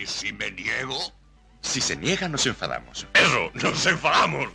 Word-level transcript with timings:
¿Y 0.00 0.06
si 0.06 0.32
me 0.32 0.50
niego? 0.50 0.98
Si 1.60 1.82
se 1.82 1.94
niega, 1.94 2.26
nos 2.26 2.46
enfadamos. 2.46 3.06
Eso, 3.12 3.50
nos 3.52 3.84
enfadamos. 3.84 4.48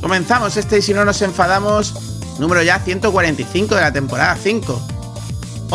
Comenzamos 0.00 0.56
este 0.56 0.78
y 0.78 0.82
si 0.82 0.94
no 0.94 1.04
nos 1.04 1.20
enfadamos, 1.22 1.92
número 2.38 2.62
ya 2.62 2.78
145 2.78 3.74
de 3.74 3.80
la 3.80 3.92
temporada 3.92 4.36
5. 4.36 4.93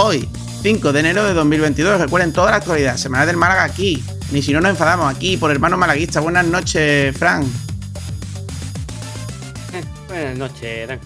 Hoy, 0.02 0.30
5 0.62 0.94
de 0.94 1.02
enero 1.02 1.26
de 1.26 1.34
2022, 1.34 2.00
recuerden 2.00 2.32
toda 2.32 2.52
la 2.52 2.58
actualidad, 2.58 2.96
Semana 2.96 3.26
del 3.26 3.36
Málaga 3.36 3.66
aquí, 3.66 4.02
ni 4.32 4.42
si 4.42 4.54
no 4.54 4.62
nos 4.62 4.70
enfadamos 4.70 5.14
aquí 5.14 5.36
por 5.36 5.52
hermano 5.52 5.76
malaguista. 5.76 6.22
Buenas 6.22 6.46
noches, 6.46 7.18
Fran. 7.18 7.44
Eh, 9.74 9.84
buenas 10.08 10.38
noches, 10.38 10.88
Dan. 10.88 11.02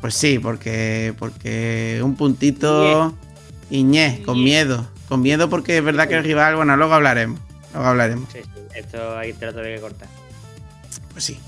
Pues 0.00 0.14
sí, 0.14 0.38
porque, 0.38 1.14
porque 1.18 2.00
un 2.02 2.16
puntito 2.16 3.14
Iñé, 3.68 4.22
con 4.24 4.42
miedo. 4.42 4.88
Con 5.06 5.20
miedo 5.20 5.50
porque 5.50 5.76
es 5.76 5.84
verdad 5.84 6.08
que 6.08 6.14
el 6.14 6.24
rival, 6.24 6.56
bueno, 6.56 6.74
luego 6.78 6.94
hablaremos. 6.94 7.40
Luego 7.74 7.88
hablaremos. 7.88 8.26
Sí, 8.32 8.38
sí, 8.42 8.60
esto 8.74 9.18
ahí 9.18 9.34
te 9.34 9.44
lo 9.44 9.52
tengo 9.52 9.66
que 9.66 9.80
cortar. 9.82 10.08
Pues 11.12 11.24
sí. 11.24 11.38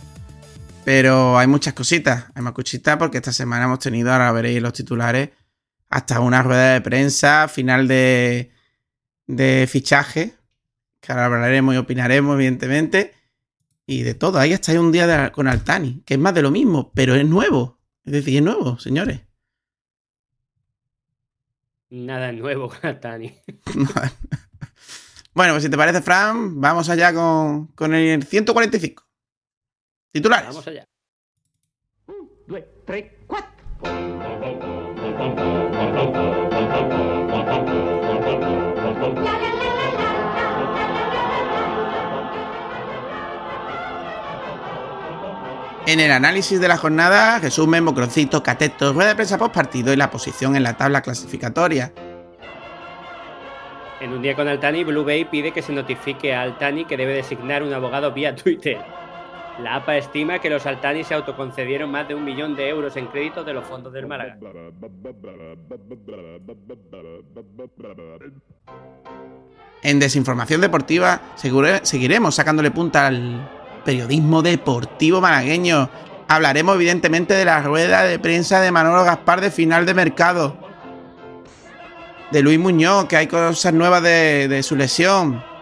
Pero 0.85 1.38
hay 1.38 1.47
muchas 1.47 1.73
cositas. 1.73 2.27
Hay 2.35 2.43
más 2.43 2.52
cositas 2.52 2.99
porque 2.99 3.16
esta 3.16 3.33
semana 3.33 3.65
hemos 3.65 3.79
tenido, 3.79 4.13
ahora 4.13 4.30
veréis 4.30 4.61
los 4.61 4.74
titulares, 4.74 5.30
hasta 5.95 6.19
una 6.19 6.43
rueda 6.43 6.73
de 6.75 6.80
prensa, 6.80 7.46
final 7.46 7.87
de, 7.87 8.51
de 9.29 9.68
fichaje, 9.71 10.35
que 11.01 11.13
ahora 11.13 11.27
hablaremos 11.27 11.73
y 11.73 11.79
opinaremos, 11.79 12.35
evidentemente. 12.35 13.15
Y 13.87 14.02
de 14.02 14.15
todo. 14.15 14.41
Ahí 14.41 14.52
está 14.52 14.73
un 14.80 14.91
día 14.91 15.07
de- 15.07 15.30
con 15.30 15.46
Altani, 15.46 16.02
que 16.05 16.15
es 16.15 16.21
más 16.21 16.35
de 16.35 16.43
lo 16.43 16.51
mismo, 16.51 16.91
pero 16.95 17.15
es 17.15 17.24
nuevo. 17.24 17.79
Es 18.05 18.13
decir, 18.13 18.37
es 18.38 18.43
nuevo, 18.43 18.77
señores. 18.80 19.21
Nada 21.91 22.33
nuevo 22.33 22.71
con 22.71 22.79
Altani. 22.83 23.33
bueno, 25.33 25.52
pues 25.52 25.63
si 25.63 25.68
te 25.71 25.77
parece, 25.77 26.02
Fran, 26.02 26.61
vamos 26.61 26.88
allá 26.88 27.15
con, 27.15 27.68
con 27.68 27.95
el 27.95 28.24
145. 28.24 29.05
Titulares. 30.11 30.49
Vamos 30.49 30.66
allá. 30.66 30.88
En 45.87 46.00
el 46.00 46.10
análisis 46.10 46.60
de 46.60 46.66
la 46.66 46.76
jornada, 46.76 47.38
resumen, 47.38 47.84
Mocroncito, 47.84 48.42
Cateto, 48.42 48.92
rueda 48.92 49.10
de 49.10 49.15
prensa 49.15 49.38
post 49.38 49.54
partido 49.54 49.92
y 49.92 49.96
la 49.96 50.10
posición 50.10 50.56
en 50.56 50.62
la 50.62 50.76
tabla 50.76 51.02
clasificatoria. 51.02 51.92
En 54.00 54.12
un 54.12 54.22
día 54.22 54.34
con 54.34 54.48
Altani, 54.48 54.82
Blue 54.82 55.04
Bay 55.04 55.24
pide 55.26 55.52
que 55.52 55.62
se 55.62 55.72
notifique 55.72 56.34
a 56.34 56.42
Altani 56.42 56.84
que 56.84 56.96
debe 56.96 57.12
designar 57.12 57.62
un 57.62 57.72
abogado 57.72 58.12
vía 58.12 58.34
Twitter. 58.34 58.78
La 59.60 59.77
APA 59.77 59.97
estima 59.97 60.41
que 60.41 60.51
los 60.51 60.66
Altani 60.66 61.05
se 61.05 61.15
autoconcedieron 61.15 61.91
más 61.91 62.09
de 62.09 62.15
un 62.15 62.24
millón 62.24 62.57
de 62.57 62.69
euros 62.69 62.97
en 62.97 63.07
créditos 63.07 63.47
de 63.47 63.52
los 63.52 63.65
fondos 63.65 63.93
del 63.93 64.06
Málaga. 64.06 64.37
En 69.83 70.00
desinformación 70.00 70.61
deportiva, 70.61 71.21
seguiremos 71.37 72.34
sacándole 72.34 72.71
punta 72.73 73.06
al 73.06 73.49
periodismo 73.84 74.43
deportivo 74.43 75.21
malagueño. 75.21 75.89
Hablaremos 76.27 76.75
evidentemente 76.75 77.34
de 77.34 77.45
la 77.45 77.62
rueda 77.62 78.03
de 78.03 78.19
prensa 78.19 78.61
de 78.61 78.73
Manolo 78.73 79.05
Gaspar 79.05 79.41
de 79.41 79.51
final 79.51 79.87
de 79.87 79.95
mercado. 79.95 80.57
De 82.33 82.43
Luis 82.43 82.59
Muñoz, 82.59 83.05
que 83.05 83.17
hay 83.17 83.27
cosas 83.28 83.73
nuevas 83.73 84.03
de, 84.03 84.49
de 84.49 84.62
su 84.65 84.75
lesión. 84.75 85.53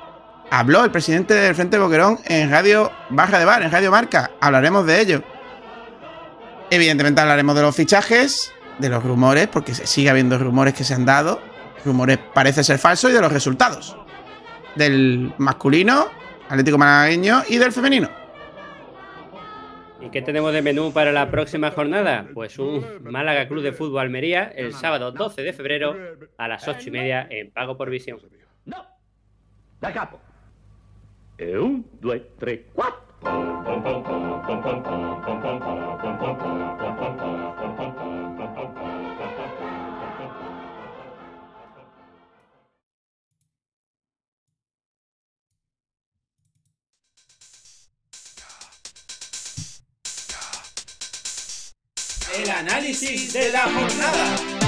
Habló 0.54 0.84
el 0.84 0.90
presidente 0.90 1.32
del 1.32 1.54
Frente 1.54 1.78
Boquerón 1.78 2.18
en 2.26 2.50
Radio 2.50 2.92
Baja 3.08 3.38
de 3.38 3.46
Bar, 3.46 3.62
en 3.62 3.70
Radio 3.70 3.90
Marca. 3.90 4.32
Hablaremos 4.38 4.84
de 4.84 5.00
ello. 5.00 5.22
Evidentemente 6.68 7.22
hablaremos 7.22 7.56
de 7.56 7.62
los 7.62 7.74
fichajes, 7.74 8.52
de 8.78 8.90
los 8.90 9.02
rumores, 9.02 9.48
porque 9.48 9.74
se 9.74 9.86
sigue 9.86 10.10
habiendo 10.10 10.36
rumores 10.36 10.74
que 10.74 10.84
se 10.84 10.92
han 10.92 11.06
dado. 11.06 11.40
Rumores 11.86 12.18
parece 12.34 12.62
ser 12.62 12.76
falsos 12.76 13.10
y 13.10 13.14
de 13.14 13.22
los 13.22 13.32
resultados. 13.32 13.96
Del 14.74 15.32
masculino, 15.38 16.08
Atlético 16.50 16.76
Malagueño 16.76 17.44
y 17.48 17.56
del 17.56 17.72
femenino. 17.72 18.10
¿Y 20.02 20.10
qué 20.10 20.20
tenemos 20.20 20.52
de 20.52 20.60
menú 20.60 20.92
para 20.92 21.12
la 21.12 21.30
próxima 21.30 21.70
jornada? 21.70 22.26
Pues 22.34 22.58
un 22.58 22.84
Málaga 23.04 23.48
Club 23.48 23.62
de 23.62 23.72
Fútbol 23.72 24.02
Almería 24.02 24.52
el 24.54 24.74
sábado 24.74 25.12
12 25.12 25.40
de 25.44 25.54
febrero 25.54 25.96
a 26.36 26.46
las 26.46 26.68
8 26.68 26.88
y 26.88 26.90
media 26.90 27.26
en 27.30 27.50
Pago 27.52 27.78
por 27.78 27.88
Visión. 27.88 28.18
No, 28.66 28.84
da 29.80 29.90
capo. 29.94 30.20
E 31.44 31.58
un, 31.58 31.84
due, 32.00 32.20
tre, 32.38 32.66
quattro. 32.72 33.02
El 52.38 52.50
análisis 52.50 53.32
de 53.32 53.50
la 53.50 53.62
jornada. 53.62 54.61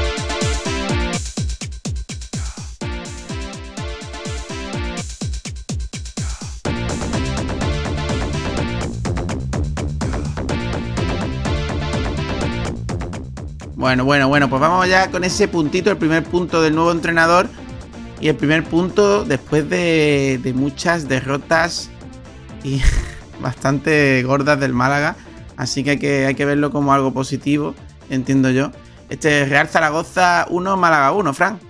Bueno, 13.85 14.07
bueno, 14.07 14.29
bueno, 14.29 14.49
pues 14.49 14.63
vamos 14.63 14.89
ya 14.89 15.11
con 15.11 15.25
ese 15.25 15.47
puntito, 15.47 15.91
el 15.91 15.99
primer 15.99 16.25
punto 16.25 16.63
del 16.63 16.75
nuevo 16.75 16.91
entrenador. 16.91 17.51
Y 18.19 18.29
el 18.29 18.35
primer 18.35 18.65
punto 18.65 19.27
después 19.27 19.69
de, 19.69 20.41
de 20.43 20.55
muchas 20.55 21.07
derrotas 21.07 21.91
y 22.63 22.81
bastante 23.43 24.23
gordas 24.23 24.59
del 24.59 24.73
Málaga. 24.73 25.17
Así 25.59 25.85
que 25.85 25.91
hay, 25.91 25.99
que 25.99 26.25
hay 26.25 26.35
que 26.35 26.47
verlo 26.47 26.71
como 26.71 26.95
algo 26.95 27.13
positivo, 27.13 27.75
entiendo 28.09 28.49
yo. 28.49 28.71
Este 29.11 29.45
Real 29.45 29.69
Zaragoza 29.69 30.47
1, 30.49 30.77
Málaga 30.79 31.13
1, 31.13 31.35
Fran. 31.35 31.61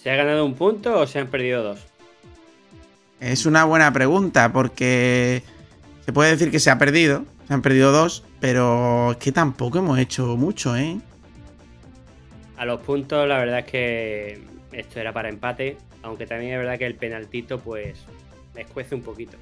¿Se 0.00 0.12
ha 0.12 0.14
ganado 0.14 0.46
un 0.46 0.54
punto 0.54 0.96
o 0.96 1.08
se 1.08 1.18
han 1.18 1.26
perdido 1.26 1.64
dos? 1.64 1.80
Es 3.18 3.46
una 3.46 3.64
buena 3.64 3.92
pregunta 3.92 4.52
porque 4.52 5.42
se 6.04 6.12
puede 6.12 6.30
decir 6.30 6.52
que 6.52 6.60
se 6.60 6.70
ha 6.70 6.78
perdido. 6.78 7.24
Se 7.48 7.54
han 7.54 7.62
perdido 7.62 7.90
dos, 7.90 8.22
pero 8.42 9.12
es 9.12 9.18
que 9.18 9.30
tampoco 9.30 9.78
hemos 9.78 9.96
hecho 10.00 10.36
mucho, 10.36 10.76
¿eh? 10.76 10.98
A 12.56 12.64
los 12.64 12.80
puntos, 12.80 13.28
la 13.28 13.38
verdad 13.38 13.60
es 13.60 13.66
que 13.66 14.42
esto 14.72 14.98
era 14.98 15.12
para 15.12 15.28
empate, 15.28 15.76
aunque 16.02 16.26
también 16.26 16.54
es 16.54 16.58
verdad 16.58 16.76
que 16.76 16.86
el 16.86 16.96
penaltito, 16.96 17.60
pues, 17.60 18.00
escuece 18.56 18.96
un 18.96 19.02
poquito. 19.02 19.36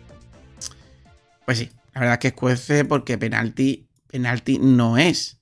Pues 1.47 1.57
sí, 1.57 1.71
la 1.95 2.01
verdad 2.03 2.15
es 2.17 2.19
que 2.21 2.29
escuece 2.29 2.85
porque 2.85 3.17
penalti, 3.17 3.89
penalti 4.07 4.59
no 4.59 4.99
es. 4.99 5.41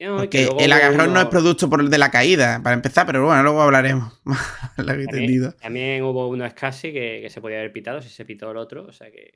No, 0.00 0.16
Porque 0.16 0.48
el 0.58 0.72
agarrón 0.72 1.10
uno- 1.10 1.14
no 1.14 1.20
es 1.20 1.26
producto 1.26 1.68
por 1.68 1.82
el 1.82 1.90
de 1.90 1.98
la 1.98 2.10
caída, 2.10 2.62
para 2.62 2.74
empezar, 2.74 3.04
pero 3.04 3.26
bueno, 3.26 3.42
luego 3.42 3.60
hablaremos. 3.60 4.20
También, 4.76 5.52
también 5.60 6.02
hubo 6.02 6.28
uno 6.28 6.46
escasi 6.46 6.94
que, 6.94 7.20
que 7.22 7.28
se 7.28 7.42
podía 7.42 7.58
haber 7.58 7.72
pitado 7.74 8.00
si 8.00 8.08
se 8.08 8.24
pitó 8.24 8.50
el 8.50 8.56
otro, 8.56 8.86
o 8.86 8.92
sea 8.92 9.10
que... 9.10 9.34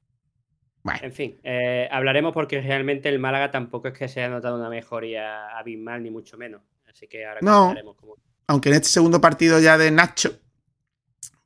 Bueno, 0.86 1.00
En 1.02 1.12
fin, 1.12 1.36
eh, 1.42 1.88
hablaremos 1.90 2.32
porque 2.32 2.60
realmente 2.62 3.08
el 3.08 3.18
Málaga 3.18 3.50
tampoco 3.50 3.88
es 3.88 3.94
que 3.98 4.06
se 4.06 4.20
haya 4.20 4.32
notado 4.32 4.56
una 4.56 4.68
mejoría 4.70 5.48
abismal, 5.58 6.00
ni 6.00 6.10
mucho 6.10 6.38
menos. 6.38 6.62
Así 6.88 7.08
que 7.08 7.26
ahora 7.26 7.40
No. 7.42 7.74
cómo... 7.96 8.14
aunque 8.46 8.68
en 8.68 8.76
este 8.76 8.88
segundo 8.88 9.20
partido 9.20 9.58
ya 9.58 9.76
de 9.78 9.90
Nacho 9.90 10.38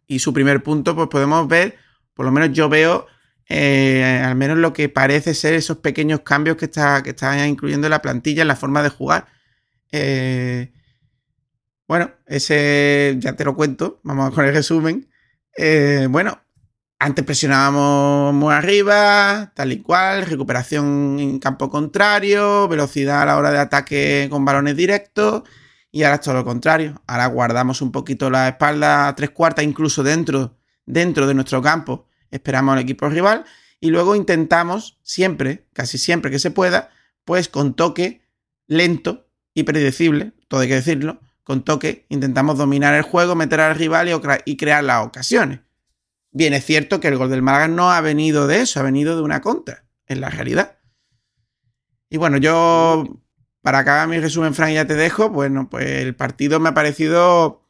y 0.06 0.18
su 0.18 0.34
primer 0.34 0.62
punto, 0.62 0.94
pues 0.94 1.08
podemos 1.08 1.48
ver, 1.48 1.76
por 2.12 2.26
lo 2.26 2.32
menos 2.32 2.52
yo 2.52 2.68
veo, 2.68 3.06
eh, 3.48 4.22
al 4.22 4.36
menos 4.36 4.58
lo 4.58 4.74
que 4.74 4.90
parece 4.90 5.32
ser 5.32 5.54
esos 5.54 5.78
pequeños 5.78 6.20
cambios 6.20 6.58
que 6.58 6.66
está, 6.66 7.02
que 7.02 7.10
está 7.10 7.46
incluyendo 7.48 7.88
la 7.88 8.02
plantilla 8.02 8.42
en 8.42 8.48
la 8.48 8.56
forma 8.56 8.82
de 8.82 8.90
jugar. 8.90 9.24
Eh, 9.90 10.70
bueno, 11.88 12.10
ese 12.26 13.16
ya 13.18 13.34
te 13.34 13.44
lo 13.46 13.56
cuento, 13.56 14.00
vamos 14.02 14.34
con 14.34 14.44
el 14.44 14.52
resumen. 14.52 15.08
Bueno, 16.10 16.38
antes 17.00 17.24
presionábamos 17.24 18.34
muy 18.34 18.52
arriba, 18.52 19.52
tal 19.54 19.72
y 19.72 19.80
cual, 19.80 20.26
recuperación 20.26 21.16
en 21.18 21.38
campo 21.38 21.70
contrario, 21.70 22.68
velocidad 22.68 23.22
a 23.22 23.24
la 23.24 23.38
hora 23.38 23.50
de 23.50 23.58
ataque 23.58 24.28
con 24.30 24.44
balones 24.44 24.76
directos. 24.76 25.42
Y 25.90 26.02
ahora 26.02 26.16
es 26.16 26.20
todo 26.20 26.34
lo 26.34 26.44
contrario. 26.44 27.02
Ahora 27.06 27.26
guardamos 27.28 27.80
un 27.80 27.90
poquito 27.90 28.28
la 28.28 28.48
espalda 28.48 29.14
tres 29.16 29.30
cuartas, 29.30 29.64
incluso 29.64 30.02
dentro, 30.02 30.58
dentro 30.84 31.26
de 31.26 31.32
nuestro 31.32 31.62
campo. 31.62 32.06
Esperamos 32.30 32.74
al 32.74 32.80
equipo 32.80 33.08
rival. 33.08 33.46
Y 33.80 33.88
luego 33.88 34.14
intentamos, 34.14 34.98
siempre, 35.02 35.66
casi 35.72 35.96
siempre 35.96 36.30
que 36.30 36.38
se 36.38 36.50
pueda, 36.50 36.90
pues 37.24 37.48
con 37.48 37.74
toque 37.74 38.28
lento 38.66 39.26
y 39.54 39.62
predecible, 39.62 40.32
todo 40.48 40.60
hay 40.60 40.68
que 40.68 40.74
decirlo, 40.74 41.20
con 41.44 41.64
toque 41.64 42.04
intentamos 42.10 42.58
dominar 42.58 42.94
el 42.94 43.02
juego, 43.02 43.34
meter 43.34 43.60
al 43.60 43.74
rival 43.74 44.08
y, 44.08 44.12
y 44.44 44.56
crear 44.58 44.84
las 44.84 45.06
ocasiones. 45.06 45.60
Bien, 46.32 46.54
es 46.54 46.64
cierto 46.64 47.00
que 47.00 47.08
el 47.08 47.16
gol 47.16 47.30
del 47.30 47.42
Málaga 47.42 47.68
no 47.68 47.90
ha 47.90 48.00
venido 48.00 48.46
de 48.46 48.60
eso, 48.60 48.80
ha 48.80 48.84
venido 48.84 49.16
de 49.16 49.22
una 49.22 49.40
contra, 49.40 49.84
en 50.06 50.20
la 50.20 50.30
realidad. 50.30 50.78
Y 52.08 52.18
bueno, 52.18 52.36
yo, 52.38 53.22
para 53.62 53.78
acabar 53.80 54.08
mi 54.08 54.18
resumen, 54.18 54.54
Frank, 54.54 54.74
ya 54.74 54.86
te 54.86 54.94
dejo. 54.94 55.30
Bueno, 55.30 55.68
pues 55.68 55.86
el 55.86 56.14
partido 56.14 56.60
me 56.60 56.68
ha 56.68 56.74
parecido 56.74 57.66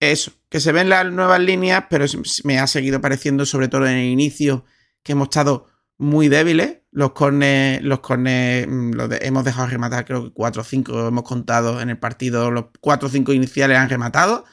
eso, 0.00 0.32
que 0.48 0.60
se 0.60 0.72
ven 0.72 0.88
las 0.88 1.10
nuevas 1.12 1.40
líneas, 1.40 1.84
pero 1.90 2.06
me 2.44 2.58
ha 2.58 2.66
seguido 2.66 3.00
pareciendo, 3.00 3.46
sobre 3.46 3.68
todo 3.68 3.86
en 3.86 3.96
el 3.96 4.06
inicio, 4.06 4.64
que 5.02 5.12
hemos 5.12 5.26
estado 5.26 5.66
muy 5.98 6.28
débiles. 6.28 6.78
Los 6.90 7.12
cornes, 7.12 7.82
los 7.82 8.00
cornes 8.00 8.66
mm, 8.66 8.92
los 8.92 9.10
hemos 9.20 9.44
dejado 9.44 9.68
rematar, 9.68 10.04
creo 10.04 10.24
que 10.24 10.32
4 10.32 10.62
o 10.62 10.64
5 10.64 11.08
hemos 11.08 11.24
contado 11.24 11.80
en 11.80 11.90
el 11.90 11.98
partido. 11.98 12.50
Los 12.50 12.66
4 12.80 13.08
o 13.08 13.10
5 13.10 13.32
iniciales 13.32 13.78
han 13.78 13.88
rematado. 13.88 14.44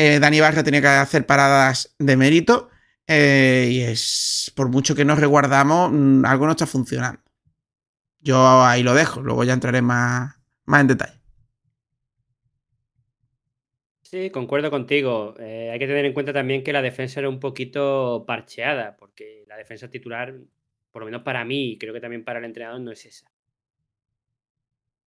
Eh, 0.00 0.20
Dani 0.20 0.38
Barra 0.38 0.62
tenía 0.62 0.80
que 0.80 0.86
hacer 0.86 1.26
paradas 1.26 1.92
de 1.98 2.16
mérito. 2.16 2.70
Eh, 3.08 3.68
y 3.72 3.80
es, 3.80 4.52
por 4.54 4.68
mucho 4.68 4.94
que 4.94 5.04
nos 5.04 5.18
reguardamos, 5.18 5.90
mm, 5.92 6.24
algo 6.24 6.46
no 6.46 6.52
está 6.52 6.66
funcionando. 6.66 7.20
Yo 8.20 8.64
ahí 8.64 8.84
lo 8.84 8.94
dejo, 8.94 9.22
luego 9.22 9.42
ya 9.42 9.54
entraré 9.54 9.82
más, 9.82 10.36
más 10.66 10.82
en 10.82 10.86
detalle. 10.86 11.20
Sí, 14.02 14.30
concuerdo 14.30 14.70
contigo. 14.70 15.34
Eh, 15.40 15.70
hay 15.72 15.78
que 15.80 15.86
tener 15.88 16.04
en 16.04 16.12
cuenta 16.14 16.32
también 16.32 16.62
que 16.62 16.72
la 16.72 16.82
defensa 16.82 17.18
era 17.18 17.28
un 17.28 17.40
poquito 17.40 18.24
parcheada, 18.24 18.96
porque 18.96 19.44
la 19.48 19.56
defensa 19.56 19.90
titular, 19.90 20.32
por 20.92 21.02
lo 21.02 21.06
menos 21.06 21.22
para 21.22 21.44
mí, 21.44 21.72
y 21.72 21.78
creo 21.78 21.92
que 21.92 22.00
también 22.00 22.24
para 22.24 22.38
el 22.38 22.44
entrenador, 22.44 22.80
no 22.80 22.92
es 22.92 23.04
esa. 23.04 23.28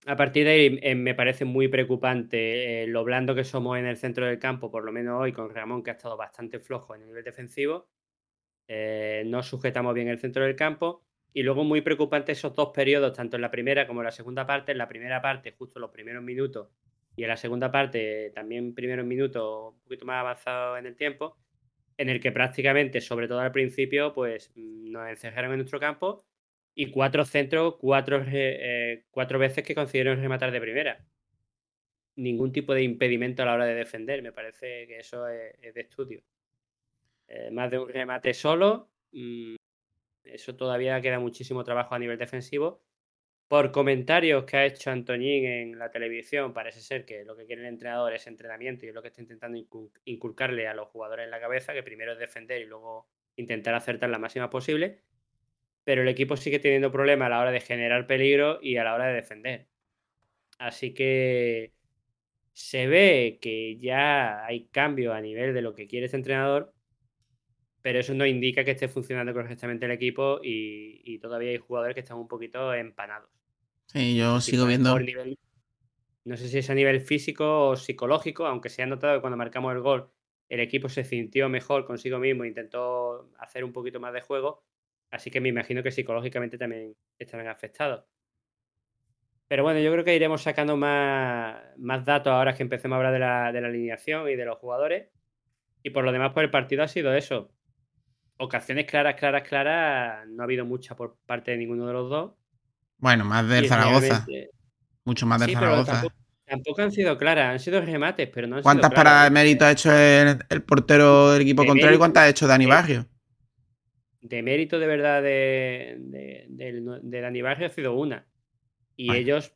A 0.05 0.15
partir 0.15 0.45
de 0.45 0.51
ahí 0.51 0.79
eh, 0.81 0.95
me 0.95 1.13
parece 1.13 1.45
muy 1.45 1.67
preocupante 1.67 2.83
eh, 2.83 2.87
lo 2.87 3.03
blando 3.03 3.35
que 3.35 3.43
somos 3.43 3.77
en 3.77 3.85
el 3.85 3.97
centro 3.97 4.25
del 4.25 4.39
campo, 4.39 4.71
por 4.71 4.83
lo 4.83 4.91
menos 4.91 5.21
hoy 5.21 5.33
con 5.33 5.53
Ramón, 5.53 5.83
que 5.83 5.91
ha 5.91 5.93
estado 5.93 6.15
bastante 6.17 6.59
flojo 6.59 6.95
en 6.95 7.01
el 7.01 7.07
nivel 7.07 7.23
defensivo. 7.23 7.89
Eh, 8.67 9.23
no 9.25 9.43
sujetamos 9.43 9.93
bien 9.93 10.07
el 10.07 10.19
centro 10.19 10.43
del 10.45 10.55
campo. 10.55 11.03
Y 11.33 11.43
luego 11.43 11.63
muy 11.63 11.81
preocupante 11.81 12.31
esos 12.31 12.55
dos 12.55 12.69
periodos, 12.73 13.13
tanto 13.13 13.35
en 13.35 13.43
la 13.43 13.51
primera 13.51 13.85
como 13.85 14.01
en 14.01 14.05
la 14.05 14.11
segunda 14.11 14.47
parte. 14.47 14.71
En 14.71 14.79
la 14.79 14.87
primera 14.87 15.21
parte, 15.21 15.51
justo 15.51 15.79
los 15.79 15.91
primeros 15.91 16.23
minutos, 16.23 16.69
y 17.15 17.23
en 17.23 17.29
la 17.29 17.37
segunda 17.37 17.71
parte, 17.71 18.31
también 18.33 18.73
primeros 18.73 19.05
minutos, 19.05 19.73
un 19.73 19.81
poquito 19.81 20.05
más 20.05 20.21
avanzado 20.21 20.77
en 20.77 20.87
el 20.87 20.95
tiempo, 20.95 21.37
en 21.97 22.09
el 22.09 22.19
que 22.19 22.31
prácticamente, 22.31 23.01
sobre 23.01 23.27
todo 23.27 23.39
al 23.41 23.51
principio, 23.51 24.13
pues 24.13 24.51
mm, 24.55 24.91
nos 24.91 25.09
encerraron 25.09 25.51
en 25.51 25.57
nuestro 25.57 25.79
campo 25.79 26.25
y 26.79 26.91
cuatro 26.91 27.25
centros, 27.25 27.75
cuatro, 27.75 28.23
eh, 28.25 29.03
cuatro 29.11 29.37
veces 29.37 29.65
que 29.65 29.75
consiguieron 29.75 30.21
rematar 30.21 30.49
de 30.49 30.61
primera. 30.61 31.05
Ningún 32.15 32.53
tipo 32.53 32.73
de 32.73 32.83
impedimento 32.83 33.43
a 33.43 33.47
la 33.47 33.55
hora 33.55 33.65
de 33.65 33.75
defender, 33.75 34.21
me 34.21 34.31
parece 34.31 34.87
que 34.87 34.99
eso 34.99 35.27
es, 35.27 35.73
de 35.73 35.81
estudio. 35.81 36.23
Eh, 37.27 37.51
más 37.51 37.69
de 37.69 37.79
un 37.79 37.89
remate 37.89 38.33
solo, 38.33 38.89
mm, 39.11 39.55
eso 40.23 40.55
todavía 40.55 41.01
queda 41.01 41.19
muchísimo 41.19 41.65
trabajo 41.65 41.95
a 41.95 41.99
nivel 41.99 42.17
defensivo. 42.17 42.81
Por 43.49 43.73
comentarios 43.73 44.45
que 44.45 44.55
ha 44.55 44.65
hecho 44.65 44.89
Antoñín 44.91 45.45
en 45.45 45.79
la 45.79 45.91
televisión, 45.91 46.53
parece 46.53 46.79
ser 46.79 47.03
que 47.05 47.25
lo 47.25 47.35
que 47.35 47.45
quiere 47.45 47.63
el 47.63 47.67
entrenador 47.67 48.13
es 48.13 48.25
entrenamiento 48.25 48.85
y 48.85 48.89
es 48.89 48.95
lo 48.95 49.01
que 49.01 49.09
está 49.09 49.21
intentando 49.21 49.57
inculcarle 50.05 50.65
a 50.69 50.73
los 50.73 50.87
jugadores 50.87 51.25
en 51.25 51.31
la 51.31 51.41
cabeza, 51.41 51.73
que 51.73 51.83
primero 51.83 52.13
es 52.13 52.19
defender 52.19 52.61
y 52.61 52.67
luego 52.67 53.09
intentar 53.35 53.73
acertar 53.75 54.09
la 54.09 54.19
máxima 54.19 54.49
posible 54.49 55.08
pero 55.83 56.01
el 56.01 56.07
equipo 56.07 56.37
sigue 56.37 56.59
teniendo 56.59 56.91
problemas 56.91 57.27
a 57.27 57.29
la 57.29 57.39
hora 57.39 57.51
de 57.51 57.61
generar 57.61 58.07
peligro 58.07 58.59
y 58.61 58.77
a 58.77 58.83
la 58.83 58.93
hora 58.93 59.07
de 59.07 59.15
defender. 59.15 59.67
Así 60.57 60.93
que 60.93 61.73
se 62.53 62.87
ve 62.87 63.39
que 63.41 63.77
ya 63.77 64.45
hay 64.45 64.65
cambio 64.67 65.13
a 65.13 65.21
nivel 65.21 65.53
de 65.53 65.61
lo 65.61 65.73
que 65.73 65.87
quiere 65.87 66.05
este 66.05 66.17
entrenador, 66.17 66.73
pero 67.81 67.99
eso 67.99 68.13
no 68.13 68.25
indica 68.25 68.65
que 68.65 68.71
esté 68.71 68.89
funcionando 68.89 69.33
correctamente 69.33 69.85
el 69.85 69.91
equipo 69.91 70.39
y, 70.43 71.17
todavía 71.19 71.51
hay 71.51 71.57
jugadores 71.57 71.95
que 71.95 72.01
están 72.01 72.17
un 72.17 72.27
poquito 72.27 72.73
empanados. 72.73 73.29
Sí, 73.85 74.15
yo 74.15 74.39
sigo 74.41 74.65
viendo. 74.65 74.97
no 76.25 76.37
sé 76.37 76.47
si 76.49 76.59
es 76.59 76.69
a 76.69 76.75
nivel 76.75 77.01
físico 77.01 77.69
o 77.69 77.75
psicológico, 77.75 78.45
aunque 78.45 78.69
se 78.69 78.83
ha 78.83 78.85
notado 78.85 79.15
que 79.15 79.21
cuando 79.21 79.37
marcamos 79.37 79.73
el 79.73 79.79
gol 79.79 80.11
el 80.49 80.59
equipo 80.59 80.89
se 80.89 81.03
sintió 81.03 81.47
mejor 81.47 81.85
consigo 81.85 82.17
mismo, 82.17 82.43
intentó 82.43 83.31
hacer 83.37 83.63
un 83.63 83.71
poquito 83.71 83.99
más 83.99 84.13
de 84.13 84.21
juego, 84.21 84.63
Así 85.11 85.31
que 85.31 85.41
me 85.41 85.49
imagino 85.49 85.81
que 85.81 85.91
psicológicamente 85.91 86.57
también 86.57 86.95
estarán 87.17 87.47
afectados. 87.47 88.05
Pero 89.47 89.63
bueno, 89.63 89.79
yo 89.79 89.91
creo 89.91 90.03
que 90.05 90.15
iremos 90.15 90.43
sacando 90.43 90.77
más, 90.77 91.57
más 91.77 92.05
datos 92.05 92.31
ahora 92.31 92.53
que 92.53 92.61
empecemos 92.61 92.95
a 92.95 92.97
hablar 92.97 93.13
de 93.13 93.19
la, 93.19 93.51
de 93.51 93.61
la, 93.61 93.67
alineación 93.67 94.29
y 94.29 94.35
de 94.35 94.45
los 94.45 94.59
jugadores. 94.59 95.07
Y 95.81 95.89
por 95.89 96.03
lo 96.03 96.11
demás, 96.11 96.31
pues 96.33 96.43
el 96.43 96.51
partido 96.51 96.83
ha 96.83 96.87
sido 96.87 97.15
eso. 97.15 97.51
Ocasiones 98.37 98.85
claras, 98.85 99.15
claras, 99.15 99.47
claras, 99.47 100.27
no 100.27 100.43
ha 100.43 100.45
habido 100.45 100.65
muchas 100.65 100.95
por 100.95 101.17
parte 101.25 101.51
de 101.51 101.57
ninguno 101.57 101.87
de 101.87 101.93
los 101.93 102.09
dos. 102.09 102.33
Bueno, 102.99 103.25
más 103.25 103.47
del 103.49 103.67
Zaragoza. 103.67 104.25
Mucho 105.03 105.25
más 105.25 105.41
del 105.41 105.53
Zaragoza. 105.53 106.03
Tampoco, 106.45 106.81
han 106.81 106.91
sido 106.91 107.17
claras, 107.17 107.51
han 107.51 107.59
sido 107.59 107.81
remates, 107.81 108.29
pero 108.33 108.47
no 108.47 108.57
han 108.57 108.63
¿Cuántas 108.63 108.91
paradas 108.91 109.25
de 109.25 109.29
mérito 109.31 109.65
ha 109.65 109.71
hecho 109.71 109.91
el, 109.91 110.63
portero 110.63 111.31
del 111.31 111.41
equipo 111.41 111.65
contrario 111.65 111.95
y 111.95 111.99
cuántas 111.99 112.23
ha 112.23 112.29
hecho 112.29 112.47
Dani 112.47 112.65
Barrio? 112.67 113.05
De 114.21 114.43
mérito 114.43 114.79
de 114.79 114.87
verdad 114.87 115.21
de, 115.21 115.95
de, 115.99 117.21
Dani 117.21 117.41
Barrio 117.41 117.67
ha 117.67 117.69
sido 117.69 117.93
una. 117.93 118.25
Y 118.95 119.15
ellos, 119.15 119.53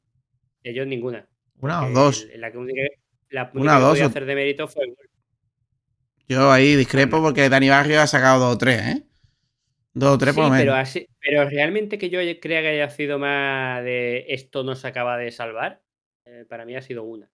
ellos 0.63 0.88
ninguna. 0.88 1.27
Una 1.60 1.86
o 1.86 1.92
dos. 1.92 2.27
La, 2.36 2.51
que 2.51 2.57
la 3.30 3.51
una 3.54 3.77
o 3.77 3.81
dos. 3.81 4.01
hacer 4.01 4.25
de 4.25 4.36
mérito 4.36 4.68
fue 4.68 4.86
el 4.86 4.95
Yo 6.27 6.51
ahí 6.51 6.75
discrepo 6.75 7.21
porque 7.21 7.50
Dani 7.50 7.69
Barrio 7.69 8.01
ha 8.01 8.07
sacado 8.07 8.39
dos 8.45 8.56
o 8.56 8.57
tres, 8.57 8.81
¿eh? 8.81 9.04
Dos 9.94 10.15
o 10.15 10.18
tres 10.18 10.33
por 10.33 10.45
lo 10.45 10.50
menos. 10.50 10.89
Pero, 10.94 11.06
pero 11.19 11.50
realmente 11.50 11.98
que 11.98 12.10
yo 12.10 12.19
crea 12.39 12.62
que 12.62 12.69
haya 12.69 12.89
sido 12.89 13.19
más 13.19 13.83
de 13.83 14.25
esto 14.30 14.63
no 14.63 14.75
se 14.75 14.88
acaba 14.88 15.18
de 15.18 15.31
salvar, 15.31 15.84
eh, 16.25 16.46
para 16.48 16.65
mí 16.65 16.75
ha 16.75 16.82
sido 16.82 17.03
una. 17.03 17.29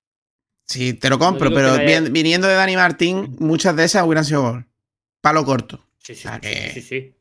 Sí, 0.66 0.94
te 0.94 1.10
lo 1.10 1.18
compro, 1.18 1.52
pero 1.52 1.78
viniendo 2.12 2.48
de 2.48 2.56
Dani 2.56 2.76
Martín, 2.76 3.36
muchas 3.40 3.76
de 3.76 3.86
esas 3.86 4.06
hubieran 4.06 4.26
sido 4.26 4.42
gol. 4.42 4.66
Palo 5.22 5.44
corto. 5.44 5.84
Sí, 5.98 6.16
sí, 6.16 6.28
sí, 6.74 6.82
sí 6.82 7.16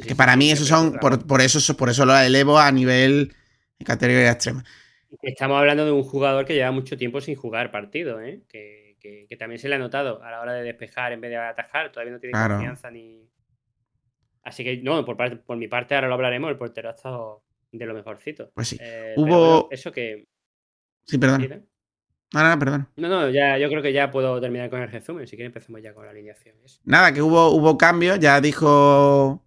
que 0.00 0.14
para 0.14 0.36
mí 0.36 0.50
eso 0.50 0.64
son, 0.64 0.94
por, 0.94 1.40
eso, 1.40 1.76
por 1.76 1.90
eso 1.90 2.06
lo 2.06 2.16
elevo 2.16 2.58
a 2.58 2.72
nivel 2.72 3.34
de 3.78 3.84
categoría 3.84 4.32
extrema. 4.32 4.64
Estamos 5.20 5.58
hablando 5.58 5.84
de 5.84 5.92
un 5.92 6.02
jugador 6.02 6.46
que 6.46 6.54
lleva 6.54 6.70
mucho 6.70 6.96
tiempo 6.96 7.20
sin 7.20 7.36
jugar 7.36 7.70
partido, 7.70 8.20
¿eh? 8.20 8.42
que, 8.48 8.80
también 9.38 9.58
se 9.58 9.68
le 9.68 9.74
ha 9.74 9.78
notado 9.78 10.22
a 10.22 10.30
la 10.30 10.40
hora 10.40 10.52
de 10.52 10.62
despejar 10.62 11.12
en 11.12 11.20
vez 11.20 11.30
de 11.30 11.36
atajar, 11.36 11.90
todavía 11.90 12.12
no 12.12 12.20
tiene 12.20 12.32
confianza 12.32 12.90
ni... 12.90 13.28
Así 14.44 14.64
que, 14.64 14.78
no, 14.78 15.04
por, 15.04 15.16
por 15.42 15.56
mi 15.56 15.68
parte 15.68 15.94
ahora 15.94 16.08
lo 16.08 16.14
hablaremos, 16.14 16.50
el 16.50 16.56
portero 16.56 16.88
ha 16.88 16.92
estado 16.92 17.42
de 17.70 17.86
lo 17.86 17.94
mejorcito. 17.94 18.50
Pues 18.54 18.68
sí. 18.68 18.78
Eh, 18.80 19.14
Hubo... 19.16 19.68
eso 19.70 19.92
que... 19.92 20.28
Sí, 21.04 21.18
perdón. 21.18 21.66
No, 22.32 22.48
no, 22.48 22.58
perdón. 22.58 22.88
No, 22.96 23.08
no, 23.08 23.30
ya, 23.30 23.58
yo 23.58 23.68
creo 23.68 23.82
que 23.82 23.92
ya 23.92 24.10
puedo 24.10 24.40
terminar 24.40 24.70
con 24.70 24.80
el 24.80 24.90
resumen. 24.90 25.26
Si 25.26 25.36
quieres 25.36 25.50
empecemos 25.50 25.82
ya 25.82 25.92
con 25.92 26.04
la 26.04 26.12
alineación. 26.12 26.56
Nada, 26.84 27.12
que 27.12 27.20
hubo, 27.20 27.50
hubo 27.50 27.76
cambios. 27.76 28.18
Ya 28.20 28.40
dijo 28.40 29.42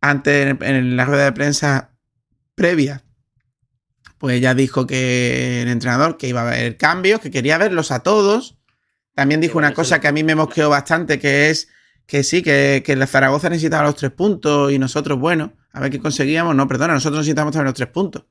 antes 0.00 0.56
en 0.60 0.96
la 0.96 1.04
rueda 1.04 1.24
de 1.24 1.32
prensa 1.32 1.90
previa, 2.54 3.04
pues 4.18 4.40
ya 4.40 4.54
dijo 4.54 4.86
que 4.86 5.62
el 5.62 5.68
entrenador 5.68 6.16
que 6.16 6.28
iba 6.28 6.42
a 6.42 6.48
haber 6.48 6.76
cambios, 6.76 7.20
que 7.20 7.30
quería 7.30 7.58
verlos 7.58 7.90
a 7.90 8.02
todos. 8.02 8.58
También 9.14 9.40
dijo 9.40 9.58
una 9.58 9.74
cosa 9.74 10.00
que 10.00 10.08
a 10.08 10.12
mí 10.12 10.22
me 10.22 10.34
mosqueó 10.34 10.70
bastante, 10.70 11.18
que 11.18 11.50
es 11.50 11.68
que 12.06 12.22
sí, 12.22 12.42
que, 12.42 12.82
que 12.84 12.96
la 12.96 13.06
Zaragoza 13.06 13.48
necesitaba 13.48 13.84
los 13.84 13.96
tres 13.96 14.10
puntos 14.10 14.72
y 14.72 14.78
nosotros, 14.78 15.18
bueno, 15.18 15.54
a 15.72 15.80
ver 15.80 15.90
qué 15.90 16.00
conseguíamos. 16.00 16.54
No, 16.54 16.66
perdona, 16.68 16.94
nosotros 16.94 17.20
necesitamos 17.20 17.52
también 17.52 17.66
los 17.66 17.74
tres 17.74 17.88
puntos. 17.88 18.24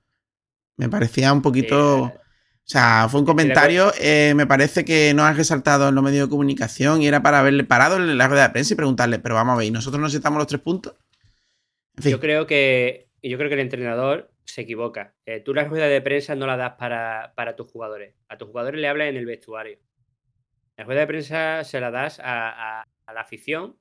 Me 0.78 0.90
parecía 0.90 1.34
un 1.34 1.42
poquito... 1.42 2.12
O 2.70 2.72
sea, 2.72 3.08
fue 3.10 3.22
un 3.22 3.26
comentario, 3.26 3.92
eh, 4.00 4.34
me 4.36 4.46
parece 4.46 4.86
que 4.86 5.12
no 5.16 5.26
han 5.26 5.36
resaltado 5.36 5.90
en 5.90 5.96
los 5.96 6.04
medios 6.04 6.28
de 6.28 6.30
comunicación 6.30 7.02
y 7.02 7.08
era 7.08 7.24
para 7.24 7.40
haberle 7.40 7.64
parado 7.64 7.98
en 7.98 8.16
la 8.16 8.28
rueda 8.28 8.44
de 8.44 8.50
prensa 8.52 8.74
y 8.74 8.78
preguntarle, 8.78 9.18
pero 9.18 9.34
vamos 9.34 9.56
a 9.56 9.58
ver, 9.58 9.66
¿y 9.66 9.72
nosotros 9.72 10.00
necesitamos 10.00 10.38
los 10.38 10.46
tres 10.46 10.62
puntos? 10.62 10.94
Yo 12.04 12.20
creo 12.20 12.46
que 12.48 13.08
yo 13.22 13.38
creo 13.38 13.50
que 13.50 13.56
el 13.56 13.62
entrenador 13.62 14.32
se 14.46 14.62
equivoca. 14.62 15.14
Eh, 15.26 15.42
tú 15.42 15.54
la 15.54 15.66
rueda 15.66 15.88
de 15.88 16.02
prensa 16.02 16.36
no 16.36 16.48
la 16.48 16.58
das 16.58 16.74
para, 16.78 17.56
tus 17.56 17.70
jugadores. 17.72 18.16
A 18.30 18.38
tus 18.38 18.48
jugadores 18.48 18.80
le 18.80 18.88
hablas 18.88 19.10
en 19.10 19.18
el 19.18 19.26
vestuario. 19.26 19.78
La 20.78 20.86
rueda 20.86 21.02
de 21.02 21.08
prensa 21.08 21.64
se 21.64 21.80
la 21.82 21.92
das 21.92 22.20
a, 22.24 22.84
la 23.14 23.20
afición 23.22 23.78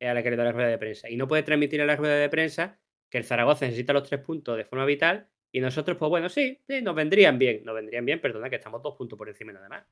a 0.00 0.12
la 0.14 0.22
que 0.22 0.30
le 0.30 0.36
da 0.36 0.44
la 0.44 0.52
rueda 0.52 0.68
de 0.68 0.78
prensa. 0.78 1.08
Y 1.08 1.16
no 1.16 1.28
puede 1.28 1.42
transmitir 1.44 1.80
a 1.80 1.86
la 1.86 1.96
rueda 1.96 2.16
de 2.16 2.28
prensa 2.28 2.78
que 3.08 3.18
el 3.18 3.24
Zaragoza 3.24 3.64
necesita 3.64 3.92
los 3.92 4.08
tres 4.08 4.20
puntos 4.20 4.56
de 4.56 4.64
forma 4.64 4.84
vital 4.84 5.28
y 5.52 5.60
nosotros, 5.60 5.96
pues 5.96 6.08
bueno, 6.10 6.28
sí, 6.28 6.58
sí 6.68 6.82
nos 6.82 6.94
vendrían 6.94 7.38
bien. 7.38 7.62
Nos 7.64 7.74
vendrían 7.74 8.04
bien, 8.04 8.20
perdona, 8.20 8.50
que 8.50 8.56
estamos 8.56 8.82
dos 8.82 8.96
puntos 8.96 9.16
por 9.16 9.28
encima 9.28 9.52
nada 9.52 9.68
más. 9.68 9.84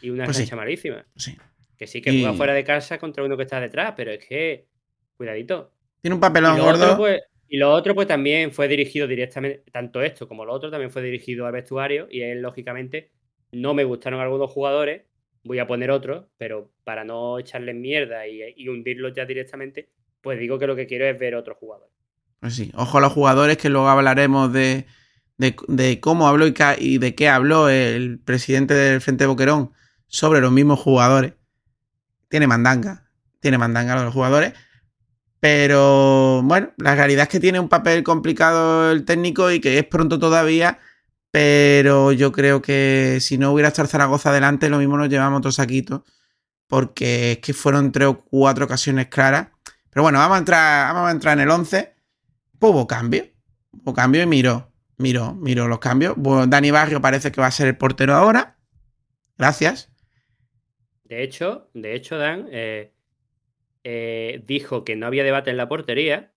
Y 0.00 0.10
una 0.10 0.24
Pues 0.24 0.36
sí. 0.36 0.44
cancha 0.44 0.56
malísima. 0.56 1.04
Sí. 1.16 1.36
Que 1.76 1.86
sí 1.86 2.00
que 2.00 2.12
Y- 2.12 2.20
juega 2.22 2.36
fuera 2.36 2.54
de 2.54 2.64
casa 2.64 2.98
contra 2.98 3.24
uno 3.24 3.36
que 3.36 3.42
está 3.42 3.60
detrás, 3.60 3.92
pero 3.96 4.12
es 4.12 4.24
que, 4.24 4.68
cuidadito. 5.16 5.72
Tiene 6.02 6.14
un 6.14 6.20
papelón 6.20 6.52
Y 6.52 6.52
lo, 6.52 6.66
gordo. 6.66 6.70
otro, 6.70 6.96
pues, 6.96 7.20
y 7.48 7.56
lo 7.58 7.70
otro, 7.72 7.94
pues 7.94 8.08
también 8.08 8.52
fue 8.52 8.68
dirigido 8.68 9.06
directamente, 9.06 9.64
tanto 9.72 10.02
esto 10.02 10.28
como 10.28 10.44
lo 10.44 10.52
otro, 10.52 10.70
también 10.70 10.90
fue 10.90 11.02
dirigido 11.02 11.46
al 11.46 11.52
vestuario. 11.52 12.08
Y 12.10 12.22
él, 12.22 12.42
lógicamente, 12.42 13.12
no 13.52 13.74
me 13.74 13.84
gustaron 13.84 14.20
algunos 14.20 14.50
jugadores. 14.50 15.04
Voy 15.44 15.58
a 15.58 15.66
poner 15.66 15.90
otros, 15.90 16.26
pero 16.36 16.72
para 16.84 17.04
no 17.04 17.38
echarles 17.38 17.74
mierda 17.76 18.26
y, 18.26 18.42
y 18.56 18.68
hundirlos 18.68 19.14
ya 19.14 19.24
directamente, 19.26 19.90
pues 20.20 20.38
digo 20.38 20.58
que 20.58 20.66
lo 20.66 20.76
que 20.76 20.86
quiero 20.86 21.06
es 21.06 21.18
ver 21.18 21.34
otros 21.34 21.56
jugadores. 21.58 21.90
Pues 22.40 22.54
sí, 22.54 22.72
ojo 22.74 22.98
a 22.98 23.00
los 23.02 23.12
jugadores 23.12 23.58
que 23.58 23.68
luego 23.68 23.88
hablaremos 23.88 24.52
de, 24.52 24.86
de- 25.36 25.56
de 25.68 26.00
cómo 26.00 26.26
habló 26.28 26.46
y, 26.46 26.54
y 26.78 26.98
de 26.98 27.14
qué 27.14 27.28
habló 27.28 27.68
el 27.68 28.18
presidente 28.20 28.74
del 28.74 29.00
Frente 29.00 29.26
Boquerón 29.26 29.72
sobre 30.06 30.40
los 30.40 30.50
mismos 30.52 30.80
jugadores. 30.80 31.34
Tiene 32.28 32.46
mandanga, 32.46 33.10
tiene 33.40 33.58
mandanga 33.58 34.02
los 34.04 34.14
jugadores. 34.14 34.54
Pero 35.40 36.42
bueno, 36.44 36.70
la 36.76 36.94
realidad 36.94 37.22
es 37.22 37.28
que 37.30 37.40
tiene 37.40 37.58
un 37.58 37.68
papel 37.68 38.02
complicado 38.04 38.92
el 38.92 39.06
técnico 39.06 39.50
y 39.50 39.60
que 39.60 39.78
es 39.78 39.84
pronto 39.86 40.18
todavía. 40.18 40.78
Pero 41.30 42.12
yo 42.12 42.30
creo 42.32 42.60
que 42.60 43.18
si 43.20 43.38
no 43.38 43.52
hubiera 43.52 43.68
estado 43.68 43.88
Zaragoza 43.88 44.30
adelante, 44.30 44.68
lo 44.68 44.78
mismo 44.78 44.98
nos 44.98 45.08
llevamos 45.08 45.38
otro 45.38 45.52
saquito. 45.52 46.04
Porque 46.66 47.32
es 47.32 47.38
que 47.38 47.54
fueron 47.54 47.90
tres 47.90 48.08
o 48.08 48.20
cuatro 48.22 48.66
ocasiones 48.66 49.08
claras. 49.08 49.48
Pero 49.90 50.02
bueno, 50.02 50.18
vamos 50.18 50.36
a 50.36 50.38
entrar, 50.38 50.94
vamos 50.94 51.08
a 51.08 51.12
entrar 51.12 51.38
en 51.38 51.44
el 51.44 51.50
11. 51.50 51.94
Pues 52.58 52.72
hubo 52.72 52.86
cambio. 52.86 53.26
Hubo 53.72 53.94
cambio 53.94 54.22
y 54.22 54.26
miró. 54.26 54.70
Miró, 54.98 55.34
miró 55.34 55.66
los 55.66 55.78
cambios. 55.78 56.14
Bueno, 56.16 56.46
Dani 56.46 56.70
Barrio 56.70 57.00
parece 57.00 57.32
que 57.32 57.40
va 57.40 57.46
a 57.46 57.50
ser 57.50 57.68
el 57.68 57.76
portero 57.76 58.14
ahora. 58.14 58.58
Gracias. 59.38 59.90
De 61.04 61.22
hecho, 61.22 61.70
de 61.72 61.94
hecho, 61.94 62.18
Dan 62.18 62.46
eh, 62.52 62.92
eh, 63.84 64.42
dijo 64.46 64.84
que 64.84 64.96
no 64.96 65.06
había 65.06 65.24
debate 65.24 65.50
en 65.50 65.56
la 65.56 65.68
portería 65.68 66.32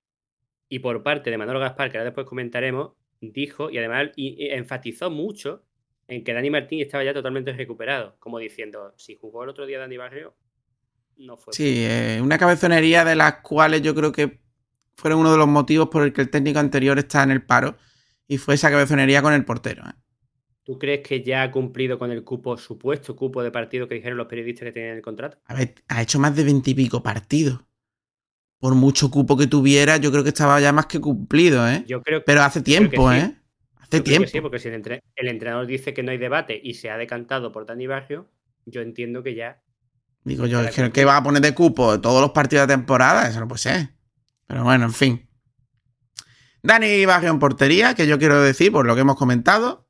y 0.70 0.80
por 0.80 1.04
parte 1.04 1.30
de 1.32 1.38
Manolo 1.38 1.60
Gaspar, 1.60 1.92
que 1.92 1.98
ahora 1.98 2.06
después 2.06 2.28
comentaremos, 2.28 2.94
dijo 3.22 3.70
y 3.70 3.78
además 3.78 4.12
y- 4.16 4.44
y 4.46 4.50
enfatizó 4.50 5.10
mucho 5.12 5.64
en 6.08 6.24
que 6.24 6.34
Dani 6.34 6.50
Martín 6.50 6.82
estaba 6.82 7.04
ya 7.04 7.14
totalmente 7.14 7.54
recuperado, 7.54 8.18
como 8.20 8.40
diciendo, 8.40 8.94
si 8.98 9.16
jugó 9.16 9.44
el 9.44 9.50
otro 9.50 9.66
día 9.66 9.80
Dani 9.80 9.98
Barrio, 9.98 10.36
no 11.18 11.38
fue. 11.38 11.54
Sí, 11.54 11.86
eh, 11.88 12.20
una 12.22 12.38
cabezonería 12.38 13.06
de 13.06 13.16
las 13.16 13.38
cuales 13.42 13.82
yo 13.82 13.94
creo 13.96 14.12
que 14.12 14.40
fueron 14.98 15.20
uno 15.20 15.32
de 15.32 15.38
los 15.38 15.48
motivos 15.48 15.90
por 15.90 16.04
el 16.04 16.14
que 16.14 16.22
el 16.22 16.30
técnico 16.30 16.60
anterior 16.60 16.98
está 17.00 17.24
en 17.24 17.32
el 17.32 17.44
paro. 17.46 17.78
Y 18.28 18.38
fue 18.38 18.56
esa 18.56 18.72
cabezonería 18.72 19.22
con 19.22 19.34
el 19.34 19.46
portero. 19.46 19.84
¿eh? 19.84 19.94
¿Tú 20.64 20.80
crees 20.80 21.06
que 21.06 21.22
ya 21.22 21.44
ha 21.44 21.52
cumplido 21.52 22.00
con 22.00 22.10
el 22.12 22.24
cupo, 22.24 22.58
supuesto 22.58 23.16
cupo 23.16 23.44
de 23.44 23.52
partido 23.52 23.88
que 23.88 23.96
dijeron 23.96 24.18
los 24.18 24.28
periodistas 24.28 24.66
que 24.68 24.72
tenían 24.72 24.96
el 24.96 25.02
contrato? 25.02 25.38
A 25.46 25.54
ver, 25.54 25.76
ha 25.90 26.02
hecho 26.02 26.20
más 26.20 26.36
de 26.36 26.44
veintipico 26.46 27.04
partidos. 27.04 27.60
Por 28.60 28.74
mucho 28.76 29.12
cupo 29.12 29.36
que 29.36 29.48
tuviera, 29.48 29.98
yo 29.98 30.10
creo 30.10 30.24
que 30.24 30.30
estaba 30.30 30.58
ya 30.62 30.72
más 30.72 30.86
que 30.86 31.02
cumplido, 31.02 31.68
¿eh? 31.68 31.84
Yo 31.86 32.02
creo 32.02 32.22
que 32.22 32.26
Pero 32.26 32.44
hace 32.44 32.62
tiempo, 32.62 33.12
sí. 33.12 33.18
¿eh? 33.18 33.36
Hace 33.76 33.98
Yo 33.98 34.04
creo 34.04 34.04
tiempo. 34.04 34.24
que 34.24 34.32
sí, 34.32 34.40
porque 34.42 34.60
si 34.60 34.70
el, 34.70 34.76
entre- 34.76 35.04
el 35.18 35.28
entrenador 35.28 35.68
dice 35.68 35.94
que 35.94 36.02
no 36.02 36.12
hay 36.12 36.18
debate 36.18 36.62
y 36.64 36.76
se 36.76 36.90
ha 36.90 36.98
decantado 36.98 37.52
por 37.52 37.66
Dani 37.66 37.86
Barrio, 37.88 38.30
yo 38.66 38.80
entiendo 38.80 39.22
que 39.22 39.36
ya. 39.36 39.62
Digo 40.24 40.46
yo, 40.46 40.62
es 40.62 40.74
que, 40.74 40.84
que- 40.84 40.92
¿qué 40.94 41.04
va 41.04 41.18
a 41.18 41.24
poner 41.24 41.42
de 41.42 41.54
cupo 41.54 42.00
todos 42.00 42.22
los 42.22 42.32
partidos 42.32 42.66
de 42.70 42.74
temporada? 42.74 43.28
Eso 43.28 43.42
no 43.42 43.50
puede 43.50 43.60
ser. 43.60 43.90
Pero 44.48 44.64
bueno, 44.64 44.86
en 44.86 44.94
fin. 44.94 45.30
Dani 46.62 47.06
Barrio 47.06 47.32
en 47.32 47.40
portería, 47.40 47.94
que 47.96 48.08
yo 48.08 48.18
quiero 48.18 48.42
decir, 48.42 48.72
por 48.72 48.86
lo 48.86 48.96
que 48.96 49.02
hemos 49.02 49.18
comentado. 49.18 49.83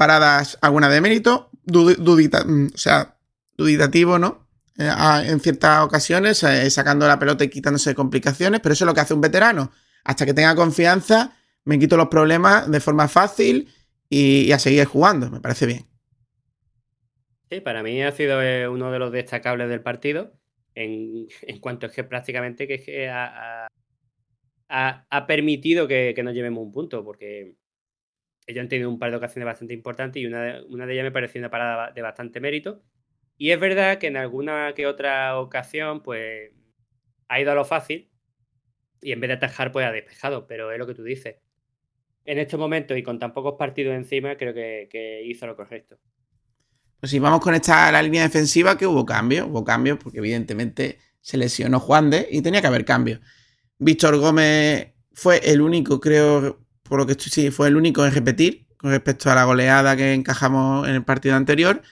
Paradas 0.00 0.56
alguna 0.62 0.88
de 0.88 1.02
mérito. 1.02 1.50
mm, 1.66 2.66
o 2.74 2.78
sea, 2.78 3.18
duditativo, 3.58 4.18
¿no? 4.18 4.46
Eh, 4.78 4.90
en 5.26 5.40
ciertas 5.40 5.82
ocasiones, 5.84 6.42
eh, 6.42 6.70
sacando 6.70 7.06
la 7.06 7.18
pelota 7.18 7.44
y 7.44 7.50
quitándose 7.50 7.94
complicaciones, 7.94 8.60
pero 8.60 8.72
eso 8.72 8.84
es 8.84 8.86
lo 8.86 8.94
que 8.94 9.00
hace 9.02 9.12
un 9.12 9.20
veterano. 9.20 9.72
Hasta 10.04 10.24
que 10.24 10.32
tenga 10.32 10.54
confianza, 10.54 11.36
me 11.66 11.78
quito 11.78 11.98
los 11.98 12.08
problemas 12.08 12.70
de 12.70 12.80
forma 12.80 13.08
fácil 13.08 13.68
y, 14.08 14.50
a 14.52 14.58
seguir 14.58 14.86
jugando. 14.86 15.30
Me 15.30 15.40
parece 15.40 15.66
bien. 15.66 15.84
Sí, 17.50 17.60
para 17.60 17.82
mí 17.82 18.02
ha 18.02 18.12
sido 18.12 18.40
eh, 18.42 18.68
uno 18.68 18.90
de 18.90 18.98
los 18.98 19.12
destacables 19.12 19.68
del 19.68 19.82
partido. 19.82 20.32
En, 20.74 21.26
en 21.42 21.58
cuanto 21.60 21.84
es 21.88 21.92
que 21.92 22.04
prácticamente 22.04 22.66
que, 22.66 22.82
que 22.82 23.10
ha, 23.10 23.68
ha- 25.10 25.26
permitido 25.26 25.86
que 25.86 26.14
nos 26.24 26.32
llevemos 26.32 26.64
un 26.64 26.72
punto, 26.72 27.04
porque 27.04 27.59
ellos 28.46 28.62
han 28.62 28.68
tenido 28.68 28.90
un 28.90 28.98
par 28.98 29.10
de 29.10 29.16
ocasiones 29.16 29.46
bastante 29.46 29.74
importantes 29.74 30.22
y 30.22 30.26
una 30.26 30.42
de, 30.42 30.62
una 30.64 30.86
de 30.86 30.94
ellas 30.94 31.04
me 31.04 31.12
pareció 31.12 31.40
una 31.40 31.50
parada 31.50 31.92
de 31.92 32.02
bastante 32.02 32.40
mérito. 32.40 32.82
Y 33.36 33.50
es 33.52 33.60
verdad 33.60 33.98
que 33.98 34.08
en 34.08 34.16
alguna 34.16 34.74
que 34.74 34.86
otra 34.86 35.38
ocasión, 35.38 36.02
pues 36.02 36.50
ha 37.28 37.40
ido 37.40 37.52
a 37.52 37.54
lo 37.54 37.64
fácil 37.64 38.10
y 39.00 39.12
en 39.12 39.20
vez 39.20 39.28
de 39.28 39.34
atajar, 39.34 39.72
pues 39.72 39.86
ha 39.86 39.92
despejado, 39.92 40.46
pero 40.46 40.72
es 40.72 40.78
lo 40.78 40.86
que 40.86 40.94
tú 40.94 41.02
dices. 41.02 41.36
En 42.24 42.38
estos 42.38 42.60
momentos 42.60 42.98
y 42.98 43.02
con 43.02 43.18
tan 43.18 43.32
pocos 43.32 43.54
partidos 43.58 43.94
encima, 43.94 44.36
creo 44.36 44.52
que, 44.52 44.88
que 44.90 45.22
hizo 45.24 45.46
lo 45.46 45.56
correcto. 45.56 45.98
Pues 47.00 47.10
si 47.10 47.18
vamos 47.18 47.40
con 47.40 47.54
esta 47.54 47.90
la 47.90 48.02
línea 48.02 48.22
defensiva, 48.22 48.76
que 48.76 48.86
hubo 48.86 49.06
cambios, 49.06 49.46
hubo 49.46 49.64
cambios, 49.64 49.98
porque 49.98 50.18
evidentemente 50.18 50.98
se 51.20 51.38
lesionó 51.38 51.80
Juan 51.80 52.10
de 52.10 52.28
y 52.30 52.42
tenía 52.42 52.60
que 52.60 52.66
haber 52.66 52.84
cambios. 52.84 53.20
Víctor 53.78 54.18
Gómez 54.18 54.92
fue 55.14 55.40
el 55.50 55.62
único, 55.62 55.98
creo, 55.98 56.60
por 56.90 56.98
lo 56.98 57.06
que 57.06 57.12
estoy, 57.12 57.30
sí, 57.30 57.50
fue 57.52 57.68
el 57.68 57.76
único 57.76 58.04
en 58.04 58.12
repetir 58.12 58.66
con 58.76 58.90
respecto 58.90 59.30
a 59.30 59.36
la 59.36 59.44
goleada 59.44 59.96
que 59.96 60.12
encajamos 60.12 60.88
en 60.88 60.96
el 60.96 61.04
partido 61.04 61.36
anterior. 61.36 61.82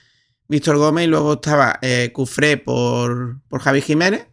Víctor 0.49 0.77
Gómez 0.77 1.05
y 1.05 1.07
luego 1.07 1.35
estaba 1.35 1.79
eh, 1.83 2.11
Cufré 2.13 2.57
por, 2.57 3.41
por 3.49 3.61
Javi 3.61 3.81
Jiménez. 3.81 4.27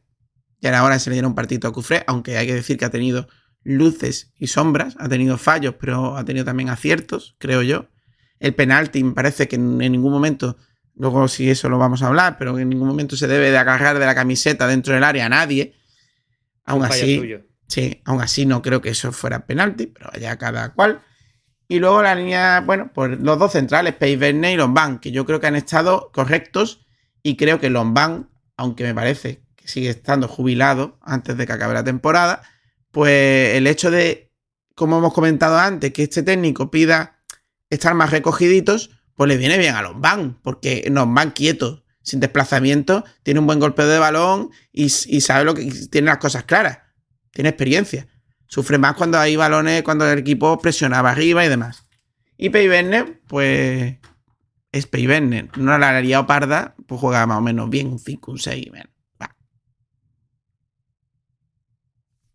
Y 0.60 0.68
ahora 0.68 0.98
se 0.98 1.12
le 1.12 1.16
dieron 1.16 1.32
un 1.32 1.36
partido 1.36 1.70
a 1.70 1.72
Cufré, 1.72 2.04
aunque 2.08 2.38
hay 2.38 2.48
que 2.48 2.56
decir 2.56 2.78
que 2.78 2.86
ha 2.86 2.90
tenido 2.90 3.28
luces 3.64 4.34
y 4.40 4.48
sombras, 4.48 4.96
ha 4.98 5.08
tenido 5.08 5.38
fallos, 5.38 5.76
pero 5.80 6.18
ha 6.18 6.26
tenido 6.26 6.46
también 6.46 6.70
aciertos, 6.70 7.36
creo 7.38 7.62
yo. 7.62 7.90
El 8.40 8.56
penalti 8.56 9.04
me 9.04 9.14
parece 9.14 9.48
que 9.48 9.58
en 9.58 9.78
ningún 9.78 10.12
momento, 10.12 10.58
luego 10.96 11.28
si 11.28 11.48
eso 11.48 11.70
lo 11.70 11.78
vamos 11.78 12.02
a 12.02 12.08
hablar, 12.08 12.38
pero 12.40 12.56
que 12.56 12.64
en 12.64 12.70
ningún 12.70 12.88
momento 12.88 13.16
se 13.16 13.28
debe 13.28 13.52
de 13.52 13.58
agarrar 13.60 14.00
de 14.00 14.06
la 14.08 14.16
camiseta 14.16 14.66
dentro 14.66 14.96
del 14.96 15.04
área 15.04 15.28
a 15.28 15.30
nadie. 15.30 15.76
Aún 16.64 16.84
así. 16.86 17.38
Sí, 17.68 18.02
aún 18.06 18.22
así 18.22 18.46
no 18.46 18.62
creo 18.62 18.82
que 18.82 18.90
eso 18.90 19.12
fuera 19.12 19.46
penalti, 19.46 19.88
pero 19.88 20.10
allá 20.14 20.38
cada 20.38 20.74
cual. 20.74 21.02
Y 21.68 21.80
luego 21.80 22.04
la 22.04 22.14
línea, 22.14 22.62
bueno, 22.62 22.92
pues 22.94 23.20
los 23.20 23.40
dos 23.40 23.54
centrales, 23.54 23.96
Verne 24.00 24.54
y 24.54 24.56
Lombán, 24.56 25.00
que 25.00 25.12
yo 25.12 25.26
creo 25.26 25.40
que 25.40 25.48
han 25.48 25.56
estado 25.56 26.12
correctos 26.14 26.86
y 27.24 27.38
creo 27.38 27.60
que 27.60 27.72
Lombán, 27.72 28.30
aunque 28.56 28.84
me 28.84 28.94
parece 28.94 29.42
que 29.56 29.68
sigue 29.68 29.90
estando 29.90 30.28
jubilado 30.28 31.00
antes 31.02 31.38
de 31.38 31.48
que 31.48 31.54
acabe 31.54 31.74
la 31.74 31.84
temporada, 31.84 32.44
pues 32.92 33.56
el 33.56 33.66
hecho 33.66 33.90
de, 33.90 34.32
como 34.76 35.00
hemos 35.00 35.14
comentado 35.14 35.58
antes, 35.58 35.92
que 35.92 36.04
este 36.04 36.22
técnico 36.22 36.70
pida 36.70 37.24
estar 37.72 37.96
más 37.96 38.12
recogiditos, 38.12 38.92
pues 39.16 39.28
le 39.28 39.38
viene 39.38 39.58
bien 39.58 39.76
a 39.76 39.82
Lombán, 39.82 40.40
porque 40.44 40.86
Lombán 40.92 41.32
quieto, 41.32 41.84
sin 42.04 42.20
desplazamiento, 42.20 43.04
tiene 43.24 43.40
un 43.40 43.48
buen 43.48 43.60
golpeo 43.60 43.88
de 43.88 43.98
balón 43.98 44.52
y, 44.72 44.84
y 44.86 45.22
sabe 45.22 45.46
lo 45.46 45.56
que 45.56 45.66
tiene 45.90 46.08
las 46.08 46.20
cosas 46.20 46.44
claras, 46.44 46.80
tiene 47.36 47.50
experiencia. 47.50 48.08
Sufre 48.48 48.78
más 48.78 48.96
cuando 48.96 49.20
hay 49.20 49.36
balones, 49.36 49.84
cuando 49.84 50.10
el 50.10 50.20
equipo 50.20 50.58
presionaba 50.58 51.12
arriba 51.12 51.44
y 51.44 51.50
demás. 51.50 51.86
Y 52.38 52.50
Peiverne, 52.50 53.20
pues 53.28 53.98
es 54.72 54.88
Peiverne. 54.88 55.50
No 55.58 55.78
la 55.78 55.98
haría 55.98 56.26
parda, 56.26 56.76
pues 56.88 57.02
juega 57.02 57.26
más 57.28 57.40
o 57.40 57.42
menos 57.42 57.70
bien, 57.70 57.88
un 57.88 58.00
5, 58.00 58.32
un 58.32 58.40
6. 58.40 58.70
bueno, 58.70 58.90
va. 59.22 59.36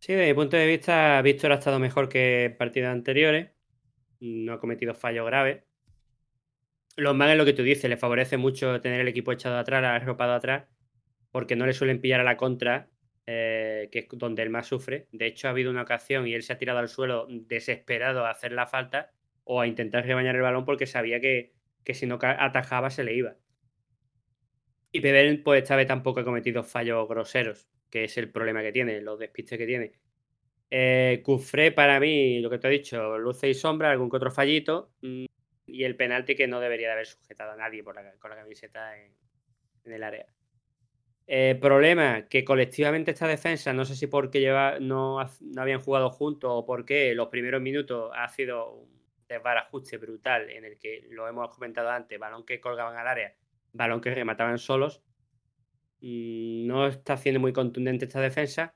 Sí, 0.01 0.13
desde 0.13 0.29
mi 0.29 0.35
punto 0.35 0.59
de 0.59 0.67
vista, 0.67 1.23
Víctor 1.23 1.53
ha 1.53 1.55
estado 1.55 1.79
mejor 1.79 2.11
que 2.11 2.55
partidos 2.59 2.91
anteriores. 2.91 3.53
No 4.21 4.53
ha 4.53 4.61
cometido 4.61 4.95
fallos 4.95 5.25
graves. 5.25 5.63
Los 6.97 7.17
más 7.17 7.31
es 7.31 7.39
lo 7.39 7.47
que 7.47 7.55
tú 7.55 7.63
dices, 7.63 7.89
le 7.89 7.97
favorece 7.97 8.37
mucho 8.37 8.83
tener 8.83 9.01
el 9.01 9.09
equipo 9.09 9.33
echado 9.33 9.57
atrás, 9.57 9.83
arropado 9.83 10.35
atrás, 10.35 10.67
porque 11.31 11.57
no 11.57 11.65
le 11.65 11.73
suelen 11.73 12.03
pillar 12.03 12.21
a 12.21 12.25
la 12.25 12.37
contra, 12.37 12.91
eh, 13.33 13.89
que 13.93 14.01
es 14.01 14.09
donde 14.13 14.43
él 14.43 14.51
más 14.51 14.67
sufre. 14.67 15.07
De 15.13 15.27
hecho, 15.27 15.47
ha 15.47 15.51
habido 15.53 15.71
una 15.71 15.83
ocasión 15.83 16.27
y 16.27 16.35
él 16.35 16.43
se 16.43 16.53
ha 16.53 16.59
tirado 16.59 16.81
al 16.81 16.89
suelo 16.89 17.27
desesperado 17.31 18.27
a 18.27 18.31
hacer 18.31 18.51
la 18.53 18.67
falta 18.67 19.13
o 19.45 19.61
a 19.61 19.67
intentar 19.69 20.05
rebañar 20.05 20.35
el 20.37 20.43
balón 20.43 20.65
porque 20.65 20.87
sabía 20.87 21.21
que, 21.21 21.53
que 21.85 21.95
si 21.95 22.07
no 22.07 22.19
atajaba 22.23 22.91
se 22.91 23.05
le 23.05 23.15
iba. 23.15 23.37
Y 24.93 25.01
Pebel, 25.01 25.43
pues 25.43 25.63
esta 25.63 25.77
vez 25.77 25.87
tampoco 25.87 26.21
ha 26.21 26.25
cometido 26.25 26.65
fallos 26.65 27.09
groseros, 27.09 27.69
que 27.91 28.05
es 28.05 28.19
el 28.19 28.31
problema 28.31 28.63
que 28.63 28.73
tiene, 28.73 29.01
los 29.01 29.19
despistes 29.19 29.59
que 29.59 29.67
tiene. 29.67 29.93
Eh, 30.71 31.21
Cufré, 31.25 31.73
para 31.73 32.01
mí, 32.01 32.41
lo 32.41 32.51
que 32.51 32.59
te 32.59 32.69
he 32.69 32.71
dicho, 32.71 33.19
luce 33.19 33.49
y 33.49 33.55
sombra, 33.55 33.91
algún 33.91 34.11
que 34.11 34.17
otro 34.17 34.31
fallito. 34.31 34.93
mm, 35.03 35.27
Y 35.67 35.85
el 35.85 35.97
penalti 35.97 36.35
que 36.35 36.49
no 36.49 36.59
debería 36.61 36.89
de 36.89 36.93
haber 36.95 37.07
sujetado 37.07 37.53
a 37.53 37.57
nadie 37.57 37.85
por 37.85 37.95
la- 37.95 38.15
con 38.19 38.31
la 38.31 38.37
camiseta 38.37 38.97
en 39.85 39.93
el 39.93 40.03
área. 40.03 40.27
Eh, 41.33 41.57
problema 41.61 42.27
que 42.29 42.45
colectivamente 42.45 43.13
esta 43.13 43.29
defensa, 43.29 43.73
no 43.73 43.85
sé 43.85 43.95
si 43.95 44.09
porque 44.09 44.41
lleva, 44.41 44.81
no, 44.81 45.19
no 45.41 45.63
habían 45.63 45.81
jugado 45.81 46.11
juntos 46.11 46.51
o 46.53 46.67
porque 46.67 47.15
los 47.15 47.29
primeros 47.29 47.63
minutos 47.63 48.11
ha 48.17 48.27
sido 48.29 48.73
un 48.73 48.89
desbarajuste 49.29 49.97
brutal 49.99 50.51
en 50.51 50.65
el 50.65 50.77
que 50.77 51.07
lo 51.09 51.29
hemos 51.29 51.55
comentado 51.55 51.89
antes, 51.89 52.19
balón 52.19 52.45
que 52.45 52.61
colgaban 52.61 52.97
al 52.97 53.07
área, 53.07 53.37
balón 53.73 54.01
que 54.01 54.13
remataban 54.13 54.59
solos. 54.59 55.05
Mm, 56.01 56.67
no 56.67 56.89
está 56.89 57.17
siendo 57.17 57.39
muy 57.39 57.53
contundente 57.53 58.07
esta 58.07 58.21
defensa, 58.21 58.75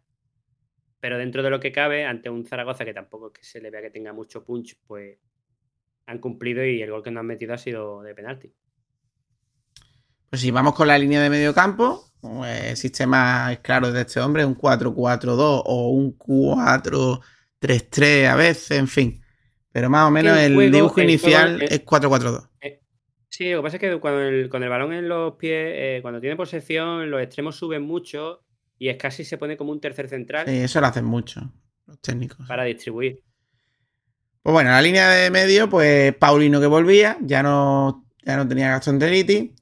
pero 1.01 1.19
dentro 1.19 1.43
de 1.43 1.51
lo 1.51 1.59
que 1.59 1.73
cabe, 1.73 2.05
ante 2.05 2.31
un 2.31 2.47
Zaragoza 2.47 2.85
que 2.85 2.95
tampoco 2.95 3.33
es 3.33 3.33
que 3.33 3.45
se 3.45 3.61
le 3.61 3.71
vea 3.71 3.83
que 3.83 3.91
tenga 3.91 4.13
mucho 4.13 4.45
punch, 4.45 4.79
pues 4.87 5.19
han 6.07 6.21
cumplido 6.21 6.65
y 6.65 6.81
el 6.81 6.93
gol 6.93 7.03
que 7.03 7.11
nos 7.11 7.23
han 7.23 7.27
metido 7.27 7.53
ha 7.53 7.59
sido 7.59 8.01
de 8.03 8.15
penalti. 8.15 8.55
Pues 10.35 10.41
si 10.41 10.51
vamos 10.51 10.75
con 10.75 10.89
la 10.89 10.99
línea 10.99 11.23
de 11.23 11.31
medio 11.31 11.55
campo, 11.55 12.11
pues, 12.21 12.71
el 12.71 12.77
sistema 12.77 13.53
es 13.53 13.61
claro 13.61 13.93
de 13.93 14.01
este 14.01 14.19
hombre, 14.19 14.45
un 14.45 14.59
4-4-2 14.59 15.63
o 15.65 15.91
un 15.91 16.19
4-3-3 16.19 18.27
a 18.27 18.35
veces, 18.35 18.73
en 18.73 18.89
fin. 18.89 19.23
Pero 19.71 19.89
más 19.89 20.09
o 20.09 20.11
menos 20.11 20.37
el, 20.37 20.73
dibujo 20.73 21.01
inicial 21.01 21.63
es 21.63 21.87
4-4-2. 21.87 22.49
Eh, 22.63 22.81
sí, 23.29 23.53
lo 23.53 23.59
que 23.59 23.63
pasa 23.63 23.77
es 23.77 23.81
que 23.81 24.01
cuando 24.01 24.23
el, 24.23 24.49
con 24.49 24.65
el 24.65 24.71
balón 24.71 24.93
en 24.93 25.09
los 25.09 25.37
pies, 25.37 25.73
eh, 25.73 26.01
cuando 26.03 26.21
tiene 26.21 26.35
posesión, 26.35 27.13
los 27.13 27.23
extremos 27.23 27.55
suben 27.55 27.83
mucho 27.83 28.43
y 28.77 28.89
es 28.89 28.97
casi 28.97 29.23
se 29.23 29.39
pone 29.39 29.57
como 29.57 29.71
un 29.71 29.81
tercer 29.81 30.09
central. 30.09 30.47
Sí, 30.49 30.57
eso 30.57 30.81
lo 30.81 30.89
hacen 30.89 31.05
mucho 31.05 31.49
los 31.87 32.01
técnicos. 32.01 32.49
Para 32.49 32.65
distribuir. 32.65 33.23
Pues 34.43 34.53
bueno, 34.53 34.71
la 34.71 34.83
línea 34.83 35.11
de 35.11 35.31
medio, 35.31 35.71
pues 35.71 36.13
Paulino 36.17 36.61
que 36.61 36.67
volvía, 36.67 37.19
ya 37.21 37.41
no, 37.41 38.05
ya 38.25 38.37
no 38.37 38.49
tenía 38.49 38.71
gastroenteritis. 38.71 39.54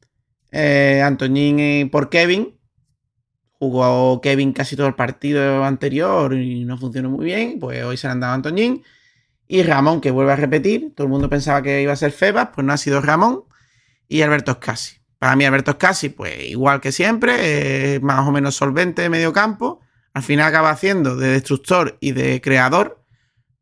Eh, 0.53 1.89
por 1.91 2.11
Kevin. 2.11 2.59
Jugó 3.59 4.21
Kevin 4.21 4.53
casi 4.53 4.77
todo 4.77 4.87
el 4.87 4.95
partido 4.95 5.65
anterior 5.65 6.35
y 6.35 6.65
no 6.65 6.79
funcionó 6.79 7.11
muy 7.11 7.25
bien. 7.25 7.59
Pues 7.59 7.83
hoy 7.83 7.97
se 7.97 8.07
le 8.07 8.13
han 8.13 8.21
dado 8.21 8.35
Antoñín. 8.35 8.85
Y 9.49 9.63
Ramón, 9.63 10.01
que 10.01 10.11
vuelve 10.11 10.33
a 10.33 10.37
repetir. 10.37 10.93
Todo 10.95 11.07
el 11.07 11.11
mundo 11.11 11.29
pensaba 11.29 11.63
que 11.63 11.83
iba 11.83 11.93
a 11.93 11.97
ser 11.97 12.13
Febas, 12.13 12.51
pues 12.55 12.65
no 12.67 12.73
ha 12.73 12.77
sido 12.77 13.01
Ramón. 13.01 13.45
Y 14.09 14.23
Alberto 14.23 14.53
Scassi. 14.53 14.97
Para 15.19 15.37
mí, 15.37 15.45
Alberto 15.45 15.73
Scassi, 15.73 16.09
pues 16.11 16.45
igual 16.45 16.81
que 16.81 16.93
siempre, 16.93 18.01
más 18.01 18.27
o 18.27 18.33
menos 18.33 18.57
solvente 18.57 19.03
de 19.03 19.09
medio 19.09 19.33
campo. 19.33 19.81
Al 20.15 20.23
final 20.23 20.49
acaba 20.49 20.71
haciendo 20.71 21.17
de 21.17 21.29
destructor 21.29 21.97
y 22.01 22.13
de 22.13 22.41
creador, 22.41 23.03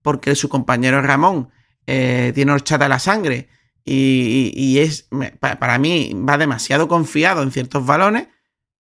porque 0.03 0.35
su 0.35 0.49
compañero 0.49 1.01
Ramón 1.03 1.51
eh, 1.87 2.33
tiene 2.35 2.53
horchata 2.53 2.89
la 2.89 2.99
sangre 2.99 3.49
y, 3.85 4.79
es, 4.79 5.09
para 5.41 5.79
mí, 5.79 6.13
va 6.15 6.39
demasiado 6.39 6.89
confiado 6.89 7.43
en 7.43 7.51
ciertos 7.51 7.85
balones. 7.85 8.29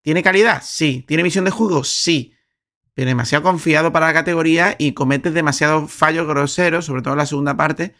¿Tiene 0.02 0.22
calidad? 0.22 0.62
Sí. 0.64 1.04
¿Tiene 1.06 1.22
visión 1.22 1.44
de 1.44 1.50
juego? 1.50 1.84
Sí. 1.84 2.34
Pero 2.94 3.08
demasiado 3.08 3.42
confiado 3.42 3.92
para 3.92 4.06
la 4.06 4.12
categoría 4.12 4.76
y 4.78 4.92
comete 4.92 5.30
demasiados 5.30 5.92
fallos 5.92 6.26
groseros, 6.26 6.84
sobre 6.84 7.02
todo 7.02 7.14
en 7.14 7.18
la 7.18 7.26
segunda 7.26 7.56
parte, 7.56 7.94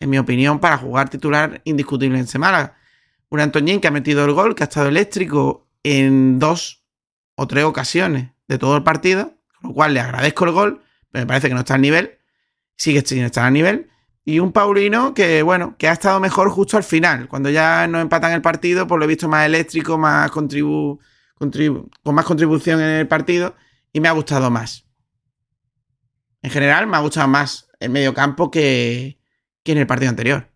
en 0.00 0.10
mi 0.10 0.18
opinión, 0.18 0.58
para 0.58 0.78
jugar 0.78 1.08
titular 1.08 1.60
indiscutible 1.64 2.18
en 2.18 2.40
Málaga. 2.40 2.76
Un 3.30 3.40
Antoñín 3.40 3.80
que 3.80 3.88
ha 3.88 3.90
metido 3.90 4.24
el 4.24 4.32
gol, 4.32 4.54
que 4.54 4.62
ha 4.62 4.66
estado 4.66 4.88
eléctrico 4.88 5.68
en 5.82 6.38
dos 6.38 6.84
o 7.36 7.46
tres 7.46 7.64
ocasiones 7.64 8.30
de 8.48 8.58
todo 8.58 8.76
el 8.76 8.82
partido, 8.82 9.34
con 9.60 9.70
lo 9.70 9.74
cual 9.74 9.94
le 9.94 10.00
agradezco 10.00 10.44
el 10.44 10.52
gol, 10.52 10.82
pero 11.10 11.24
me 11.24 11.26
parece 11.26 11.48
que 11.48 11.54
no 11.54 11.60
está 11.60 11.74
al 11.74 11.80
nivel. 11.80 12.18
Sigue 12.76 13.02
sin 13.04 13.24
estar 13.24 13.44
al 13.44 13.52
nivel. 13.52 13.90
Y 14.24 14.38
un 14.38 14.52
Paulino 14.52 15.12
que, 15.12 15.42
bueno, 15.42 15.76
que 15.76 15.88
ha 15.88 15.92
estado 15.92 16.18
mejor 16.18 16.48
justo 16.48 16.76
al 16.76 16.82
final. 16.84 17.28
Cuando 17.28 17.50
ya 17.50 17.86
no 17.86 18.00
empatan 18.00 18.32
el 18.32 18.40
partido, 18.42 18.86
por 18.86 18.98
lo 18.98 19.04
he 19.04 19.08
visto 19.08 19.28
más 19.28 19.44
eléctrico, 19.46 19.98
más 19.98 20.30
contribu 20.30 20.98
con 22.02 22.14
más 22.14 22.24
contribución 22.24 22.80
en 22.80 22.88
el 22.88 23.08
partido 23.08 23.54
y 23.92 24.00
me 24.00 24.08
ha 24.08 24.12
gustado 24.12 24.50
más. 24.50 24.86
En 26.42 26.50
general, 26.50 26.86
me 26.86 26.96
ha 26.96 27.00
gustado 27.00 27.28
más 27.28 27.70
el 27.80 27.90
medio 27.90 28.14
campo 28.14 28.50
que, 28.50 29.18
que 29.62 29.72
en 29.72 29.78
el 29.78 29.86
partido 29.86 30.10
anterior. 30.10 30.48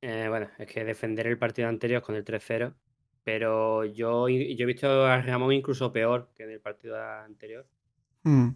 Eh, 0.00 0.26
bueno, 0.28 0.48
es 0.58 0.66
que 0.66 0.84
defender 0.84 1.26
el 1.26 1.38
partido 1.38 1.68
anterior 1.68 2.02
con 2.02 2.14
el 2.14 2.24
3-0, 2.24 2.74
pero 3.22 3.84
yo, 3.84 4.28
yo 4.28 4.64
he 4.64 4.66
visto 4.66 5.06
a 5.06 5.20
Ramón 5.22 5.52
incluso 5.52 5.92
peor 5.92 6.30
que 6.34 6.44
en 6.44 6.50
el 6.50 6.60
partido 6.60 7.02
anterior. 7.02 7.66
Mm. 8.22 8.50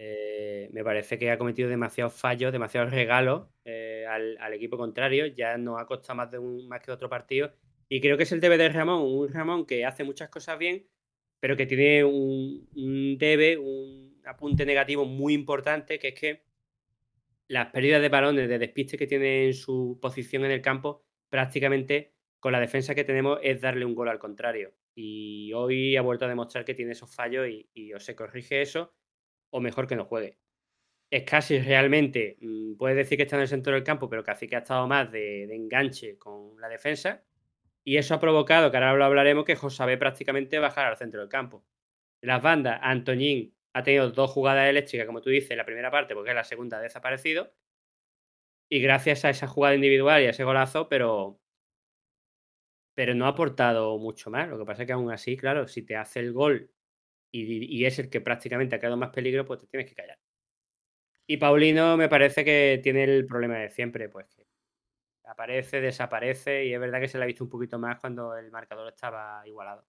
Eh, 0.00 0.70
me 0.72 0.84
parece 0.84 1.18
que 1.18 1.28
ha 1.28 1.38
cometido 1.38 1.68
demasiados 1.68 2.14
fallos, 2.14 2.52
demasiados 2.52 2.92
regalos 2.92 3.48
eh, 3.64 4.06
al, 4.06 4.54
equipo 4.54 4.78
contrario. 4.78 5.26
Ya 5.26 5.58
nos 5.58 5.80
ha 5.80 5.86
costado 5.86 6.16
más, 6.16 6.30
de 6.30 6.38
un, 6.38 6.68
más 6.68 6.80
que 6.80 6.92
otro 6.92 7.08
partido. 7.08 7.52
Y 7.88 8.00
creo 8.00 8.16
que 8.16 8.22
es 8.22 8.30
el 8.30 8.40
debe 8.40 8.56
de 8.58 8.68
Ramón. 8.68 9.02
Un 9.02 9.32
Ramón 9.32 9.66
que 9.66 9.84
hace 9.84 10.04
muchas 10.04 10.28
cosas 10.28 10.56
bien, 10.56 10.86
pero 11.40 11.56
que 11.56 11.66
tiene 11.66 12.04
un, 12.04 13.18
debe, 13.18 13.58
un 13.58 14.22
apunte 14.24 14.64
negativo 14.64 15.04
muy 15.04 15.34
importante, 15.34 15.98
que 15.98 16.08
es 16.08 16.14
que 16.14 16.44
las 17.48 17.72
pérdidas 17.72 18.00
de 18.00 18.08
balones, 18.08 18.48
de 18.48 18.58
despiste 18.60 18.96
que 18.96 19.08
tiene 19.08 19.46
en 19.46 19.54
su 19.54 19.98
posición 20.00 20.44
en 20.44 20.52
el 20.52 20.62
campo, 20.62 21.02
prácticamente 21.28 22.14
con 22.38 22.52
la 22.52 22.60
defensa 22.60 22.94
que 22.94 23.02
tenemos 23.02 23.40
es 23.42 23.60
darle 23.60 23.84
un 23.84 23.96
gol 23.96 24.08
al 24.08 24.20
contrario. 24.20 24.74
Y 24.94 25.52
hoy 25.54 25.96
ha 25.96 26.02
vuelto 26.02 26.24
a 26.24 26.28
demostrar 26.28 26.64
que 26.64 26.74
tiene 26.74 26.92
esos 26.92 27.12
fallos 27.12 27.48
y, 27.48 27.68
y 27.74 27.90
se 27.98 28.14
corrige 28.14 28.62
eso 28.62 28.94
o 29.50 29.60
mejor 29.60 29.86
que 29.86 29.96
no 29.96 30.04
juegue. 30.04 30.38
Es 31.10 31.24
casi 31.24 31.58
realmente, 31.60 32.36
mm, 32.40 32.76
puede 32.76 32.94
decir 32.96 33.16
que 33.18 33.24
está 33.24 33.36
en 33.36 33.42
el 33.42 33.48
centro 33.48 33.74
del 33.74 33.84
campo, 33.84 34.08
pero 34.08 34.24
casi 34.24 34.46
que 34.48 34.56
ha 34.56 34.60
estado 34.60 34.86
más 34.86 35.10
de, 35.10 35.44
enganche 35.54 36.18
con 36.18 36.60
la 36.60 36.68
defensa. 36.68 37.24
Y 37.84 37.96
eso 37.96 38.14
ha 38.14 38.20
provocado, 38.20 38.70
que 38.70 38.76
ahora 38.76 38.94
lo 38.94 39.04
hablaremos, 39.04 39.44
que 39.44 39.56
José 39.56 39.96
prácticamente 39.96 40.58
bajar 40.58 40.86
al 40.86 40.96
centro 40.98 41.20
del 41.20 41.28
campo. 41.30 41.64
Las 42.20 42.42
bandas, 42.42 42.78
Antoñín 42.82 43.54
ha 43.72 43.82
tenido 43.82 44.10
dos 44.10 44.30
jugadas 44.30 44.68
eléctricas, 44.68 45.06
como 45.06 45.20
tú 45.22 45.30
dices, 45.30 45.52
en 45.52 45.58
la 45.58 45.64
primera 45.66 45.90
parte, 45.90 46.14
porque 46.14 46.34
la 46.34 46.44
segunda 46.44 46.78
ha 46.78 46.80
desaparecido. 46.82 47.54
Y 48.70 48.80
gracias 48.80 49.24
a 49.24 49.30
esa 49.30 49.46
jugada 49.46 49.74
individual 49.74 50.22
y 50.22 50.26
a 50.26 50.30
ese 50.30 50.44
golazo, 50.44 50.88
pero, 50.88 51.40
pero 52.94 53.14
no 53.14 53.24
ha 53.26 53.28
aportado 53.28 53.98
mucho 53.98 54.30
más. 54.30 54.48
Lo 54.48 54.58
que 54.58 54.64
pasa 54.66 54.82
es 54.82 54.86
que 54.86 54.92
aún 54.92 55.10
así, 55.10 55.36
claro, 55.36 55.68
si 55.68 55.82
te 55.82 55.96
hace 55.96 56.20
el 56.20 56.32
gol 56.32 56.70
y, 57.30 57.84
es 57.84 57.98
el 57.98 58.10
que 58.10 58.20
prácticamente 58.20 58.76
ha 58.76 58.78
creado 58.78 58.96
más 58.96 59.10
peligro, 59.10 59.44
pues 59.44 59.60
te 59.60 59.66
tienes 59.66 59.88
que 59.88 59.94
callar. 59.94 60.18
Y 61.26 61.36
Paulino 61.36 61.96
me 61.96 62.08
parece 62.08 62.44
que 62.44 62.80
tiene 62.82 63.04
el 63.04 63.26
problema 63.26 63.58
de 63.58 63.70
siempre, 63.70 64.08
pues 64.08 64.26
que 64.34 64.46
aparece, 65.24 65.80
desaparece 65.80 66.64
y 66.64 66.72
es 66.72 66.80
verdad 66.80 67.00
que 67.00 67.08
se 67.08 67.18
le 67.18 67.24
ha 67.24 67.26
visto 67.26 67.44
un 67.44 67.50
poquito 67.50 67.78
más 67.78 68.00
cuando 68.00 68.34
el 68.36 68.50
marcador 68.50 68.88
estaba 68.88 69.46
igualado. 69.46 69.84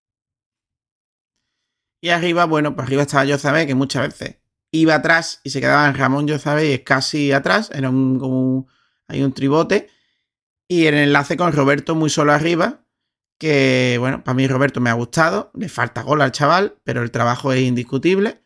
Y 2.01 2.09
arriba, 2.09 2.45
bueno, 2.45 2.75
pues 2.75 2.87
arriba 2.87 3.03
estaba 3.03 3.25
Yozabe, 3.25 3.67
que 3.67 3.75
muchas 3.75 4.07
veces 4.07 4.39
iba 4.71 4.95
atrás 4.95 5.41
y 5.43 5.49
se 5.49 5.61
quedaba 5.61 5.87
en 5.87 5.95
Ramón 5.95 6.27
Yozabe 6.27 6.67
y 6.67 6.73
es 6.73 6.81
casi 6.81 7.31
atrás, 7.31 7.71
era 7.73 7.89
un, 7.89 8.19
como 8.19 8.67
hay 9.07 9.23
un 9.23 9.33
tribote. 9.33 9.89
Y 10.67 10.85
el 10.85 10.93
enlace 10.95 11.35
con 11.35 11.51
Roberto 11.51 11.95
muy 11.95 12.09
solo 12.09 12.31
arriba, 12.31 12.85
que, 13.39 13.97
bueno, 13.99 14.23
para 14.23 14.35
mí 14.35 14.47
Roberto 14.47 14.81
me 14.81 14.91
ha 14.91 14.93
gustado, 14.93 15.51
le 15.55 15.69
falta 15.69 16.03
gol 16.03 16.21
al 16.21 16.31
chaval, 16.31 16.77
pero 16.83 17.01
el 17.01 17.09
trabajo 17.09 17.53
es 17.53 17.61
indiscutible. 17.61 18.43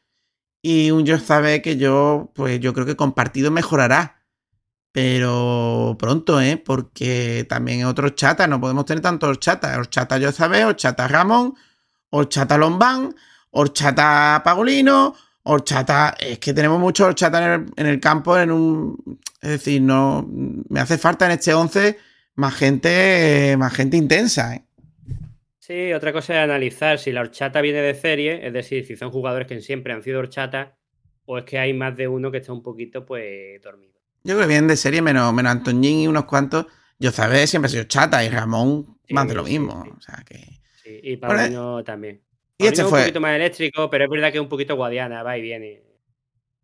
Y 0.61 0.91
un 0.91 1.05
yo 1.05 1.19
sabe 1.19 1.61
que 1.61 1.77
yo, 1.77 2.31
pues 2.35 2.59
yo 2.61 2.73
creo 2.73 2.85
que 2.85 2.95
compartido 2.95 3.51
mejorará. 3.51 4.23
Pero 4.93 5.97
pronto, 5.99 6.39
¿eh? 6.39 6.57
Porque 6.57 7.45
también 7.49 7.85
otros 7.85 8.15
chatas, 8.15 8.47
no 8.47 8.61
podemos 8.61 8.85
tener 8.85 9.01
tantos 9.01 9.39
chatas. 9.39 9.77
Horchata 9.77 10.19
yo 10.19 10.31
sabe, 10.31 10.63
horchata 10.63 11.07
Ramón, 11.07 11.55
horchata 12.11 12.57
Lombán, 12.57 13.15
horchata 13.51 14.41
Pagolino, 14.45 15.15
horchata... 15.43 16.15
Es 16.19 16.39
que 16.39 16.53
tenemos 16.53 16.79
muchos 16.79 17.07
horchata 17.07 17.43
en 17.43 17.61
el, 17.61 17.73
en 17.75 17.87
el 17.87 17.99
campo, 17.99 18.37
en 18.37 18.51
un... 18.51 19.19
Es 19.41 19.49
decir, 19.49 19.81
no... 19.81 20.27
Me 20.69 20.79
hace 20.79 20.99
falta 20.99 21.25
en 21.25 21.31
este 21.31 21.53
11 21.53 21.97
más 22.35 22.53
gente, 22.53 23.55
más 23.57 23.73
gente 23.73 23.97
intensa, 23.97 24.55
¿eh? 24.55 24.65
Sí, 25.65 25.93
otra 25.93 26.11
cosa 26.11 26.33
es 26.33 26.39
analizar 26.41 26.99
si 26.99 27.13
la 27.13 27.21
horchata 27.21 27.61
viene 27.61 27.79
de 27.79 27.95
serie, 27.95 28.45
es 28.45 28.51
decir, 28.51 28.85
si 28.85 28.97
son 28.97 29.11
jugadores 29.11 29.47
que 29.47 29.61
siempre 29.61 29.93
han 29.93 30.03
sido 30.03 30.19
horchata, 30.19 30.75
o 31.23 31.37
es 31.37 31.45
que 31.45 31.57
hay 31.57 31.71
más 31.71 31.95
de 31.95 32.05
uno 32.09 32.31
que 32.31 32.39
está 32.39 32.51
un 32.51 32.61
poquito, 32.61 33.05
pues, 33.05 33.61
dormido. 33.61 33.93
Yo 34.25 34.35
creo 34.35 34.41
que 34.41 34.47
vienen 34.47 34.67
de 34.67 34.75
serie 34.75 35.01
menos, 35.01 35.33
menos 35.33 35.53
Antoñín 35.53 35.99
y 36.01 36.07
unos 36.07 36.25
cuantos. 36.25 36.65
Yo 36.99 37.11
sabes, 37.11 37.49
siempre 37.49 37.67
ha 37.67 37.69
sido 37.69 37.85
chata 37.85 38.25
y 38.25 38.27
Ramón 38.27 38.97
más 39.11 39.25
de 39.25 39.35
lo 39.35 39.45
mismo. 39.45 39.85
O 39.97 40.01
sea 40.01 40.21
que. 40.27 40.35
Sí, 40.83 40.99
y 41.01 41.15
Paulino 41.15 41.81
también. 41.81 42.21
Y 42.57 42.65
este 42.65 42.83
fue. 42.83 42.99
un 42.99 43.05
poquito 43.05 43.21
más 43.21 43.37
eléctrico, 43.37 43.89
pero 43.89 44.03
es 44.03 44.09
verdad 44.09 44.33
que 44.33 44.39
es 44.39 44.43
un 44.43 44.49
poquito 44.49 44.75
guadiana, 44.75 45.23
va 45.23 45.37
y 45.37 45.41
viene. 45.43 45.81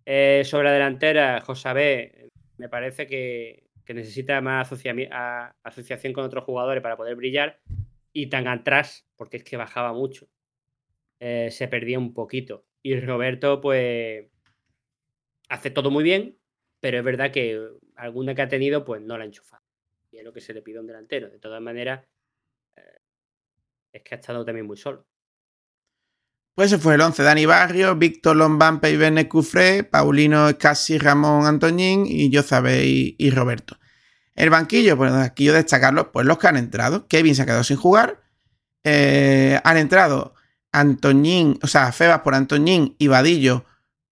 Eh, 0.05 0.41
sobre 0.43 0.65
la 0.65 0.73
delantera, 0.73 1.39
José 1.39 2.27
me 2.57 2.67
parece 2.67 3.07
que, 3.07 3.69
que 3.85 3.93
necesita 3.93 4.41
más 4.41 4.69
asociación 5.63 6.11
con 6.11 6.25
otros 6.25 6.43
jugadores 6.43 6.83
para 6.83 6.97
poder 6.97 7.15
brillar 7.15 7.61
y 8.13 8.27
tan 8.27 8.47
atrás, 8.47 9.07
porque 9.15 9.37
es 9.37 9.43
que 9.43 9.57
bajaba 9.57 9.93
mucho, 9.93 10.27
eh, 11.19 11.49
se 11.51 11.67
perdía 11.67 11.99
un 11.99 12.13
poquito. 12.13 12.65
Y 12.81 12.99
Roberto, 12.99 13.61
pues, 13.61 14.27
hace 15.49 15.71
todo 15.71 15.91
muy 15.91 16.03
bien, 16.03 16.37
pero 16.79 16.99
es 16.99 17.03
verdad 17.03 17.31
que 17.31 17.59
alguna 17.95 18.35
que 18.35 18.41
ha 18.41 18.47
tenido, 18.47 18.85
pues 18.85 19.01
no 19.01 19.17
la 19.17 19.23
ha 19.23 19.27
enchufado. 19.27 19.63
Y 20.11 20.17
es 20.17 20.23
lo 20.23 20.33
que 20.33 20.41
se 20.41 20.53
le 20.53 20.61
pide 20.61 20.77
a 20.77 20.81
un 20.81 20.87
delantero. 20.87 21.29
De 21.29 21.39
todas 21.39 21.61
maneras, 21.61 22.05
eh, 22.75 22.99
es 23.93 24.03
que 24.03 24.15
ha 24.15 24.17
estado 24.17 24.45
también 24.45 24.65
muy 24.65 24.77
solo. 24.77 25.05
Pues 26.55 26.71
ese 26.71 26.81
fue 26.81 26.95
el 26.95 27.01
11. 27.01 27.23
Dani 27.23 27.45
Barrio, 27.45 27.95
Víctor 27.95 28.35
Lombampe 28.35 28.89
y 28.91 28.97
Bene 28.97 29.29
Cufré, 29.29 29.83
Paulino 29.83 30.49
Escasi, 30.49 30.97
Ramón 30.97 31.45
Antoñín 31.45 32.05
y 32.05 32.29
Yozabe 32.29 32.85
y, 32.85 33.15
y 33.17 33.29
Roberto. 33.29 33.77
El 34.39 34.49
banquillo, 34.49 34.95
pues 34.95 35.11
aquí 35.11 35.43
yo 35.43 35.53
destacarlo, 35.53 36.13
pues 36.13 36.25
los 36.25 36.37
que 36.37 36.47
han 36.47 36.55
entrado. 36.55 37.09
Kevin 37.09 37.35
se 37.35 37.41
ha 37.41 37.45
quedado 37.45 37.65
sin 37.65 37.75
jugar. 37.75 38.21
Eh, 38.85 39.59
han 39.65 39.75
entrado 39.75 40.33
Antoñín, 40.71 41.59
o 41.61 41.67
sea, 41.67 41.91
Febas 41.91 42.21
por 42.21 42.33
Antoñín 42.33 42.95
y 42.99 43.07
Vadillo 43.07 43.65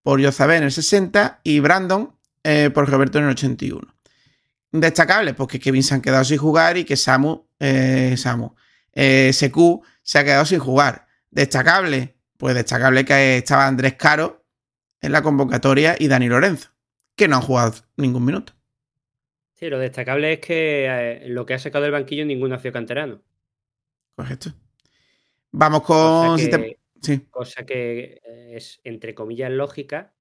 por 0.04 0.20
Yozabe 0.20 0.58
en 0.58 0.64
el 0.64 0.74
60 0.74 1.40
y 1.46 1.62
Brandon 1.62 2.14
eh, 2.44 2.70
por 2.74 2.90
Roberto 2.90 3.20
en 3.20 3.24
el 3.24 3.30
81. 3.30 3.88
Destacable, 4.74 5.34
porque 5.34 5.62
Kevin 5.62 5.82
se 5.82 5.94
han 5.94 6.02
quedado 6.02 6.26
sin 6.26 6.40
jugar 6.40 6.76
y 6.78 6.84
que 6.84 6.98
Samu, 6.98 7.46
eh, 7.62 8.16
Samu, 8.18 8.54
eh, 8.92 9.32
SQ 9.32 9.58
se 10.04 10.20
ha 10.20 10.26
quedado 10.26 10.44
sin 10.44 10.60
jugar. 10.60 11.08
Destacable, 11.32 12.18
pues 12.36 12.54
destacable 12.54 13.06
que 13.06 13.38
estaba 13.38 13.66
Andrés 13.66 13.94
Caro 13.94 14.46
en 15.00 15.14
la 15.14 15.22
convocatoria 15.22 15.96
y 15.98 16.10
Dani 16.10 16.28
Lorenzo, 16.28 16.72
que 17.16 17.30
no 17.30 17.38
han 17.38 17.44
jugado 17.44 17.76
ningún 17.96 18.26
minuto. 18.26 18.57
Sí, 19.58 19.70
lo 19.70 19.80
destacable 19.80 20.34
es 20.34 20.40
que 20.40 20.86
eh, 20.86 21.30
lo 21.30 21.46
que 21.46 21.56
ha 21.56 21.60
sacado 21.60 21.84
del 21.84 21.92
banquillo 21.92 22.24
ninguno 22.26 22.54
ha 22.56 22.60
sido 22.60 22.74
canterano. 22.74 23.24
Correcto. 24.16 24.52
Vamos 25.52 25.82
con. 25.82 25.98
Cosa 25.98 26.38
si 26.38 26.50
que, 26.50 26.58
te- 26.58 26.80
sí. 27.02 27.26
cosa 27.32 27.66
que, 27.66 28.22
eh, 28.24 28.52
es, 28.54 28.80
entre 28.84 29.16
comillas, 29.16 29.50
lógica, 29.52 30.14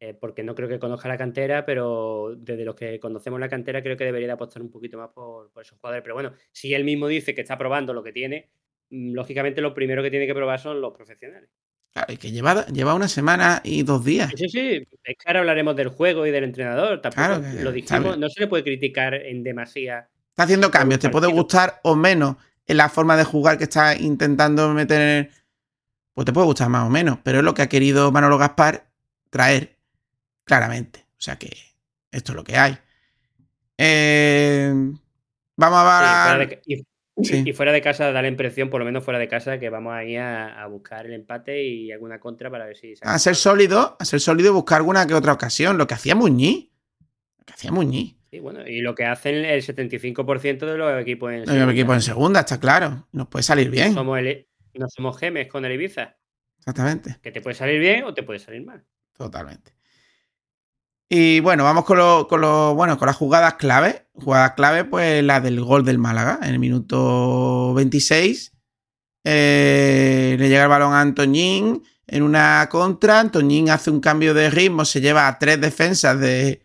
eh, 0.00 0.14
porque 0.14 0.42
no 0.42 0.54
creo 0.54 0.70
que 0.70 0.78
conozca 0.78 1.08
la 1.08 1.18
cantera, 1.18 1.66
pero 1.66 2.34
desde 2.34 2.64
los 2.64 2.74
que 2.74 2.98
conocemos 2.98 3.38
la 3.38 3.50
cantera 3.50 3.82
creo 3.82 3.98
que 3.98 4.04
debería 4.04 4.28
de 4.28 4.32
apostar 4.32 4.62
un 4.62 4.70
poquito 4.70 4.96
más 4.96 5.10
por, 5.10 5.52
por 5.52 5.62
esos 5.62 5.78
jugadores. 5.78 6.02
Pero 6.02 6.14
bueno, 6.14 6.32
si 6.50 6.72
él 6.72 6.84
mismo 6.84 7.08
dice 7.08 7.34
que 7.34 7.42
está 7.42 7.58
probando 7.58 7.92
lo 7.92 8.02
que 8.02 8.12
tiene, 8.12 8.50
mm, 8.88 9.12
lógicamente 9.12 9.60
lo 9.60 9.74
primero 9.74 10.02
que 10.02 10.10
tiene 10.10 10.26
que 10.26 10.34
probar 10.34 10.58
son 10.58 10.80
los 10.80 10.94
profesionales. 10.94 11.50
Claro, 11.92 12.12
y 12.12 12.16
que 12.18 12.30
lleva, 12.30 12.66
lleva 12.66 12.94
una 12.94 13.08
semana 13.08 13.60
y 13.64 13.82
dos 13.82 14.04
días. 14.04 14.30
Sí, 14.36 14.48
sí, 14.48 14.88
es 15.04 15.16
que 15.16 15.24
ahora 15.26 15.40
hablaremos 15.40 15.74
del 15.74 15.88
juego 15.88 16.24
y 16.26 16.30
del 16.30 16.44
entrenador. 16.44 17.00
Tampoco 17.00 17.26
Claro 17.26 17.42
que 17.42 17.64
lo 17.64 17.72
dijimos, 17.72 18.16
no 18.16 18.28
se 18.28 18.40
le 18.40 18.46
puede 18.46 18.62
criticar 18.62 19.14
en 19.14 19.42
demasía. 19.42 20.08
Está 20.30 20.44
haciendo 20.44 20.70
cambios. 20.70 21.00
Te 21.00 21.10
puede 21.10 21.26
gustar 21.26 21.80
o 21.82 21.96
menos 21.96 22.36
en 22.66 22.76
la 22.76 22.88
forma 22.88 23.16
de 23.16 23.24
jugar 23.24 23.58
que 23.58 23.64
está 23.64 23.96
intentando 23.96 24.72
meter. 24.72 25.30
Pues 26.14 26.24
te 26.24 26.32
puede 26.32 26.46
gustar 26.46 26.68
más 26.68 26.86
o 26.86 26.90
menos. 26.90 27.18
Pero 27.24 27.38
es 27.38 27.44
lo 27.44 27.54
que 27.54 27.62
ha 27.62 27.68
querido 27.68 28.12
Manolo 28.12 28.38
Gaspar 28.38 28.86
traer 29.28 29.76
claramente. 30.44 31.06
O 31.18 31.20
sea 31.20 31.36
que 31.36 31.56
esto 32.12 32.32
es 32.32 32.36
lo 32.36 32.44
que 32.44 32.56
hay. 32.56 32.78
Eh, 33.76 34.72
vamos 35.56 35.78
a 35.82 36.36
ver. 36.38 36.86
Sí. 37.22 37.42
y 37.46 37.52
fuera 37.52 37.72
de 37.72 37.80
casa 37.80 38.12
da 38.12 38.22
la 38.22 38.28
impresión, 38.28 38.70
por 38.70 38.80
lo 38.80 38.84
menos 38.84 39.04
fuera 39.04 39.18
de 39.18 39.28
casa, 39.28 39.58
que 39.58 39.68
vamos 39.70 39.92
ahí 39.94 40.16
a, 40.16 40.62
a 40.62 40.66
buscar 40.66 41.06
el 41.06 41.12
empate 41.14 41.62
y 41.62 41.92
alguna 41.92 42.18
contra 42.20 42.50
para 42.50 42.66
ver 42.66 42.76
si... 42.76 42.94
A 43.02 43.18
ser 43.18 43.36
sólido, 43.36 43.96
a 43.98 44.04
ser 44.04 44.20
sólido 44.20 44.50
y 44.50 44.52
buscar 44.54 44.78
alguna 44.78 45.06
que 45.06 45.14
otra 45.14 45.32
ocasión. 45.32 45.78
Lo 45.78 45.86
que 45.86 45.94
hacía 45.94 46.14
Muñiz. 46.14 46.70
Lo 47.38 47.44
que 47.44 47.52
hacía 47.52 47.72
Muñiz. 47.72 48.16
Sí, 48.30 48.38
bueno, 48.38 48.66
y 48.66 48.80
lo 48.80 48.94
que 48.94 49.04
hacen 49.06 49.34
el 49.44 49.60
75% 49.62 50.58
de 50.66 50.76
los 50.78 51.00
equipos 51.02 51.32
en 51.32 51.46
segunda. 51.46 51.72
equipo 51.72 51.94
en 51.94 52.00
segunda, 52.02 52.40
está 52.40 52.60
claro. 52.60 53.08
Nos 53.12 53.26
puede 53.28 53.42
salir 53.42 53.70
bien. 53.70 53.92
Somos 53.92 54.18
el- 54.20 54.46
no 54.74 54.86
somos 54.88 55.18
gemes 55.18 55.48
con 55.48 55.64
el 55.64 55.72
Ibiza, 55.72 56.16
Exactamente. 56.58 57.16
que 57.22 57.32
te 57.32 57.40
puede 57.40 57.56
salir 57.56 57.80
bien 57.80 58.04
o 58.04 58.14
te 58.14 58.22
puede 58.22 58.38
salir 58.38 58.64
mal. 58.64 58.84
Totalmente. 59.16 59.72
Y 61.12 61.40
bueno, 61.40 61.64
vamos 61.64 61.84
con, 61.84 61.98
lo- 61.98 62.28
con, 62.28 62.40
lo- 62.40 62.74
bueno, 62.76 62.96
con 62.96 63.06
las 63.06 63.16
jugadas 63.16 63.54
clave. 63.54 64.06
Jugadas 64.14 64.52
clave, 64.52 64.84
pues 64.84 65.24
la 65.24 65.40
del 65.40 65.60
gol 65.60 65.84
del 65.84 65.98
Málaga 65.98 66.38
en 66.42 66.50
el 66.50 66.58
minuto 66.60 67.74
26. 67.74 68.52
Eh, 69.24 70.36
le 70.38 70.48
llega 70.48 70.62
el 70.62 70.68
balón 70.68 70.92
a 70.94 71.00
Antoñín 71.00 71.82
en 72.06 72.22
una 72.22 72.68
contra. 72.70 73.18
Antoñín 73.20 73.70
hace 73.70 73.90
un 73.90 74.00
cambio 74.00 74.34
de 74.34 74.50
ritmo, 74.50 74.84
se 74.84 75.00
lleva 75.00 75.26
a 75.26 75.38
tres 75.38 75.60
defensas 75.60 76.18
de, 76.20 76.62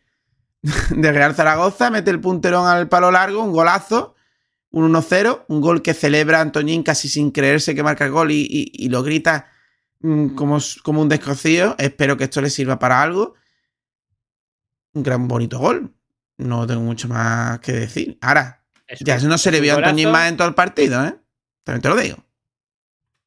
de 0.92 1.12
Real 1.12 1.34
Zaragoza, 1.34 1.90
mete 1.90 2.12
el 2.12 2.22
punterón 2.22 2.68
al 2.68 2.88
palo 2.88 3.12
largo, 3.12 3.44
un 3.44 3.52
golazo. 3.52 4.14
Un 4.72 4.92
1-0, 4.94 5.46
un 5.48 5.62
gol 5.62 5.82
que 5.82 5.94
celebra 5.94 6.42
Antoñín 6.42 6.84
casi 6.84 7.08
sin 7.08 7.32
creerse 7.32 7.74
que 7.76 7.82
marca 7.84 8.04
el 8.04 8.12
gol 8.12 8.30
y, 8.32 8.90
lo 8.90 9.04
grita 9.04 9.48
mm, 10.02 10.36
como, 10.36 10.58
como 10.84 11.02
un 11.02 11.08
descosido. 11.08 11.76
Espero 11.78 12.18
que 12.18 12.26
esto 12.26 12.42
le 12.42 12.50
sirva 12.50 12.78
para 12.78 13.02
algo. 13.02 13.36
Un 14.96 15.04
gran 15.04 15.28
bonito 15.28 15.60
gol. 15.60 15.94
No 16.38 16.66
tengo 16.68 16.82
mucho 16.82 17.08
más 17.08 17.60
que 17.60 17.72
decir. 17.74 18.18
Ahora, 18.22 18.66
Es 18.88 19.00
ya 19.00 19.18
un- 19.18 19.30
no 19.30 19.38
se 19.38 19.52
le 19.52 19.62
vio 19.62 19.74
a 19.74 19.78
Antoñín 19.78 20.12
más 20.12 20.30
en 20.30 20.38
todo 20.38 20.48
el 20.48 20.56
partido, 20.56 21.04
¿eh? 21.06 21.16
También 21.64 21.82
te 21.82 21.90
lo 21.90 21.96
digo. 21.96 22.18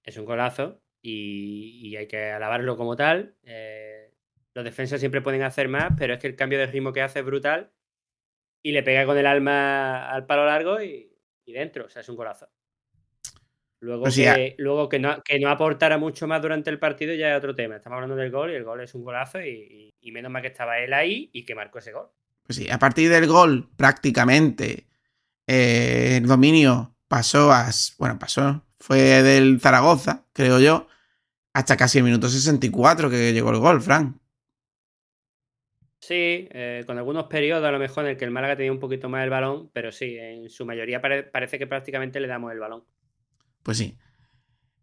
Es 0.03 0.17
un 0.17 0.25
golazo 0.25 0.81
y, 1.03 1.81
y 1.89 1.97
hay 1.97 2.07
que 2.09 2.31
alabarlo 2.33 2.77
como 2.77 2.97
tal. 2.97 3.35
Eh, 3.45 4.15
los 4.55 4.65
defensas 4.65 5.01
siempre 5.01 5.21
pueden 5.21 5.43
hacer 5.43 5.69
más, 5.69 5.93
pero 5.97 6.15
es 6.15 6.19
que 6.21 6.27
el 6.27 6.37
cambio 6.37 6.59
de 6.59 6.67
ritmo 6.67 6.93
que 6.93 7.03
hace 7.03 7.21
es 7.21 7.25
brutal 7.25 7.73
y 8.63 8.73
le 8.73 8.83
pega 8.83 9.07
con 9.07 9.17
el 9.19 9.27
alma 9.27 10.09
al 10.11 10.27
palo 10.27 10.47
largo 10.47 10.83
y, 10.83 11.17
y 11.45 11.53
dentro. 11.53 11.87
O 11.87 11.89
sea, 11.89 12.01
es 12.03 12.09
un 12.09 12.17
golazo. 12.17 12.49
Luego, 13.81 14.05
que, 14.35 14.55
luego 14.59 14.89
que, 14.89 14.99
no, 14.99 15.23
que 15.23 15.39
no 15.39 15.49
aportara 15.51 15.99
mucho 15.99 16.27
más 16.27 16.43
durante 16.43 16.69
el 16.71 16.79
partido 16.79 17.15
ya 17.15 17.31
es 17.33 17.39
otro 17.39 17.55
tema. 17.55 17.77
Estamos 17.77 17.97
hablando 17.97 18.17
del 18.17 18.31
gol 18.31 18.51
y 18.51 18.55
el 18.55 18.65
gol 18.65 18.81
es 18.81 18.95
un 18.95 19.05
golazo 19.05 19.41
y, 19.41 19.49
y- 19.51 19.95
y 20.01 20.13
menos 20.13 20.31
mal 20.33 20.43
que 20.43 20.49
estaba 20.49 20.79
él 20.79 20.93
ahí 20.93 21.31
y 21.33 21.45
que 21.45 21.55
marcó 21.55 21.79
ese 21.79 21.93
gol. 21.93 22.09
Pues 22.45 22.57
sí, 22.57 22.69
a 22.71 22.79
partir 22.79 23.09
del 23.11 23.27
gol, 23.27 23.69
prácticamente, 23.77 24.87
eh, 25.47 26.17
el 26.21 26.27
dominio 26.27 26.95
pasó 27.07 27.53
a. 27.53 27.69
Bueno, 27.99 28.19
pasó. 28.19 28.65
Fue 28.81 28.99
del 29.23 29.61
Zaragoza, 29.61 30.25
creo 30.33 30.59
yo, 30.61 30.87
hasta 31.53 31.77
casi 31.77 31.99
el 31.99 32.05
minuto 32.05 32.29
64 32.29 33.11
que 33.11 33.33
llegó 33.33 33.51
el 33.51 33.59
gol, 33.59 33.81
Frank. 33.83 34.17
Sí, 36.01 36.49
eh, 36.53 36.85
con 36.87 36.97
algunos 36.97 37.25
periodos 37.25 37.65
a 37.65 37.73
lo 37.73 37.79
mejor 37.79 38.05
en 38.05 38.11
el 38.13 38.17
que 38.17 38.25
el 38.25 38.31
Málaga 38.31 38.57
tenía 38.57 38.73
un 38.73 38.79
poquito 38.79 39.09
más 39.09 39.25
el 39.25 39.31
balón, 39.31 39.69
pero 39.73 39.91
sí, 39.91 40.17
en 40.17 40.49
su 40.49 40.65
mayoría 40.65 41.01
pare- 41.01 41.25
parece 41.25 41.59
que 41.59 41.67
prácticamente 41.67 42.21
le 42.21 42.29
damos 42.29 42.53
el 42.53 42.61
balón. 42.61 42.85
Pues 43.63 43.79
sí. 43.79 43.97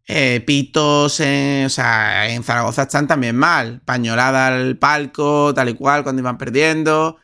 Eh, 0.08 0.40
pitos, 0.46 1.14
o 1.14 1.68
sea, 1.68 2.28
en 2.28 2.44
Zaragoza 2.44 2.82
están 2.82 3.08
también 3.08 3.36
mal. 3.36 3.80
Pañolada 3.84 4.48
al 4.48 4.78
palco, 4.78 5.52
tal 5.54 5.68
y 5.70 5.74
cual, 5.74 6.04
cuando 6.04 6.22
iban 6.22 6.38
perdiendo. 6.38 7.18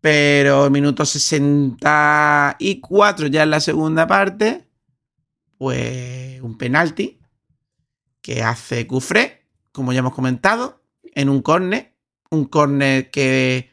Pero 0.00 0.70
minuto 0.70 1.04
64 1.04 3.26
ya 3.28 3.42
en 3.42 3.50
la 3.50 3.60
segunda 3.60 4.06
parte, 4.06 4.68
pues 5.56 6.40
un 6.42 6.56
penalti 6.56 7.18
que 8.22 8.42
hace 8.42 8.86
Cufré, 8.86 9.46
como 9.72 9.92
ya 9.92 9.98
hemos 10.00 10.14
comentado, 10.14 10.82
en 11.02 11.28
un 11.28 11.42
córner. 11.42 11.94
Un 12.30 12.44
córner 12.44 13.10
que, 13.10 13.70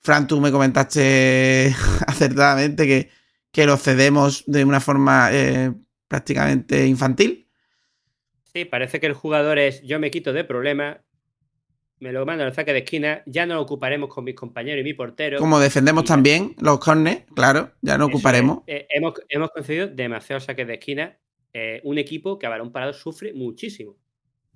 Fran, 0.00 0.26
tú 0.26 0.40
me 0.40 0.50
comentaste 0.50 1.74
acertadamente 2.06 2.86
que, 2.86 3.10
que 3.52 3.66
lo 3.66 3.76
cedemos 3.76 4.44
de 4.46 4.64
una 4.64 4.80
forma 4.80 5.28
eh, 5.32 5.74
prácticamente 6.08 6.86
infantil. 6.86 7.48
Sí, 8.52 8.64
parece 8.64 8.98
que 8.98 9.06
el 9.06 9.12
jugador 9.12 9.58
es 9.58 9.82
yo 9.82 10.00
me 10.00 10.10
quito 10.10 10.32
de 10.32 10.42
problemas, 10.44 10.98
me 12.00 12.12
lo 12.12 12.24
mando 12.24 12.44
al 12.44 12.54
saque 12.54 12.72
de 12.72 12.78
esquina, 12.80 13.22
ya 13.26 13.44
no 13.44 13.54
lo 13.56 13.62
ocuparemos 13.62 14.08
con 14.08 14.24
mis 14.24 14.34
compañeros 14.34 14.80
y 14.80 14.84
mi 14.84 14.94
portero. 14.94 15.38
Como 15.38 15.58
defendemos 15.60 16.04
también 16.04 16.54
los 16.60 16.78
corners, 16.78 17.24
claro, 17.34 17.72
ya 17.82 17.98
no 17.98 18.06
Eso 18.06 18.16
ocuparemos. 18.16 18.60
es. 18.66 18.82
Eh, 18.82 18.86
hemos, 18.90 19.14
hemos 19.28 19.50
concedido 19.50 19.88
demasiados 19.88 20.44
saques 20.44 20.66
de 20.66 20.74
esquina. 20.74 21.18
eh, 21.54 21.80
un 21.84 21.96
equipo 21.98 22.38
que 22.38 22.46
a 22.46 22.50
balón 22.50 22.70
parado 22.70 22.92
sufre 22.92 23.32
muchísimo. 23.32 23.96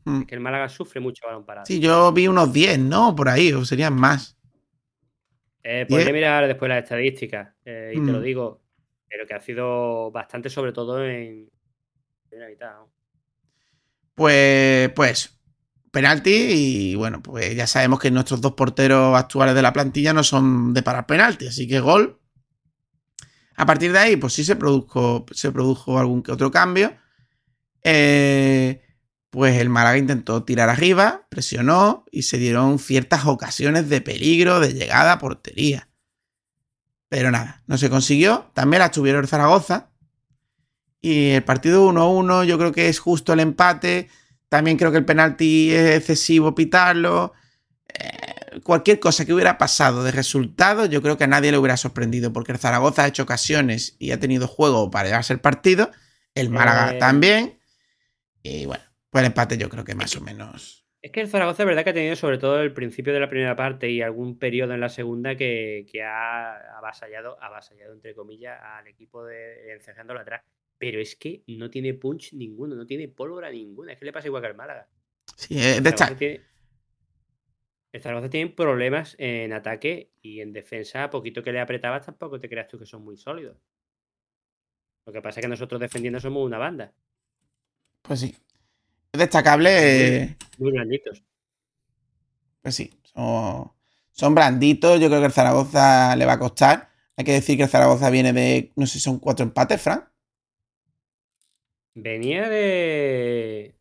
Mm. 0.05 0.21
Es 0.21 0.27
que 0.27 0.35
el 0.35 0.41
Málaga 0.43 0.69
sufre 0.69 1.01
mucho 1.01 1.25
a 1.25 1.29
balón 1.29 1.45
parado. 1.47 1.65
Sí, 1.67 1.81
yo 1.81 2.12
vi 2.12 2.29
unos 2.29 2.53
10, 2.53 2.79
¿no? 2.79 3.15
Por 3.17 3.29
ahí, 3.31 3.53
o 3.53 3.65
serían 3.65 3.95
más. 3.95 4.37
Eh, 5.65 5.87
podría 5.88 6.07
Diez. 6.07 6.15
mirar 6.15 6.47
después 6.47 6.69
las 6.69 6.83
estadísticas 6.83 7.55
eh, 7.65 7.93
y 7.95 8.01
te 8.05 8.12
lo 8.12 8.19
Mm. 8.21 8.23
digo, 8.23 8.62
pero 9.12 9.27
que 9.27 9.35
ha 9.35 9.40
sido 9.40 10.11
bastante, 10.11 10.48
sobre 10.48 10.72
todo 10.72 11.05
en 11.05 11.51
primera 12.31 12.48
mitad. 12.48 12.77
Pues, 14.14 14.90
pues, 14.96 15.38
penalti 15.90 16.31
y 16.33 16.94
bueno, 16.94 17.22
pues 17.22 17.55
ya 17.55 17.66
sabemos 17.66 18.01
que 18.01 18.11
nuestros 18.11 18.40
dos 18.40 18.53
porteros 18.53 19.14
actuales 19.14 19.55
de 19.55 19.61
la 19.61 19.75
plantilla 19.75 20.14
no 20.14 20.25
son 20.25 20.72
de 20.72 20.83
parar 20.83 21.07
penalti, 21.07 21.46
así 21.46 21.68
que 21.68 21.81
gol. 21.81 22.20
A 23.55 23.66
partir 23.66 23.92
de 23.92 23.98
ahí, 23.98 24.16
pues 24.16 24.33
sí 24.33 24.44
se 24.44 24.57
produjo, 24.57 25.27
se 25.31 25.53
produjo 25.53 25.98
algún 25.98 26.22
que 26.22 26.33
otro 26.33 26.51
cambio. 26.51 26.96
Eh, 27.85 28.83
pues 29.29 29.59
el 29.59 29.68
Málaga 29.68 29.98
intentó 29.98 30.42
tirar 30.44 30.70
arriba, 30.70 31.27
presionó 31.29 32.07
y 32.11 32.22
se 32.22 32.38
dieron 32.38 32.79
ciertas 32.79 33.27
ocasiones 33.27 33.90
de 33.90 34.01
peligro, 34.01 34.59
de 34.59 34.72
llegada 34.72 35.12
a 35.12 35.18
portería. 35.18 35.91
Pero 37.12 37.31
nada, 37.31 37.62
no 37.66 37.77
se 37.77 37.90
consiguió. 37.90 38.51
También 38.55 38.81
la 38.81 38.90
tuvieron 38.90 39.20
el 39.20 39.29
Zaragoza. 39.29 39.90
Y 40.98 41.33
el 41.33 41.44
partido 41.44 41.87
1-1, 41.87 42.46
yo 42.46 42.57
creo 42.57 42.72
que 42.72 42.88
es 42.88 43.01
justo 43.01 43.35
el 43.35 43.40
empate. 43.40 44.09
También 44.48 44.79
creo 44.79 44.90
que 44.92 44.96
el 44.96 45.05
penalti 45.05 45.72
es 45.72 45.98
excesivo 45.98 46.55
pitarlo. 46.55 47.35
Eh, 47.88 48.61
cualquier 48.64 48.98
cosa 48.98 49.27
que 49.27 49.35
hubiera 49.35 49.59
pasado 49.59 50.03
de 50.05 50.11
resultado, 50.11 50.87
yo 50.87 51.03
creo 51.03 51.18
que 51.18 51.25
a 51.25 51.27
nadie 51.27 51.53
le 51.53 51.59
hubiera 51.59 51.77
sorprendido, 51.77 52.33
porque 52.33 52.53
el 52.53 52.59
Zaragoza 52.59 53.05
ha 53.05 53.09
hecho 53.09 53.25
ocasiones 53.25 53.94
y 53.98 54.12
ha 54.12 54.18
tenido 54.18 54.48
juego 54.48 54.90
para 54.90 55.09
llevarse 55.09 55.35
el 55.35 55.40
partido. 55.40 55.90
El 56.35 56.48
Málaga 56.48 56.94
Eh, 56.94 56.98
también. 56.98 57.61
Y 58.42 58.64
bueno, 58.64 58.85
pues 59.11 59.20
el 59.20 59.27
empate 59.27 59.59
yo 59.59 59.68
creo 59.68 59.85
que 59.85 59.94
más 59.94 60.16
o 60.16 60.22
menos. 60.22 60.82
Es 61.03 61.11
que 61.11 61.21
el 61.21 61.29
Zaragoza 61.29 61.65
es 61.65 61.67
verdad 61.67 61.83
que 61.83 61.91
ha 61.91 61.95
tenido 61.95 62.15
sobre 62.15 62.38
todo 62.38 62.61
el 62.62 62.73
principio 62.73 63.12
de 63.12 63.19
la 63.19 63.29
primera 63.29 63.57
parte 63.57 63.91
y 63.91 64.01
algún 64.03 64.38
periodo 64.38 64.73
en 64.75 64.81
la 64.81 64.88
segunda 64.88 65.35
que, 65.37 65.85
que 65.91 66.03
ha 66.05 66.79
avasallado, 66.79 67.43
avasallado 67.43 67.93
entre 67.93 68.15
comillas, 68.15 68.61
al 68.62 68.87
equipo 68.87 69.25
de 69.25 69.73
encerrándolo 69.73 70.21
atrás. 70.21 70.43
Pero 70.79 71.01
es 71.01 71.17
que 71.17 71.43
no 71.49 71.71
tiene 71.71 71.95
punch 71.95 72.33
ninguno, 72.35 72.77
no 72.77 72.87
tiene 72.87 73.09
pólvora 73.09 73.51
ninguna. 73.51 73.93
Es 73.93 73.99
que 73.99 74.05
le 74.05 74.12
pasa 74.12 74.29
igual 74.29 74.43
que 74.43 74.49
al 74.49 74.55
Málaga. 74.55 74.88
Sí, 75.37 75.59
es 75.59 75.79
El 75.79 75.83
de 75.83 75.91
esta- 75.91 76.17
tiene, 76.17 76.41
el 77.93 78.01
Zaragoza 78.01 78.31
tiene 78.31 78.51
problemas 78.53 79.17
en 79.19 79.53
ataque 79.53 80.12
y 80.23 80.41
en 80.41 80.53
defensa. 80.53 81.03
A 81.05 81.11
poquito 81.11 81.43
que 81.43 81.51
le 81.53 81.61
apretabas, 81.61 82.07
tampoco 82.07 82.38
te 82.38 82.49
creas 82.49 82.69
tú 82.69 82.79
que 82.79 82.87
son 82.87 83.03
muy 83.05 83.17
sólidos. 83.17 83.59
Lo 85.05 85.12
que 85.12 85.21
pasa 85.21 85.41
es 85.41 85.45
que 85.45 85.49
nosotros 85.51 85.81
defendiendo 85.81 86.21
somos 86.21 86.47
una 86.47 86.59
banda, 86.59 86.93
Pues 88.03 88.21
sí. 88.21 88.37
Es 89.12 89.18
destacable. 89.20 90.25
eh, 90.25 90.37
muy 90.59 90.72
blanditos. 90.72 91.22
Pues 92.62 92.75
sí, 92.77 92.90
son, 93.14 93.72
son 94.12 94.35
blanditos. 94.35 95.01
Yo 95.01 95.09
creo 95.09 95.20
que 95.20 95.27
el 95.27 95.33
Zaragoza 95.33 96.14
le 96.16 96.27
va 96.27 96.35
a 96.35 96.38
costar. 96.38 96.90
Hay 97.16 97.25
que 97.25 97.33
decir 97.33 97.57
que 97.57 97.64
el 97.64 97.68
Zaragoza 97.68 98.11
viene 98.11 98.33
de, 98.33 98.72
no 98.77 98.87
sé, 98.87 99.01
son 99.01 99.18
cuatro 99.18 99.44
empates, 99.44 99.81
Fran. 99.81 100.09
Venía 101.94 102.48
de, 102.48 103.75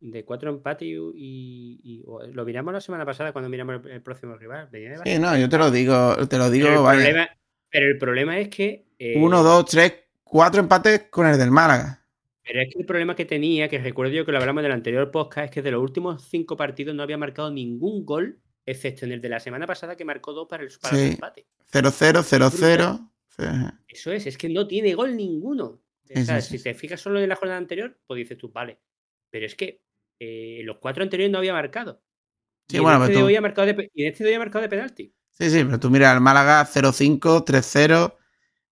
de 0.00 0.24
cuatro 0.24 0.50
empates 0.50 0.86
y, 0.86 0.92
y- 1.14 1.80
y- 1.82 2.02
o- 2.06 2.26
lo 2.26 2.44
miramos 2.44 2.74
la 2.74 2.80
semana 2.80 3.06
pasada 3.06 3.32
cuando 3.32 3.48
miramos 3.48 3.76
el, 3.86 3.90
el 3.90 4.02
próximo 4.02 4.36
rival. 4.36 4.68
Venía 4.70 4.90
de 4.90 4.96
Sí, 5.04 5.18
no, 5.18 5.36
yo 5.36 5.48
te 5.48 5.58
lo 5.58 5.70
digo, 5.70 6.16
te 6.28 6.38
lo 6.38 6.50
digo, 6.50 6.66
pero, 6.66 6.78
el 6.80 6.84
vaya. 6.84 7.00
problema, 7.00 7.28
pero 7.70 7.86
el 7.86 7.98
problema 7.98 8.38
es 8.38 8.48
que. 8.48 8.86
eh, 8.98 9.18
Uno, 9.18 9.42
dos, 9.42 9.64
tres, 9.66 9.94
cuatro 10.24 10.60
empates 10.60 11.04
con 11.10 11.26
el 11.26 11.38
del 11.38 11.50
Málaga. 11.50 12.03
Pero 12.44 12.60
es 12.60 12.72
que 12.72 12.78
el 12.80 12.86
problema 12.86 13.16
que 13.16 13.24
tenía, 13.24 13.68
que 13.68 13.78
recuerdo 13.78 14.12
yo 14.12 14.26
que 14.26 14.32
lo 14.32 14.38
hablamos 14.38 14.60
en 14.60 14.66
el 14.66 14.72
anterior 14.72 15.10
podcast, 15.10 15.46
es 15.46 15.50
que 15.50 15.62
de 15.62 15.70
los 15.70 15.82
últimos 15.82 16.22
cinco 16.28 16.56
partidos 16.56 16.94
no 16.94 17.02
había 17.02 17.16
marcado 17.16 17.50
ningún 17.50 18.04
gol, 18.04 18.38
excepto 18.66 19.06
en 19.06 19.12
el 19.12 19.20
de 19.20 19.28
la 19.30 19.40
semana 19.40 19.66
pasada 19.66 19.96
que 19.96 20.04
marcó 20.04 20.32
dos 20.32 20.46
para, 20.48 20.62
el, 20.62 20.70
para 20.80 21.00
empates. 21.00 21.44
0-0, 21.72 22.22
0-0. 22.22 23.80
Eso 23.88 24.12
es, 24.12 24.26
es 24.26 24.36
que 24.38 24.48
no 24.48 24.66
tiene 24.66 24.94
gol 24.94 25.16
ninguno. 25.16 25.80
O 26.14 26.24
sea, 26.24 26.40
si 26.40 26.62
te 26.62 26.74
fijas 26.74 27.00
solo 27.00 27.18
en 27.20 27.28
la 27.28 27.36
jornada 27.36 27.58
anterior, 27.58 27.98
pues 28.06 28.18
dices 28.18 28.36
tú, 28.38 28.50
vale. 28.52 28.78
Pero 29.30 29.46
es 29.46 29.54
que 29.54 29.82
eh, 30.20 30.60
los 30.64 30.76
cuatro 30.78 31.02
anteriores 31.02 31.32
no 31.32 31.38
había 31.38 31.52
marcado. 31.54 32.02
Sí, 32.68 32.76
y, 32.76 32.78
en 32.78 32.82
bueno, 32.84 32.98
este 32.98 33.08
pero 33.08 33.18
de 33.18 33.22
tú- 33.22 33.26
hoy 33.28 33.36
ha 33.36 33.40
marcado 33.40 33.66
de, 33.66 33.74
pe- 33.74 33.90
y 33.94 34.04
en 34.04 34.12
este 34.12 34.22
de 34.24 34.30
hoy 34.30 34.36
ha 34.36 34.38
marcado 34.38 34.62
de 34.62 34.68
penalti. 34.68 35.14
Sí, 35.32 35.50
sí, 35.50 35.64
pero 35.64 35.80
tú 35.80 35.90
mira 35.90 36.12
al 36.12 36.20
Málaga 36.20 36.64
0-5, 36.64 37.44
3-0, 37.44 38.14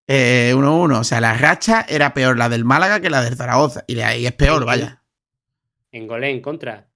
eh, 0.07 0.53
1-1. 0.55 0.99
O 0.99 1.05
sea, 1.05 1.21
la 1.21 1.35
racha 1.35 1.85
era 1.89 2.15
peor 2.15 2.37
la 2.39 2.49
del 2.49 2.65
Málaga 2.65 3.01
que 3.01 3.11
la 3.11 3.23
del 3.23 3.37
Zaragoza. 3.37 3.85
Y 3.87 3.99
ahí 4.01 4.27
es 4.27 4.33
peor, 4.33 4.65
vaya. 4.65 5.03
En 5.91 6.07
golé 6.07 6.31
en 6.31 6.41
contra. 6.41 6.89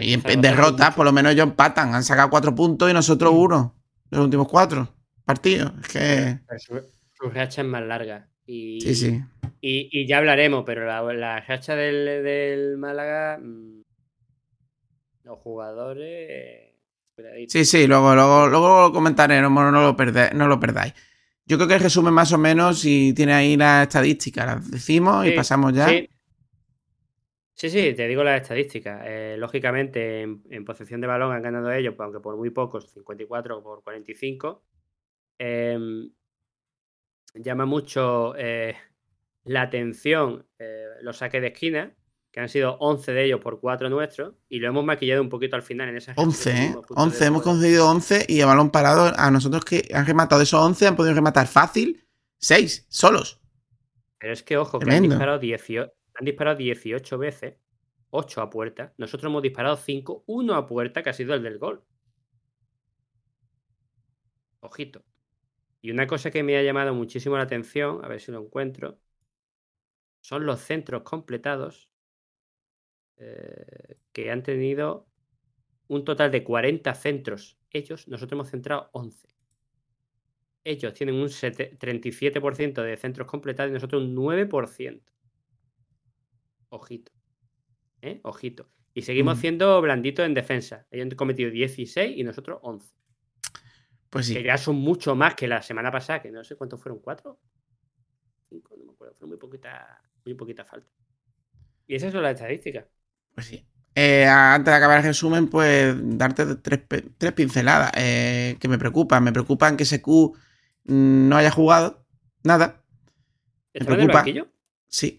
Y 0.00 0.14
en 0.14 0.40
derrotas, 0.40 0.94
por 0.94 1.04
lo 1.04 1.12
menos 1.12 1.32
ellos 1.32 1.44
empatan. 1.46 1.94
Han 1.94 2.02
sacado 2.02 2.30
cuatro 2.30 2.54
puntos 2.54 2.90
y 2.90 2.94
nosotros 2.94 3.32
uno. 3.34 3.76
Los 4.10 4.24
últimos 4.24 4.48
cuatro 4.48 4.88
partidos. 5.24 5.72
Es 5.82 5.88
que. 5.88 6.38
Su, 6.58 6.80
su 7.14 7.30
racha 7.30 7.62
es 7.62 7.68
más 7.68 7.82
larga. 7.84 8.28
Y, 8.44 8.80
Sí, 8.80 8.94
sí. 8.94 9.20
Y, 9.60 9.88
y 9.92 10.06
ya 10.08 10.18
hablaremos, 10.18 10.64
pero 10.66 10.84
la, 10.84 11.00
la 11.14 11.40
racha 11.40 11.76
del, 11.76 12.24
del 12.24 12.76
Málaga, 12.78 13.38
mm, 13.40 13.82
los 15.22 15.38
jugadores. 15.38 16.74
cuidadito. 17.14 17.52
Sí, 17.52 17.64
sí, 17.64 17.86
luego, 17.86 18.14
luego, 18.16 18.48
luego 18.48 18.80
lo 18.88 18.92
comentaré, 18.92 19.40
no, 19.40 19.48
no 19.50 19.70
lo 19.70 19.96
perde- 19.96 20.32
no 20.32 20.48
lo 20.48 20.58
perdáis. 20.58 20.94
Yo 21.52 21.58
creo 21.58 21.68
que 21.68 21.74
el 21.74 21.80
resumen 21.80 22.14
más 22.14 22.32
o 22.32 22.38
menos, 22.38 22.78
si 22.78 23.12
tiene 23.12 23.34
ahí 23.34 23.58
las 23.58 23.82
estadísticas, 23.82 24.46
las 24.46 24.70
decimos 24.70 25.26
y 25.26 25.32
pasamos 25.32 25.74
ya. 25.74 25.86
Sí. 25.86 26.08
Sí, 27.52 27.68
sí, 27.68 27.92
te 27.92 28.08
digo 28.08 28.24
las 28.24 28.40
estadísticas. 28.40 29.02
Eh, 29.04 29.36
lógicamente, 29.38 30.22
en, 30.22 30.42
en 30.48 30.64
posesión 30.64 31.02
de 31.02 31.08
balón 31.08 31.30
han 31.30 31.42
ganado 31.42 31.70
ellos, 31.70 31.94
aunque 31.98 32.20
por 32.20 32.38
muy 32.38 32.48
pocos, 32.48 32.90
54 32.90 33.62
por 33.62 33.82
45. 33.82 34.64
Em, 35.36 36.10
llama 37.34 37.66
mucho 37.66 38.34
eh, 38.38 38.74
la 39.44 39.60
atención 39.60 40.46
eh, 40.58 40.86
los 41.02 41.18
saques 41.18 41.42
de 41.42 41.48
esquina, 41.48 41.94
que 42.32 42.40
han 42.40 42.48
sido 42.48 42.78
11 42.80 43.12
de 43.12 43.24
ellos 43.26 43.40
por 43.40 43.60
4 43.60 43.90
nuestros, 43.90 44.34
y 44.48 44.58
lo 44.58 44.68
hemos 44.68 44.84
maquillado 44.84 45.20
un 45.20 45.28
poquito 45.28 45.54
al 45.54 45.62
final 45.62 45.90
en 45.90 45.98
esas 45.98 46.16
11, 46.16 46.50
¿eh? 46.50 46.54
últimos 46.54 46.86
puntos 46.86 47.04
11, 47.04 47.18
de 47.18 47.26
hemos 47.26 47.42
conseguido 47.42 47.90
11 47.90 48.26
y 48.26 48.40
a 48.40 48.46
balón 48.46 48.70
parado 48.70 49.12
a 49.14 49.30
nosotros 49.30 49.64
que 49.66 49.86
han 49.92 50.06
rematado 50.06 50.40
esos 50.40 50.58
11 50.58 50.86
han 50.86 50.96
podido 50.96 51.14
rematar 51.14 51.46
fácil 51.46 52.02
6, 52.38 52.86
solos. 52.88 53.40
Pero 54.18 54.32
es 54.32 54.42
que, 54.42 54.56
ojo, 54.56 54.78
que 54.78 54.90
han 54.90 55.02
disparado, 55.02 55.38
18, 55.38 55.92
han 56.14 56.24
disparado 56.24 56.56
18 56.56 57.18
veces, 57.18 57.54
8 58.10 58.40
a 58.40 58.50
puerta. 58.50 58.94
Nosotros 58.96 59.30
hemos 59.30 59.42
disparado 59.42 59.76
5, 59.76 60.24
1 60.26 60.54
a 60.54 60.66
puerta, 60.66 61.02
que 61.02 61.10
ha 61.10 61.12
sido 61.12 61.34
el 61.34 61.42
del 61.42 61.58
gol. 61.58 61.84
Ojito. 64.60 65.04
Y 65.82 65.90
una 65.90 66.06
cosa 66.06 66.30
que 66.30 66.42
me 66.42 66.56
ha 66.56 66.62
llamado 66.62 66.94
muchísimo 66.94 67.36
la 67.36 67.42
atención, 67.42 68.04
a 68.04 68.08
ver 68.08 68.20
si 68.20 68.32
lo 68.32 68.40
encuentro, 68.40 68.98
son 70.20 70.46
los 70.46 70.60
centros 70.60 71.02
completados 71.02 71.91
eh, 73.16 73.96
que 74.12 74.30
han 74.30 74.42
tenido 74.42 75.06
un 75.88 76.04
total 76.04 76.30
de 76.30 76.42
40 76.44 76.94
centros. 76.94 77.58
Ellos, 77.70 78.08
nosotros 78.08 78.32
hemos 78.32 78.50
centrado 78.50 78.90
11. 78.92 79.28
Ellos 80.64 80.94
tienen 80.94 81.16
un 81.16 81.28
sete- 81.28 81.76
37% 81.78 82.82
de 82.82 82.96
centros 82.96 83.26
completados 83.26 83.70
y 83.70 83.74
nosotros 83.74 84.02
un 84.02 84.14
9%. 84.14 85.02
Ojito. 86.70 87.12
¿Eh? 88.00 88.20
Ojito. 88.22 88.68
Y 88.94 89.02
seguimos 89.02 89.38
Mm. 89.38 89.40
siendo 89.40 89.80
blanditos 89.80 90.24
en 90.26 90.34
defensa. 90.34 90.86
Ellos 90.90 91.04
han 91.10 91.16
cometido 91.16 91.50
16 91.50 92.16
y 92.16 92.24
nosotros 92.24 92.58
11. 92.62 92.94
Pues 94.10 94.28
Que 94.28 94.34
sí. 94.34 94.42
ya 94.42 94.58
son 94.58 94.76
mucho 94.76 95.14
más 95.14 95.34
que 95.34 95.48
la 95.48 95.62
semana 95.62 95.90
pasada, 95.90 96.20
que 96.20 96.30
no 96.30 96.44
sé 96.44 96.56
cuántos 96.56 96.80
fueron, 96.80 97.00
¿cuatro? 97.00 97.40
Cinco, 98.48 98.76
no 98.76 98.84
me 98.84 98.92
acuerdo. 98.92 99.14
Fueron 99.14 99.30
muy 99.30 99.38
poquita, 99.38 100.02
muy 100.24 100.34
poquita 100.34 100.64
falta. 100.64 100.90
Y 101.86 101.94
esas 101.94 102.12
son 102.12 102.22
las 102.22 102.34
estadísticas. 102.34 102.86
Pues 103.34 103.46
sí. 103.46 103.66
Eh, 103.94 104.26
antes 104.26 104.72
de 104.72 104.76
acabar 104.76 104.98
el 104.98 105.04
resumen, 105.04 105.48
pues 105.48 105.94
darte 106.00 106.56
tres, 106.56 106.80
tres 107.18 107.32
pinceladas 107.32 107.92
eh, 107.94 108.56
que 108.58 108.68
me 108.68 108.78
preocupan. 108.78 109.22
Me 109.22 109.32
preocupan 109.32 109.76
que 109.76 109.84
SQ 109.84 110.06
mm, 110.84 111.28
no 111.28 111.36
haya 111.36 111.50
jugado 111.50 112.04
nada. 112.42 112.82
¿Estaba 113.74 113.94
en 113.94 114.00
el 114.00 114.06
preocupa. 114.06 114.18
banquillo? 114.20 114.48
Sí, 114.88 115.18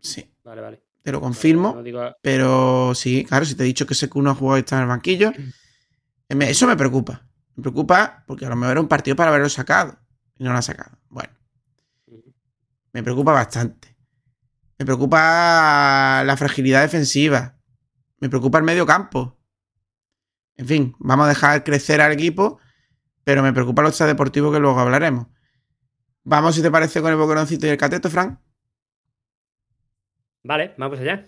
sí, 0.00 0.28
Vale, 0.44 0.60
vale. 0.60 0.82
te 1.02 1.12
lo 1.12 1.18
Vale, 1.20 1.26
confirmo. 1.26 1.72
no 1.74 1.82
digo- 1.82 2.16
Pero 2.22 2.92
sí, 2.94 3.24
claro, 3.24 3.44
si 3.44 3.54
te 3.54 3.62
he 3.62 3.66
dicho 3.66 3.86
que 3.86 3.94
SQ 3.94 4.16
no 4.22 4.30
ha 4.30 4.34
jugado 4.34 4.58
y 4.58 4.60
está 4.60 4.76
en 4.76 4.82
el 4.82 4.88
banquillo, 4.88 5.32
me- 6.30 6.50
eso 6.50 6.66
me 6.66 6.76
preocupa. 6.76 7.26
Me 7.56 7.62
preocupa 7.62 8.24
porque 8.26 8.46
a 8.46 8.48
lo 8.48 8.56
mejor 8.56 8.72
era 8.72 8.80
un 8.80 8.88
partido 8.88 9.14
para 9.16 9.30
haberlo 9.30 9.48
sacado 9.48 9.96
y 10.36 10.42
no 10.44 10.52
lo 10.52 10.58
ha 10.58 10.62
sacado. 10.62 10.98
Bueno, 11.08 11.32
me 12.92 13.02
preocupa 13.02 13.32
bastante. 13.32 13.93
Me 14.78 14.84
preocupa 14.84 16.22
la 16.24 16.36
fragilidad 16.36 16.82
defensiva. 16.82 17.58
Me 18.18 18.28
preocupa 18.28 18.58
el 18.58 18.64
medio 18.64 18.86
campo. 18.86 19.38
En 20.56 20.66
fin, 20.66 20.94
vamos 20.98 21.26
a 21.26 21.28
dejar 21.30 21.64
crecer 21.64 22.00
al 22.00 22.12
equipo, 22.12 22.60
pero 23.24 23.42
me 23.42 23.52
preocupa 23.52 23.82
lo 23.82 23.88
extradeportivo 23.88 24.52
que 24.52 24.60
luego 24.60 24.78
hablaremos. 24.78 25.26
Vamos, 26.22 26.54
si 26.54 26.62
te 26.62 26.70
parece, 26.70 27.02
con 27.02 27.10
el 27.10 27.18
boqueroncito 27.18 27.66
y 27.66 27.70
el 27.70 27.76
cateto, 27.76 28.08
Frank. 28.08 28.38
Vale, 30.42 30.74
vamos 30.76 30.98
allá. 31.00 31.26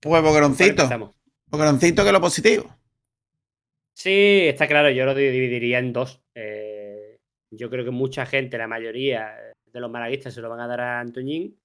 Pues 0.00 0.10
¿Cuál 0.10 0.22
boqueroncito. 0.22 1.12
Boqueroncito 1.46 2.02
que 2.02 2.08
es 2.08 2.12
lo 2.12 2.20
positivo. 2.20 2.76
Sí, 3.92 4.46
está 4.46 4.66
claro, 4.66 4.90
yo 4.90 5.04
lo 5.04 5.14
dividiría 5.14 5.78
en 5.78 5.92
dos. 5.92 6.22
Eh, 6.34 7.18
yo 7.50 7.68
creo 7.68 7.84
que 7.84 7.90
mucha 7.90 8.24
gente, 8.24 8.56
la 8.56 8.66
mayoría 8.66 9.34
de 9.66 9.80
los 9.80 9.90
malaguistas 9.90 10.32
se 10.32 10.40
lo 10.40 10.48
van 10.48 10.60
a 10.60 10.66
dar 10.66 10.80
a 10.80 11.00
Antoñín. 11.00 11.58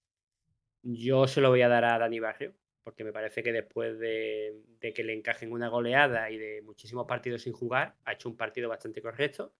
Yo 0.88 1.28
se 1.28 1.42
lo 1.42 1.50
voy 1.50 1.64
a 1.64 1.68
dar 1.68 1.84
a 1.84 1.98
Dani 1.98 2.20
Barrio, 2.20 2.54
porque 2.84 3.04
me 3.04 3.12
parece 3.12 3.42
que 3.42 3.52
después 3.52 3.98
de, 3.98 4.62
que 4.80 5.04
le 5.04 5.14
encajen 5.14 5.52
una 5.52 5.68
goleada 5.68 6.30
y 6.30 6.38
de 6.38 6.62
muchísimos 6.62 7.08
partidos 7.08 7.42
sin 7.42 7.54
jugar, 7.54 7.96
ha 8.06 8.14
hecho 8.14 8.30
un 8.30 8.38
partido 8.38 8.70
bastante 8.70 9.02
correcto. 9.02 9.52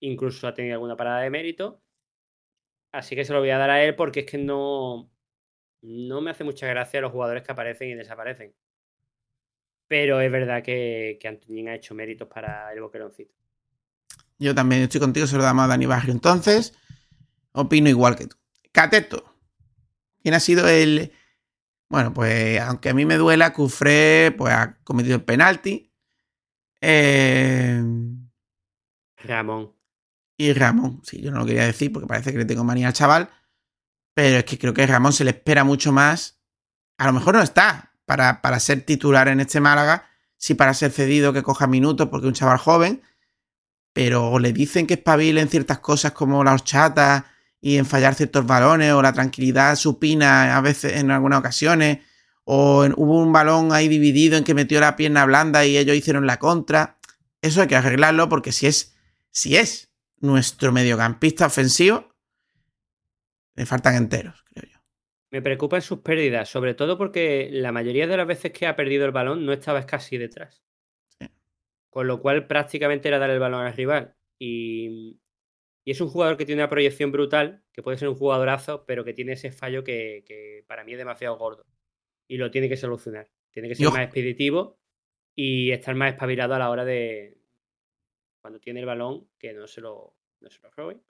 Incluso 0.00 0.48
ha 0.48 0.54
tenido 0.54 0.72
alguna 0.72 0.96
parada 0.96 1.20
de 1.20 1.28
mérito. 1.28 1.82
Así 2.92 3.14
que 3.14 3.26
se 3.26 3.34
lo 3.34 3.40
voy 3.40 3.50
a 3.50 3.58
dar 3.58 3.68
a 3.68 3.84
él 3.84 3.94
porque 3.94 4.20
es 4.20 4.26
que 4.26 4.38
no, 4.38 5.10
no 5.82 6.20
me 6.22 6.30
hace 6.30 6.44
mucha 6.44 6.66
gracia 6.66 7.02
los 7.02 7.12
jugadores 7.12 7.42
que 7.42 7.52
aparecen 7.52 7.90
y 7.90 7.94
desaparecen. 7.94 8.54
Pero 9.86 10.22
es 10.22 10.32
verdad 10.32 10.62
que, 10.62 11.18
que 11.20 11.28
Antoñín 11.28 11.68
ha 11.68 11.74
hecho 11.74 11.94
méritos 11.94 12.26
para 12.26 12.72
el 12.72 12.80
boqueroncito. 12.80 13.34
Yo 14.38 14.54
también 14.54 14.80
estoy 14.80 15.00
contigo, 15.00 15.26
se 15.26 15.36
lo 15.36 15.42
damos 15.42 15.66
a 15.66 15.68
Dani 15.68 15.84
Barrio. 15.84 16.12
Entonces, 16.12 16.72
opino 17.52 17.90
igual 17.90 18.16
que 18.16 18.28
tú. 18.28 18.36
Cateto. 18.72 19.27
¿Quién 20.22 20.34
ha 20.34 20.40
sido 20.40 20.68
el. 20.68 21.12
Bueno, 21.88 22.12
pues 22.12 22.60
aunque 22.60 22.90
a 22.90 22.94
mí 22.94 23.06
me 23.06 23.16
duela, 23.16 23.52
Cufré 23.52 24.34
pues, 24.36 24.52
ha 24.52 24.78
cometido 24.84 25.16
el 25.16 25.24
penalti. 25.24 25.92
Eh, 26.80 27.82
Ramón. 29.16 29.72
y 30.36 30.52
Ramón. 30.52 31.00
Sí, 31.04 31.20
yo 31.20 31.30
no 31.30 31.38
lo 31.38 31.46
quería 31.46 31.66
decir 31.66 31.92
porque 31.92 32.06
parece 32.06 32.32
que 32.32 32.38
le 32.38 32.44
tengo 32.44 32.64
manía 32.64 32.88
al 32.88 32.92
chaval. 32.92 33.30
Pero 34.14 34.38
es 34.38 34.44
que 34.44 34.58
creo 34.58 34.74
que 34.74 34.82
a 34.82 34.86
Ramón 34.86 35.12
se 35.12 35.24
le 35.24 35.30
espera 35.30 35.64
mucho 35.64 35.92
más. 35.92 36.40
A 36.98 37.06
lo 37.06 37.12
mejor 37.12 37.34
no 37.34 37.42
está 37.42 37.92
para, 38.04 38.42
para 38.42 38.60
ser 38.60 38.82
titular 38.82 39.28
en 39.28 39.40
este 39.40 39.60
Málaga, 39.60 40.08
sí 40.36 40.54
para 40.54 40.74
ser 40.74 40.90
cedido 40.92 41.32
que 41.32 41.42
coja 41.42 41.66
minutos 41.66 42.08
porque 42.08 42.26
es 42.26 42.28
un 42.28 42.34
chaval 42.34 42.58
joven, 42.58 43.02
pero 43.92 44.38
le 44.38 44.52
dicen 44.52 44.86
que 44.86 44.94
espabile 44.94 45.40
en 45.40 45.48
ciertas 45.48 45.78
cosas 45.80 46.12
como 46.12 46.42
la 46.42 46.52
horchata 46.54 47.26
y 47.60 47.76
en 47.76 47.86
fallar 47.86 48.14
ciertos 48.14 48.46
balones 48.46 48.92
o 48.92 49.02
la 49.02 49.12
tranquilidad 49.12 49.76
supina 49.76 50.56
a 50.56 50.60
veces 50.60 50.96
en 50.96 51.10
algunas 51.10 51.40
ocasiones 51.40 51.98
o 52.44 52.86
hubo 52.96 53.18
un 53.18 53.30
balón 53.30 53.72
ahí 53.72 53.88
dividido 53.88 54.38
en 54.38 54.44
que 54.44 54.54
metió 54.54 54.80
la 54.80 54.96
pierna 54.96 55.26
blanda 55.26 55.66
y 55.66 55.76
ellos 55.76 55.94
hicieron 55.94 56.26
la 56.26 56.38
contra. 56.38 56.98
Eso 57.42 57.60
hay 57.60 57.68
que 57.68 57.76
arreglarlo 57.76 58.30
porque 58.30 58.52
si 58.52 58.66
es, 58.66 58.96
si 59.30 59.56
es 59.56 59.92
nuestro 60.20 60.72
mediocampista 60.72 61.44
ofensivo, 61.46 62.14
le 63.54 63.66
faltan 63.66 63.96
enteros, 63.96 64.42
creo 64.44 64.70
yo. 64.72 64.78
Me 65.30 65.42
preocupan 65.42 65.82
sus 65.82 65.98
pérdidas, 65.98 66.48
sobre 66.48 66.72
todo 66.72 66.96
porque 66.96 67.50
la 67.52 67.70
mayoría 67.70 68.06
de 68.06 68.16
las 68.16 68.26
veces 68.26 68.52
que 68.52 68.66
ha 68.66 68.76
perdido 68.76 69.04
el 69.04 69.12
balón 69.12 69.44
no 69.44 69.52
estaba 69.52 69.84
casi 69.84 70.16
detrás. 70.16 70.62
Con 71.90 72.06
lo 72.06 72.22
cual 72.22 72.46
prácticamente 72.46 73.08
era 73.08 73.18
dar 73.18 73.28
el 73.28 73.40
balón 73.40 73.66
al 73.66 73.74
rival. 73.74 74.14
Y, 74.38 75.17
es 75.90 76.00
un 76.00 76.08
jugador 76.08 76.36
que 76.36 76.44
tiene 76.44 76.62
una 76.62 76.68
proyección 76.68 77.12
brutal, 77.12 77.62
que 77.72 77.82
puede 77.82 77.98
ser 77.98 78.08
un 78.08 78.14
jugadorazo, 78.14 78.84
pero 78.86 79.04
que 79.04 79.14
tiene 79.14 79.32
ese 79.32 79.50
fallo 79.50 79.84
que, 79.84 80.64
para 80.66 80.84
mí 80.84 80.92
es 80.92 80.98
demasiado 80.98 81.36
gordo. 81.38 81.64
Y 82.28 82.36
lo 82.36 82.50
tiene 82.50 82.68
que 82.68 82.76
solucionar. 82.76 83.30
Tiene 83.50 83.68
que 83.68 83.74
ser 83.74 83.88
más 83.88 84.00
expeditivo 84.00 84.78
y 85.34 85.70
estar 85.70 85.94
más 85.94 86.12
espabilado 86.12 86.54
a 86.54 86.58
la 86.58 86.70
hora 86.70 86.84
de, 86.84 87.38
cuando 88.40 88.60
tiene 88.60 88.80
el 88.80 88.86
balón, 88.86 89.28
que 89.38 89.52
no 89.52 89.66
se 89.66 89.80
lo, 89.80 90.14
no 90.40 90.50
se 90.50 90.60
lo 90.62 90.70
roben. 90.70 91.02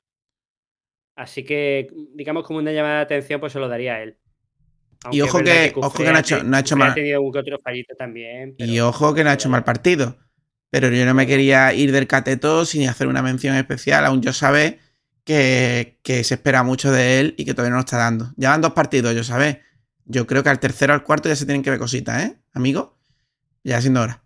Así 1.17 1.45
que, 1.45 1.89
digamos, 2.15 2.47
como 2.47 2.61
una 2.61 2.73
llamada 2.73 2.97
de 2.99 3.03
atención, 3.03 3.41
pues 3.41 3.53
se 3.53 3.59
lo 3.59 3.69
daría 3.69 3.95
a 3.95 4.03
él. 4.03 4.19
y 5.11 5.21
ojo 5.21 5.41
que, 5.43 5.73
ojo 5.75 5.99
que 5.99 6.05
no 6.05 6.17
ha 6.17 6.21
hecho, 6.21 6.45
no 6.45 6.57
ha 6.57 6.61
hecho 6.61 6.77
mal. 6.77 6.95
también. 7.97 8.55
Y 8.59 8.79
ojo 8.79 9.15
que 9.15 9.25
no 9.25 9.31
ha 9.31 9.35
hecho 9.35 9.49
mal 9.49 9.65
partido. 9.65 10.17
Pero 10.71 10.91
yo 10.91 11.05
no 11.07 11.15
me 11.15 11.27
quería 11.27 11.73
ir 11.73 11.93
del 11.93 12.07
cateto 12.07 12.65
sin 12.65 12.89
hacer 12.89 13.07
una 13.09 13.23
mención 13.23 13.57
especial. 13.57 14.05
Aún 14.05 14.21
yo 14.21 14.33
sabe 14.33 14.79
que, 15.25 15.99
se 16.05 16.35
espera 16.35 16.63
mucho 16.63 16.91
de 16.91 17.21
él 17.21 17.35
y 17.37 17.45
que 17.45 17.53
todavía 17.53 17.71
no 17.71 17.77
lo 17.77 17.81
está 17.81 17.99
dando. 17.99 18.33
Ya 18.37 18.51
van 18.51 18.61
dos 18.61 18.73
partidos, 18.73 19.15
yo 19.15 19.25
sabe. 19.25 19.63
Yo 20.05 20.27
creo 20.27 20.43
que 20.43 20.49
al 20.49 20.61
tercero 20.61 20.95
al 20.95 21.05
cuarto 21.05 21.29
ya 21.29 21.37
se 21.37 21.45
tienen 21.45 21.63
que 21.63 21.71
ver 21.71 21.79
cositas, 21.79 22.25
¿eh, 22.25 22.39
amigo? 22.53 22.97
Ya 23.63 23.81
siendo 23.81 24.01
hora. 24.01 24.23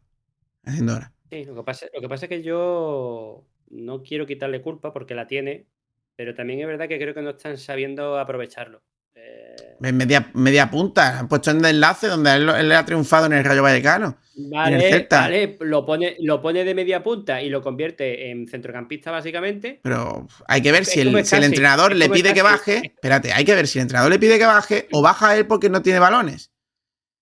Haciendo 0.65 0.95
hora. 0.95 1.13
Sí, 1.31 1.45
lo 1.45 1.57
que, 1.57 1.63
pasa, 1.65 1.87
lo 1.93 2.01
que 2.01 2.09
pasa 2.09 2.27
es 2.27 2.29
que 2.29 2.43
yo 2.43 3.45
no 3.71 4.03
quiero 4.03 4.27
quitarle 4.27 4.63
culpa 4.63 4.93
porque 4.93 5.15
la 5.15 5.27
tiene, 5.27 5.67
pero 6.15 6.35
también 6.35 6.61
es 6.61 6.67
verdad 6.67 6.89
que 6.89 6.99
creo 6.99 7.15
que 7.15 7.23
no 7.23 7.31
están 7.31 7.59
sabiendo 7.59 8.19
aprovecharlo. 8.19 8.83
Eh, 9.15 9.93
media, 9.93 10.31
media 10.35 10.71
punta, 10.71 11.19
han 11.19 11.29
puesto 11.29 11.51
en 11.51 11.59
el 11.59 11.75
enlace 11.75 12.07
donde 12.07 12.33
él, 12.35 12.69
le 12.69 12.75
ha 12.75 12.85
triunfado 12.85 13.27
en 13.27 13.35
el 13.35 13.45
Rayo 13.45 13.63
Vallecano. 13.63 14.17
Vale, 14.35 15.07
vale, 15.11 15.59
lo 15.61 15.85
pone, 15.85 16.17
lo 16.21 16.41
pone 16.41 16.65
de 16.65 16.75
media 16.75 17.03
punta 17.03 17.43
y 17.43 17.51
lo 17.51 17.61
convierte 17.61 18.31
en 18.31 18.49
centrocampista 18.49 19.11
básicamente. 19.11 19.81
Pero 19.83 20.27
hay 20.47 20.63
que 20.63 20.73
ver 20.73 20.85
si 20.85 21.01
el, 21.01 21.15
entrenador 21.15 21.95
le 21.95 22.09
pide 22.09 22.33
que 22.33 22.43
baje. 22.43 22.81
Espérate, 22.85 23.33
hay 23.33 23.45
que 23.45 23.55
ver 23.55 23.67
si 23.67 23.79
el 23.79 23.83
entrenador 23.83 24.11
le 24.11 24.19
pide 24.19 24.39
que 24.39 24.47
baje 24.47 24.89
o 24.93 25.03
baja 25.03 25.37
él 25.37 25.47
porque 25.47 25.69
no 25.69 25.83
tiene 25.83 25.99
balones. 25.99 26.51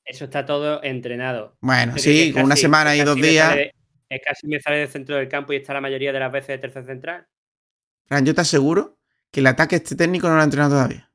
Eso 0.05 0.25
está 0.25 0.45
todo 0.45 0.83
entrenado. 0.83 1.57
Bueno, 1.61 1.95
sí, 1.97 2.33
con 2.33 2.45
una 2.45 2.57
semana 2.57 2.95
y 2.95 3.01
dos 3.03 3.17
días. 3.17 3.57
es 4.09 4.21
casi 4.25 4.47
me 4.47 4.61
sale 4.61 4.79
del 4.79 4.89
centro 4.89 5.17
del 5.17 5.29
campo 5.29 5.53
y 5.53 5.57
está 5.57 5.73
la 5.75 5.81
mayoría 5.81 6.13
de 6.13 6.21
las 6.21 6.31
veces 6.31 6.49
de 6.49 6.59
tercer 6.59 6.85
central. 6.85 7.27
Fran, 8.07 8.25
yo 8.25 8.35
te 8.35 8.41
aseguro 8.41 8.99
que 9.31 9.41
el 9.41 9.47
ataque 9.47 9.77
este 9.77 9.97
técnico 9.97 10.29
no 10.29 10.35
lo 10.35 10.41
ha 10.41 10.45
entrenado 10.45 10.75
todavía. 10.75 11.10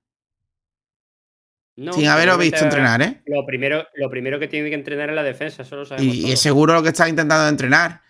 Sin 1.76 2.08
haberlo 2.08 2.38
visto 2.38 2.64
entrenar, 2.64 3.02
¿eh? 3.02 3.22
Lo 3.26 3.46
primero, 3.46 3.86
lo 3.96 4.10
primero 4.10 4.40
que 4.40 4.48
tiene 4.48 4.70
que 4.70 4.76
entrenar 4.76 5.10
es 5.10 5.16
la 5.16 5.24
defensa, 5.24 5.64
eso 5.64 5.76
lo 5.76 5.86
sabemos. 5.86 6.16
Y, 6.16 6.32
es 6.32 6.40
seguro 6.40 6.74
lo 6.74 6.82
que 6.82 6.90
está 6.90 7.10
intentando 7.10 7.48
entrenar. 7.50 8.02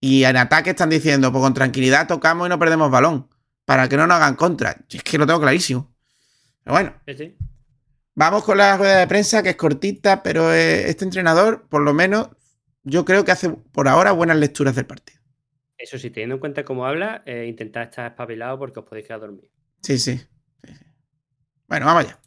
Y 0.00 0.24
en 0.24 0.36
ataque 0.36 0.70
están 0.70 0.88
diciendo, 0.88 1.30
pues 1.30 1.42
con 1.42 1.52
tranquilidad 1.52 2.06
tocamos 2.06 2.46
y 2.46 2.50
no 2.50 2.58
perdemos 2.58 2.90
balón. 2.90 3.28
Para 3.66 3.88
que 3.88 3.96
no 3.96 4.06
nos 4.06 4.16
hagan 4.16 4.36
contra. 4.36 4.76
Es 4.88 5.02
que 5.02 5.18
lo 5.18 5.26
tengo 5.26 5.40
clarísimo. 5.40 5.94
Pero 6.64 6.74
bueno. 6.74 6.94
Vamos 8.14 8.44
con 8.44 8.56
la 8.56 8.78
rueda 8.78 9.00
de 9.00 9.06
prensa, 9.06 9.42
que 9.42 9.50
es 9.50 9.56
cortita, 9.56 10.22
pero 10.22 10.54
eh, 10.54 10.88
este 10.88 11.04
entrenador, 11.04 11.66
por 11.68 11.82
lo 11.82 11.92
menos, 11.92 12.30
yo 12.82 13.04
creo 13.04 13.24
que 13.24 13.32
hace 13.32 13.50
por 13.50 13.88
ahora 13.88 14.12
buenas 14.12 14.38
lecturas 14.38 14.74
del 14.74 14.86
partido. 14.86 15.20
Eso 15.76 15.98
sí, 15.98 16.08
teniendo 16.08 16.36
en 16.36 16.40
cuenta 16.40 16.64
cómo 16.64 16.86
habla, 16.86 17.22
eh, 17.26 17.44
intentad 17.46 17.82
estar 17.82 18.06
espabilado 18.06 18.58
porque 18.58 18.80
os 18.80 18.86
podéis 18.86 19.06
quedar 19.06 19.20
dormidos. 19.20 19.50
Sí, 19.82 19.98
sí. 19.98 20.18
Bueno, 21.68 21.84
vamos 21.84 22.04
allá. 22.04 22.18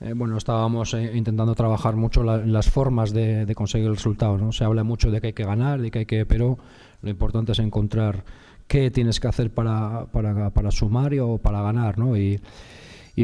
Eh, 0.00 0.12
bueno, 0.14 0.36
estábamos 0.36 0.94
eh, 0.94 1.12
intentando 1.16 1.54
trabajar 1.54 1.96
mucho 1.96 2.22
las 2.22 2.70
formas 2.70 3.12
de, 3.12 3.52
conseguir 3.56 3.88
el 3.88 3.96
resultado. 3.96 4.38
¿no? 4.38 4.52
Se 4.52 4.64
habla 4.64 4.84
mucho 4.84 5.10
de 5.10 5.20
que 5.20 5.28
hay 5.28 5.32
que 5.32 5.44
ganar, 5.44 5.80
de 5.80 5.90
que 5.90 6.00
hay 6.00 6.06
que, 6.06 6.24
pero 6.24 6.58
lo 7.02 7.10
importante 7.10 7.52
es 7.52 7.58
encontrar 7.58 8.24
qué 8.68 8.90
tienes 8.90 9.18
que 9.18 9.28
hacer 9.28 9.52
para, 9.52 10.06
para, 10.06 10.70
sumar 10.70 11.12
o 11.20 11.38
para 11.38 11.62
ganar. 11.62 11.98
¿no? 11.98 12.16
Y, 12.16 12.40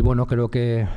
bueno, 0.02 0.26
creo 0.26 0.48
que, 0.48 0.88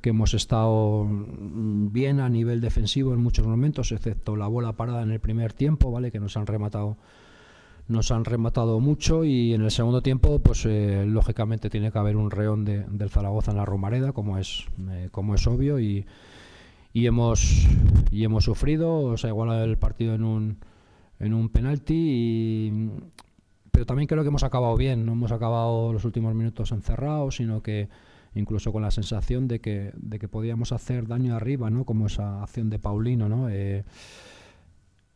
que, 0.00 0.10
hemos 0.10 0.34
estado 0.34 1.08
bien 1.08 2.20
a 2.20 2.28
nivel 2.28 2.60
defensivo 2.60 3.12
en 3.12 3.20
muchos 3.20 3.44
momentos, 3.44 3.90
excepto 3.90 4.36
la 4.36 4.46
bola 4.46 4.74
parada 4.74 5.02
en 5.02 5.10
el 5.10 5.18
primer 5.18 5.52
tiempo, 5.52 5.90
¿vale? 5.90 6.12
que 6.12 6.20
nos 6.20 6.36
han 6.36 6.46
rematado 6.46 6.96
nos 7.86 8.10
han 8.10 8.24
rematado 8.24 8.80
mucho 8.80 9.24
y 9.24 9.52
en 9.52 9.62
el 9.62 9.70
segundo 9.70 10.02
tiempo, 10.02 10.38
pues 10.38 10.64
eh, 10.66 11.04
lógicamente 11.06 11.68
tiene 11.68 11.92
que 11.92 11.98
haber 11.98 12.16
un 12.16 12.30
reón 12.30 12.64
de, 12.64 12.84
del 12.84 13.10
Zaragoza 13.10 13.50
en 13.50 13.58
la 13.58 13.64
Romareda, 13.64 14.12
como 14.12 14.38
es, 14.38 14.66
eh, 14.90 15.08
como 15.10 15.34
es 15.34 15.46
obvio, 15.46 15.78
y, 15.78 16.06
y, 16.92 17.06
hemos, 17.06 17.66
y 18.10 18.24
hemos 18.24 18.44
sufrido, 18.44 18.96
o 18.96 19.16
sea, 19.16 19.30
igual 19.30 19.52
el 19.68 19.76
partido 19.76 20.14
en 20.14 20.24
un, 20.24 20.58
en 21.20 21.34
un 21.34 21.50
penalti, 21.50 21.94
y, 21.94 22.90
pero 23.70 23.84
también 23.84 24.06
creo 24.06 24.22
que 24.22 24.28
hemos 24.28 24.44
acabado 24.44 24.76
bien, 24.76 25.04
no 25.04 25.12
hemos 25.12 25.32
acabado 25.32 25.92
los 25.92 26.04
últimos 26.04 26.34
minutos 26.34 26.72
encerrados, 26.72 27.36
sino 27.36 27.62
que 27.62 27.88
incluso 28.34 28.72
con 28.72 28.82
la 28.82 28.90
sensación 28.90 29.46
de 29.46 29.60
que, 29.60 29.92
de 29.94 30.18
que 30.18 30.28
podíamos 30.28 30.72
hacer 30.72 31.06
daño 31.06 31.36
arriba, 31.36 31.70
¿no? 31.70 31.84
como 31.84 32.06
esa 32.06 32.42
acción 32.42 32.70
de 32.70 32.78
Paulino, 32.78 33.28
¿no? 33.28 33.48
Eh, 33.48 33.84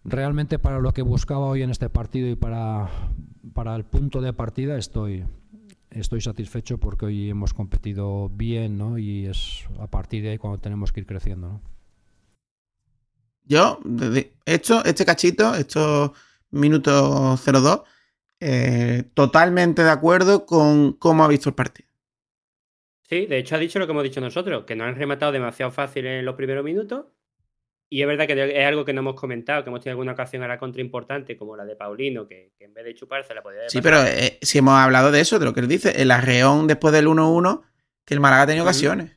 realmente 0.08 0.58
para 0.58 0.80
lo 0.80 0.92
que 0.92 1.02
buscaba 1.02 1.46
hoy 1.46 1.62
en 1.62 1.70
este 1.70 1.88
partido 1.88 2.28
y 2.28 2.36
para, 2.36 2.90
para 3.54 3.74
el 3.76 3.84
punto 3.84 4.20
de 4.20 4.32
partida 4.32 4.76
estoy, 4.78 5.24
estoy 5.90 6.20
satisfecho 6.20 6.78
porque 6.78 7.06
hoy 7.06 7.30
hemos 7.30 7.54
competido 7.54 8.28
bien 8.28 8.78
¿no? 8.78 8.98
y 8.98 9.26
es 9.26 9.64
a 9.78 9.86
partir 9.86 10.22
de 10.22 10.30
ahí 10.30 10.38
cuando 10.38 10.58
tenemos 10.58 10.92
que 10.92 11.00
ir 11.00 11.06
creciendo. 11.06 11.48
¿no? 11.48 11.62
Yo, 13.44 13.80
esto, 14.44 14.84
este 14.84 15.06
cachito, 15.06 15.54
estos 15.54 16.10
minutos 16.50 17.42
02, 17.44 17.82
eh, 18.40 19.04
totalmente 19.14 19.82
de 19.82 19.90
acuerdo 19.90 20.44
con 20.44 20.92
cómo 20.92 21.24
ha 21.24 21.28
visto 21.28 21.48
el 21.48 21.54
partido. 21.54 21.88
Sí, 23.02 23.24
de 23.24 23.38
hecho 23.38 23.56
ha 23.56 23.58
dicho 23.58 23.78
lo 23.78 23.86
que 23.86 23.92
hemos 23.92 24.04
dicho 24.04 24.20
nosotros, 24.20 24.64
que 24.64 24.76
no 24.76 24.84
han 24.84 24.96
rematado 24.96 25.32
demasiado 25.32 25.72
fácil 25.72 26.06
en 26.06 26.26
los 26.26 26.34
primeros 26.34 26.62
minutos 26.62 27.06
y 27.90 28.02
es 28.02 28.06
verdad 28.06 28.26
que 28.26 28.60
es 28.60 28.66
algo 28.66 28.84
que 28.84 28.92
no 28.92 29.00
hemos 29.00 29.14
comentado, 29.14 29.62
que 29.62 29.70
hemos 29.70 29.80
tenido 29.80 29.94
alguna 29.94 30.12
ocasión 30.12 30.42
a 30.42 30.48
la 30.48 30.58
contra 30.58 30.82
importante, 30.82 31.36
como 31.36 31.56
la 31.56 31.64
de 31.64 31.76
Paulino, 31.76 32.26
que, 32.26 32.52
en 32.58 32.74
vez 32.74 32.84
de 32.84 32.94
chuparse 32.94 33.34
la 33.34 33.42
podía 33.42 33.68
Sí, 33.68 33.80
pero 33.80 34.02
eh, 34.04 34.38
si 34.42 34.58
hemos 34.58 34.74
hablado 34.74 35.10
de 35.10 35.20
eso, 35.20 35.38
de 35.38 35.46
lo 35.46 35.54
que 35.54 35.60
él 35.60 35.68
dice, 35.68 36.00
el 36.00 36.10
arreón 36.10 36.66
después 36.66 36.92
del 36.92 37.06
1-1, 37.06 37.62
que 38.04 38.14
el 38.14 38.20
Málaga 38.20 38.42
ha 38.42 38.46
tenido 38.46 38.64
ocasiones. 38.64 39.16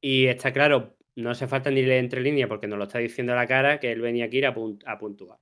Y 0.00 0.26
está 0.26 0.52
claro, 0.52 0.96
no 1.16 1.30
hace 1.30 1.46
falta 1.46 1.70
ni 1.70 1.82
leer 1.82 2.04
entre 2.04 2.20
líneas, 2.20 2.48
porque 2.48 2.66
nos 2.66 2.78
lo 2.78 2.84
está 2.84 2.98
diciendo 2.98 3.32
a 3.32 3.36
la 3.36 3.46
cara 3.46 3.78
que 3.80 3.92
él 3.92 4.00
venía 4.00 4.26
aquí 4.26 4.42
a, 4.44 4.54
a 4.86 4.98
puntuar. 4.98 5.38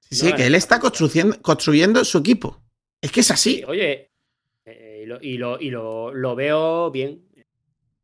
Sí, 0.00 0.16
sí, 0.16 0.32
que 0.32 0.46
él 0.46 0.54
está 0.54 0.80
construyendo, 0.80 1.40
construyendo 1.40 2.04
su 2.04 2.18
equipo. 2.18 2.60
Es 3.00 3.12
que 3.12 3.20
es 3.20 3.30
así. 3.30 3.62
oye, 3.66 4.10
eh, 4.64 5.02
y, 5.22 5.36
lo, 5.36 5.60
y, 5.60 5.70
lo, 5.70 6.34
veo 6.34 6.90
bien. 6.90 7.26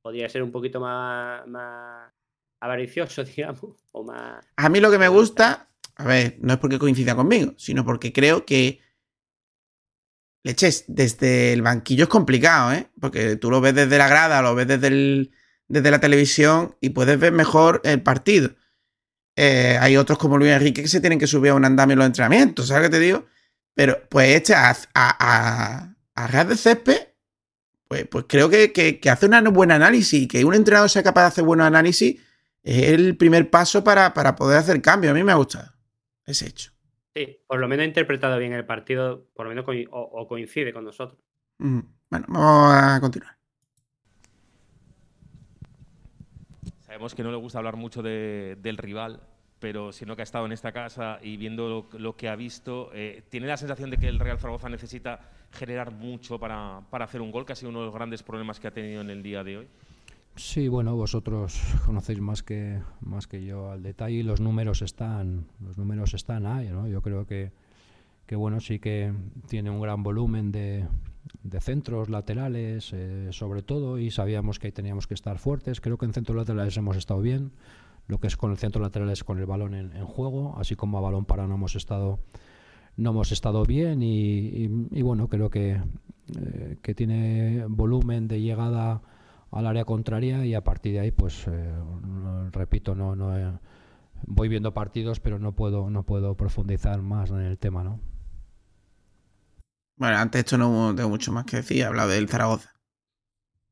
Podría 0.01 0.29
ser 0.29 0.43
un 0.43 0.53
poquito 0.53 0.81
más 0.81 1.45
avaricioso, 2.61 3.25
digamos, 3.37 3.77
o 3.93 4.05
más... 4.05 4.45
A 4.57 4.69
mí 4.69 4.81
lo 4.81 4.91
que 4.91 4.99
me 4.99 5.09
gusta, 5.09 5.69
a 5.97 6.05
ver, 6.05 6.39
no 6.41 6.55
es 6.55 6.59
porque 6.59 6.79
coincida 6.79 7.15
conmigo, 7.15 7.55
sino 7.57 7.85
porque 7.85 8.13
creo 8.13 8.45
que 8.45 8.81
leches, 10.47 10.85
desde 10.87 11.53
el 11.53 11.63
banquillo 11.63 12.05
es 12.05 12.09
complicado, 12.09 12.73
¿eh? 12.73 12.89
Porque 13.01 13.35
tú 13.37 13.51
lo 13.51 13.61
ves 13.61 13.75
desde 13.75 13.99
la 13.99 14.07
grada, 14.07 14.43
lo 14.43 14.55
ves 14.55 14.69
desde, 14.69 15.31
desde 15.67 15.91
la 15.91 15.99
televisión 15.99 16.77
y 16.81 16.91
puedes 16.91 17.19
ver 17.19 17.33
mejor 17.33 17.81
el 17.85 18.01
partido. 18.03 18.51
Eh, 19.35 19.77
hay 19.81 19.97
otros 19.97 20.19
como 20.19 20.39
Luis 20.39 20.53
Enrique 20.53 20.83
que 20.83 20.89
se 20.89 21.01
tienen 21.01 21.19
que 21.19 21.27
subir 21.27 21.51
a 21.51 21.55
un 21.55 21.65
andamio 21.65 21.95
en 21.95 21.99
los 21.99 22.07
entrenamientos, 22.07 22.69
¿sabes 22.69 22.85
qué 22.85 22.91
te 22.91 23.01
digo? 23.01 23.27
Pero 23.75 24.01
pues 24.09 24.37
este 24.37 24.55
a, 24.55 24.75
a, 24.95 25.95
a, 26.15 26.45
de 26.45 26.57
césped, 26.57 27.09
pues, 27.89 28.07
pues 28.09 28.25
creo 28.29 28.49
que, 28.49 28.73
que, 28.73 29.01
que, 29.01 29.11
hace 29.11 29.27
un 29.27 29.53
buen 29.53 29.73
análisis, 29.73 30.29
que 30.29 30.45
un 30.45 30.55
entrenador 30.55 30.89
sea 30.89 31.03
capaz 31.03 31.23
de 31.23 31.29
hacer 31.29 31.45
buenos 31.45 31.67
análisis, 31.67 32.21
es 32.67 32.89
el 32.89 33.17
primer 33.17 33.49
paso 33.49 33.85
para, 33.85 34.13
poder 34.13 34.59
hacer 34.59 34.83
cambio. 34.83 35.13
A 35.13 35.15
mí 35.15 35.23
me 35.23 35.31
ha 35.31 35.37
gustado 35.37 35.73
ese 36.25 36.49
hecho. 36.49 36.73
Sí, 37.15 37.39
por 37.47 37.61
lo 37.61 37.69
menos 37.69 37.85
ha 37.85 37.87
interpretado 37.87 38.39
bien 38.39 38.53
el 38.53 38.67
partido, 38.67 39.29
por 39.35 39.47
lo 39.47 39.51
menos 39.51 39.65
o, 39.91 40.29
coincide 40.29 40.73
con 40.73 40.85
nosotros. 40.85 41.19
Bueno, 41.59 42.27
vamos 42.29 42.75
a 42.75 43.01
continuar. 43.01 43.37
Sabemos 46.83 47.15
que 47.15 47.23
no 47.23 47.31
le 47.31 47.37
gusta 47.37 47.59
hablar 47.59 47.77
mucho 47.77 48.03
de- 48.03 48.57
del 48.61 48.77
rival, 48.77 49.21
pero 49.61 49.93
sino 49.93 50.17
que 50.17 50.23
ha 50.23 50.25
estado 50.25 50.45
en 50.47 50.53
esta 50.53 50.73
casa 50.73 51.21
y 51.23 51.37
viendo 51.37 51.69
lo, 51.69 51.99
lo 51.99 52.17
que 52.17 52.29
ha 52.29 52.37
visto, 52.37 52.91
eh, 52.93 53.23
¿tiene 53.29 53.47
la 53.47 53.57
sensación 53.57 53.91
de 53.91 53.99
que 53.99 54.09
el 54.09 54.19
Real 54.19 54.39
Zaragoza 54.39 54.69
necesita 54.69 55.21
generar 55.53 55.93
mucho 55.93 56.39
para, 56.39 56.83
para 56.91 57.05
hacer 57.05 57.21
un 57.21 57.31
gol, 57.31 57.47
que 57.47 57.53
ha 57.53 57.57
sido 57.57 57.71
uno 57.71 57.81
de 57.81 57.87
los 57.87 57.95
grandes 57.95 58.25
problemas 58.25 58.59
que 58.59 58.67
ha 58.67 58.73
tenido 58.73 59.01
en 59.01 59.11
el 59.11 59.23
día 59.23 59.45
de 59.45 59.59
hoy? 59.59 59.69
Sí, 60.37 60.69
bueno, 60.69 60.95
vosotros 60.97 61.59
conocéis 61.87 62.21
más 62.21 62.43
que 62.43 62.81
más 63.01 63.27
que 63.27 63.43
yo 63.45 63.71
al 63.71 63.83
detalle 63.83 64.23
los 64.23 64.41
números 64.41 64.83
están 64.83 65.47
los 65.61 65.79
números 65.79 66.13
están 66.15 66.47
ahí, 66.47 66.69
¿no? 66.69 66.87
Yo 66.89 67.01
creo 67.01 67.27
que 67.27 67.53
que 68.27 68.37
bueno 68.37 68.61
sí 68.61 68.79
que 68.79 69.13
tiene 69.49 69.71
un 69.71 69.81
gran 69.81 70.03
volumen 70.03 70.51
de, 70.53 70.85
de 71.45 71.61
centros 71.61 72.09
laterales, 72.11 72.91
eh, 72.93 73.29
sobre 73.31 73.63
todo, 73.63 73.99
y 74.01 74.11
sabíamos 74.11 74.59
que 74.59 74.73
teníamos 74.73 75.07
que 75.07 75.15
estar 75.15 75.39
fuertes. 75.39 75.81
Creo 75.81 75.97
que 75.97 76.07
en 76.07 76.13
centros 76.13 76.37
laterales 76.37 76.77
hemos 76.77 76.97
estado 76.97 77.21
bien. 77.21 77.53
Lo 78.09 78.19
que 78.19 78.27
es 78.27 78.37
con 78.37 78.51
el 78.51 78.59
centro 78.59 78.83
lateral 78.83 79.11
es 79.11 79.23
con 79.23 79.39
el 79.39 79.47
balón 79.47 79.75
en, 79.75 80.05
juego, 80.05 80.57
así 80.59 80.75
como 80.77 80.99
a 80.99 81.01
balón 81.01 81.25
parado 81.25 81.49
no 81.49 81.55
hemos 81.55 81.77
estado 81.77 82.19
no 82.97 83.11
hemos 83.11 83.31
estado 83.33 83.63
bien 83.65 84.03
y, 84.03 84.39
y- 84.65 84.89
y 84.91 85.03
bueno 85.03 85.29
creo 85.29 85.51
que 85.51 85.81
eh, 86.41 86.77
que 86.83 86.95
tiene 86.95 87.65
volumen 87.69 88.27
de 88.27 88.41
llegada 88.41 89.03
al 89.59 89.67
área 89.67 89.85
contraria 89.85 90.45
y 90.47 90.55
a 90.55 90.65
partir 90.65 90.95
de 90.95 91.01
ahí 91.01 91.11
pues 91.13 91.47
eh, 91.49 91.73
no- 92.03 92.51
repito 92.51 92.95
no 92.95 93.17
no 93.17 93.37
eh, 93.39 93.59
voy 94.27 94.49
viendo 94.49 94.75
partidos 94.75 95.21
pero 95.21 95.39
no 95.39 95.55
puedo 95.57 95.91
no 95.91 96.05
puedo 96.05 96.37
profundizar 96.37 97.03
más 97.03 97.31
en 97.31 97.41
el 97.43 97.59
tema 97.59 97.85
no 97.85 98.01
Bueno, 99.97 100.17
antes 100.17 100.39
esto 100.41 100.57
no 100.59 100.95
tengo 100.95 101.11
mucho 101.11 101.33
más 101.33 101.45
que 101.45 101.57
decir. 101.59 101.79
He 101.79 101.85
hablado 101.85 102.09
del 102.11 102.29
Zaragoza. 102.31 102.73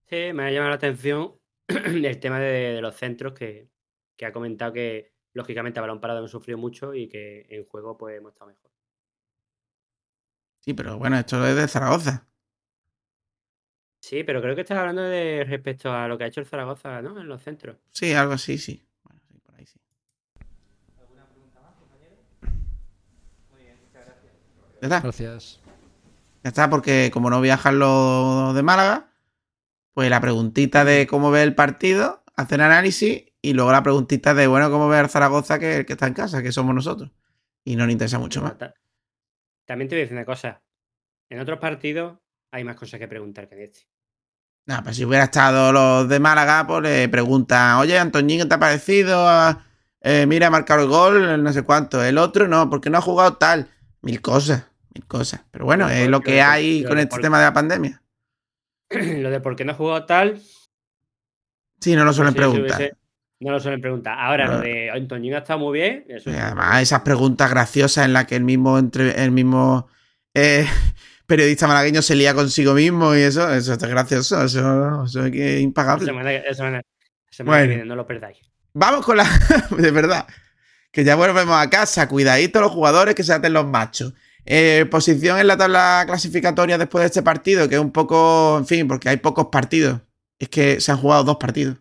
Sí, 0.08 0.32
me 0.32 0.44
ha 0.44 0.50
llamado 0.50 0.70
la 0.70 0.76
atención 0.76 1.34
el 1.68 2.20
tema 2.20 2.38
de, 2.40 2.74
de 2.74 2.80
los 2.82 2.94
centros 2.96 3.32
que, 3.34 3.70
que 4.16 4.26
ha 4.26 4.32
comentado 4.32 4.72
que 4.72 5.12
lógicamente 5.32 5.78
a 5.78 5.82
balón 5.82 6.00
parado 6.00 6.20
hemos 6.20 6.30
sufrido 6.30 6.58
mucho 6.58 6.94
y 6.94 7.08
que 7.08 7.46
en 7.48 7.64
juego 7.66 7.96
pues 7.98 8.16
hemos 8.18 8.32
estado 8.32 8.50
mejor. 8.50 8.70
Sí, 10.60 10.74
pero 10.74 10.98
bueno, 10.98 11.16
esto 11.18 11.46
es 11.46 11.54
de 11.56 11.68
Zaragoza. 11.68 12.26
Sí, 14.14 14.22
pero 14.22 14.40
creo 14.40 14.54
que 14.54 14.60
estás 14.60 14.78
hablando 14.78 15.02
de 15.02 15.42
respecto 15.44 15.92
a 15.92 16.06
lo 16.06 16.16
que 16.16 16.22
ha 16.22 16.26
hecho 16.28 16.38
el 16.40 16.46
Zaragoza, 16.46 17.02
¿no? 17.02 17.20
En 17.20 17.26
los 17.26 17.42
centros. 17.42 17.78
Sí, 17.90 18.12
algo 18.12 18.34
así, 18.34 18.58
sí. 18.58 18.86
Bueno, 19.02 19.20
sí, 19.28 19.40
por 19.40 19.56
ahí 19.56 19.66
sí. 19.66 19.80
¿Ya 24.80 24.86
está? 24.86 25.00
gracias 25.00 25.60
Ya 26.44 26.48
está, 26.50 26.70
porque 26.70 27.10
como 27.12 27.28
no 27.28 27.40
viajan 27.40 27.80
los 27.80 28.54
de 28.54 28.62
Málaga, 28.62 29.10
pues 29.94 30.10
la 30.10 30.20
preguntita 30.20 30.84
de 30.84 31.08
cómo 31.08 31.32
ve 31.32 31.42
el 31.42 31.56
partido, 31.56 32.22
hacen 32.36 32.60
análisis, 32.60 33.24
y 33.42 33.52
luego 33.52 33.72
la 33.72 33.82
preguntita 33.82 34.32
de, 34.34 34.46
bueno, 34.46 34.70
cómo 34.70 34.88
ve 34.88 35.00
el 35.00 35.08
Zaragoza, 35.08 35.58
que 35.58 35.78
el 35.78 35.86
que 35.86 35.94
está 35.94 36.06
en 36.06 36.14
casa, 36.14 36.40
que 36.40 36.52
somos 36.52 36.72
nosotros. 36.72 37.10
Y 37.64 37.74
no 37.74 37.82
nos 37.84 37.92
interesa 37.92 38.20
mucho 38.20 38.42
más. 38.42 38.56
Ta- 38.58 38.74
También 39.64 39.88
te 39.88 39.96
voy 39.96 40.02
a 40.02 40.04
decir 40.04 40.16
una 40.16 40.24
cosa. 40.24 40.62
En 41.30 41.40
otros 41.40 41.58
partidos 41.58 42.18
hay 42.52 42.62
más 42.62 42.76
cosas 42.76 43.00
que 43.00 43.08
preguntar 43.08 43.48
que 43.48 43.54
en 43.56 43.62
este. 43.62 43.80
Nada, 44.66 44.82
pues 44.82 44.96
si 44.96 45.04
hubiera 45.04 45.24
estado 45.24 45.72
los 45.72 46.08
de 46.08 46.20
Málaga, 46.20 46.66
pues 46.66 46.82
le 46.82 47.08
preguntan, 47.08 47.76
oye, 47.76 47.98
Antoñín, 47.98 48.40
¿qué 48.40 48.46
te 48.46 48.54
ha 48.54 48.58
parecido? 48.58 49.28
Ah, 49.28 49.64
eh, 50.00 50.24
mira, 50.26 50.46
ha 50.46 50.50
marcado 50.50 50.82
el 50.82 50.88
gol, 50.88 51.42
no 51.42 51.52
sé 51.52 51.62
cuánto. 51.62 52.02
El 52.02 52.16
otro 52.18 52.48
no, 52.48 52.70
porque 52.70 52.88
no 52.88 52.98
ha 52.98 53.02
jugado 53.02 53.34
tal. 53.36 53.68
Mil 54.00 54.20
cosas, 54.22 54.64
mil 54.94 55.06
cosas. 55.06 55.42
Pero 55.50 55.66
bueno, 55.66 55.88
es 55.90 56.08
lo 56.08 56.20
que 56.20 56.40
hay 56.40 56.82
con 56.84 56.98
este 56.98 57.20
tema 57.20 57.38
de 57.38 57.44
la 57.44 57.52
pandemia. 57.52 58.02
lo 58.90 59.30
de 59.30 59.40
por 59.40 59.54
qué 59.56 59.64
no 59.64 59.72
ha 59.72 59.76
jugado 59.76 60.06
tal, 60.06 60.40
Sí, 61.80 61.94
no 61.94 62.04
lo 62.04 62.14
suelen 62.14 62.32
Sí, 62.32 62.40
sí, 62.40 62.50
preguntar. 62.50 62.96
No 63.40 63.52
lo 63.52 63.60
suelen 63.60 63.80
preguntar. 63.82 64.18
Ahora, 64.18 64.46
No. 64.46 64.52
lo 64.54 64.60
de 64.60 64.90
Antoñín 64.90 65.34
ha 65.34 65.38
estado 65.38 65.58
muy 65.58 65.78
bien. 65.78 66.06
Eso 66.08 66.30
Y 66.30 66.34
además, 66.34 66.80
esas 66.80 67.02
preguntas 67.02 67.50
graciosas 67.50 68.06
en 68.06 68.14
las 68.14 68.24
que 68.24 68.36
el 68.36 68.44
mismo, 68.44 68.78
entre, 68.78 69.22
el 69.22 69.30
mismo 69.32 69.88
eh, 70.32 70.66
periodista 71.26 71.66
malagueño 71.66 72.02
se 72.02 72.14
lía 72.14 72.34
consigo 72.34 72.74
mismo 72.74 73.14
y 73.14 73.20
eso, 73.20 73.52
eso 73.52 73.72
es 73.74 73.78
gracioso, 73.78 74.44
eso, 74.44 75.04
eso 75.04 75.24
es 75.26 75.32
que 75.32 75.56
es 75.56 75.62
impagable. 75.62 76.06
Semana, 76.06 76.30
semana- 76.54 76.82
semana 77.30 77.56
Bueno. 77.58 77.62
que 77.64 77.68
viene, 77.74 77.84
no 77.88 77.96
lo 77.96 78.06
perdáis. 78.06 78.38
Vamos 78.74 79.04
con 79.04 79.16
la. 79.16 79.24
de 79.76 79.90
verdad. 79.90 80.26
Que 80.90 81.02
ya 81.04 81.16
volvemos 81.16 81.54
a 81.60 81.68
casa. 81.70 82.08
Cuidadito 82.08 82.60
los 82.60 82.70
jugadores 82.72 83.14
que 83.14 83.22
se 83.24 83.32
aten 83.32 83.52
los 83.52 83.66
machos. 83.66 84.12
Eh, 84.46 84.86
posición 84.90 85.38
en 85.38 85.46
la 85.46 85.56
tabla 85.56 86.04
clasificatoria 86.06 86.76
después 86.78 87.02
de 87.02 87.06
este 87.06 87.22
partido, 87.22 87.68
que 87.68 87.76
es 87.76 87.80
un 87.80 87.90
poco. 87.92 88.56
En 88.58 88.66
fin, 88.66 88.86
porque 88.86 89.08
hay 89.08 89.16
pocos 89.16 89.46
partidos. 89.50 90.00
Es 90.38 90.48
que 90.48 90.80
se 90.80 90.92
han 90.92 90.98
jugado 90.98 91.24
dos 91.24 91.36
partidos. 91.36 91.78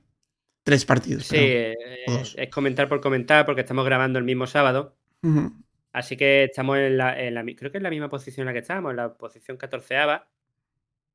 Tres 0.64 0.86
partidos. 0.86 1.26
Sí, 1.26 1.36
perdón. 1.36 2.22
eh, 2.24 2.34
es 2.38 2.50
comentar 2.50 2.88
por 2.88 3.02
comentar 3.02 3.46
porque 3.46 3.62
estamos 3.62 3.86
grabando 3.86 4.18
el 4.18 4.26
mismo 4.26 4.48
sábado. 4.48 4.96
Ujú. 5.22 5.52
Así 5.94 6.18
que 6.18 6.46
estamos 6.46 6.78
en 6.78 6.98
la, 6.98 7.20
en 7.22 7.34
la 7.36 7.44
mi- 7.44 7.56
creo 7.56 7.72
que 7.72 7.78
es 7.78 7.84
la 7.84 7.90
misma 7.92 8.10
posición 8.10 8.44
en 8.44 8.48
la 8.48 8.54
que 8.54 8.60
estábamos, 8.60 8.92
en 8.92 8.98
la 8.98 9.14
posición 9.16 9.58
14 9.58 9.96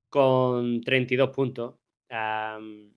con 0.09 0.81
32 0.83 1.31
puntos. 1.31 1.75
Am, 2.11 2.95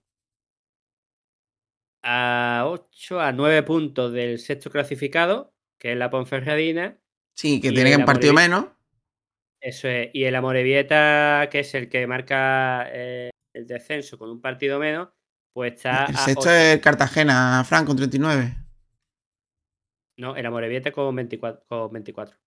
a 2.03 2.63
8, 2.67 3.19
a 3.19 3.31
9 3.31 3.63
puntos 3.63 4.11
del 4.13 4.39
sexto 4.39 4.69
clasificado, 4.71 5.53
que 5.79 5.91
es 5.91 5.97
la 5.97 6.09
Ponferradina. 6.09 6.97
Sí, 7.35 7.59
que 7.59 7.69
el 7.69 7.99
un 7.99 8.05
partido 8.05 8.33
menos. 8.33 8.65
Eso 9.59 9.87
es. 9.87 10.09
Y 10.13 10.23
el 10.23 10.35
Amorebieta, 10.35 11.47
que 11.51 11.59
es 11.59 11.73
el 11.75 11.89
que 11.89 12.07
marca 12.07 12.87
eh, 12.91 13.29
el 13.53 13.67
descenso 13.67 14.17
con 14.17 14.29
un 14.29 14.41
partido 14.41 14.79
menos, 14.79 15.09
pues 15.53 15.73
está 15.73 16.05
El 16.05 16.15
a 16.15 16.19
sexto 16.19 16.49
es 16.49 16.73
el 16.75 16.81
Cartagena, 16.81 17.63
Frank, 17.67 17.87
con 17.87 17.97
39. 17.97 18.55
No, 20.21 20.35
el 20.35 20.45
Amorebieta 20.45 20.91
con 20.91 21.15
24. 21.15 21.63
Con 21.67 21.91
24. 21.91 22.37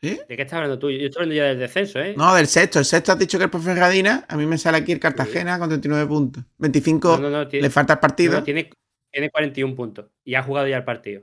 ¿Sí? 0.00 0.20
¿De 0.28 0.36
qué 0.36 0.42
estás 0.42 0.54
hablando 0.54 0.76
tú? 0.80 0.90
Yo 0.90 1.06
estoy 1.06 1.22
hablando 1.22 1.34
ya 1.36 1.44
del 1.44 1.60
descenso, 1.60 2.00
¿eh? 2.00 2.14
No, 2.16 2.34
del 2.34 2.48
sexto. 2.48 2.80
El 2.80 2.84
sexto 2.84 3.12
has 3.12 3.18
dicho 3.20 3.38
que 3.38 3.44
es 3.44 3.50
Ponferradina. 3.50 4.26
A 4.28 4.36
mí 4.36 4.44
me 4.44 4.58
sale 4.58 4.78
aquí 4.78 4.90
el 4.90 4.98
Cartagena 4.98 5.56
con 5.60 5.68
39 5.68 6.08
puntos. 6.08 6.44
25 6.58 7.08
No, 7.18 7.18
no, 7.18 7.30
no, 7.30 7.46
tiene, 7.48 7.68
le 7.68 7.70
falta 7.70 7.92
el 7.92 7.98
partido. 8.00 8.42
tiene, 8.42 8.68
tiene 9.12 9.30
41 9.30 9.76
puntos. 9.76 10.10
Y 10.24 10.34
ha 10.34 10.42
jugado 10.42 10.66
ya 10.66 10.78
el 10.78 10.84
partido. 10.84 11.22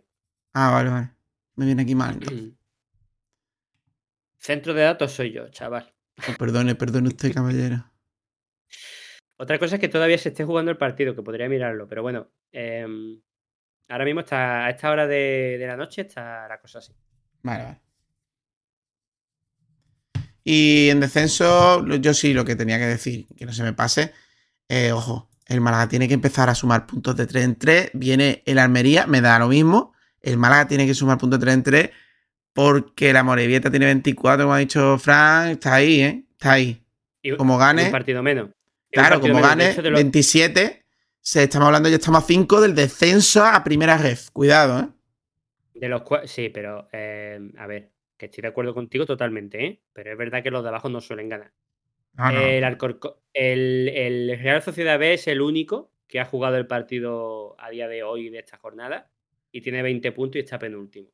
Ah, 0.53 0.71
vale, 0.71 0.89
vale. 0.89 1.09
Me 1.57 1.65
viene 1.65 1.81
aquí 1.81 1.95
mal. 1.95 2.13
entonces. 2.13 2.51
Centro 4.37 4.73
de 4.73 4.83
datos 4.83 5.11
soy 5.11 5.33
yo, 5.33 5.49
chaval. 5.49 5.93
Oh, 6.29 6.33
perdone, 6.39 6.75
perdone 6.75 7.07
usted, 7.09 7.33
caballero. 7.33 7.83
Otra 9.35 9.59
cosa 9.59 9.75
es 9.75 9.81
que 9.81 9.89
todavía 9.89 10.17
se 10.17 10.29
esté 10.29 10.45
jugando 10.45 10.71
el 10.71 10.77
partido, 10.77 11.13
que 11.13 11.21
podría 11.23 11.49
mirarlo, 11.49 11.89
pero 11.89 12.01
bueno. 12.03 12.29
em, 12.53 13.19
ahora 13.89 14.05
mismo 14.05 14.21
está 14.21 14.65
a 14.65 14.69
esta 14.69 14.89
hora 14.91 15.05
de, 15.07 15.57
de 15.59 15.67
la 15.67 15.75
noche 15.75 16.01
está 16.01 16.47
la 16.47 16.59
cosa 16.59 16.79
así. 16.79 16.93
Vale, 17.43 17.63
vale. 17.63 17.79
Y 20.43 20.89
en 20.89 20.99
descenso, 20.99 21.85
yo 21.97 22.13
sí 22.13 22.33
lo 22.33 22.45
que 22.45 22.55
tenía 22.55 22.77
que 22.79 22.85
decir, 22.87 23.27
que 23.37 23.45
no 23.45 23.53
se 23.53 23.63
me 23.63 23.73
pase. 23.73 24.13
eh, 24.67 24.91
ojo, 24.91 25.29
el 25.47 25.61
Málaga 25.61 25.87
tiene 25.89 26.07
que 26.07 26.13
empezar 26.13 26.49
a 26.49 26.55
sumar 26.55 26.85
puntos 26.85 27.15
de 27.15 27.25
3 27.27 27.43
en 27.43 27.55
3. 27.55 27.91
Viene 27.93 28.43
el 28.45 28.59
Almería, 28.59 29.07
me 29.07 29.21
da 29.21 29.39
lo 29.39 29.47
mismo. 29.47 29.93
El 30.21 30.37
Málaga 30.37 30.67
tiene 30.67 30.85
que 30.85 30.93
sumar 30.93 31.17
puntos 31.17 31.39
de 31.39 31.45
3 31.45 31.53
en 31.55 31.63
3 31.63 31.89
porque 32.53 33.13
la 33.13 33.23
Morevieta 33.23 33.69
tiene 33.69 33.85
24, 33.87 34.45
como 34.45 34.53
ha 34.53 34.59
dicho 34.59 34.97
Frank. 34.99 35.51
Está 35.53 35.75
ahí, 35.75 36.01
¿eh? 36.01 36.25
Está 36.33 36.53
ahí. 36.53 36.83
Como 37.37 37.55
y 37.55 37.59
gane, 37.59 37.85
un 37.85 37.91
partido 37.91 38.23
menos. 38.23 38.49
Claro, 38.91 39.15
partido 39.15 39.33
como 39.33 39.33
menos. 39.35 39.49
Gane 39.49 39.71
hecho, 39.71 39.81
de 39.81 39.89
lo- 39.91 39.95
27, 39.97 40.85
se 41.21 41.43
estamos 41.43 41.67
hablando, 41.67 41.89
ya 41.89 41.95
estamos 41.95 42.23
a 42.23 42.27
5 42.27 42.61
del 42.61 42.75
descenso 42.75 43.43
a 43.45 43.63
primera 43.63 43.97
ref. 43.97 44.29
Cuidado, 44.31 44.79
¿eh? 44.79 44.87
De 45.73 45.87
los 45.89 46.01
sí, 46.25 46.49
pero 46.49 46.87
eh, 46.91 47.39
a 47.57 47.67
ver, 47.67 47.91
que 48.17 48.25
estoy 48.25 48.41
de 48.41 48.47
acuerdo 48.49 48.73
contigo 48.73 49.05
totalmente, 49.05 49.65
¿eh? 49.65 49.81
Pero 49.93 50.11
es 50.11 50.17
verdad 50.17 50.43
que 50.43 50.51
los 50.51 50.63
de 50.63 50.69
abajo 50.69 50.89
no 50.89 50.99
suelen 51.01 51.29
ganar. 51.29 51.51
No. 52.13 52.29
El, 52.31 52.63
Alcorco- 52.63 53.17
el, 53.33 53.87
el 53.89 54.39
Real 54.39 54.61
Sociedad 54.61 54.99
B 54.99 55.13
es 55.13 55.27
el 55.27 55.41
único 55.41 55.91
que 56.07 56.19
ha 56.19 56.25
jugado 56.25 56.57
el 56.57 56.67
partido 56.67 57.55
a 57.59 57.69
día 57.69 57.87
de 57.87 58.03
hoy 58.03 58.29
de 58.29 58.39
esta 58.39 58.57
jornada 58.57 59.11
y 59.51 59.61
tiene 59.61 59.81
20 59.83 60.11
puntos 60.11 60.37
y 60.37 60.39
está 60.39 60.59
penúltimo. 60.59 61.09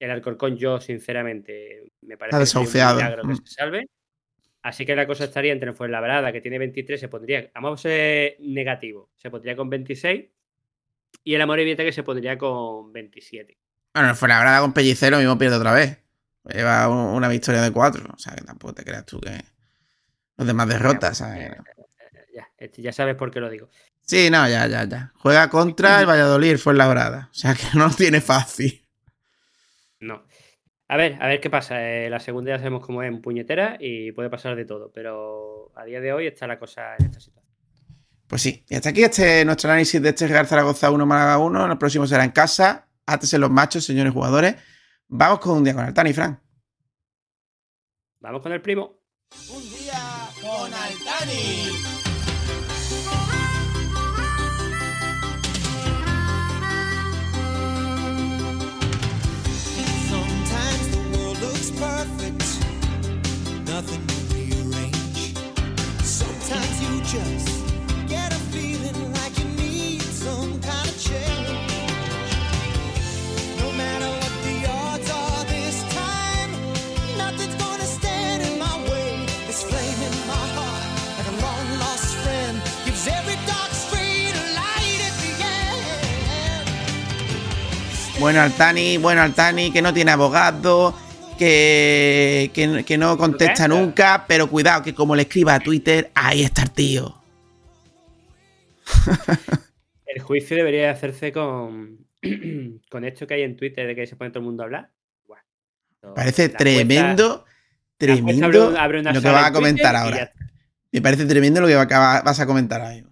El 0.00 0.10
Alcorcón, 0.10 0.56
yo 0.56 0.80
sinceramente, 0.80 1.92
me 2.00 2.16
parece 2.16 2.38
que 2.38 2.46
sería 2.46 2.90
un 2.90 2.96
milagro 2.96 3.22
que 3.22 3.28
Mm. 3.28 3.44
se 3.44 3.54
salve. 3.54 3.86
Así 4.62 4.86
que 4.86 4.94
la 4.94 5.06
cosa 5.06 5.24
estaría 5.24 5.52
entre 5.52 5.70
el 5.70 5.74
Fuenlabrada, 5.74 6.32
que 6.32 6.40
tiene 6.40 6.58
23, 6.58 7.00
se 7.00 7.08
pondría, 7.08 7.50
vamos 7.54 7.80
a 7.80 7.82
ser 7.82 8.36
negativo, 8.40 9.10
se 9.16 9.30
pondría 9.30 9.56
con 9.56 9.68
26 9.68 10.26
y 11.24 11.34
el 11.34 11.40
Amorebieta 11.42 11.82
que 11.84 11.92
se 11.92 12.02
pondría 12.02 12.38
con 12.38 12.92
27. 12.92 13.58
Bueno, 13.94 14.14
fue 14.14 14.28
la 14.28 14.38
verdad 14.38 14.60
con 14.60 14.72
Pellicero 14.72 15.18
mismo 15.18 15.36
pierde 15.36 15.56
otra 15.56 15.72
vez. 15.72 15.98
Lleva 16.44 16.88
un- 16.88 17.14
una 17.14 17.28
victoria 17.28 17.60
de 17.62 17.70
cuatro. 17.70 18.04
O 18.14 18.18
sea, 18.18 18.34
que 18.34 18.42
tampoco 18.42 18.74
te 18.74 18.84
creas 18.84 19.04
tú 19.04 19.20
que 19.20 19.38
los 20.36 20.46
demás 20.46 20.68
derrotas, 20.68 21.18
¿sabes? 21.18 21.50
Eh, 21.50 21.56
ya, 22.34 22.48
ya 22.78 22.92
sabes 22.92 23.14
por 23.16 23.30
qué 23.30 23.40
lo 23.40 23.50
digo. 23.50 23.68
Sí, 24.02 24.30
no, 24.30 24.48
ya, 24.48 24.66
ya, 24.66 24.84
ya. 24.84 25.12
Juega 25.16 25.48
contra 25.50 26.00
el 26.00 26.06
Valladolid, 26.06 26.56
fue 26.56 26.74
la 26.74 26.88
brada. 26.88 27.28
O 27.30 27.34
sea, 27.34 27.54
que 27.54 27.64
no 27.74 27.86
lo 27.88 27.94
tiene 27.94 28.20
fácil. 28.20 28.84
No. 30.00 30.24
A 30.92 30.96
ver, 30.98 31.16
a 31.22 31.26
ver 31.26 31.40
qué 31.40 31.48
pasa. 31.48 31.82
Eh, 31.82 32.10
la 32.10 32.20
segunda 32.20 32.50
ya 32.50 32.58
sabemos 32.58 32.84
cómo 32.84 33.02
es 33.02 33.08
en 33.08 33.22
puñetera 33.22 33.78
y 33.80 34.12
puede 34.12 34.28
pasar 34.28 34.54
de 34.56 34.66
todo, 34.66 34.92
pero 34.92 35.72
a 35.74 35.84
día 35.86 36.02
de 36.02 36.12
hoy 36.12 36.26
está 36.26 36.46
la 36.46 36.58
cosa 36.58 36.96
en 36.98 37.06
esta 37.06 37.18
situación. 37.18 37.50
Pues 38.26 38.42
sí, 38.42 38.66
y 38.68 38.74
hasta 38.74 38.90
aquí 38.90 39.02
este, 39.02 39.42
nuestro 39.46 39.70
análisis 39.70 40.02
de 40.02 40.10
este 40.10 40.26
Real 40.26 40.46
Zaragoza 40.46 40.90
1 40.90 41.06
Málaga 41.06 41.38
1. 41.38 41.72
El 41.72 41.78
próximo 41.78 42.06
será 42.06 42.24
en 42.24 42.32
casa. 42.32 42.88
Átense 43.06 43.38
los 43.38 43.50
machos, 43.50 43.86
señores 43.86 44.12
jugadores. 44.12 44.56
Vamos 45.08 45.38
con 45.38 45.56
un 45.56 45.64
día 45.64 45.72
con 45.72 45.86
Altani, 45.86 46.12
Fran. 46.12 46.38
Vamos 48.20 48.42
con 48.42 48.52
el 48.52 48.60
primo. 48.60 49.00
Un 49.48 49.62
día 49.62 50.28
con 50.42 50.74
Altani. 50.74 52.01
Bueno, 88.22 88.40
Altani, 88.40 88.98
bueno, 88.98 89.20
Altani, 89.20 89.72
que 89.72 89.82
no 89.82 89.92
tiene 89.92 90.12
abogado, 90.12 90.94
que, 91.42 92.50
que, 92.54 92.84
que 92.84 92.98
no 92.98 93.16
contesta 93.18 93.66
nunca, 93.68 94.24
pero 94.28 94.48
cuidado, 94.48 94.82
que 94.82 94.94
como 94.94 95.16
le 95.16 95.22
escriba 95.22 95.54
a 95.54 95.60
Twitter, 95.60 96.10
ahí 96.14 96.42
está 96.42 96.62
el 96.62 96.70
tío. 96.70 97.14
El 100.06 100.20
juicio 100.20 100.56
debería 100.56 100.90
hacerse 100.90 101.32
con, 101.32 102.06
con 102.90 103.04
esto 103.04 103.26
que 103.26 103.34
hay 103.34 103.42
en 103.42 103.56
Twitter 103.56 103.86
de 103.86 103.94
que 103.94 104.06
se 104.06 104.14
pone 104.14 104.30
todo 104.30 104.40
el 104.40 104.44
mundo 104.44 104.62
a 104.62 104.66
hablar. 104.66 104.90
Parece 106.14 106.48
la 106.48 106.58
tremendo, 106.58 107.44
tremendo 107.96 108.44
abre 108.46 108.60
un- 108.60 108.76
abre 108.76 109.00
una 109.00 109.12
lo 109.12 109.22
que 109.22 109.28
vas 109.28 109.36
a 109.36 109.40
Twitter 109.46 109.52
comentar 109.54 109.96
ahora. 109.96 110.30
Me 110.90 111.00
parece 111.00 111.24
tremendo 111.26 111.60
lo 111.60 111.66
que 111.68 111.74
va- 111.76 112.22
vas 112.22 112.40
a 112.40 112.46
comentar 112.46 112.80
ahora. 112.82 113.06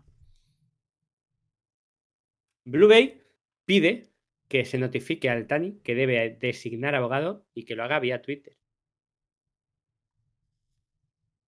Blue 2.64 2.88
Bay 2.88 3.22
pide 3.64 4.09
que 4.51 4.66
se 4.66 4.78
notifique 4.78 5.30
al 5.30 5.46
Tani 5.51 5.70
que 5.84 5.94
debe 5.94 6.36
designar 6.46 6.94
abogado 6.94 7.46
y 7.55 7.64
que 7.66 7.74
lo 7.76 7.84
haga 7.84 8.01
vía 8.01 8.22
Twitter. 8.22 8.59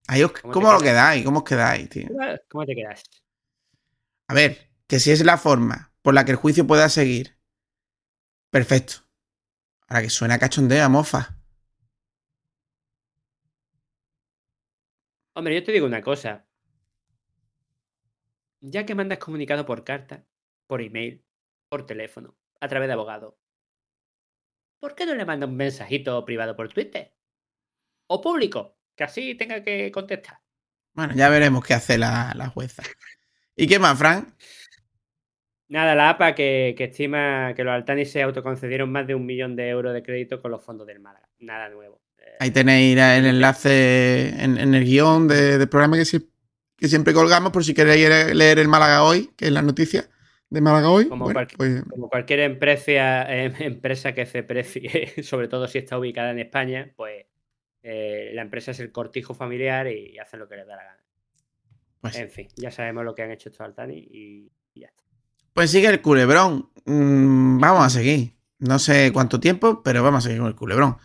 Ahí 0.07 0.23
os- 0.23 0.33
¿Cómo 0.41 0.57
te 0.57 0.65
¿Cómo 0.65 0.73
lo 0.73 0.81
quedáis? 0.81 1.25
¿Cómo 1.25 1.39
os 1.41 1.45
quedáis, 1.45 1.89
tío? 1.89 2.09
¿Cómo 2.49 2.67
te 2.67 2.75
quedas? 2.75 3.03
A 4.27 4.35
ver, 4.35 4.69
que 4.89 4.99
si 4.99 5.13
es 5.13 5.25
la 5.25 5.39
forma 5.39 5.93
por 6.03 6.13
la 6.13 6.25
que 6.25 6.33
el 6.33 6.37
juicio 6.37 6.67
pueda 6.67 6.89
seguir, 6.89 7.37
perfecto. 8.51 8.95
Ahora 9.89 10.03
que 10.03 10.11
suena 10.11 10.39
cachondeo, 10.39 10.85
a 10.85 10.89
mofa. 10.91 11.37
Hombre, 15.35 15.55
yo 15.57 15.63
te 15.65 15.73
digo 15.73 15.85
una 15.87 16.01
cosa. 16.03 16.47
Ya 18.75 18.87
que 18.87 18.95
mandas 18.95 19.19
comunicado 19.19 19.67
por 19.67 19.85
carta, 19.85 20.27
por 20.67 20.81
email, 20.81 21.23
por 21.69 21.85
teléfono, 21.85 22.35
a 22.63 22.69
través 22.69 22.89
de 22.89 22.93
abogado, 22.93 23.39
¿por 24.81 24.95
qué 24.95 25.05
no 25.05 25.15
le 25.15 25.25
mandas 25.25 25.49
un 25.49 25.57
mensajito 25.57 26.25
privado 26.25 26.55
por 26.57 26.69
Twitter? 26.73 27.13
O 28.07 28.21
público, 28.21 28.79
que 28.97 29.05
así 29.05 29.35
tenga 29.35 29.63
que 29.63 29.91
contestar. 29.91 30.39
Bueno, 30.95 31.15
ya 31.15 31.29
veremos 31.29 31.65
qué 31.65 31.75
hace 31.75 31.99
la, 31.99 32.33
la 32.37 32.49
jueza. 32.49 32.83
¿Y 33.57 33.67
qué 33.67 33.79
más, 33.79 33.99
Frank? 33.99 34.29
Nada, 35.69 35.95
la 35.95 36.11
APA 36.11 36.35
que, 36.35 36.75
que 36.77 36.85
estima 36.85 37.55
que 37.57 37.65
los 37.65 37.73
Altani 37.73 38.05
se 38.05 38.23
autoconcedieron 38.23 38.93
más 38.93 39.07
de 39.07 39.15
un 39.15 39.25
millón 39.25 39.57
de 39.57 39.69
euros 39.71 39.95
de 39.95 40.03
crédito 40.03 40.41
con 40.41 40.51
los 40.51 40.63
fondos 40.63 40.87
del 40.87 41.01
Málaga. 41.01 41.29
Nada 41.39 41.69
nuevo. 41.71 42.01
Ahí 42.39 42.51
tenéis 42.51 42.97
el 42.97 43.27
enlace 43.27 44.29
en, 44.43 44.59
en 44.59 44.75
el 44.75 44.85
guion 44.85 45.27
de- 45.29 45.59
del 45.59 45.69
programa 45.69 45.97
que, 45.97 46.05
sie- 46.05 46.29
que 46.77 46.89
siempre 46.89 47.13
colgamos 47.15 47.51
por 47.53 47.65
si 47.65 47.75
queréis 47.75 48.35
leer 48.35 48.59
el 48.59 48.69
Málaga 48.69 49.03
hoy, 49.03 49.33
que 49.37 49.47
es 49.47 49.53
la 49.53 49.63
noticia 49.63 50.09
de 50.53 50.61
Málaga 50.61 50.91
hoy. 50.91 51.09
Como 51.09 51.25
Bueno, 51.25 51.35
cualquier- 51.39 51.57
pues, 51.57 51.85
Como 51.89 52.09
cualquier 52.09 52.41
empresa, 52.41 53.33
eh, 53.35 53.53
empresa 53.61 54.15
que 54.15 54.27
se 54.27 54.43
precie, 54.43 54.83
sobre 55.25 55.49
todo 55.49 55.67
si 55.69 55.79
está 55.79 55.99
ubicada 55.99 56.31
en 56.31 56.39
España, 56.41 56.93
pues 56.97 57.27
eh, 57.83 58.31
la 58.35 58.43
empresa 58.43 58.71
es 58.71 58.81
el 58.81 58.93
cortijo 58.93 59.35
familiar 59.35 59.89
y 59.89 60.19
hacen 60.19 60.41
lo 60.41 60.49
que 60.49 60.57
les 60.57 60.67
da 60.67 60.77
la 60.77 60.85
gana. 60.85 61.05
pues, 62.01 62.17
En 62.17 62.31
fin, 62.31 62.49
ya 62.57 62.71
sabemos 62.71 63.05
lo 63.05 63.15
que 63.15 63.23
han 63.23 63.31
hecho 63.31 63.49
estos 63.49 63.63
Altani 63.65 63.97
y, 63.99 64.53
y 64.75 64.81
ya 64.81 64.89
está. 64.89 65.03
pues 65.55 65.71
sigue 65.71 65.89
el 65.89 66.01
culebrón. 66.03 66.71
Mm, 66.85 67.59
vamos 67.59 67.85
a 67.87 67.91
seguir. 67.91 68.35
No 68.59 68.79
sé 68.79 69.11
cuánto 69.13 69.41
tiempo, 69.41 69.83
pero 69.83 70.03
vamos 70.05 70.19
a 70.25 70.29
seguir 70.29 70.39
con 70.41 70.49
el 70.49 70.55
culebrón. 70.55 70.97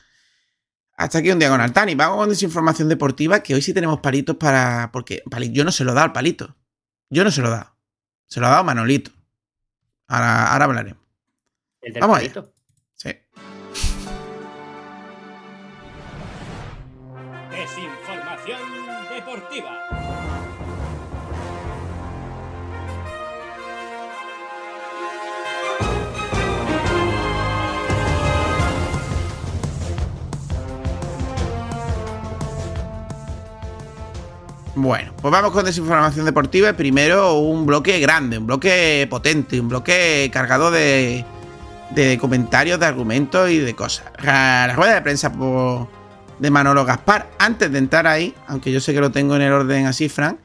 Hasta 0.93 1.19
aquí 1.19 1.31
un 1.31 1.39
día 1.39 1.49
con 1.49 1.61
Altani. 1.61 1.95
Vamos 1.95 2.17
con 2.17 2.29
desinformación 2.29 2.89
deportiva, 2.89 3.41
que 3.41 3.53
hoy 3.55 3.61
sí 3.61 3.73
tenemos 3.73 3.99
palitos 3.99 4.35
para. 4.35 4.89
Porque 4.91 5.23
yo 5.51 5.63
no 5.63 5.71
se 5.71 5.83
lo 5.83 5.91
he 5.91 5.95
dado 5.95 6.05
al 6.05 6.11
palito. 6.13 6.55
Yo 7.09 7.23
no 7.23 7.31
se 7.31 7.41
lo 7.41 7.47
he 7.47 7.51
dado. 7.51 7.75
Se 8.25 8.39
lo 8.39 8.47
ha 8.47 8.49
dado 8.51 8.63
Manolito. 8.63 9.11
Ahora, 10.07 10.53
ahora 10.53 10.65
hablaremos. 10.65 11.03
El 11.81 11.93
del 11.93 12.01
Vamos 12.01 12.19
allá. 12.19 12.43
Sí. 12.95 13.09
Desinformación 17.51 18.59
deportiva. 19.13 19.96
Bueno, 34.79 35.11
pues 35.19 35.31
vamos 35.31 35.53
con 35.53 35.65
desinformación 35.65 36.23
deportiva. 36.23 36.71
Primero 36.73 37.39
un 37.39 37.65
bloque 37.65 37.99
grande, 37.99 38.37
un 38.37 38.45
bloque 38.45 39.07
potente, 39.09 39.59
un 39.59 39.69
bloque 39.69 40.29
cargado 40.31 40.69
de, 40.69 41.25
comentarios, 42.19 42.79
de 42.79 42.85
argumentos 42.85 43.49
y 43.49 43.57
de 43.57 43.73
cosas. 43.73 44.05
La, 44.21 44.71
rueda 44.75 44.93
de 44.93 45.01
prensa 45.01 45.33
de 46.37 46.51
Manolo 46.51 46.85
Gaspar, 46.85 47.27
antes 47.39 47.71
de 47.71 47.79
entrar 47.79 48.05
ahí, 48.05 48.35
aunque 48.45 48.71
yo 48.71 48.79
sé 48.79 48.93
que 48.93 49.01
lo 49.01 49.09
tengo 49.09 49.35
en 49.35 49.41
el 49.41 49.51
orden 49.51 49.87
así, 49.87 50.09
Fran, 50.09 50.39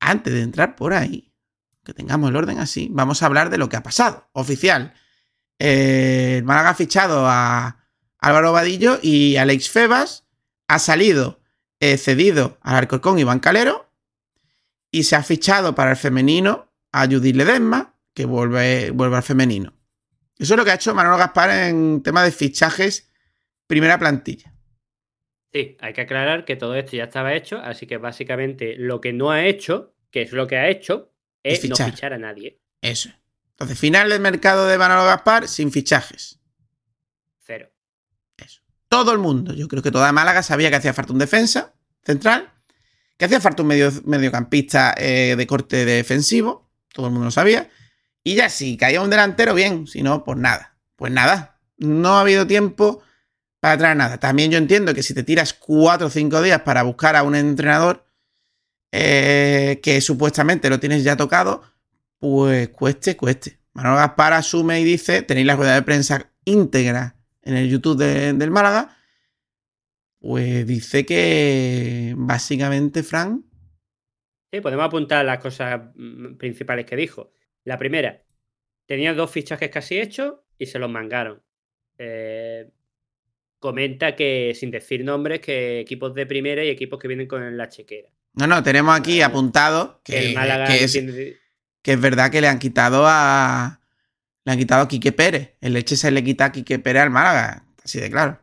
antes 0.00 0.34
de 0.34 0.42
entrar 0.42 0.74
por 0.74 0.92
ahí, 0.92 1.32
que 1.84 1.94
tengamos 1.94 2.30
el 2.30 2.36
orden 2.36 2.58
así, 2.58 2.88
vamos 2.90 3.22
a 3.22 3.26
hablar 3.26 3.48
de 3.48 3.58
lo 3.58 3.68
que 3.68 3.76
ha 3.76 3.84
pasado. 3.84 4.28
Oficial. 4.32 4.92
Eh, 5.60 6.38
el 6.38 6.44
Málaga 6.44 6.70
ha 6.70 6.74
fichado 6.74 7.28
a 7.28 7.76
Álvaro 8.18 8.50
Vadillo 8.50 8.98
y 9.00 9.36
Alex 9.36 9.70
Febas. 9.70 10.24
Ha 10.66 10.80
salido 10.80 11.37
eh, 11.80 11.96
cedido 11.96 12.58
al 12.62 12.76
Alcorcón 12.76 13.18
Iván 13.18 13.40
Calero 13.40 13.90
y 14.90 15.04
se 15.04 15.16
ha 15.16 15.22
fichado 15.22 15.74
para 15.74 15.90
el 15.90 15.96
femenino 15.96 16.72
a 16.92 17.06
Judith 17.06 17.36
Ledesma, 17.36 17.94
que 18.14 18.24
vuelve, 18.24 18.90
vuelve 18.90 19.16
al 19.16 19.22
femenino. 19.22 19.74
Eso 20.38 20.54
es 20.54 20.58
lo 20.58 20.64
que 20.64 20.70
ha 20.70 20.74
hecho 20.74 20.94
Manolo 20.94 21.18
Gaspar 21.18 21.50
en 21.50 22.02
tema 22.02 22.22
de 22.22 22.30
fichajes 22.32 23.10
primera 23.66 23.98
plantilla. 23.98 24.54
Sí, 25.52 25.76
hay 25.80 25.92
que 25.92 26.02
aclarar 26.02 26.44
que 26.44 26.56
todo 26.56 26.74
esto 26.74 26.96
ya 26.96 27.04
estaba 27.04 27.34
hecho, 27.34 27.58
así 27.58 27.86
que 27.86 27.96
básicamente 27.96 28.74
lo 28.76 29.00
que 29.00 29.12
no 29.12 29.30
ha 29.30 29.46
hecho, 29.46 29.94
que 30.10 30.22
es 30.22 30.32
lo 30.32 30.46
que 30.46 30.56
ha 30.56 30.68
hecho, 30.68 31.12
Es 31.42 31.64
es, 31.64 31.70
no 31.70 31.76
fichar. 31.76 31.90
fichar 31.90 32.12
a 32.12 32.18
nadie. 32.18 32.60
Eso. 32.82 33.10
Entonces, 33.50 33.78
final 33.78 34.08
del 34.10 34.20
mercado 34.20 34.66
de 34.66 34.78
Manolo 34.78 35.04
Gaspar 35.04 35.48
sin 35.48 35.72
fichajes. 35.72 36.37
Todo 38.88 39.12
el 39.12 39.18
mundo, 39.18 39.52
yo 39.52 39.68
creo 39.68 39.82
que 39.82 39.90
toda 39.90 40.12
Málaga 40.12 40.42
sabía 40.42 40.70
que 40.70 40.76
hacía 40.76 40.94
falta 40.94 41.12
un 41.12 41.18
defensa 41.18 41.74
central, 42.02 42.50
que 43.18 43.26
hacía 43.26 43.40
falta 43.40 43.62
un 43.62 43.68
medio, 43.68 43.92
mediocampista 44.04 44.94
eh, 44.96 45.34
de 45.36 45.46
corte 45.46 45.84
defensivo, 45.84 46.70
todo 46.92 47.06
el 47.06 47.12
mundo 47.12 47.26
lo 47.26 47.30
sabía. 47.30 47.68
Y 48.24 48.34
ya 48.34 48.48
si 48.48 48.76
caía 48.76 49.02
un 49.02 49.10
delantero, 49.10 49.54
bien, 49.54 49.86
si 49.86 50.02
no, 50.02 50.24
pues 50.24 50.38
nada. 50.38 50.76
Pues 50.96 51.12
nada, 51.12 51.60
no 51.76 52.16
ha 52.16 52.22
habido 52.22 52.46
tiempo 52.46 53.02
para 53.60 53.76
traer 53.76 53.96
nada. 53.96 54.18
También 54.18 54.50
yo 54.50 54.58
entiendo 54.58 54.94
que 54.94 55.02
si 55.02 55.14
te 55.14 55.22
tiras 55.22 55.52
cuatro 55.52 56.06
o 56.06 56.10
cinco 56.10 56.40
días 56.42 56.62
para 56.62 56.82
buscar 56.82 57.14
a 57.16 57.22
un 57.22 57.34
entrenador 57.34 58.06
eh, 58.90 59.80
que 59.82 60.00
supuestamente 60.00 60.70
lo 60.70 60.80
tienes 60.80 61.04
ya 61.04 61.16
tocado, 61.16 61.62
pues 62.18 62.70
cueste, 62.70 63.16
cueste. 63.16 63.60
Manolo 63.74 63.96
Gaspar 63.96 64.32
asume 64.32 64.80
y 64.80 64.84
dice, 64.84 65.22
tenéis 65.22 65.46
la 65.46 65.56
rueda 65.56 65.74
de 65.74 65.82
prensa 65.82 66.30
íntegra 66.44 67.17
en 67.48 67.56
el 67.56 67.68
YouTube 67.70 67.98
de- 67.98 68.32
del 68.34 68.50
Málaga, 68.50 68.96
pues 70.20 70.66
dice 70.66 71.04
que 71.06 72.14
básicamente, 72.16 73.02
Fran, 73.02 73.44
Sí, 74.50 74.62
podemos 74.62 74.86
apuntar 74.86 75.24
las 75.26 75.40
cosas 75.40 75.78
mm, 75.94 76.36
principales 76.36 76.86
que 76.86 76.96
dijo. 76.96 77.32
La 77.64 77.76
primera, 77.78 78.22
tenía 78.86 79.12
dos 79.12 79.30
fichajes 79.30 79.68
casi 79.68 79.98
hechos 80.00 80.36
y 80.58 80.64
se 80.64 80.78
los 80.78 80.90
mangaron. 80.90 81.42
Eh, 81.98 82.70
comenta 83.58 84.16
que, 84.16 84.54
sin 84.54 84.70
decir 84.70 85.04
nombres, 85.04 85.40
que 85.40 85.80
equipos 85.80 86.14
de 86.14 86.24
primera 86.24 86.64
y 86.64 86.68
equipos 86.70 86.98
que 86.98 87.08
vienen 87.08 87.26
con 87.26 87.56
la 87.58 87.68
chequera. 87.68 88.08
no, 88.34 88.46
no, 88.46 88.62
tenemos 88.62 88.98
aquí 88.98 89.20
apuntado 89.20 90.00
que, 90.02 90.28
el 90.30 90.34
Málaga 90.34 90.66
que 90.66 90.84
es, 90.84 90.94
entiende- 90.94 91.36
que 91.82 91.92
es 91.92 92.00
verdad 92.00 92.30
que 92.30 92.40
le 92.40 92.48
han 92.48 92.58
quitado 92.58 93.04
a. 93.06 93.77
Le 94.48 94.52
han 94.52 94.58
quitado 94.58 94.80
a 94.84 94.88
Quique 94.88 95.12
Pérez. 95.12 95.56
El 95.60 95.74
leche 95.74 95.94
se 95.94 96.10
le 96.10 96.24
quita 96.24 96.46
a 96.46 96.52
Quique 96.52 96.78
Pérez 96.78 97.02
al 97.02 97.10
Málaga. 97.10 97.64
Así 97.84 98.00
de 98.00 98.10
claro. 98.10 98.38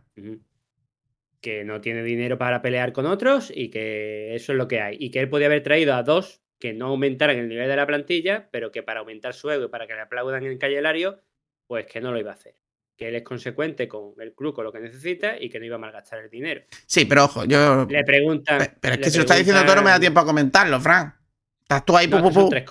Que 1.41 1.64
no 1.64 1.82
tiene 1.82 2.03
dinero 2.03 2.38
para 2.38 2.62
pelear 2.62 2.93
con 2.93 3.08
otros 3.08 3.51
y 3.51 3.72
que 3.72 4.36
eso 4.36 4.51
es 4.51 4.58
lo 4.60 4.68
que 4.68 4.82
hay. 4.82 4.97
Y 4.99 5.10
que 5.10 5.20
él 5.20 5.30
podía 5.30 5.47
haber 5.47 5.64
traído 5.64 5.95
a 5.95 6.03
dos 6.03 6.43
que 6.60 6.74
no 6.74 6.89
aumentaran 6.89 7.38
el 7.39 7.49
nivel 7.49 7.68
de 7.68 7.76
la 7.76 7.88
plantilla, 7.88 8.49
pero 8.51 8.72
que 8.72 8.84
para 8.84 8.99
aumentar 8.99 9.34
su 9.34 9.49
ego 9.49 9.66
y 9.66 9.68
para 9.70 9.88
que 9.88 9.95
le 9.95 10.01
aplaudan 10.01 10.43
en 10.45 10.60
Calle 10.60 10.80
Lario, 10.80 11.24
pues 11.66 11.88
que 11.88 11.99
no 12.01 12.12
lo 12.12 12.20
iba 12.20 12.30
a 12.30 12.36
hacer. 12.36 12.56
Que 12.95 13.08
él 13.08 13.16
es 13.16 13.24
consecuente 13.24 13.88
con 13.88 14.14
el 14.20 14.34
club, 14.36 14.53
con 14.53 14.64
lo 14.64 14.72
que 14.72 14.82
necesita 14.82 15.41
y 15.41 15.49
que 15.49 15.58
no 15.60 15.66
iba 15.66 15.78
a 15.78 15.80
malgastar 15.80 16.20
el 16.20 16.30
dinero. 16.30 16.62
Sí, 16.86 17.06
pero 17.06 17.24
ojo, 17.24 17.45
yo. 17.45 17.88
Le 17.89 18.03
preguntan. 18.03 18.60
Pe- 18.60 18.74
Pero 18.80 18.93
es 18.93 19.01
que 19.01 19.10
si 19.10 19.18
lo 19.18 19.24
está 19.24 19.34
diciendo 19.38 19.64
todo 19.66 19.76
no 19.78 19.82
me 19.82 19.89
da 19.89 19.99
tiempo 19.99 20.20
a 20.20 20.26
comentarlo, 20.26 20.80
Fran. 20.80 21.16
Estás 21.64 21.84
tú 21.84 21.97
ahí, 21.97 22.08
No, 22.08 22.22
pu, 22.32 22.47
tres 22.47 22.64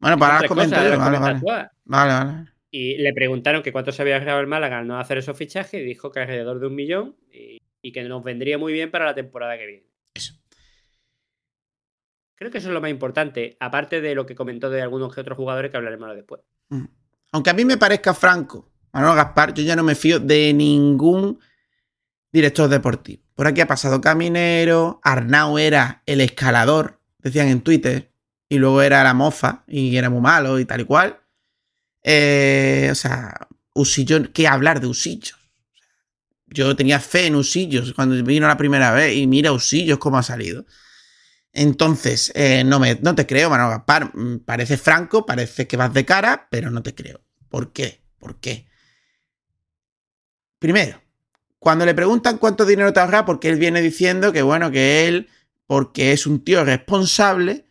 Bueno, 0.00 0.18
para 0.18 0.46
yo. 0.46 0.54
las 0.54 0.98
Vale. 0.98 1.70
Vale, 1.84 2.12
vale. 2.12 2.51
Y 2.74 2.96
le 2.96 3.12
preguntaron 3.12 3.62
que 3.62 3.70
cuánto 3.70 3.92
se 3.92 4.02
había 4.02 4.18
ganado 4.18 4.40
el 4.40 4.46
Málaga 4.48 4.78
al 4.78 4.86
no 4.88 4.98
hacer 4.98 5.18
esos 5.18 5.36
fichajes 5.36 5.80
y 5.80 5.84
dijo 5.84 6.10
que 6.10 6.20
alrededor 6.20 6.58
de 6.58 6.66
un 6.66 6.74
millón 6.74 7.16
y, 7.30 7.58
y 7.82 7.92
que 7.92 8.02
nos 8.02 8.24
vendría 8.24 8.56
muy 8.56 8.72
bien 8.72 8.90
para 8.90 9.04
la 9.04 9.14
temporada 9.14 9.58
que 9.58 9.66
viene. 9.66 9.86
Eso. 10.14 10.34
Creo 12.34 12.50
que 12.50 12.58
eso 12.58 12.68
es 12.68 12.74
lo 12.74 12.80
más 12.80 12.90
importante, 12.90 13.56
aparte 13.60 14.00
de 14.00 14.14
lo 14.14 14.26
que 14.26 14.34
comentó 14.34 14.70
de 14.70 14.82
algunos 14.82 15.14
que 15.14 15.20
otros 15.20 15.36
jugadores 15.36 15.70
que 15.70 15.76
hablaremos 15.76 16.12
después. 16.14 16.40
Aunque 17.30 17.50
a 17.50 17.54
mí 17.54 17.64
me 17.64 17.76
parezca 17.76 18.14
franco, 18.14 18.72
Manuel 18.92 19.16
Gaspar, 19.16 19.54
yo 19.54 19.62
ya 19.62 19.76
no 19.76 19.82
me 19.82 19.94
fío 19.94 20.18
de 20.18 20.52
ningún 20.52 21.38
director 22.32 22.68
deportivo. 22.68 23.22
Por 23.34 23.46
aquí 23.46 23.60
ha 23.60 23.66
pasado 23.66 24.00
Caminero, 24.00 25.00
Arnau 25.04 25.58
era 25.58 26.02
el 26.06 26.20
escalador, 26.20 26.98
decían 27.18 27.48
en 27.48 27.60
Twitter, 27.60 28.10
y 28.48 28.58
luego 28.58 28.82
era 28.82 29.04
la 29.04 29.14
mofa, 29.14 29.64
y 29.66 29.96
era 29.96 30.10
muy 30.10 30.20
malo 30.20 30.58
y 30.58 30.64
tal 30.64 30.80
y 30.80 30.84
cual. 30.84 31.21
Eh, 32.02 32.88
o 32.90 32.94
sea, 32.94 33.48
Usillo, 33.74 34.32
¿qué 34.32 34.48
hablar 34.48 34.80
de 34.80 34.86
Usillos? 34.86 35.38
Yo 36.46 36.76
tenía 36.76 37.00
fe 37.00 37.26
en 37.26 37.36
Usillos 37.36 37.92
cuando 37.94 38.22
vino 38.22 38.46
la 38.46 38.56
primera 38.56 38.92
vez, 38.92 39.16
y 39.16 39.26
mira 39.26 39.52
Usillos 39.52 39.98
cómo 39.98 40.18
ha 40.18 40.22
salido. 40.22 40.66
Entonces, 41.52 42.32
eh, 42.34 42.64
no, 42.64 42.80
me, 42.80 42.96
no 43.02 43.14
te 43.14 43.26
creo, 43.26 43.50
Manuel 43.50 43.70
Gaspar. 43.70 44.16
Mm, 44.16 44.40
Parece 44.40 44.76
franco, 44.78 45.26
parece 45.26 45.66
que 45.66 45.76
vas 45.76 45.92
de 45.92 46.04
cara, 46.04 46.48
pero 46.50 46.70
no 46.70 46.82
te 46.82 46.94
creo. 46.94 47.20
¿Por 47.48 47.72
qué? 47.72 48.02
¿Por 48.18 48.40
qué? 48.40 48.66
Primero, 50.58 51.02
cuando 51.58 51.84
le 51.84 51.94
preguntan 51.94 52.38
cuánto 52.38 52.64
dinero 52.64 52.92
te 52.92 53.00
ahorra, 53.00 53.24
porque 53.24 53.48
él 53.48 53.58
viene 53.58 53.80
diciendo 53.80 54.32
que, 54.32 54.42
bueno, 54.42 54.70
que 54.70 55.06
él, 55.06 55.28
porque 55.66 56.12
es 56.12 56.26
un 56.26 56.44
tío 56.44 56.64
responsable 56.64 57.66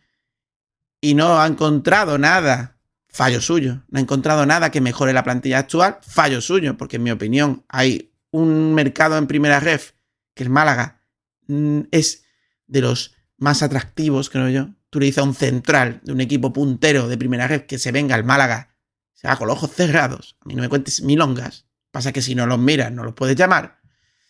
y 1.00 1.14
no 1.14 1.40
ha 1.40 1.46
encontrado 1.46 2.18
nada, 2.18 2.78
fallo 3.12 3.40
suyo, 3.40 3.82
no 3.88 3.98
ha 3.98 4.02
encontrado 4.02 4.44
nada 4.46 4.70
que 4.70 4.80
mejore 4.80 5.12
la 5.12 5.22
plantilla 5.24 5.58
actual, 5.58 5.98
fallo 6.02 6.40
suyo, 6.40 6.76
porque 6.76 6.96
en 6.96 7.02
mi 7.02 7.10
opinión 7.10 7.64
hay 7.68 8.12
un 8.30 8.74
mercado 8.74 9.18
en 9.18 9.26
primera 9.26 9.60
ref 9.60 9.92
que 10.34 10.42
el 10.42 10.50
Málaga 10.50 11.02
mm, 11.46 11.80
es 11.90 12.24
de 12.66 12.80
los 12.80 13.14
más 13.36 13.62
atractivos, 13.62 14.30
creo 14.30 14.48
yo. 14.48 14.68
Tú 14.88 14.98
le 15.00 15.06
dices 15.06 15.18
a 15.18 15.22
un 15.26 15.34
central 15.34 16.00
de 16.04 16.12
un 16.12 16.20
equipo 16.20 16.52
puntero 16.52 17.08
de 17.08 17.18
primera 17.18 17.46
ref 17.46 17.62
que 17.64 17.78
se 17.78 17.92
venga 17.92 18.14
al 18.14 18.24
Málaga, 18.24 18.74
se 19.12 19.28
va 19.28 19.36
con 19.36 19.46
los 19.48 19.56
ojos 19.56 19.72
cerrados. 19.72 20.36
A 20.40 20.46
mí 20.48 20.54
no 20.54 20.62
me 20.62 20.68
cuentes 20.68 21.02
milongas. 21.02 21.66
Pasa 21.90 22.12
que 22.12 22.22
si 22.22 22.34
no 22.34 22.46
los 22.46 22.58
miras, 22.58 22.90
no 22.92 23.04
los 23.04 23.14
puedes 23.14 23.36
llamar. 23.36 23.78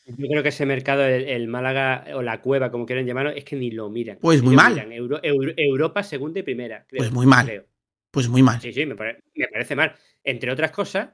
Yo 0.06 0.26
creo 0.28 0.42
que 0.42 0.48
ese 0.48 0.66
mercado, 0.66 1.04
el, 1.04 1.28
el 1.28 1.46
Málaga 1.46 2.04
o 2.14 2.22
la 2.22 2.40
cueva, 2.40 2.72
como 2.72 2.86
quieran 2.86 3.06
llamarlo, 3.06 3.30
es 3.30 3.44
que 3.44 3.54
ni 3.54 3.70
lo 3.70 3.88
miran. 3.88 4.18
Pues 4.20 4.42
muy 4.42 4.56
mal. 4.56 4.74
miran. 4.74 4.90
Euro- 4.92 5.20
Euro- 5.22 5.52
Europa 5.56 6.02
segunda 6.02 6.40
y 6.40 6.42
primera. 6.42 6.84
creo, 6.88 6.98
Pues 6.98 7.12
muy 7.12 7.26
mal. 7.26 7.46
creo. 7.46 7.64
Pues 8.12 8.28
muy 8.28 8.42
mal. 8.42 8.60
Sí, 8.60 8.72
sí, 8.72 8.86
me, 8.86 8.94
pare- 8.96 9.18
me 9.34 9.48
parece 9.48 9.74
mal. 9.76 9.94
Entre 10.24 10.50
otras 10.52 10.70
cosas, 10.70 11.10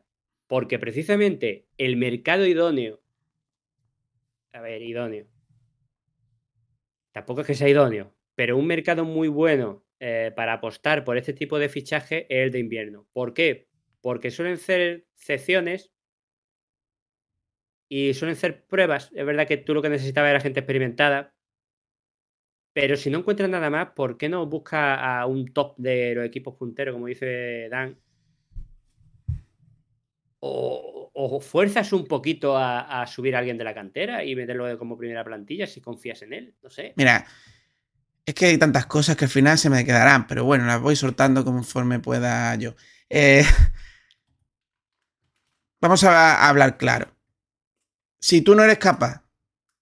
porque 0.46 0.78
precisamente 0.78 1.66
el 1.78 1.96
mercado 1.96 2.46
idóneo. 2.46 3.00
A 4.52 4.60
ver, 4.60 4.82
idóneo. 4.82 5.26
Tampoco 7.12 7.40
es 7.42 7.46
que 7.46 7.54
sea 7.54 7.68
idóneo, 7.68 8.14
pero 8.34 8.56
un 8.56 8.66
mercado 8.66 9.04
muy 9.04 9.28
bueno 9.28 9.84
eh, 10.00 10.32
para 10.36 10.54
apostar 10.54 11.04
por 11.04 11.16
este 11.16 11.32
tipo 11.32 11.58
de 11.58 11.68
fichaje 11.68 12.26
es 12.30 12.44
el 12.46 12.50
de 12.52 12.60
invierno. 12.60 13.06
¿Por 13.12 13.34
qué? 13.34 13.68
Porque 14.00 14.30
suelen 14.30 14.56
ser 14.58 15.06
secciones 15.14 15.92
y 17.88 18.14
suelen 18.14 18.36
ser 18.36 18.66
pruebas. 18.66 19.10
Es 19.14 19.24
verdad 19.26 19.46
que 19.46 19.56
tú 19.56 19.74
lo 19.74 19.82
que 19.82 19.88
necesitabas 19.88 20.30
era 20.30 20.40
gente 20.40 20.60
experimentada, 20.60 21.34
pero 22.80 22.96
si 22.96 23.10
no 23.10 23.18
encuentras 23.18 23.50
nada 23.50 23.70
más, 23.70 23.90
¿por 23.90 24.16
qué 24.16 24.28
no 24.28 24.46
buscas 24.46 25.00
a 25.02 25.26
un 25.26 25.52
top 25.52 25.74
de 25.78 26.14
los 26.14 26.24
equipos 26.24 26.54
punteros, 26.54 26.94
como 26.94 27.08
dice 27.08 27.68
Dan? 27.68 27.98
O, 30.38 31.40
fuerzas 31.40 31.92
un 31.92 32.06
poquito 32.06 32.56
a, 32.56 33.04
subir 33.08 33.34
a 33.34 33.40
alguien 33.40 33.58
de 33.58 33.64
la 33.64 33.74
cantera 33.74 34.22
y 34.22 34.36
meterlo 34.36 34.78
como 34.78 34.96
primera 34.96 35.24
plantilla 35.24 35.66
si 35.66 35.80
confías 35.80 36.22
en 36.22 36.32
él. 36.32 36.54
No 36.62 36.70
sé. 36.70 36.92
Mira, 36.94 37.26
es 38.24 38.32
que 38.32 38.46
hay 38.46 38.58
tantas 38.58 38.86
cosas 38.86 39.16
que 39.16 39.24
al 39.24 39.30
final 39.32 39.58
se 39.58 39.70
me 39.70 39.84
quedarán, 39.84 40.28
pero 40.28 40.44
bueno, 40.44 40.64
las 40.64 40.80
voy 40.80 40.94
soltando 40.94 41.44
conforme 41.44 41.98
pueda 41.98 42.54
yo. 42.54 42.76
Eh, 43.10 43.42
vamos 45.80 46.04
a, 46.04 46.44
a 46.44 46.48
hablar 46.48 46.78
claro. 46.78 47.12
Si 48.20 48.40
tú 48.40 48.54
no 48.54 48.62
eres 48.62 48.78
capaz 48.78 49.24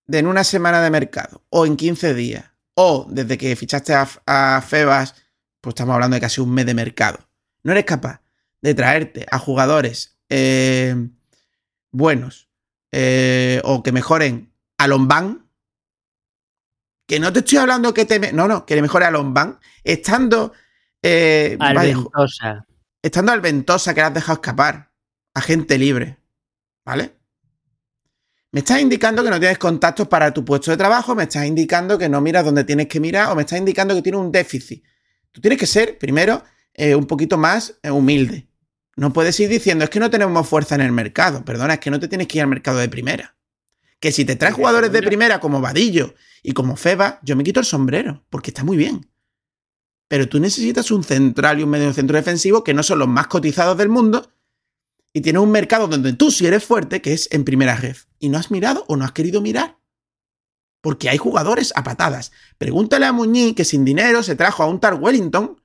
de 0.06 0.20
en 0.20 0.28
una 0.28 0.44
semana 0.44 0.80
de 0.80 0.88
mercado, 0.88 1.44
o 1.50 1.66
en 1.66 1.76
15 1.76 2.14
días, 2.14 2.55
o 2.76 3.06
desde 3.08 3.38
que 3.38 3.56
fichaste 3.56 3.94
a, 3.94 4.06
a 4.26 4.60
Febas, 4.60 5.14
pues 5.60 5.72
estamos 5.72 5.94
hablando 5.94 6.14
de 6.14 6.20
casi 6.20 6.40
un 6.40 6.52
mes 6.52 6.66
de 6.66 6.74
mercado, 6.74 7.18
no 7.62 7.72
eres 7.72 7.84
capaz 7.84 8.20
de 8.60 8.74
traerte 8.74 9.26
a 9.30 9.38
jugadores 9.38 10.18
eh, 10.28 10.94
buenos 11.90 12.48
eh, 12.92 13.60
o 13.64 13.82
que 13.82 13.92
mejoren 13.92 14.52
a 14.78 14.86
Lombán, 14.86 15.48
que 17.08 17.18
no 17.18 17.32
te 17.32 17.38
estoy 17.40 17.58
hablando 17.58 17.94
que 17.94 18.04
te... 18.04 18.32
no, 18.32 18.46
no, 18.46 18.66
que 18.66 18.74
le 18.74 18.82
mejore 18.82 19.06
a 19.06 19.10
Lombán, 19.10 19.58
estando... 19.82 20.52
eh, 21.02 21.56
vaya, 21.58 21.80
Alventosa. 21.80 22.66
estando 23.02 23.32
al 23.32 23.40
Ventosa 23.40 23.94
que 23.94 24.00
le 24.00 24.06
has 24.06 24.14
dejado 24.14 24.34
escapar, 24.34 24.92
a 25.34 25.40
gente 25.40 25.78
libre, 25.78 26.18
¿vale? 26.84 27.15
Me 28.56 28.60
estás 28.60 28.80
indicando 28.80 29.22
que 29.22 29.28
no 29.28 29.38
tienes 29.38 29.58
contactos 29.58 30.08
para 30.08 30.32
tu 30.32 30.42
puesto 30.42 30.70
de 30.70 30.78
trabajo, 30.78 31.14
me 31.14 31.24
estás 31.24 31.44
indicando 31.44 31.98
que 31.98 32.08
no 32.08 32.22
miras 32.22 32.42
donde 32.42 32.64
tienes 32.64 32.86
que 32.86 33.00
mirar 33.00 33.28
o 33.30 33.34
me 33.34 33.42
estás 33.42 33.58
indicando 33.58 33.94
que 33.94 34.00
tienes 34.00 34.18
un 34.18 34.32
déficit. 34.32 34.82
Tú 35.30 35.42
tienes 35.42 35.58
que 35.58 35.66
ser, 35.66 35.98
primero, 35.98 36.42
eh, 36.72 36.94
un 36.94 37.04
poquito 37.06 37.36
más 37.36 37.74
eh, 37.82 37.90
humilde. 37.90 38.48
No 38.96 39.12
puedes 39.12 39.38
ir 39.40 39.50
diciendo, 39.50 39.84
es 39.84 39.90
que 39.90 40.00
no 40.00 40.08
tenemos 40.08 40.48
fuerza 40.48 40.74
en 40.74 40.80
el 40.80 40.90
mercado. 40.90 41.44
Perdona, 41.44 41.74
es 41.74 41.80
que 41.80 41.90
no 41.90 42.00
te 42.00 42.08
tienes 42.08 42.28
que 42.28 42.38
ir 42.38 42.42
al 42.44 42.48
mercado 42.48 42.78
de 42.78 42.88
primera. 42.88 43.36
Que 44.00 44.10
si 44.10 44.24
te 44.24 44.36
traes 44.36 44.54
jugadores 44.54 44.90
de 44.90 45.02
primera 45.02 45.38
como 45.38 45.60
Vadillo 45.60 46.14
y 46.42 46.52
como 46.52 46.76
Feba, 46.76 47.20
yo 47.22 47.36
me 47.36 47.44
quito 47.44 47.60
el 47.60 47.66
sombrero, 47.66 48.24
porque 48.30 48.52
está 48.52 48.64
muy 48.64 48.78
bien. 48.78 49.06
Pero 50.08 50.30
tú 50.30 50.40
necesitas 50.40 50.90
un 50.90 51.04
central 51.04 51.60
y 51.60 51.62
un 51.62 51.68
medio 51.68 51.92
centro 51.92 52.16
defensivo 52.16 52.64
que 52.64 52.72
no 52.72 52.82
son 52.82 53.00
los 53.00 53.08
más 53.08 53.26
cotizados 53.26 53.76
del 53.76 53.90
mundo 53.90 54.32
y 55.16 55.22
tienes 55.22 55.40
un 55.40 55.50
mercado 55.50 55.88
donde 55.88 56.12
tú 56.12 56.30
sí 56.30 56.46
eres 56.46 56.62
fuerte, 56.62 57.00
que 57.00 57.14
es 57.14 57.26
en 57.32 57.46
primera 57.46 57.74
ref. 57.74 58.04
Y 58.18 58.28
no 58.28 58.36
has 58.36 58.50
mirado 58.50 58.84
o 58.86 58.96
no 58.96 59.04
has 59.06 59.12
querido 59.12 59.40
mirar. 59.40 59.78
Porque 60.82 61.08
hay 61.08 61.16
jugadores 61.16 61.72
a 61.74 61.82
patadas. 61.84 62.32
Pregúntale 62.58 63.06
a 63.06 63.12
Muñiz 63.12 63.54
que 63.54 63.64
sin 63.64 63.82
dinero 63.82 64.22
se 64.22 64.36
trajo 64.36 64.62
a 64.62 64.66
un 64.66 64.78
tal 64.78 65.00
Wellington, 65.00 65.58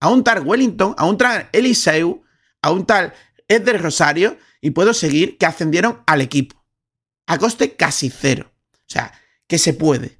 a 0.00 0.08
un 0.08 0.24
tal 0.24 0.40
Wellington, 0.40 0.94
a 0.96 1.04
un 1.04 1.18
tal 1.18 1.50
Eliseu, 1.52 2.22
a 2.62 2.70
un 2.70 2.86
tal 2.86 3.12
Edder 3.46 3.82
Rosario, 3.82 4.38
y 4.62 4.70
puedo 4.70 4.94
seguir 4.94 5.36
que 5.36 5.44
ascendieron 5.44 6.02
al 6.06 6.22
equipo. 6.22 6.64
A 7.26 7.36
coste 7.36 7.76
casi 7.76 8.08
cero. 8.08 8.50
O 8.72 8.86
sea, 8.86 9.12
que 9.46 9.58
se 9.58 9.74
puede. 9.74 10.18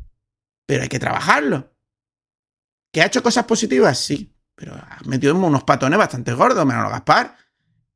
Pero 0.67 0.83
hay 0.83 0.91
que 0.91 0.99
trabajarlo. 0.99 1.73
¿Que 2.93 3.01
ha 3.01 3.07
hecho 3.07 3.23
cosas 3.23 3.47
positivas? 3.47 3.99
Sí. 3.99 4.37
Pero 4.55 4.75
ha 4.75 4.99
metido 5.07 5.35
unos 5.35 5.65
patones 5.65 5.99
bastante 5.99 6.35
gordos, 6.35 6.67
Manolo 6.67 6.91
Gaspar. 6.91 7.48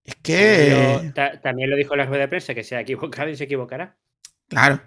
Es 0.05 0.17
que. 0.17 1.13
Ta- 1.15 1.41
también 1.41 1.71
lo 1.71 1.77
dijo 1.77 1.95
en 1.95 1.99
la 1.99 2.07
rueda 2.07 2.23
de 2.23 2.29
prensa, 2.29 2.55
que 2.55 2.65
se 2.65 2.77
ha 2.77 2.81
equivocado 2.81 3.29
y 3.31 3.37
se 3.37 3.45
equivocará. 3.45 3.97
Claro. 4.49 4.81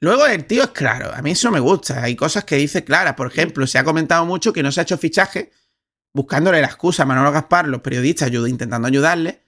Luego 0.00 0.26
el 0.26 0.44
tío 0.46 0.64
es 0.64 0.70
claro. 0.70 1.12
A 1.14 1.22
mí 1.22 1.30
eso 1.30 1.50
me 1.50 1.60
gusta. 1.60 2.02
Hay 2.02 2.16
cosas 2.16 2.44
que 2.44 2.56
dice 2.56 2.84
claras. 2.84 3.14
Por 3.14 3.28
ejemplo, 3.28 3.66
se 3.66 3.78
ha 3.78 3.84
comentado 3.84 4.24
mucho 4.26 4.52
que 4.52 4.62
no 4.62 4.72
se 4.72 4.80
ha 4.80 4.82
hecho 4.82 4.98
fichaje 4.98 5.50
buscándole 6.12 6.60
la 6.60 6.66
excusa 6.66 7.04
a 7.04 7.06
Manolo 7.06 7.32
Gaspar, 7.32 7.68
los 7.68 7.80
periodistas 7.80 8.30
ayud- 8.30 8.48
intentando 8.50 8.88
ayudarle. 8.88 9.42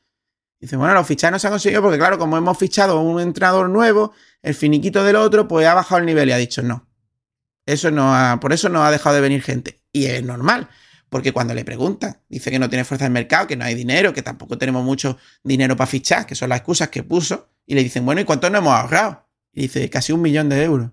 Dice, 0.60 0.76
bueno, 0.76 0.94
los 0.94 1.06
fichajes 1.06 1.32
no 1.32 1.38
se 1.38 1.46
han 1.48 1.52
conseguido 1.52 1.82
porque, 1.82 1.98
claro, 1.98 2.18
como 2.18 2.38
hemos 2.38 2.56
fichado 2.56 3.00
un 3.00 3.20
entrenador 3.20 3.68
nuevo, 3.68 4.12
el 4.40 4.54
finiquito 4.54 5.04
del 5.04 5.16
otro, 5.16 5.46
pues 5.46 5.66
ha 5.66 5.74
bajado 5.74 5.98
el 5.98 6.06
nivel 6.06 6.28
y 6.28 6.32
ha 6.32 6.36
dicho 6.38 6.62
no. 6.62 6.88
Eso 7.66 7.90
no 7.90 8.14
ha, 8.14 8.38
por 8.40 8.52
eso 8.52 8.68
no 8.70 8.82
ha 8.84 8.90
dejado 8.90 9.14
de 9.16 9.20
venir 9.20 9.42
gente. 9.42 9.82
Y 9.92 10.06
es 10.06 10.22
normal, 10.22 10.68
porque 11.14 11.30
cuando 11.30 11.54
le 11.54 11.64
preguntan, 11.64 12.18
dice 12.28 12.50
que 12.50 12.58
no 12.58 12.68
tiene 12.68 12.84
fuerza 12.84 13.06
en 13.06 13.12
mercado, 13.12 13.46
que 13.46 13.54
no 13.54 13.64
hay 13.64 13.76
dinero, 13.76 14.12
que 14.12 14.22
tampoco 14.22 14.58
tenemos 14.58 14.82
mucho 14.82 15.16
dinero 15.44 15.76
para 15.76 15.86
fichar, 15.86 16.26
que 16.26 16.34
son 16.34 16.48
las 16.48 16.58
excusas 16.58 16.88
que 16.88 17.04
puso, 17.04 17.50
y 17.64 17.76
le 17.76 17.84
dicen, 17.84 18.04
bueno, 18.04 18.20
¿y 18.20 18.24
cuánto 18.24 18.50
nos 18.50 18.58
hemos 18.58 18.74
ahorrado? 18.74 19.24
Y 19.52 19.60
dice, 19.62 19.88
casi 19.88 20.10
un 20.10 20.20
millón 20.20 20.48
de 20.48 20.60
euros. 20.64 20.90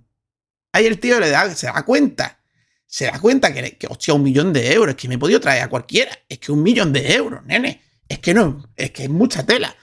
Ahí 0.73 0.85
el 0.85 0.99
tío 0.99 1.19
le 1.19 1.31
da, 1.31 1.49
se 1.55 1.65
da 1.65 1.81
cuenta. 1.81 2.39
se 2.85 3.05
da 3.05 3.19
cuenta 3.19 3.51
que, 3.51 3.79
que, 3.79 3.87
hostia, 3.87 4.13
un 4.13 4.21
millón 4.21 4.53
de 4.53 4.71
euros, 4.71 4.93
es 4.93 5.01
que 5.01 5.07
me 5.07 5.15
he 5.15 5.17
podido 5.17 5.39
traer 5.39 5.63
a 5.63 5.69
cualquiera, 5.69 6.11
es 6.29 6.37
que 6.37 6.51
un 6.51 6.61
millón 6.61 6.93
de 6.93 7.15
euros, 7.15 7.43
nene, 7.47 7.81
es 8.07 8.19
que 8.19 8.35
no, 8.35 8.63
es 8.75 8.91
que 8.91 9.05
es 9.05 9.09
mucha 9.09 9.43
tela. 9.43 9.75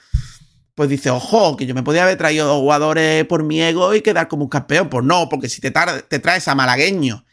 Pues 0.76 0.88
dice, 0.88 1.10
ojo, 1.10 1.56
que 1.56 1.66
yo 1.66 1.74
me 1.74 1.82
podía 1.82 2.04
haber 2.04 2.16
traído 2.16 2.46
dos 2.46 2.60
jugadores 2.60 3.24
por 3.24 3.42
mi 3.42 3.60
ego 3.60 3.92
y 3.92 4.02
quedar 4.02 4.28
como 4.28 4.44
un 4.44 4.48
campeón. 4.48 4.88
Pues 4.88 5.04
no, 5.04 5.28
porque 5.28 5.48
si 5.48 5.60
te, 5.60 5.72
te 5.72 6.20
traes 6.20 6.46
a 6.46 6.54
Malagueño 6.54 7.24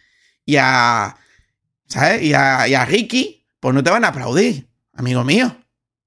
y 0.43 0.55
a, 0.55 1.15
¿sabes? 1.87 2.23
Y 2.23 2.33
a, 2.33 2.85
Ricky, 2.85 3.45
pues 3.59 3.73
no 3.73 3.83
te 3.83 3.89
van 3.89 4.05
a 4.05 4.09
aplaudir, 4.09 4.69
amigo 4.93 5.23
mío. 5.23 5.55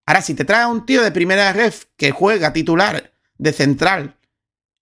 Ahora, 0.06 0.22
si 0.22 0.34
te 0.34 0.44
traes 0.44 0.64
a 0.64 0.68
un 0.68 0.86
tío 0.86 1.02
de 1.02 1.12
primera 1.12 1.52
ref 1.52 1.84
que 1.96 2.10
juega 2.10 2.52
titular 2.52 3.12
de 3.36 3.52
central 3.52 4.18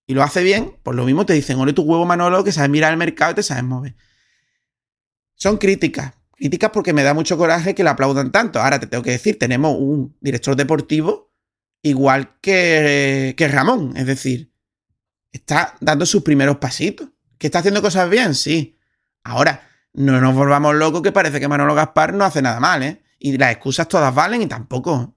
y 0.07 0.15
lo 0.15 0.23
hace 0.23 0.43
bien, 0.43 0.77
pues 0.83 0.97
lo 0.97 1.05
mismo 1.05 1.27
te 1.27 1.33
dicen, 1.33 1.59
ole 1.59 1.73
tu 1.73 1.83
huevo 1.83 2.05
Manolo, 2.05 2.45
que 2.45 2.53
sabes 2.53 2.71
mirar 2.71 2.93
el 2.93 2.99
mercado 2.99 3.33
y 3.33 3.35
te 3.35 3.43
sabes 3.43 3.65
mover. 3.65 3.97
Son 5.35 5.59
críticas. 5.59 6.15
Críticas 6.33 6.71
porque 6.71 6.93
me 6.93 7.03
da 7.03 7.15
mucho 7.15 7.37
coraje 7.37 7.75
que 7.75 7.83
le 7.83 7.91
aplaudan 7.91 8.31
tanto. 8.31 8.61
Ahora 8.61 8.79
te 8.79 8.87
tengo 8.87 9.03
que 9.03 9.11
decir, 9.11 9.39
tenemos 9.39 9.77
un 9.79 10.17
director 10.21 10.55
deportivo 10.55 11.33
igual 11.83 12.37
que, 12.41 13.35
que 13.37 13.49
Ramón. 13.49 13.95
Es 13.97 14.07
decir, 14.07 14.53
está 15.33 15.77
dando 15.81 16.07
sus 16.07 16.23
primeros 16.23 16.59
pasitos. 16.59 17.09
¿Que 17.39 17.49
está 17.49 17.59
haciendo 17.59 17.83
cosas 17.83 18.09
bien? 18.09 18.35
Sí. 18.35 18.79
Ahora, 19.23 19.69
no 19.97 20.21
nos 20.21 20.35
volvamos 20.35 20.75
locos 20.75 21.03
que 21.03 21.13
parece 21.13 21.41
que 21.41 21.49
Manolo 21.49 21.75
Gaspar 21.75 22.15
no 22.15 22.25
hace 22.25 22.41
nada 22.43 22.61
mal, 22.61 22.83
¿eh? 22.83 23.03
Y 23.19 23.37
las 23.37 23.53
excusas 23.53 23.89
todas 23.89 24.15
valen 24.15 24.43
y 24.43 24.47
tampoco. 24.47 25.15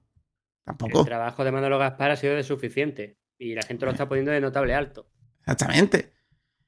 Tampoco. 0.63 0.99
El 1.01 1.05
trabajo 1.05 1.43
de 1.43 1.51
Manolo 1.51 1.77
Gaspar 1.79 2.11
ha 2.11 2.15
sido 2.15 2.35
de 2.35 2.43
suficiente 2.43 3.17
y 3.37 3.53
la 3.55 3.61
gente 3.63 3.85
lo 3.85 3.91
está 3.91 4.07
poniendo 4.07 4.31
de 4.31 4.41
notable 4.41 4.73
alto. 4.73 5.09
Exactamente. 5.41 6.13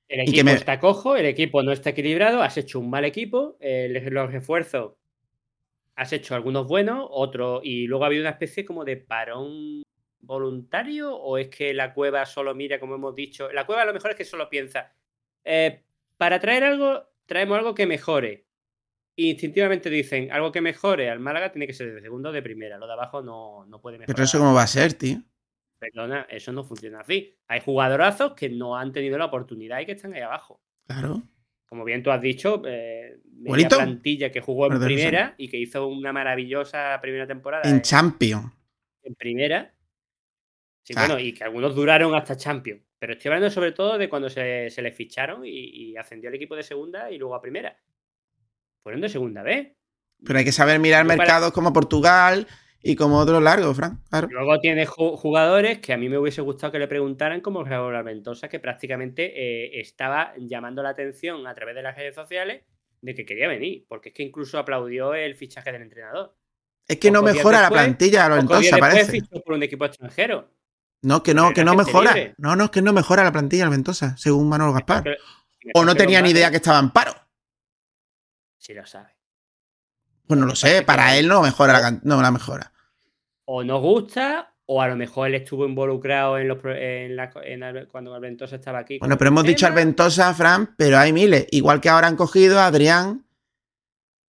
El 0.07 0.22
equipo 0.22 0.43
me- 0.45 0.53
está 0.53 0.80
cojo, 0.80 1.16
el 1.16 1.26
equipo 1.26 1.64
no 1.64 1.72
está 1.72 1.91
equilibrado, 1.91 2.41
has 2.41 2.57
hecho 2.57 2.80
un 2.80 2.89
mal 2.89 3.05
equipo, 3.05 3.57
eh, 3.62 3.88
los 4.12 4.32
refuerzos 4.32 4.93
has 5.95 6.12
hecho 6.14 6.36
algunos 6.36 6.68
buenos, 6.68 7.07
otros, 7.12 7.62
y 7.64 7.86
luego 7.86 8.03
ha 8.03 8.07
habido 8.07 8.24
una 8.24 8.32
especie 8.32 8.66
como 8.66 8.84
de 8.84 8.97
parón 8.97 9.84
voluntario, 10.20 11.16
o 11.16 11.38
es 11.38 11.47
que 11.49 11.74
la 11.74 11.93
cueva 11.93 12.26
solo 12.26 12.55
mira, 12.55 12.80
como 12.80 12.95
hemos 12.95 13.14
dicho, 13.16 13.51
la 13.51 13.66
cueva 13.66 13.84
a 13.84 13.86
lo 13.86 13.93
mejor 13.93 14.12
es 14.12 14.18
que 14.18 14.26
solo 14.26 14.49
piensa, 14.49 14.93
eh, 15.43 15.84
para 16.18 16.39
traer 16.39 16.64
algo, 16.64 17.03
traemos 17.32 17.57
algo 17.57 17.73
que 17.73 17.88
mejore. 17.88 18.45
Y 19.15 19.29
instintivamente 19.32 19.89
dicen, 19.89 20.29
algo 20.34 20.51
que 20.51 20.59
mejore 20.59 21.09
al 21.09 21.19
Málaga 21.21 21.49
tiene 21.49 21.65
que 21.65 21.73
ser 21.73 21.93
de 21.93 22.01
segundo 22.01 22.29
o 22.29 22.32
de 22.34 22.41
primera, 22.41 22.77
lo 22.77 22.88
de 22.88 22.93
abajo 22.93 23.21
no, 23.21 23.65
no 23.67 23.79
puede 23.79 23.97
mejorar. 23.97 24.13
Pero 24.15 24.25
eso 24.25 24.38
cómo 24.38 24.53
va 24.53 24.63
a 24.63 24.67
ser, 24.67 24.93
tío. 24.93 25.17
Perdona, 25.79 26.27
eso 26.29 26.51
no 26.51 26.65
funciona 26.65 26.99
así. 26.99 27.34
Hay 27.47 27.61
jugadorazos 27.61 28.34
que 28.34 28.49
no 28.49 28.75
han 28.77 28.91
tenido 28.91 29.17
la 29.17 29.25
oportunidad 29.25 29.79
y 29.79 29.86
que 29.86 29.93
están 29.93 30.13
ahí 30.13 30.19
abajo. 30.21 30.61
Claro. 30.86 31.23
Como 31.67 31.86
bien 31.86 32.03
tú 32.03 32.11
has 32.11 32.21
dicho, 32.21 32.61
eh, 32.65 33.17
media 33.32 33.69
plantilla 33.69 34.29
que 34.29 34.41
jugó 34.41 34.65
en 34.65 34.73
Perdón, 34.73 34.88
primera 34.88 35.36
y 35.38 35.47
que 35.47 35.57
hizo 35.57 35.88
una 35.88 36.11
maravillosa 36.11 36.99
primera 37.01 37.25
temporada 37.25 37.63
En 37.69 37.75
en, 37.75 37.82
Champions. 37.82 38.51
en 39.03 39.15
primera. 39.15 39.73
Sí, 40.84 40.93
Ah. 40.97 41.05
bueno, 41.07 41.19
y 41.21 41.34
que 41.34 41.45
algunos 41.45 41.73
duraron 41.73 42.13
hasta 42.13 42.36
Champions. 42.36 42.82
Pero 43.02 43.14
estoy 43.14 43.30
hablando 43.30 43.49
sobre 43.49 43.72
todo 43.72 43.97
de 43.97 44.08
cuando 44.08 44.30
se, 44.30 44.70
se 44.70 44.82
les 44.84 44.95
ficharon 44.95 45.43
y, 45.43 45.49
y 45.49 45.97
ascendió 45.97 46.30
el 46.30 46.36
equipo 46.36 46.56
de 46.56 46.62
segunda 46.62 47.10
y 47.10 47.18
luego 47.18 47.34
a 47.34 47.41
primera. 47.41 47.76
Fueron 48.84 49.02
de 49.02 49.10
segunda 49.10 49.41
vez. 49.41 49.74
Pero 50.24 50.38
hay 50.38 50.45
que 50.45 50.52
saber 50.52 50.80
mirar 50.80 51.04
Yo 51.04 51.08
para- 51.08 51.18
mercados 51.18 51.52
como 51.52 51.74
Portugal 51.74 52.45
y 52.84 52.95
como 52.95 53.18
otros 53.18 53.41
largos, 53.41 53.76
Fran. 53.76 54.04
Claro. 54.08 54.28
Luego 54.30 54.60
tienes 54.60 54.88
ju- 54.88 55.16
jugadores 55.18 55.80
que 55.80 55.93
a 55.93 55.97
mí 55.97 56.10
me 56.10 56.20
hubiese 56.20 56.41
gustado 56.41 56.72
que 56.72 56.78
le 56.78 56.88
preguntaran, 56.88 57.41
como 57.41 57.64
Raúl 57.64 57.95
Alventosa, 57.95 58.47
que 58.49 58.60
prácticamente 58.60 59.34
eh, 59.36 59.80
estaba 59.80 60.34
llamando 60.38 60.84
la 60.84 60.89
atención 60.89 61.47
a 61.47 61.56
través 61.56 61.74
de 61.76 61.82
las 61.82 61.95
redes 61.97 62.14
sociales 62.14 62.64
de 63.02 63.16
que 63.16 63.26
quería 63.26 63.47
venir, 63.47 63.84
porque 63.88 64.10
es 64.10 64.16
que 64.16 64.22
incluso 64.22 64.60
aplaudió 64.60 65.16
el 65.16 65.34
fichaje 65.36 65.72
del 65.72 65.82
entrenador. 65.82 66.36
Es 66.88 66.97
que 66.99 67.10
no 67.10 67.24
mejora 67.24 67.62
la 67.62 67.70
plantilla, 67.72 68.28
Ventosa, 68.30 68.78
parece. 68.78 69.12
fichó 69.12 69.41
por 69.43 69.56
un 69.56 69.64
equipo 69.64 69.86
extranjero. 69.86 70.52
No, 71.04 71.24
que 71.24 71.34
no, 71.34 71.52
que 71.54 71.64
no 71.64 71.74
mejora. 71.76 72.14
libre. 72.14 72.36
No, 72.38 72.56
no, 72.56 72.66
es 72.66 72.70
que 72.70 72.82
no 72.82 72.93
mejora 72.93 73.24
la 73.24 73.32
plantilla, 73.32 73.68
Ventosa, 73.70 74.16
según 74.18 74.47
Manuel 74.49 74.74
Gaspar. 74.74 75.18
O 75.74 75.84
no 75.86 75.95
tenía 75.95 76.22
ni 76.22 76.30
idea 76.32 76.49
que 76.52 76.58
estaba 76.58 76.80
en 76.80 76.91
paro. 76.91 77.14
Sí 78.58 78.74
lo 78.74 78.86
sabe. 78.86 79.10
Pues 80.28 80.39
no 80.39 80.45
lo 80.45 80.56
sé, 80.56 80.84
para 80.84 81.18
él 81.18 81.28
no 81.28 81.41
mejora 81.41 81.80
la, 81.80 81.99
no 82.04 82.22
la 82.22 82.32
mejora. 82.32 82.72
O 83.45 83.64
no 83.64 83.80
gusta, 83.80 84.54
o 84.66 84.82
a 84.82 84.88
lo 84.88 84.95
mejor 84.95 85.28
él 85.28 85.36
estuvo 85.36 85.66
involucrado 85.66 86.38
en 86.38 86.47
los 86.47 86.60
en 86.64 87.16
la, 87.16 87.32
en 87.43 87.86
cuando 87.88 88.14
Alventosa 88.14 88.56
estaba 88.56 88.80
aquí. 88.80 88.99
Bueno, 88.99 89.18
pero 89.18 89.30
hemos 89.30 89.43
dicho 89.43 89.66
tema. 89.66 89.80
Alventosa, 89.80 90.34
Fran, 90.34 90.74
pero 90.78 90.97
hay 90.99 91.12
miles. 91.12 91.47
Igual 91.52 91.82
que 91.82 91.89
ahora 91.89 92.08
han 92.08 92.16
cogido 92.16 92.60
a 92.60 92.68
Adrián. 92.68 93.26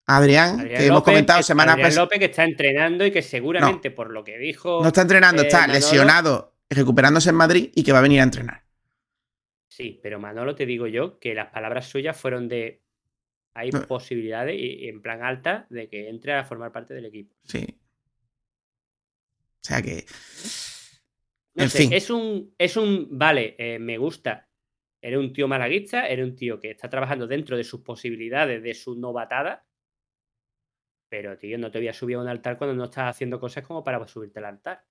Adrián, 0.05 0.59
Adrián 0.59 0.77
que 0.77 0.85
hemos 0.87 1.03
comentado 1.03 1.39
que- 1.39 1.53
Adrián 1.53 1.67
pasadas. 1.77 1.95
López 1.95 2.19
que 2.19 2.25
está 2.25 2.43
entrenando 2.43 3.05
y 3.05 3.11
que 3.11 3.21
seguramente, 3.21 3.89
por 3.91 4.11
lo 4.11 4.23
que 4.25 4.37
dijo. 4.37 4.81
No 4.81 4.87
está 4.87 5.03
entrenando, 5.03 5.43
eh, 5.43 5.45
está 5.45 5.59
Manolo- 5.61 5.73
lesionado, 5.73 6.52
recuperándose 6.69 7.29
en 7.29 7.35
Madrid 7.35 7.71
y 7.75 7.83
que 7.83 7.91
va 7.91 7.99
a 7.99 8.03
venir 8.03 8.19
a 8.19 8.23
entrenar. 8.23 8.63
Sí, 9.67 9.99
pero 10.03 10.19
Manolo 10.19 10.55
te 10.55 10.65
digo 10.65 10.87
yo 10.87 11.19
que 11.19 11.33
las 11.33 11.49
palabras 11.51 11.87
suyas 11.87 12.19
fueron 12.19 12.47
de. 12.47 12.81
Hay 13.55 13.69
No. 13.71 13.85
posibilidades, 13.87 14.55
y, 14.55 14.85
y 14.85 14.89
en 14.89 15.01
plan 15.01 15.23
alta, 15.23 15.67
de 15.69 15.87
que 15.87 16.09
entre 16.09 16.33
a 16.33 16.43
formar 16.43 16.71
parte 16.71 16.93
del 16.93 17.05
equipo. 17.05 17.35
Sí. 17.43 17.65
O 19.61 19.65
sea 19.65 19.81
que. 19.81 20.05
No 21.55 21.63
En 21.63 21.69
sé, 21.69 21.77
fin. 21.79 21.93
es 21.93 22.09
un. 22.09 22.53
Es 22.57 22.77
un. 22.77 23.07
Vale, 23.11 23.55
eh, 23.57 23.79
me 23.79 23.97
gusta. 23.97 24.49
Eres 25.01 25.19
un 25.19 25.33
tío 25.33 25.47
malaguista, 25.47 26.07
eres 26.07 26.25
un 26.25 26.35
tío 26.35 26.59
que 26.59 26.71
está 26.71 26.89
trabajando 26.89 27.27
dentro 27.27 27.57
de 27.57 27.63
sus 27.63 27.81
posibilidades, 27.81 28.63
de 28.63 28.73
su 28.73 28.95
novatada. 28.95 29.65
Pero, 31.09 31.37
tío, 31.37 31.57
no 31.57 31.69
te 31.69 31.79
voy 31.79 31.89
a 31.89 31.93
subir 31.93 32.15
a 32.15 32.21
un 32.21 32.27
altar 32.27 32.57
cuando 32.57 32.75
no 32.75 32.85
estás 32.85 33.09
haciendo 33.09 33.39
cosas 33.39 33.65
como 33.65 33.83
para 33.83 34.07
subirte 34.07 34.39
al 34.39 34.45
altar. 34.45 34.83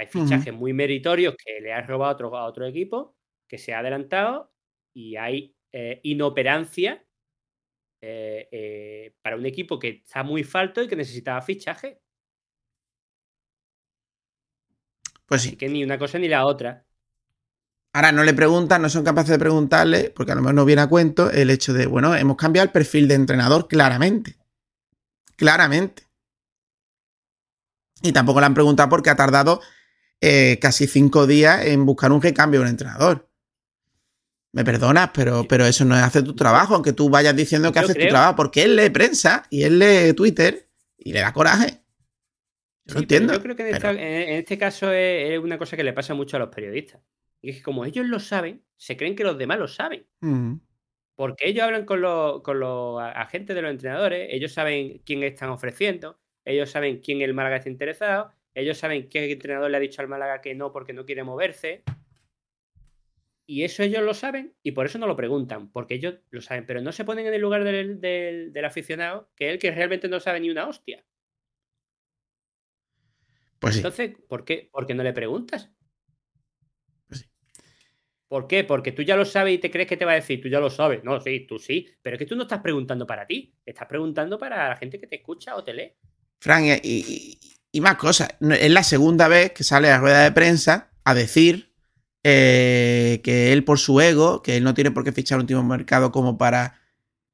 Hay 0.00 0.06
fichajes 0.06 0.54
muy 0.54 0.72
meritorios 0.72 1.34
que 1.36 1.60
le 1.60 1.74
has 1.74 1.86
robado 1.86 2.10
a 2.10 2.14
otro, 2.14 2.34
a 2.38 2.46
otro 2.46 2.66
equipo, 2.66 3.18
que 3.46 3.58
se 3.58 3.74
ha 3.74 3.80
adelantado, 3.80 4.50
y 4.94 5.16
hay 5.16 5.54
eh, 5.72 6.00
inoperancia 6.04 7.04
eh, 8.00 8.48
eh, 8.50 9.14
para 9.20 9.36
un 9.36 9.44
equipo 9.44 9.78
que 9.78 10.02
está 10.02 10.22
muy 10.22 10.42
falto 10.42 10.82
y 10.82 10.88
que 10.88 10.96
necesitaba 10.96 11.42
fichaje. 11.42 12.00
Pues 15.26 15.42
Así 15.42 15.50
sí. 15.50 15.56
que 15.56 15.68
ni 15.68 15.84
una 15.84 15.98
cosa 15.98 16.18
ni 16.18 16.28
la 16.28 16.46
otra. 16.46 16.86
Ahora 17.92 18.10
no 18.10 18.24
le 18.24 18.32
preguntan, 18.32 18.80
no 18.80 18.88
son 18.88 19.04
capaces 19.04 19.32
de 19.32 19.38
preguntarle, 19.38 20.14
porque 20.16 20.32
a 20.32 20.34
lo 20.34 20.40
mejor 20.40 20.54
no 20.54 20.64
viene 20.64 20.80
a 20.80 20.88
cuento, 20.88 21.30
el 21.30 21.50
hecho 21.50 21.74
de, 21.74 21.84
bueno, 21.86 22.16
hemos 22.16 22.38
cambiado 22.38 22.64
el 22.64 22.72
perfil 22.72 23.06
de 23.06 23.16
entrenador 23.16 23.68
claramente. 23.68 24.38
Claramente. 25.36 26.04
Y 28.00 28.12
tampoco 28.12 28.40
le 28.40 28.46
han 28.46 28.54
preguntado 28.54 28.88
porque 28.88 29.10
ha 29.10 29.16
tardado 29.16 29.60
eh, 30.20 30.58
casi 30.60 30.86
cinco 30.86 31.26
días 31.26 31.64
en 31.66 31.86
buscar 31.86 32.12
un 32.12 32.20
recambio 32.22 32.60
de 32.60 32.64
un 32.64 32.70
entrenador. 32.70 33.28
Me 34.52 34.64
perdonas, 34.64 35.10
pero, 35.14 35.46
pero 35.48 35.64
eso 35.64 35.84
no 35.84 35.96
es 35.96 36.02
hacer 36.02 36.24
tu 36.24 36.34
trabajo, 36.34 36.74
aunque 36.74 36.92
tú 36.92 37.08
vayas 37.08 37.36
diciendo 37.36 37.70
que 37.72 37.78
Yo 37.78 37.84
haces 37.84 37.94
tu 37.94 38.00
creo- 38.00 38.10
trabajo, 38.10 38.36
porque 38.36 38.64
él 38.64 38.74
lee 38.76 38.90
prensa 38.90 39.44
y 39.48 39.62
él 39.62 39.78
lee 39.78 40.12
Twitter 40.12 40.68
y 40.98 41.12
le 41.12 41.20
da 41.20 41.32
coraje. 41.32 41.66
Yo 41.66 41.74
Sí, 41.74 41.80
pero 42.86 43.00
entiendo. 43.00 43.32
Yo 43.34 43.42
creo 43.42 43.56
que 43.56 43.62
en, 43.62 43.76
pero- 43.76 43.90
esta- 43.90 44.02
en- 44.02 44.28
en 44.30 44.34
este 44.36 44.58
caso 44.58 44.90
es, 44.92 45.30
es 45.32 45.38
una 45.38 45.56
cosa 45.56 45.76
que 45.76 45.84
le 45.84 45.92
pasa 45.92 46.14
mucho 46.14 46.36
a 46.36 46.40
los 46.40 46.48
periodistas. 46.48 47.00
Y 47.40 47.50
es 47.50 47.56
que 47.58 47.62
como 47.62 47.84
ellos 47.84 48.06
lo 48.06 48.18
saben, 48.18 48.64
se 48.76 48.96
creen 48.96 49.14
que 49.14 49.22
los 49.24 49.38
demás 49.38 49.58
lo 49.58 49.68
saben. 49.68 50.04
Porque 51.14 51.48
ellos 51.48 51.64
hablan 51.64 51.84
con 51.84 52.00
los, 52.00 52.42
con 52.42 52.58
los 52.60 53.00
agentes 53.00 53.54
de 53.54 53.62
los 53.62 53.70
entrenadores, 53.70 54.28
ellos 54.32 54.52
saben 54.52 55.00
quién 55.04 55.22
están 55.22 55.50
ofreciendo, 55.50 56.18
ellos 56.44 56.70
saben 56.70 56.98
quién 57.00 57.20
el 57.20 57.34
Málaga 57.34 57.56
está 57.56 57.68
interesado, 57.68 58.32
ellos 58.54 58.78
saben 58.78 59.08
qué 59.08 59.30
entrenador 59.30 59.70
le 59.70 59.76
ha 59.76 59.80
dicho 59.80 60.02
al 60.02 60.08
Málaga 60.08 60.40
que 60.40 60.54
no 60.54 60.72
porque 60.72 60.92
no 60.92 61.04
quiere 61.06 61.24
moverse. 61.24 61.82
Y 63.46 63.64
eso 63.64 63.82
ellos 63.82 64.02
lo 64.02 64.14
saben 64.14 64.54
y 64.62 64.72
por 64.72 64.86
eso 64.86 64.98
no 64.98 65.08
lo 65.08 65.16
preguntan, 65.16 65.70
porque 65.72 65.94
ellos 65.94 66.14
lo 66.30 66.40
saben, 66.40 66.66
pero 66.66 66.80
no 66.80 66.92
se 66.92 67.04
ponen 67.04 67.26
en 67.26 67.34
el 67.34 67.40
lugar 67.40 67.64
del, 67.64 68.00
del- 68.00 68.52
del 68.52 68.64
aficionado, 68.64 69.30
que 69.34 69.48
es 69.48 69.52
el 69.54 69.58
que 69.58 69.72
realmente 69.72 70.08
no 70.08 70.20
sabe 70.20 70.38
ni 70.40 70.50
una 70.50 70.68
hostia. 70.68 71.04
Pues 73.58 73.74
sí. 73.74 73.78
Entonces, 73.80 74.12
¿por 74.28 74.44
qué, 74.44 74.68
¿por 74.72 74.86
qué 74.86 74.94
no 74.94 75.02
le 75.02 75.12
preguntas? 75.12 75.70
Pues 77.08 77.20
sí. 77.20 77.26
¿Por 78.28 78.46
qué? 78.46 78.64
Porque 78.64 78.92
tú 78.92 79.02
ya 79.02 79.16
lo 79.16 79.24
sabes 79.24 79.54
y 79.54 79.58
te 79.58 79.70
crees 79.70 79.88
que 79.88 79.96
te 79.96 80.04
va 80.04 80.12
a 80.12 80.16
decir, 80.16 80.40
tú 80.40 80.48
ya 80.48 80.60
lo 80.60 80.70
sabes. 80.70 81.02
No, 81.02 81.20
sí, 81.20 81.40
tú 81.46 81.58
sí. 81.58 81.88
Pero 82.02 82.14
es 82.16 82.18
que 82.18 82.26
tú 82.26 82.36
no 82.36 82.42
estás 82.42 82.60
preguntando 82.60 83.06
para 83.06 83.26
ti, 83.26 83.52
estás 83.66 83.88
preguntando 83.88 84.38
para 84.38 84.68
la 84.68 84.76
gente 84.76 84.98
que 85.00 85.08
te 85.08 85.16
escucha 85.16 85.56
o 85.56 85.64
te 85.64 85.74
lee. 85.74 85.92
Fran, 86.38 86.64
y, 86.64 86.78
y- 86.82 87.38
y 87.72 87.80
más 87.80 87.96
cosas. 87.96 88.30
Es 88.40 88.70
la 88.70 88.82
segunda 88.82 89.28
vez 89.28 89.52
que 89.52 89.64
sale 89.64 89.88
a 89.88 89.92
la 89.92 89.98
rueda 89.98 90.22
de 90.22 90.32
prensa 90.32 90.90
a 91.04 91.14
decir 91.14 91.72
eh, 92.24 93.20
que 93.24 93.52
él 93.52 93.64
por 93.64 93.78
su 93.78 94.00
ego, 94.00 94.42
que 94.42 94.56
él 94.56 94.64
no 94.64 94.74
tiene 94.74 94.90
por 94.90 95.04
qué 95.04 95.12
fichar 95.12 95.38
un 95.38 95.42
último 95.42 95.62
mercado 95.62 96.12
como 96.12 96.36
para, 96.36 96.80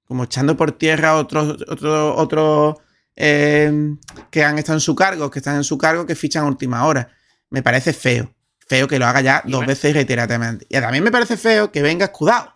como 0.05 0.24
echando 0.24 0.57
por 0.57 0.72
tierra 0.72 1.16
otros, 1.16 1.62
otros, 1.68 2.14
otros 2.16 2.76
eh, 3.16 3.97
que 4.30 4.45
han 4.45 4.59
estado 4.59 4.76
en 4.76 4.80
su 4.80 4.95
cargo, 4.95 5.30
que 5.30 5.39
están 5.39 5.57
en 5.57 5.64
su 5.64 5.78
cargo, 5.78 6.07
que 6.07 6.14
fichan 6.14 6.45
a 6.45 6.49
última 6.49 6.87
hora. 6.87 7.11
Me 7.51 7.62
parece 7.62 7.93
feo. 7.93 8.32
Feo 8.68 8.89
que 8.89 8.99
lo 8.99 9.07
haga 9.07 9.20
ya 9.20 9.43
dos 9.47 9.64
veces 9.64 9.95
reiteradamente. 9.95 10.66
Y 10.68 10.80
también 10.80 11.05
me 11.05 11.12
parece 11.12 11.37
feo 11.37 11.70
que 11.70 11.82
venga 11.82 12.07
escudado. 12.07 12.56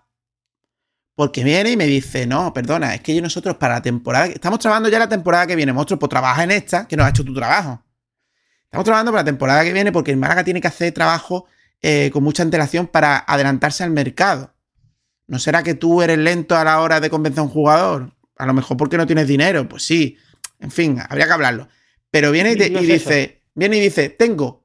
Porque 1.20 1.44
viene 1.44 1.72
y 1.72 1.76
me 1.76 1.84
dice, 1.84 2.26
no, 2.26 2.50
perdona, 2.54 2.94
es 2.94 3.02
que 3.02 3.14
yo 3.14 3.20
nosotros 3.20 3.54
para 3.58 3.74
la 3.74 3.82
temporada... 3.82 4.24
Estamos 4.24 4.58
trabajando 4.58 4.88
ya 4.88 4.98
la 4.98 5.06
temporada 5.06 5.46
que 5.46 5.54
viene, 5.54 5.70
monstruo, 5.70 5.98
pues 5.98 6.08
trabaja 6.08 6.44
en 6.44 6.50
esta, 6.50 6.88
que 6.88 6.96
no 6.96 7.04
has 7.04 7.10
hecho 7.10 7.26
tu 7.26 7.34
trabajo. 7.34 7.84
Estamos 8.64 8.86
trabajando 8.86 9.12
para 9.12 9.20
la 9.20 9.26
temporada 9.26 9.62
que 9.62 9.74
viene 9.74 9.92
porque 9.92 10.12
el 10.12 10.16
Málaga 10.16 10.44
tiene 10.44 10.62
que 10.62 10.68
hacer 10.68 10.94
trabajo 10.94 11.44
eh, 11.82 12.08
con 12.10 12.22
mucha 12.24 12.42
antelación 12.42 12.86
para 12.86 13.18
adelantarse 13.18 13.84
al 13.84 13.90
mercado. 13.90 14.54
¿No 15.26 15.38
será 15.38 15.62
que 15.62 15.74
tú 15.74 16.00
eres 16.00 16.16
lento 16.16 16.56
a 16.56 16.64
la 16.64 16.80
hora 16.80 17.00
de 17.00 17.10
convencer 17.10 17.40
a 17.40 17.42
un 17.42 17.50
jugador? 17.50 18.14
A 18.38 18.46
lo 18.46 18.54
mejor 18.54 18.78
porque 18.78 18.96
no 18.96 19.06
tienes 19.06 19.28
dinero, 19.28 19.68
pues 19.68 19.82
sí. 19.82 20.16
En 20.58 20.70
fin, 20.70 21.02
habría 21.06 21.26
que 21.26 21.32
hablarlo. 21.32 21.68
Pero 22.10 22.30
viene 22.30 22.52
y, 22.52 22.56
te- 22.56 22.68
y 22.68 22.86
dice, 22.86 23.42
viene 23.54 23.76
y 23.76 23.80
dice, 23.80 24.08
tengo 24.08 24.64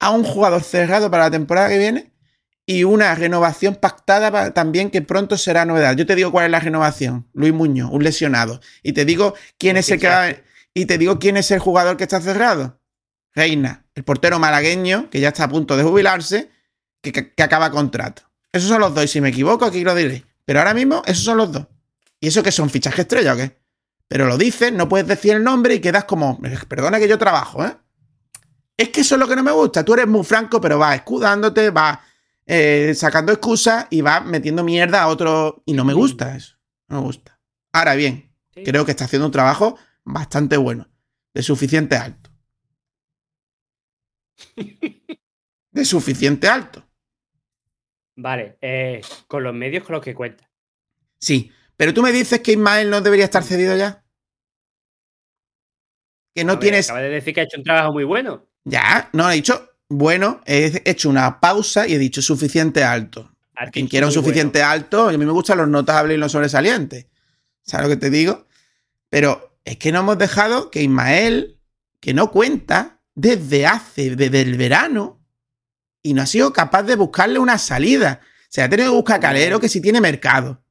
a 0.00 0.08
un 0.12 0.24
jugador 0.24 0.62
cerrado 0.62 1.10
para 1.10 1.24
la 1.24 1.30
temporada 1.30 1.68
que 1.68 1.76
viene 1.76 2.13
y 2.66 2.84
una 2.84 3.14
renovación 3.14 3.74
pactada 3.76 4.30
pa- 4.32 4.50
también 4.52 4.90
que 4.90 5.02
pronto 5.02 5.36
será 5.36 5.64
novedad. 5.64 5.96
Yo 5.96 6.06
te 6.06 6.14
digo 6.14 6.32
cuál 6.32 6.46
es 6.46 6.50
la 6.50 6.60
renovación. 6.60 7.28
Luis 7.34 7.52
Muñoz, 7.52 7.90
un 7.92 8.02
lesionado. 8.02 8.60
Y 8.82 8.92
te 8.92 9.04
digo 9.04 9.34
quién 9.58 9.76
es 9.76 9.90
el 9.90 10.00
que 10.00 10.42
y 10.72 10.86
te 10.86 10.98
digo 10.98 11.18
quién 11.18 11.36
es 11.36 11.50
el 11.50 11.58
jugador 11.60 11.96
que 11.96 12.04
está 12.04 12.20
cerrado. 12.20 12.80
Reina, 13.34 13.84
el 13.94 14.04
portero 14.04 14.38
malagueño 14.38 15.10
que 15.10 15.20
ya 15.20 15.28
está 15.28 15.44
a 15.44 15.48
punto 15.48 15.76
de 15.76 15.82
jubilarse, 15.82 16.50
que, 17.02 17.12
que- 17.12 17.32
que 17.34 17.42
acaba 17.42 17.70
contrato. 17.70 18.22
Esos 18.52 18.68
son 18.68 18.80
los 18.80 18.94
dos. 18.94 19.04
Y 19.04 19.08
si 19.08 19.20
me 19.20 19.28
equivoco, 19.28 19.64
aquí 19.64 19.84
lo 19.84 19.94
diré. 19.94 20.24
Pero 20.44 20.60
ahora 20.60 20.74
mismo, 20.74 21.02
esos 21.06 21.24
son 21.24 21.36
los 21.38 21.52
dos. 21.52 21.66
¿Y 22.20 22.28
eso 22.28 22.42
que 22.42 22.52
son 22.52 22.70
fichajes 22.70 23.00
estrella 23.00 23.34
o 23.34 23.36
qué? 23.36 23.58
Pero 24.08 24.26
lo 24.26 24.38
dices, 24.38 24.72
no 24.72 24.88
puedes 24.88 25.06
decir 25.06 25.34
el 25.34 25.42
nombre 25.44 25.74
y 25.74 25.80
quedas 25.80 26.04
como, 26.04 26.40
perdona 26.68 26.98
que 26.98 27.08
yo 27.08 27.18
trabajo, 27.18 27.64
¿eh? 27.64 27.76
Es 28.76 28.88
que 28.90 29.00
eso 29.02 29.14
es 29.14 29.18
lo 29.20 29.28
que 29.28 29.36
no 29.36 29.42
me 29.42 29.52
gusta. 29.52 29.84
Tú 29.84 29.94
eres 29.94 30.06
muy 30.06 30.24
franco, 30.24 30.60
pero 30.60 30.78
vas 30.78 30.96
escudándote, 30.96 31.70
vas 31.70 31.98
eh, 32.46 32.92
sacando 32.94 33.32
excusas 33.32 33.86
y 33.90 34.00
vas 34.00 34.24
metiendo 34.24 34.62
mierda 34.64 35.02
a 35.02 35.08
otro. 35.08 35.62
Y 35.66 35.72
no 35.74 35.84
me 35.84 35.94
gusta 35.94 36.36
eso. 36.36 36.56
No 36.88 36.96
me 37.00 37.02
gusta. 37.02 37.40
Ahora 37.72 37.94
bien, 37.94 38.30
Sí. 38.54 38.62
creo 38.62 38.84
que 38.84 38.92
está 38.92 39.04
haciendo 39.06 39.26
un 39.26 39.32
trabajo 39.32 39.78
bastante 40.04 40.56
bueno. 40.56 40.88
De 41.34 41.42
suficiente 41.42 41.96
alto. 41.96 42.30
De 45.72 45.84
suficiente 45.84 46.46
alto. 46.48 46.86
Vale, 48.16 48.58
eh, 48.60 49.00
con 49.26 49.42
los 49.42 49.52
medios 49.54 49.82
con 49.84 49.94
los 49.94 50.04
que 50.04 50.14
cuenta. 50.14 50.48
Sí. 51.18 51.50
Pero 51.76 51.92
tú 51.92 52.02
me 52.02 52.12
dices 52.12 52.40
que 52.40 52.52
Ismael 52.52 52.88
no 52.88 53.00
debería 53.00 53.24
estar 53.24 53.42
cedido 53.42 53.76
ya. 53.76 54.04
Que 56.32 56.44
no 56.44 56.52
ver, 56.52 56.60
tienes. 56.60 56.88
Acaba 56.88 57.02
de 57.02 57.10
decir 57.10 57.34
que 57.34 57.40
ha 57.40 57.44
hecho 57.44 57.58
un 57.58 57.64
trabajo 57.64 57.92
muy 57.92 58.04
bueno. 58.04 58.46
Ya, 58.64 59.10
no, 59.12 59.28
he 59.30 59.34
dicho, 59.34 59.73
bueno, 59.88 60.40
he 60.46 60.82
hecho 60.84 61.08
una 61.08 61.40
pausa 61.40 61.86
y 61.86 61.94
he 61.94 61.98
dicho 61.98 62.22
suficiente 62.22 62.82
alto. 62.82 63.30
Ha 63.56 63.70
Quien 63.70 63.86
quiera 63.86 64.06
un 64.06 64.12
suficiente 64.12 64.62
alto, 64.62 65.08
a 65.08 65.12
mí 65.12 65.18
me 65.18 65.30
gustan 65.30 65.58
los 65.58 65.68
notables 65.68 66.16
y 66.16 66.20
los 66.20 66.32
sobresalientes. 66.32 67.06
¿Sabes 67.62 67.88
lo 67.88 67.94
que 67.94 68.00
te 68.00 68.10
digo? 68.10 68.46
Pero 69.08 69.58
es 69.64 69.76
que 69.76 69.92
no 69.92 70.00
hemos 70.00 70.18
dejado 70.18 70.70
que 70.70 70.82
Ismael, 70.82 71.58
que 72.00 72.14
no 72.14 72.30
cuenta 72.30 73.00
desde 73.14 73.66
hace, 73.66 74.16
desde 74.16 74.42
el 74.42 74.56
verano, 74.56 75.20
y 76.02 76.14
no 76.14 76.22
ha 76.22 76.26
sido 76.26 76.52
capaz 76.52 76.82
de 76.82 76.96
buscarle 76.96 77.38
una 77.38 77.58
salida. 77.58 78.20
Se 78.48 78.62
ha 78.62 78.68
tenido 78.68 78.90
que 78.90 78.96
buscar 78.96 79.20
Calero 79.20 79.60
que 79.60 79.68
si 79.68 79.80
tiene 79.80 80.00
mercado. 80.00 80.62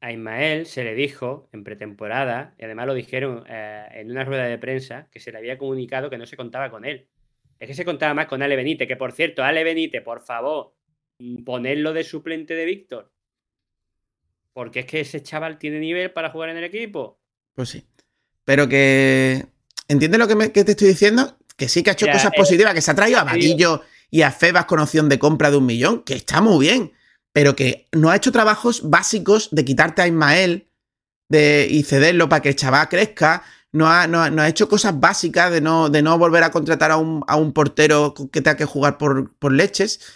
A 0.00 0.12
Ismael 0.12 0.66
se 0.66 0.84
le 0.84 0.94
dijo 0.94 1.48
en 1.52 1.64
pretemporada, 1.64 2.54
y 2.58 2.64
además 2.64 2.86
lo 2.86 2.94
dijeron 2.94 3.44
eh, 3.48 3.86
en 3.92 4.10
una 4.10 4.24
rueda 4.24 4.44
de 4.44 4.58
prensa, 4.58 5.08
que 5.10 5.20
se 5.20 5.32
le 5.32 5.38
había 5.38 5.58
comunicado 5.58 6.08
que 6.08 6.18
no 6.18 6.26
se 6.26 6.36
contaba 6.36 6.70
con 6.70 6.84
él. 6.84 7.08
Es 7.60 7.68
que 7.68 7.74
se 7.74 7.84
contaba 7.84 8.14
más 8.14 8.26
con 8.26 8.42
Ale 8.42 8.56
Benítez, 8.56 8.88
que 8.88 8.96
por 8.96 9.12
cierto, 9.12 9.44
Ale 9.44 9.62
Benítez, 9.62 10.02
por 10.02 10.22
favor, 10.24 10.74
ponerlo 11.44 11.92
de 11.92 12.02
suplente 12.04 12.54
de 12.54 12.64
Víctor. 12.64 13.12
Porque 14.52 14.80
es 14.80 14.86
que 14.86 15.00
ese 15.00 15.22
chaval 15.22 15.58
tiene 15.58 15.78
nivel 15.78 16.10
para 16.12 16.30
jugar 16.30 16.48
en 16.50 16.56
el 16.56 16.64
equipo. 16.64 17.20
Pues 17.54 17.68
sí. 17.68 17.84
Pero 18.44 18.68
que. 18.68 19.46
¿Entiendes 19.86 20.18
lo 20.18 20.26
que, 20.26 20.34
me- 20.36 20.52
que 20.52 20.64
te 20.64 20.72
estoy 20.72 20.88
diciendo? 20.88 21.36
Que 21.56 21.68
sí 21.68 21.82
que 21.82 21.90
ha 21.90 21.92
hecho 21.92 22.06
cosas 22.06 22.32
eh, 22.32 22.36
positivas, 22.36 22.74
que 22.74 22.80
se 22.80 22.90
ha 22.90 22.94
traído 22.94 23.18
a 23.20 23.24
Vadillo 23.24 23.82
y 24.10 24.22
a 24.22 24.30
Febas 24.32 24.64
con 24.64 24.80
opción 24.80 25.08
de 25.08 25.18
compra 25.18 25.50
de 25.50 25.58
un 25.58 25.66
millón, 25.66 26.02
que 26.02 26.14
está 26.14 26.40
muy 26.40 26.66
bien. 26.66 26.92
Pero 27.32 27.54
que 27.54 27.86
no 27.92 28.10
ha 28.10 28.16
hecho 28.16 28.32
trabajos 28.32 28.88
básicos 28.88 29.50
de 29.52 29.64
quitarte 29.64 30.02
a 30.02 30.06
Ismael 30.08 30.66
de, 31.28 31.68
y 31.70 31.82
cederlo 31.84 32.28
para 32.28 32.42
que 32.42 32.48
el 32.48 32.56
chaval 32.56 32.88
crezca. 32.88 33.44
No 33.72 33.88
ha, 33.88 34.06
no, 34.06 34.20
ha- 34.20 34.30
no 34.30 34.42
ha 34.42 34.48
hecho 34.48 34.68
cosas 34.68 34.98
básicas 34.98 35.50
de 35.52 35.60
no, 35.60 35.88
de 35.90 36.02
no 36.02 36.18
volver 36.18 36.42
a 36.42 36.50
contratar 36.50 36.90
a 36.90 36.96
un, 36.96 37.22
a 37.28 37.36
un 37.36 37.52
portero 37.52 38.14
que 38.14 38.40
tenga 38.40 38.56
que 38.56 38.64
jugar 38.64 38.98
por, 38.98 39.36
por 39.36 39.52
leches. 39.52 40.12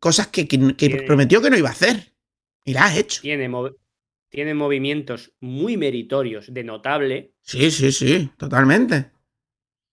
Cosas 0.00 0.26
que, 0.28 0.46
que- 0.48 0.58
que 0.76 0.88
Tiene- 0.88 1.02
prometió 1.02 1.40
que 1.40 1.50
no 1.50 1.56
iba 1.56 1.68
a 1.68 1.72
hacer. 1.72 2.12
Y 2.64 2.72
las 2.74 2.92
ha 2.92 2.98
hecho. 2.98 3.22
Tiene, 3.22 3.48
mov- 3.48 3.76
tiene 4.28 4.54
movimientos 4.54 5.32
muy 5.40 5.76
meritorios, 5.76 6.52
de 6.52 6.64
notable, 6.64 7.34
Sí, 7.42 7.70
sí, 7.70 7.92
sí, 7.92 8.30
totalmente. 8.36 9.12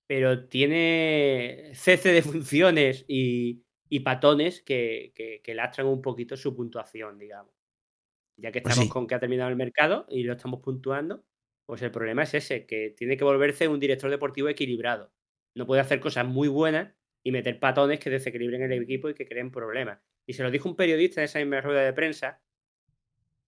pero 0.07 0.47
tiene 0.47 1.71
cese 1.75 2.11
de 2.11 2.21
funciones 2.23 3.05
y, 3.07 3.63
y 3.89 3.99
patones 3.99 4.61
que, 4.63 5.13
que- 5.15 5.53
lastran 5.53 5.85
un 5.87 6.01
poquito 6.01 6.35
su 6.35 6.55
puntuación, 6.55 7.19
digamos. 7.19 7.53
Ya 8.37 8.51
que 8.51 8.61
Pues 8.61 8.71
estamos 8.71 8.87
sí. 8.87 8.91
con 8.91 9.05
que 9.05 9.13
ha 9.15 9.19
terminado 9.19 9.51
el 9.51 9.55
mercado 9.55 10.07
y 10.09 10.23
lo 10.23 10.33
estamos 10.33 10.59
puntuando, 10.61 11.23
pues 11.73 11.81
el 11.81 11.89
problema 11.89 12.21
es 12.21 12.35
ese, 12.35 12.67
que 12.67 12.93
tiene 12.95 13.17
que 13.17 13.23
volverse 13.23 13.67
un 13.67 13.79
director 13.79 14.07
deportivo 14.11 14.47
equilibrado. 14.47 15.11
No 15.55 15.65
puede 15.65 15.81
hacer 15.81 15.99
cosas 15.99 16.23
muy 16.23 16.47
buenas 16.47 16.93
y 17.23 17.31
meter 17.31 17.59
patones 17.59 17.99
que 17.99 18.11
desequilibren 18.11 18.61
el 18.61 18.83
equipo 18.83 19.09
y 19.09 19.15
que 19.15 19.25
creen 19.25 19.49
problemas. 19.49 19.97
Y 20.27 20.33
se 20.33 20.43
lo 20.43 20.51
dijo 20.51 20.69
un 20.69 20.75
periodista 20.75 21.21
en 21.21 21.25
esa 21.25 21.39
misma 21.39 21.61
rueda 21.61 21.81
de 21.81 21.91
prensa, 21.93 22.43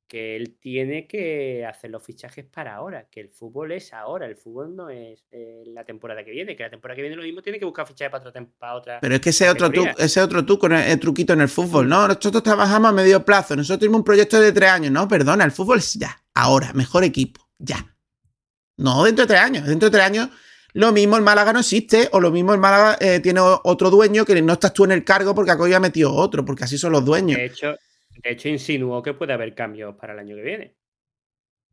que 0.08 0.36
él 0.36 0.58
tiene 0.60 1.06
que 1.06 1.68
hacer 1.68 1.92
los 1.92 2.02
fichajes 2.02 2.46
para 2.46 2.74
ahora, 2.74 3.08
que 3.12 3.20
el 3.20 3.30
fútbol 3.30 3.74
es 3.74 3.94
ahora, 3.94 4.26
el 4.26 4.38
fútbol 4.38 4.76
no 4.76 4.90
es 4.90 5.24
eh, 5.30 5.62
la 5.68 5.86
temporada 5.86 6.26
que 6.26 6.32
viene, 6.32 6.56
que 6.56 6.64
la 6.64 6.72
temporada 6.72 6.96
que 6.96 7.04
viene 7.04 7.18
lo 7.18 7.22
mismo 7.22 7.44
tiene 7.44 7.60
que 7.60 7.66
buscar 7.66 7.86
fichajes 7.86 8.10
para 8.10 8.28
otra, 8.28 8.48
para 8.58 8.74
otra 8.74 9.00
Pero 9.02 9.14
es 9.14 9.22
que 9.22 9.30
ese 9.30 9.48
otro, 9.48 9.68
categoría. 9.68 9.94
truco, 9.94 10.04
ese 10.04 10.22
otro 10.22 10.44
truco, 10.44 10.66
el, 10.66 10.74
el 10.74 11.00
truquito 11.00 11.34
en 11.34 11.42
el 11.42 11.50
fútbol, 11.50 11.88
¿no? 11.88 12.08
Nosotros 12.08 12.42
trabajamos 12.42 12.90
a 12.90 12.94
medio 12.94 13.24
plazo, 13.24 13.56
nosotros 13.56 13.82
tenemos 13.82 14.00
un 14.00 14.04
proyecto 14.04 14.42
de 14.42 14.52
tres 14.52 14.72
años, 14.72 14.92
no, 14.92 15.08
perdona, 15.08 15.46
el 15.46 15.52
fútbol 15.52 15.78
es 15.78 15.94
ya, 15.94 16.24
ahora, 16.34 16.74
mejor 16.74 17.04
equipo, 17.04 17.48
ya. 17.60 17.95
No 18.78 19.04
dentro 19.04 19.24
de 19.26 19.28
tres 19.28 19.42
años, 19.42 19.66
dentro 19.68 19.90
de 19.90 19.98
tres 19.98 20.06
años 20.06 20.30
lo 20.74 20.92
mismo 20.92 21.16
el 21.16 21.24
Málaga 21.24 21.54
no 21.54 21.60
existe, 21.60 22.10
o 22.12 22.20
lo 22.20 22.32
mismo 22.32 22.54
el 22.54 22.60
Málaga 22.60 22.98
eh, 23.00 23.22
tiene 23.22 23.40
otro 23.40 23.90
dueño 23.90 24.26
que 24.26 24.42
no 24.42 24.54
estás 24.54 24.74
tú 24.74 24.84
en 24.84 24.92
el 24.92 25.06
cargo 25.06 25.34
porque 25.34 25.52
ha 25.52 25.80
metido 25.80 26.14
otro, 26.14 26.44
porque 26.44 26.66
así 26.66 26.78
son 26.78 26.92
los 26.92 27.06
dueños. 27.06 27.38
De 27.38 27.46
hecho, 27.46 27.76
de 28.22 28.32
hecho, 28.32 28.50
insinuó 28.50 29.02
que 29.02 29.14
puede 29.14 29.32
haber 29.32 29.56
cambios 29.56 29.96
para 29.96 30.12
el 30.12 30.20
año 30.20 30.36
que 30.36 30.42
viene. 30.42 30.76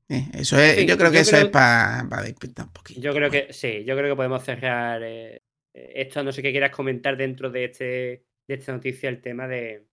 Eh, 0.09 0.26
eso 0.34 0.57
es, 0.57 0.86
yo 0.86 0.96
creo 0.96 1.11
que 1.11 1.16
yo 1.16 1.22
eso 1.22 1.30
creo- 1.32 1.42
es 1.46 1.48
para 1.50 2.22
despistar 2.22 2.66
un 2.66 2.72
poquito. 2.72 3.00
Yo 3.00 3.12
creo 3.12 3.28
que 3.28 3.53
sí, 3.53 3.82
yo 3.84 3.96
creo 3.96 4.12
que 4.12 4.16
podemos 4.16 4.44
cerrar 4.44 5.03
eh, 5.03 5.42
esto. 5.74 6.22
No 6.22 6.30
sé 6.30 6.40
qué 6.40 6.53
quieras 6.53 6.70
comentar 6.70 7.16
dentro 7.16 7.50
de 7.50 7.64
este 7.64 8.24
de 8.46 8.55
esta 8.55 8.72
noticia, 8.72 9.09
el 9.09 9.20
tema 9.20 9.48
de 9.48 9.88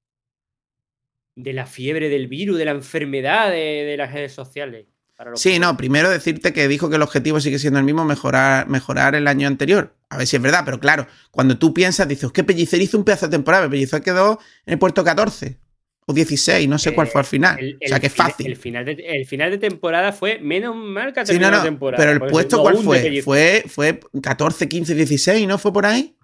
de 1.35 1.53
la 1.53 1.65
fiebre 1.65 2.09
del 2.09 2.27
virus, 2.27 2.57
de 2.59 2.65
la 2.65 2.71
enfermedad 2.71 3.49
de, 3.49 3.85
de 3.85 3.97
las 3.97 4.13
redes 4.13 4.33
sociales. 4.33 4.85
Para 5.19 5.31
los 5.31 5.41
Sí, 5.41 5.59
no, 5.59 5.75
primero 5.75 6.09
decirte 6.09 6.53
que 6.53 6.69
dijo 6.69 6.89
que 6.89 6.95
el 6.95 7.01
objetivo 7.01 7.41
sigue 7.41 7.59
siendo 7.59 7.77
el 7.77 7.83
mismo, 7.85 8.05
mejorar, 8.05 8.69
mejorar 8.69 9.15
el 9.15 9.27
año 9.27 9.47
anterior. 9.49 9.93
A 10.09 10.15
ver 10.17 10.25
si 10.25 10.37
es 10.37 10.41
verdad, 10.41 10.61
pero 10.63 10.79
claro, 10.79 11.07
cuando 11.29 11.57
tú 11.59 11.73
piensas, 11.73 12.07
dices, 12.07 12.23
es 12.23 12.31
que 12.31 12.45
Pellicer 12.45 12.81
hizo 12.81 12.97
un 12.97 13.03
pedazo 13.03 13.27
de 13.27 13.31
temporada, 13.31 13.69
Pellicer 13.69 14.01
quedó 14.01 14.39
en 14.65 14.73
el 14.73 14.79
puesto 14.79 15.03
14 15.03 15.57
o 16.05 16.13
16, 16.13 16.69
no 16.69 16.79
sé 16.79 16.95
cuál 16.95 17.07
Eh, 17.07 17.11
fue 17.11 17.19
al 17.19 17.25
final. 17.25 17.59
El- 17.59 17.77
o 17.83 17.87
sea 17.89 17.99
que 17.99 18.07
es 18.07 18.13
fácil. 18.15 18.47
El 18.47 18.55
final, 18.55 18.85
de, 18.85 18.93
el 18.93 19.25
final 19.25 19.51
de 19.51 19.57
temporada 19.57 20.13
fue 20.13 20.39
menos 20.39 20.73
mal 20.73 21.11
que 21.11 21.25
sí, 21.25 21.37
no, 21.37 21.51
no, 21.51 21.57
la 21.57 21.63
temporada. 21.63 22.01
pero 22.01 22.11
el 22.25 22.31
puesto 22.31 22.61
cuál 22.61 22.77
fue? 22.77 23.21
Fue, 23.21 23.63
fue 23.67 23.99
14, 24.23 24.69
15, 24.69 24.95
16, 24.95 25.45
¿no? 25.49 25.57
¿Fue 25.57 25.73
por 25.73 25.85
ahí? 25.85 26.15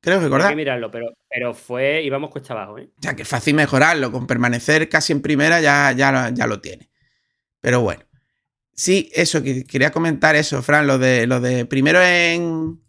Creo 0.00 0.16
Hay 0.16 0.24
recordar. 0.24 0.48
que 0.48 0.56
mirarlo, 0.56 0.90
pero, 0.90 1.08
pero 1.28 1.52
fue, 1.52 2.02
íbamos 2.02 2.30
cuesta 2.30 2.54
abajo, 2.54 2.78
¿eh? 2.78 2.88
O 2.98 3.02
sea, 3.02 3.14
que 3.14 3.20
es 3.22 3.28
fácil 3.28 3.54
mejorarlo. 3.54 4.10
Con 4.10 4.26
permanecer 4.26 4.88
casi 4.88 5.12
en 5.12 5.20
primera 5.20 5.60
ya, 5.60 5.92
ya, 5.92 6.30
ya 6.32 6.46
lo 6.46 6.58
tiene. 6.62 6.88
Pero 7.60 7.82
bueno. 7.82 8.00
Sí, 8.80 9.10
eso, 9.12 9.42
que 9.42 9.64
quería 9.64 9.90
comentar 9.90 10.36
eso, 10.36 10.62
Fran, 10.62 10.86
lo 10.86 10.96
de, 10.96 11.26
lo 11.26 11.38
de 11.38 11.66
primero 11.66 12.00
en... 12.00 12.80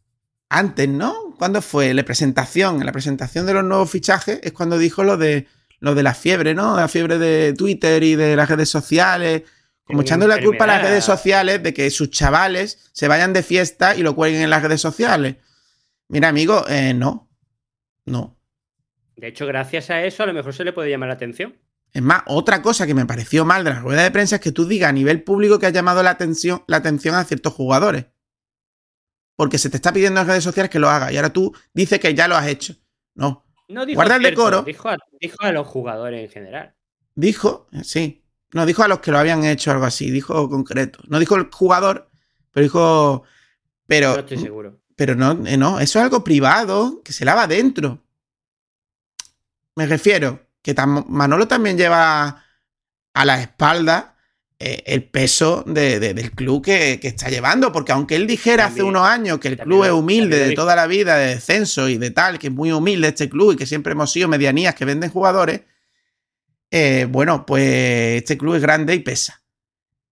Antes, 0.48 0.88
¿no? 0.88 1.36
¿Cuándo 1.38 1.62
fue? 1.62 1.94
La 1.94 2.06
presentación. 2.06 2.80
En 2.80 2.86
la 2.86 2.94
presentación 2.94 3.46
de 3.46 3.54
los 3.54 3.66
nuevos 3.66 3.92
fichajes 3.92 4.40
es 4.42 4.54
cuando 4.54 4.78
dijo 4.78 5.04
lo 5.04 5.18
de, 5.18 5.48
lo 5.82 5.94
de 5.94 6.02
la 6.02 6.14
fiebre, 6.14 6.54
¿no? 6.54 6.78
La 6.78 6.88
fiebre 6.88 7.18
de 7.18 7.54
Twitter 7.58 8.04
y 8.04 8.16
de 8.16 8.38
las 8.38 8.48
redes 8.48 8.70
sociales. 8.70 9.44
Como 9.84 10.00
Una 10.00 10.06
echándole 10.06 10.38
la 10.38 10.42
culpa 10.42 10.64
a 10.64 10.68
las 10.68 10.82
redes 10.82 11.04
sociales 11.04 11.62
de 11.62 11.74
que 11.74 11.90
sus 11.90 12.10
chavales 12.10 12.90
se 12.94 13.10
vayan 13.10 13.34
de 13.34 13.44
fiesta 13.44 13.94
y 13.94 14.02
lo 14.02 14.16
cuelguen 14.16 14.44
en 14.44 14.50
las 14.50 14.64
redes 14.64 14.80
sociales. 14.80 15.36
Mira, 16.08 16.30
amigo, 16.30 16.64
eh, 16.70 16.94
no. 16.94 17.30
No. 18.06 18.40
De 19.18 19.28
hecho, 19.28 19.46
gracias 19.46 19.90
a 19.90 20.06
eso, 20.06 20.24
a 20.24 20.26
lo 20.26 20.34
mejor 20.34 20.54
se 20.54 20.64
le 20.64 20.72
puede 20.72 20.90
llamar 20.90 21.10
la 21.10 21.16
atención. 21.16 21.58
Es 21.94 22.02
más, 22.02 22.24
otra 22.28 22.62
cosa 22.62 22.88
que 22.88 22.94
me 22.94 23.06
pareció 23.06 23.44
mal 23.44 23.64
de 23.64 23.72
la 23.72 23.80
rueda 23.80 24.04
de 24.04 24.12
prensa 24.12 24.36
es 24.36 24.42
que 24.42 24.52
tú 24.52 24.66
digas 24.66 24.90
a 24.90 24.94
nivel 24.94 25.24
público 25.24 25.60
que 25.60 25.66
has 25.66 25.74
llamado 25.74 26.02
la 26.04 26.12
atención, 26.12 26.64
la 26.68 26.78
atención 26.78 27.16
a 27.16 27.26
ciertos 27.26 27.54
jugadores. 27.54 28.06
Porque 29.36 29.58
se 29.58 29.70
te 29.70 29.78
está 29.78 29.92
pidiendo 29.92 30.22
en 30.22 30.28
redes 30.28 30.44
sociales 30.44 30.70
que 30.70 30.80
lo 30.80 30.90
hagas 30.90 31.12
y 31.12 31.18
ahora 31.18 31.34
tú 31.34 31.54
dices 31.74 32.00
que 32.00 32.14
ya 32.14 32.28
lo 32.28 32.36
has 32.36 32.48
hecho. 32.48 32.76
No. 33.16 33.44
No 33.68 33.86
dijo 33.86 33.98
Guarda 33.98 34.16
el 34.16 34.22
cierto, 34.22 34.42
decoro. 34.42 34.64
Dijo 34.64 34.90
a, 34.90 34.98
dijo 35.20 35.38
a 35.40 35.52
los 35.52 35.68
jugadores 35.68 36.24
en 36.24 36.30
general. 36.30 36.76
Dijo, 37.16 37.68
sí. 37.84 38.24
No 38.54 38.66
dijo 38.66 38.84
a 38.84 38.88
los 38.88 39.00
que 39.00 39.12
lo 39.12 39.18
habían 39.18 39.44
hecho 39.44 39.72
algo 39.72 39.86
así, 39.86 40.12
dijo 40.12 40.50
concreto. 40.50 41.00
No 41.08 41.20
dijo 41.20 41.36
el 41.36 41.50
jugador, 41.52 42.10
pero 42.52 42.64
dijo. 42.64 43.24
Pero. 43.88 44.14
No 44.14 44.20
estoy 44.20 44.38
seguro. 44.38 44.80
Pero 44.96 45.16
no, 45.16 45.46
eh, 45.48 45.58
no, 45.58 45.80
eso 45.80 46.00
es 46.00 46.04
algo 46.04 46.24
privado 46.24 47.02
que 47.04 47.14
se 47.14 47.26
lava 47.26 47.48
dentro. 47.48 48.04
Me 49.76 49.88
refiero 49.88 50.42
que 50.62 50.76
tam- 50.76 51.06
Manolo 51.08 51.48
también 51.48 51.78
lleva 51.78 52.44
a 53.14 53.26
la 53.26 53.42
espalda 53.42 54.08
eh, 54.64 54.84
el 54.86 55.04
peso 55.10 55.64
de- 55.66 56.00
de- 56.00 56.14
del 56.14 56.32
club 56.34 56.64
que, 56.64 57.00
que 57.02 57.08
está 57.08 57.30
llevando, 57.30 57.72
porque 57.72 57.92
aunque 57.94 58.16
él 58.16 58.28
dijera 58.28 58.66
hace 58.66 58.84
unos 58.84 59.04
años 59.08 59.40
que 59.40 59.48
el 59.48 59.58
club 59.58 59.86
es 59.86 59.92
humilde 59.92 60.38
de 60.38 60.54
toda 60.54 60.76
la 60.76 60.86
vida, 60.86 61.18
de 61.18 61.30
descenso 61.36 61.90
y 61.90 61.98
de 61.98 62.12
tal, 62.12 62.38
que 62.38 62.48
es 62.48 62.54
muy 62.54 62.72
humilde 62.72 63.08
este 63.08 63.28
club 63.28 63.54
y 63.54 63.56
que 63.56 63.66
siempre 63.66 63.94
hemos 63.94 64.12
sido 64.12 64.28
medianías 64.28 64.76
que 64.76 64.86
venden 64.86 65.10
jugadores, 65.10 65.62
eh, 66.70 67.08
bueno, 67.10 67.44
pues 67.46 68.18
este 68.22 68.38
club 68.38 68.54
es 68.56 68.62
grande 68.62 68.94
y 68.94 69.00
pesa. 69.00 69.42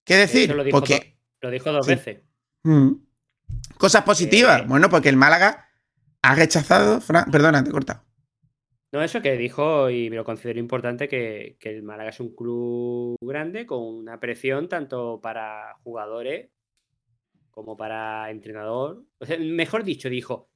¿Qué 0.04 0.16
decir? 0.16 0.50
Lo 0.56 0.64
dijo, 0.64 0.78
Porque 0.80 1.16
do- 1.42 1.48
lo 1.48 1.52
dijo 1.52 1.72
dos 1.72 1.86
Sí. 1.86 1.92
veces. 1.94 2.18
Mm. 2.64 2.94
Cosas 3.78 4.04
positivas. 4.04 4.62
Eh. 4.62 4.66
Bueno, 4.68 4.90
porque 4.90 5.10
el 5.10 5.16
Málaga 5.16 5.68
ha 6.24 6.34
rechazado. 6.36 7.00
Fran- 7.02 7.30
Perdona, 7.32 7.64
te 7.64 7.70
he 7.70 7.72
cortado. 7.72 8.04
No, 8.92 9.04
eso 9.04 9.22
que 9.22 9.38
dijo 9.38 9.90
y 9.92 10.10
lo 10.10 10.24
considero 10.24 10.60
importante 10.60 11.08
que, 11.08 11.58
que 11.60 11.70
el 11.70 11.84
Málaga 11.84 12.10
es 12.10 12.20
un 12.20 12.36
club 12.36 13.18
grande 13.22 13.68
con 13.68 13.84
una 13.84 14.20
presión 14.20 14.68
tanto 14.68 15.22
para 15.22 15.76
jugadores 15.84 16.50
como 17.52 17.78
para 17.78 18.32
entrenador. 18.32 19.06
O 19.20 19.26
sea, 19.26 19.38
mejor 19.38 19.84
dicho, 19.84 20.10
dijo 20.10 20.50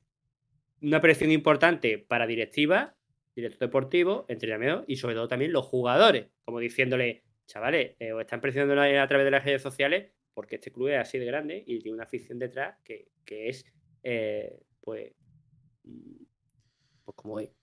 una 0.82 1.00
presión 1.00 1.32
importante 1.32 2.00
para 2.00 2.26
directiva, 2.26 2.96
director 3.36 3.60
deportivo, 3.68 4.26
entrenamiento 4.28 4.84
y 4.88 4.98
sobre 4.98 5.16
todo 5.16 5.28
también 5.28 5.54
los 5.54 5.66
jugadores, 5.66 6.28
como 6.44 6.60
diciéndole, 6.60 7.24
chavales, 7.46 7.96
eh, 8.00 8.14
os 8.14 8.22
están 8.22 8.42
presionando 8.42 8.82
a 8.82 9.08
través 9.08 9.26
de 9.26 9.32
las 9.32 9.46
redes 9.46 9.62
sociales 9.62 10.12
porque 10.34 10.56
este 10.56 10.72
club 10.72 10.88
es 10.90 11.00
así 11.00 11.20
de 11.20 11.26
grande 11.26 11.64
y 11.68 11.80
tiene 11.80 11.96
una 11.96 12.06
afición 12.06 12.40
detrás 12.40 12.78
que, 12.84 13.10
que 13.26 13.50
es, 13.50 13.66
eh, 14.04 14.60
pues, 14.82 15.14
mm, 15.84 16.24
pues 17.06 17.16
como 17.16 17.40
es. 17.40 17.63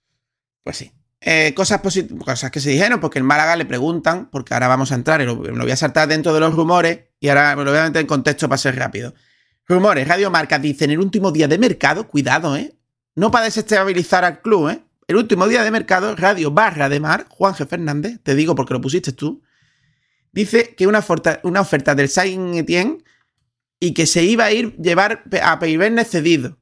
Pues 0.63 0.77
sí. 0.77 0.91
Eh, 1.23 1.53
cosas, 1.53 1.81
cosas 2.25 2.49
que 2.49 2.59
se 2.59 2.71
dijeron, 2.71 2.99
porque 2.99 3.19
el 3.19 3.23
Málaga 3.23 3.55
le 3.55 3.65
preguntan, 3.65 4.29
porque 4.31 4.53
ahora 4.55 4.67
vamos 4.67 4.91
a 4.91 4.95
entrar, 4.95 5.21
y 5.21 5.25
lo, 5.25 5.35
voy 5.35 5.71
a 5.71 5.75
saltar 5.75 6.07
dentro 6.07 6.33
de 6.33 6.39
los 6.39 6.55
rumores, 6.55 7.01
y 7.19 7.29
ahora 7.29 7.55
lo 7.55 7.69
voy 7.69 7.79
a 7.79 7.83
meter 7.83 8.01
en 8.01 8.07
contexto 8.07 8.49
para 8.49 8.57
ser 8.57 8.75
rápido. 8.75 9.13
Rumores, 9.67 10.07
Radio 10.07 10.31
Marca 10.31 10.57
dice 10.57 10.85
en 10.85 10.91
el 10.91 10.99
último 10.99 11.31
día 11.31 11.47
de 11.47 11.59
mercado, 11.59 12.07
cuidado, 12.07 12.55
¿eh? 12.55 12.73
No 13.13 13.29
para 13.29 13.45
desestabilizar 13.45 14.25
al 14.25 14.41
club, 14.41 14.69
¿eh? 14.69 14.83
El 15.07 15.17
último 15.17 15.47
día 15.47 15.63
de 15.63 15.69
mercado, 15.69 16.15
Radio 16.15 16.51
Barra 16.51 16.89
de 16.89 16.99
Mar, 16.99 17.27
Juan 17.29 17.53
G. 17.53 17.67
Fernández, 17.67 18.19
te 18.23 18.33
digo 18.33 18.55
porque 18.55 18.73
lo 18.73 18.81
pusiste 18.81 19.11
tú, 19.11 19.43
dice 20.31 20.73
que 20.75 20.87
una 20.87 20.99
oferta, 20.99 21.39
una 21.43 21.61
oferta 21.61 21.93
del 21.93 22.09
Saint 22.09 22.55
Etienne 22.55 23.03
y 23.79 23.93
que 23.93 24.05
se 24.05 24.23
iba 24.23 24.45
a 24.45 24.51
ir 24.51 24.75
llevar 24.77 25.23
a 25.43 25.59
Peiverne 25.59 26.05
cedido. 26.05 26.57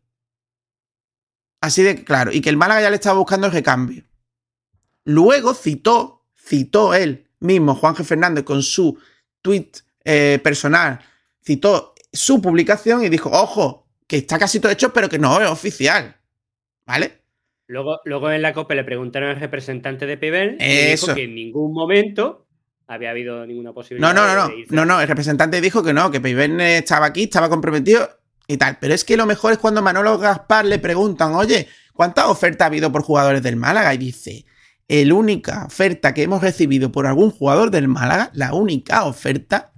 Así 1.62 1.84
de 1.84 2.04
claro. 2.04 2.32
Y 2.32 2.42
que 2.42 2.50
el 2.50 2.58
Málaga 2.58 2.82
ya 2.82 2.90
le 2.90 2.96
estaba 2.96 3.18
buscando 3.20 3.48
el 3.48 3.54
recambio. 3.54 4.04
Luego 5.06 5.54
citó, 5.54 6.26
citó 6.38 6.94
él 6.94 7.28
mismo, 7.40 7.76
Juan 7.76 7.96
G. 7.96 8.04
Fernández, 8.04 8.44
con 8.44 8.62
su 8.62 8.98
tweet 9.42 9.72
eh, 10.04 10.40
personal, 10.44 11.00
citó 11.44 11.94
su 12.12 12.42
publicación 12.42 13.04
y 13.04 13.10
dijo, 13.10 13.30
ojo, 13.32 13.88
que 14.08 14.18
está 14.18 14.40
casi 14.40 14.60
todo 14.60 14.72
hecho, 14.72 14.92
pero 14.92 15.10
que 15.10 15.20
no 15.20 15.40
es 15.42 15.50
oficial. 15.50 16.16
¿Vale? 16.86 17.20
Luego, 17.68 18.00
luego 18.06 18.32
en 18.32 18.42
la 18.42 18.54
COPE 18.54 18.76
le 18.76 18.84
preguntaron 18.84 19.30
al 19.30 19.40
representante 19.40 20.08
de 20.08 20.18
Pibel 20.18 20.58
y 20.60 20.92
dijo 20.92 21.14
que 21.14 21.26
en 21.26 21.36
ningún 21.36 21.72
momento 21.72 22.48
había 22.88 23.12
habido 23.12 23.46
ninguna 23.46 23.74
posibilidad 23.74 24.12
No, 24.12 24.26
no, 24.26 24.36
no, 24.36 24.48
no. 24.48 24.56
No, 24.70 24.86
no, 24.86 25.00
el 25.00 25.08
representante 25.08 25.62
dijo 25.62 25.84
que 25.84 25.94
no, 25.94 26.10
que 26.10 26.20
Peiverne 26.20 26.80
estaba 26.80 27.06
aquí, 27.06 27.24
estaba 27.24 27.48
comprometido 27.48 28.10
y 28.50 28.58
tal. 28.58 28.80
Pero 28.80 28.94
es 28.94 29.06
que 29.06 29.16
lo 29.16 29.26
mejor 29.26 29.54
es 29.54 29.60
cuando 29.60 29.82
Manolo 29.82 30.18
Gaspar 30.18 30.66
le 30.66 30.80
preguntan, 30.80 31.36
oye, 31.36 31.70
¿cuántas 31.94 32.26
ofertas 32.26 32.66
ha 32.66 32.68
habido 32.68 32.92
por 32.92 33.04
jugadores 33.04 33.44
del 33.44 33.56
Málaga? 33.56 33.94
Y 33.94 34.00
dice, 34.00 34.46
la 34.88 35.14
única 35.14 35.66
oferta 35.66 36.16
que 36.16 36.24
hemos 36.24 36.42
recibido 36.42 36.92
por 36.92 37.06
algún 37.06 37.30
jugador 37.30 37.70
del 37.70 37.88
Málaga, 37.88 38.32
la 38.34 38.54
única 38.54 39.06
oferta 39.06 39.72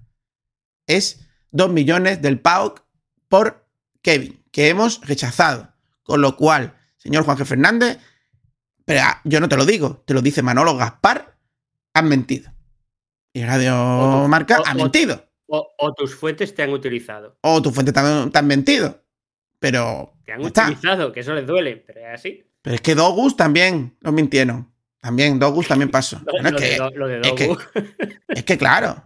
es 0.87 1.19
2 1.51 1.69
millones 1.69 2.21
del 2.21 2.39
PAOK 2.39 2.85
por 3.27 3.67
Kevin, 4.01 4.41
que 4.51 4.69
hemos 4.69 5.05
rechazado. 5.05 5.73
Con 6.01 6.21
lo 6.21 6.37
cual, 6.37 6.73
señor 6.97 7.25
Juan 7.25 7.37
G. 7.37 7.45
Fernández, 7.45 7.99
pero 8.85 9.01
ah, 9.03 9.21
yo 9.25 9.41
no 9.41 9.49
te 9.49 9.57
lo 9.57 9.65
digo, 9.65 10.01
te 10.07 10.13
lo 10.13 10.21
dice 10.21 10.41
Manolo 10.41 10.77
Gaspar, 10.77 11.37
han 11.93 12.07
mentido. 12.07 12.53
Y 13.33 13.43
Radio 13.43 14.27
Marca 14.29 14.61
ha 14.65 14.73
mentido. 14.73 15.30
O, 15.53 15.73
o 15.77 15.93
tus 15.93 16.15
fuentes 16.15 16.55
te 16.55 16.63
han 16.63 16.69
utilizado. 16.71 17.37
O 17.41 17.61
tu 17.61 17.71
fuente 17.71 17.91
también 17.91 18.31
te 18.31 18.39
han 18.39 18.47
mentido. 18.47 19.03
Pero. 19.59 20.13
Te 20.25 20.31
han 20.31 20.41
está. 20.41 20.63
utilizado, 20.69 21.11
que 21.11 21.19
eso 21.19 21.33
les 21.33 21.45
duele, 21.45 21.75
pero 21.85 21.99
es 22.01 22.07
así. 22.13 22.43
Pero 22.61 22.75
es 22.75 22.81
que 22.81 22.95
Dogus 22.95 23.35
también 23.35 23.97
nos 24.01 24.13
mintieron. 24.13 24.71
También, 25.01 25.39
Dogus 25.39 25.67
también 25.67 25.89
pasó. 25.91 26.19
Lo, 26.25 26.31
Bueno, 26.41 26.49
es, 26.49 26.53
lo 26.53 26.59
de, 26.59 26.69
que, 26.69 26.77
Do- 26.77 26.89
lo 26.91 27.07
de 27.07 27.21
es 27.21 27.33
que- 27.33 27.57
es 28.29 28.43
que 28.45 28.57
claro. 28.57 29.03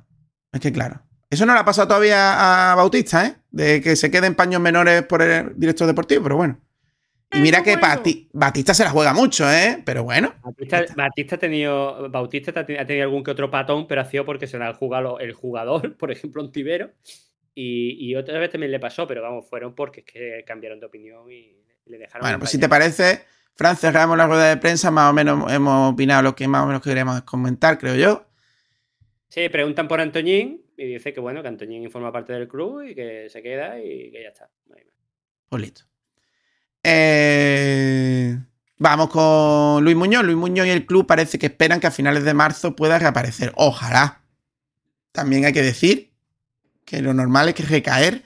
Es 0.51 0.59
que 0.61 0.71
claro. 0.71 1.01
Eso 1.29 1.45
no 1.45 1.53
le 1.53 1.59
ha 1.59 1.65
pasado 1.65 1.87
todavía 1.87 2.71
a 2.71 2.75
Bautista, 2.75 3.25
¿eh? 3.25 3.35
De 3.49 3.81
que 3.81 3.95
se 3.95 4.11
queden 4.11 4.35
paños 4.35 4.61
menores 4.61 5.03
por 5.03 5.21
el 5.21 5.53
director 5.57 5.87
deportivo, 5.87 6.23
pero 6.23 6.37
bueno. 6.37 6.59
Y 7.33 7.39
mira 7.39 7.63
que 7.63 7.75
Bati- 7.77 8.29
Batista 8.31 8.73
se 8.73 8.83
la 8.83 8.91
juega 8.91 9.13
mucho, 9.13 9.51
¿eh? 9.51 9.81
Pero 9.85 10.03
bueno. 10.03 10.33
Batista, 10.43 10.85
Batista 10.95 11.35
ha 11.35 11.39
tenido, 11.39 12.09
Bautista 12.09 12.51
ha 12.57 12.65
tenido 12.65 13.03
algún 13.03 13.23
que 13.23 13.31
otro 13.31 13.51
patón, 13.51 13.87
pero 13.87 14.01
ha 14.01 14.05
sido 14.05 14.25
porque 14.25 14.47
se 14.47 14.57
le 14.57 14.65
ha 14.65 14.73
jugado 14.73 15.19
el 15.19 15.33
jugador, 15.33 15.95
por 15.97 16.11
ejemplo, 16.11 16.41
un 16.41 16.51
tibero. 16.51 16.91
Y, 17.53 17.97
y 18.09 18.15
otra 18.15 18.37
vez 18.39 18.51
también 18.51 18.71
le 18.71 18.79
pasó, 18.79 19.07
pero 19.07 19.21
vamos, 19.21 19.45
fueron 19.49 19.73
porque 19.75 20.01
es 20.01 20.05
que 20.05 20.43
cambiaron 20.45 20.79
de 20.79 20.85
opinión 20.85 21.31
y 21.31 21.55
le 21.85 21.97
dejaron. 21.97 22.21
Bueno, 22.21 22.35
en 22.35 22.39
pues 22.39 22.51
si 22.51 22.59
te 22.59 22.67
parece, 22.69 23.23
Fran, 23.55 23.77
cerramos 23.77 24.17
la 24.17 24.27
rueda 24.27 24.49
de 24.49 24.57
prensa. 24.57 24.91
Más 24.91 25.09
o 25.09 25.13
menos 25.13 25.51
hemos 25.51 25.93
opinado 25.93 26.21
lo 26.21 26.35
que 26.35 26.47
más 26.47 26.63
o 26.63 26.67
menos 26.67 26.81
queremos 26.81 27.21
comentar, 27.23 27.77
creo 27.77 27.95
yo. 27.95 28.25
Sí, 29.29 29.47
preguntan 29.49 29.87
por 29.87 29.99
Antoñín 29.99 30.63
y 30.77 30.85
dice 30.85 31.13
que 31.13 31.19
bueno, 31.19 31.41
que 31.41 31.47
Antoñín 31.47 31.89
forma 31.89 32.11
parte 32.11 32.33
del 32.33 32.47
club 32.47 32.83
y 32.83 32.93
que 32.95 33.29
se 33.29 33.41
queda 33.41 33.79
y 33.81 34.11
que 34.11 34.21
ya 34.21 34.29
está. 34.29 34.49
No 34.67 34.75
hay 34.75 34.83
más. 34.85 34.93
Pues 35.49 35.61
listo. 35.61 35.83
Eh, 36.87 38.37
vamos 38.77 39.09
con 39.09 39.83
Luis 39.83 39.95
Muñoz. 39.95 40.23
Luis 40.23 40.37
Muñoz 40.37 40.67
y 40.67 40.69
el 40.69 40.85
club 40.85 41.07
parece 41.07 41.39
que 41.39 41.47
esperan 41.47 41.79
que 41.79 41.87
a 41.87 41.91
finales 41.91 42.23
de 42.23 42.35
marzo 42.35 42.75
pueda 42.75 42.99
reaparecer. 42.99 43.51
Ojalá. 43.55 44.21
También 45.11 45.45
hay 45.45 45.53
que 45.53 45.63
decir 45.63 46.13
que 46.85 47.01
lo 47.01 47.15
normal 47.15 47.49
es 47.49 47.55
que 47.55 47.63
recaer 47.63 48.23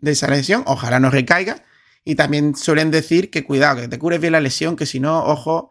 de 0.00 0.10
esa 0.10 0.26
lesión. 0.26 0.64
Ojalá 0.66 0.98
no 0.98 1.08
recaiga. 1.08 1.62
Y 2.04 2.16
también 2.16 2.56
suelen 2.56 2.90
decir 2.90 3.30
que 3.30 3.44
cuidado, 3.44 3.82
que 3.82 3.88
te 3.88 3.98
cures 3.98 4.20
bien 4.20 4.32
la 4.32 4.40
lesión, 4.40 4.74
que 4.74 4.86
si 4.86 4.98
no, 4.98 5.24
ojo, 5.24 5.70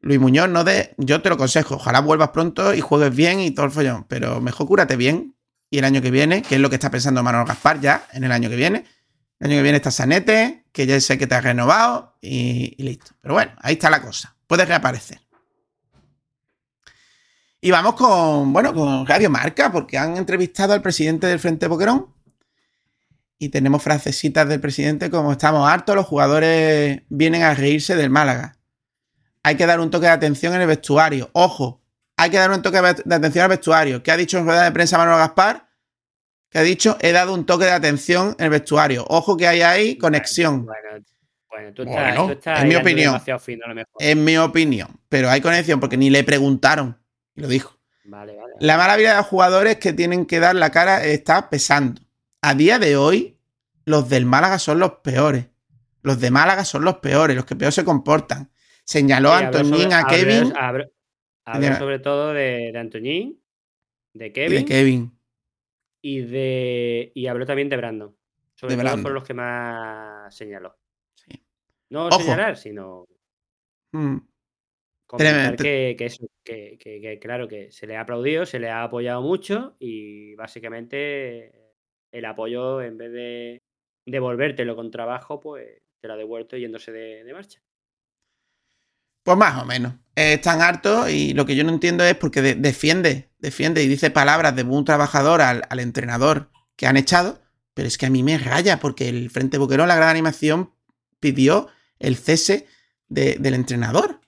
Luis 0.00 0.20
Muñoz, 0.20 0.50
no 0.50 0.64
de. 0.64 0.94
Yo 0.98 1.22
te 1.22 1.30
lo 1.30 1.36
aconsejo. 1.36 1.76
Ojalá 1.76 2.00
vuelvas 2.00 2.28
pronto 2.28 2.74
y 2.74 2.82
juegues 2.82 3.16
bien 3.16 3.40
y 3.40 3.52
todo 3.52 3.64
el 3.64 3.72
follón. 3.72 4.04
Pero 4.06 4.42
mejor 4.42 4.66
cúrate 4.66 4.96
bien. 4.96 5.34
Y 5.70 5.78
el 5.78 5.84
año 5.84 6.02
que 6.02 6.10
viene, 6.10 6.42
que 6.42 6.56
es 6.56 6.60
lo 6.60 6.68
que 6.68 6.76
está 6.76 6.90
pensando 6.90 7.22
Manuel 7.22 7.46
Gaspar 7.46 7.80
ya 7.80 8.06
en 8.12 8.24
el 8.24 8.32
año 8.32 8.50
que 8.50 8.56
viene. 8.56 8.84
El 9.40 9.46
año 9.46 9.56
que 9.56 9.62
viene 9.62 9.76
está 9.76 9.90
Sanete, 9.90 10.64
que 10.78 10.86
ya 10.86 11.00
sé 11.00 11.18
que 11.18 11.26
te 11.26 11.34
has 11.34 11.42
renovado 11.42 12.16
y, 12.20 12.80
listo. 12.80 13.10
Pero 13.20 13.34
bueno, 13.34 13.50
ahí 13.62 13.72
está 13.72 13.90
la 13.90 14.00
cosa. 14.00 14.36
Puedes 14.46 14.68
reaparecer. 14.68 15.20
Y 17.60 17.72
vamos 17.72 17.94
con, 17.94 18.52
bueno, 18.52 18.72
con 18.72 19.04
Radio 19.04 19.28
Marca, 19.28 19.72
porque 19.72 19.98
han 19.98 20.16
entrevistado 20.16 20.74
al 20.74 20.80
presidente 20.80 21.26
del 21.26 21.40
Frente 21.40 21.66
Boquerón. 21.66 22.14
Y 23.40 23.48
tenemos 23.48 23.82
frasecitas 23.82 24.48
del 24.48 24.60
presidente 24.60 25.10
como 25.10 25.32
estamos 25.32 25.68
hartos, 25.68 25.96
los 25.96 26.06
jugadores 26.06 27.02
vienen 27.08 27.42
a 27.42 27.54
reírse 27.54 27.96
del 27.96 28.10
Málaga. 28.10 28.56
Hay 29.42 29.56
que 29.56 29.66
dar 29.66 29.80
un 29.80 29.90
toque 29.90 30.06
de 30.06 30.12
atención 30.12 30.54
en 30.54 30.60
el 30.60 30.68
vestuario. 30.68 31.28
Ojo, 31.32 31.82
hay 32.16 32.30
que 32.30 32.38
dar 32.38 32.52
un 32.52 32.62
toque 32.62 32.80
de 32.80 33.14
atención 33.16 33.42
al 33.42 33.50
vestuario. 33.50 34.04
¿Qué 34.04 34.12
ha 34.12 34.16
dicho 34.16 34.38
en 34.38 34.44
rueda 34.44 34.62
de 34.62 34.70
prensa 34.70 34.96
Manuel 34.96 35.18
Gaspar? 35.18 35.67
Que 36.50 36.58
ha 36.58 36.62
dicho, 36.62 36.96
he 37.00 37.12
dado 37.12 37.34
un 37.34 37.44
toque 37.44 37.64
de 37.66 37.72
atención 37.72 38.34
en 38.38 38.44
el 38.46 38.50
vestuario. 38.50 39.04
Ojo 39.08 39.36
que 39.36 39.46
hay 39.46 39.60
ahí 39.62 39.98
conexión. 39.98 40.64
Bueno, 40.64 41.04
bueno, 41.50 41.72
tú 41.74 41.84
Bueno, 41.84 42.00
estás, 42.08 42.16
tú 42.26 42.32
estás 42.32 42.58
es 42.60 42.64
mi 42.66 42.74
opinión. 42.76 43.12
demasiado 43.12 43.38
fino 43.40 43.64
a 43.66 43.68
lo 43.68 43.74
mejor. 43.74 43.92
En 43.98 44.24
mi 44.24 44.36
opinión. 44.38 44.88
Pero 45.08 45.28
hay 45.28 45.40
conexión 45.40 45.78
porque 45.80 45.96
ni 45.96 46.08
le 46.10 46.24
preguntaron. 46.24 46.98
Y 47.34 47.42
lo 47.42 47.48
dijo. 47.48 47.78
Vale, 48.04 48.34
vale. 48.36 48.54
La 48.60 48.78
mala 48.78 48.96
vida 48.96 49.10
de 49.10 49.16
los 49.18 49.26
jugadores 49.26 49.76
que 49.76 49.92
tienen 49.92 50.24
que 50.24 50.40
dar 50.40 50.54
la 50.56 50.70
cara 50.70 51.04
está 51.04 51.50
pesando. 51.50 52.00
A 52.40 52.54
día 52.54 52.78
de 52.78 52.96
hoy, 52.96 53.36
los 53.84 54.08
del 54.08 54.24
Málaga 54.24 54.58
son 54.58 54.78
los 54.78 54.92
peores. 55.02 55.46
Los 56.02 56.18
de 56.20 56.30
Málaga 56.30 56.64
son 56.64 56.84
los 56.84 56.96
peores, 56.98 57.36
los 57.36 57.44
que 57.44 57.56
peor 57.56 57.72
se 57.72 57.84
comportan. 57.84 58.50
Señaló 58.84 59.32
a 59.32 59.38
Sí, 59.40 59.44
habló 59.44 59.58
Antoñín 59.58 59.82
sobre- 59.82 59.94
a 59.94 59.98
habló- 60.00 60.08
Kevin 60.16 60.52
habló- 61.44 61.78
sobre 61.78 61.98
todo 61.98 62.32
de, 62.32 62.70
de 62.72 62.78
Antoñín, 62.78 63.42
de 64.14 64.32
Kevin 64.32 64.58
de 64.60 64.64
Kevin. 64.64 65.17
Y 66.16 66.20
de 66.22 67.12
y 67.14 67.26
habló 67.26 67.44
también 67.46 67.68
de 67.68 67.76
Brandon. 67.76 68.16
Sobre 68.54 68.74
De 68.74 68.76
todo 68.76 68.84
Brandon. 68.84 69.02
fueron 69.02 69.14
los 69.16 69.24
que 69.24 69.34
más 69.34 70.34
señaló. 70.34 70.76
Sí. 71.14 71.30
No 71.90 72.06
Ojo. 72.06 72.20
señalar, 72.20 72.56
sino 72.56 73.06
Mm. 73.92 74.18
Comentar 75.06 75.56
que, 75.56 75.94
que 75.98 76.04
eso, 76.04 76.26
que, 76.44 76.76
que- 76.78 77.00
que, 77.00 77.18
claro, 77.18 77.48
que 77.48 77.72
se 77.72 77.86
le 77.86 77.96
ha 77.96 78.02
aplaudido, 78.02 78.44
se 78.44 78.58
le 78.58 78.68
ha 78.68 78.82
apoyado 78.82 79.22
mucho 79.22 79.74
y 79.78 80.34
básicamente 80.34 81.72
el 82.12 82.24
apoyo, 82.26 82.82
en 82.82 82.98
vez 82.98 83.12
de 83.12 83.62
devolvértelo 84.06 84.76
con 84.76 84.90
trabajo, 84.90 85.40
pues 85.40 85.80
te 86.00 86.08
lo 86.08 86.14
ha 86.14 86.16
devuelto 86.18 86.56
yéndose 86.58 86.92
de, 86.92 87.24
de 87.24 87.32
marcha. 87.32 87.60
Pues 89.28 89.36
más 89.36 89.62
o 89.62 89.66
menos. 89.66 89.92
Eh, 90.16 90.32
están 90.32 90.62
hartos 90.62 91.10
y 91.10 91.34
lo 91.34 91.44
que 91.44 91.54
yo 91.54 91.62
no 91.62 91.68
entiendo 91.70 92.02
es 92.02 92.14
porque 92.14 92.40
de- 92.40 92.54
defiende, 92.54 93.28
defiende 93.38 93.82
y 93.82 93.86
dice 93.86 94.10
palabras 94.10 94.56
de 94.56 94.62
un 94.62 94.86
trabajador 94.86 95.42
al, 95.42 95.66
entrenador 95.80 96.48
que 96.76 96.86
han 96.86 96.96
echado, 96.96 97.38
pero 97.74 97.86
es 97.88 97.98
que 97.98 98.06
a 98.06 98.10
mí 98.10 98.22
me 98.22 98.38
raya 98.38 98.80
porque 98.80 99.10
el 99.10 99.28
Frente 99.28 99.58
Boquerón, 99.58 99.86
la 99.88 99.96
gran 99.96 100.08
animación, 100.08 100.72
pidió 101.20 101.68
el 101.98 102.16
cese 102.16 102.66
de- 103.08 103.36
del 103.38 103.52
entrenador. 103.52 104.20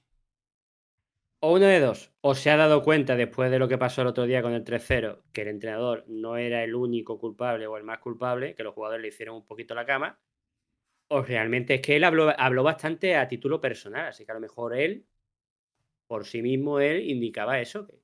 O 1.41 1.55
una 1.55 1.69
de 1.69 1.81
dos, 1.81 2.13
o 2.21 2.35
se 2.35 2.51
ha 2.51 2.59
dado 2.59 2.83
cuenta 2.83 3.17
después 3.17 3.51
de 3.51 3.59
lo 3.59 3.69
que 3.69 3.79
pasó 3.79 4.03
el 4.03 4.09
otro 4.09 4.27
día 4.27 4.43
con 4.43 4.53
el 4.53 4.65
3-0, 4.65 5.23
que 5.33 5.41
el 5.41 5.49
entrenador 5.49 6.05
no 6.09 6.37
era 6.37 6.63
el 6.63 6.75
único 6.75 7.19
culpable 7.19 7.67
o 7.67 7.79
el 7.79 7.85
más 7.85 8.01
culpable, 8.01 8.55
que 8.55 8.65
los 8.65 8.75
jugadores 8.75 9.01
le 9.01 9.09
hicieron 9.09 9.37
un 9.37 9.47
poquito 9.47 9.75
la 9.75 9.87
cama, 9.87 10.19
o 11.13 11.23
realmente 11.23 11.75
es 11.75 11.81
que 11.83 11.97
él 11.97 12.05
habló, 12.05 12.33
habló 12.39 12.63
bastante 12.63 13.17
a 13.17 13.27
título 13.27 13.61
personal, 13.61 14.07
así 14.07 14.25
que 14.25 14.31
a 14.31 14.35
lo 14.35 14.41
mejor 14.41 14.77
él, 14.77 15.05
por 16.07 16.25
sí 16.25 16.41
mismo, 16.41 16.79
él 16.79 17.09
indicaba 17.11 17.61
eso, 17.61 17.85
que, 17.87 18.01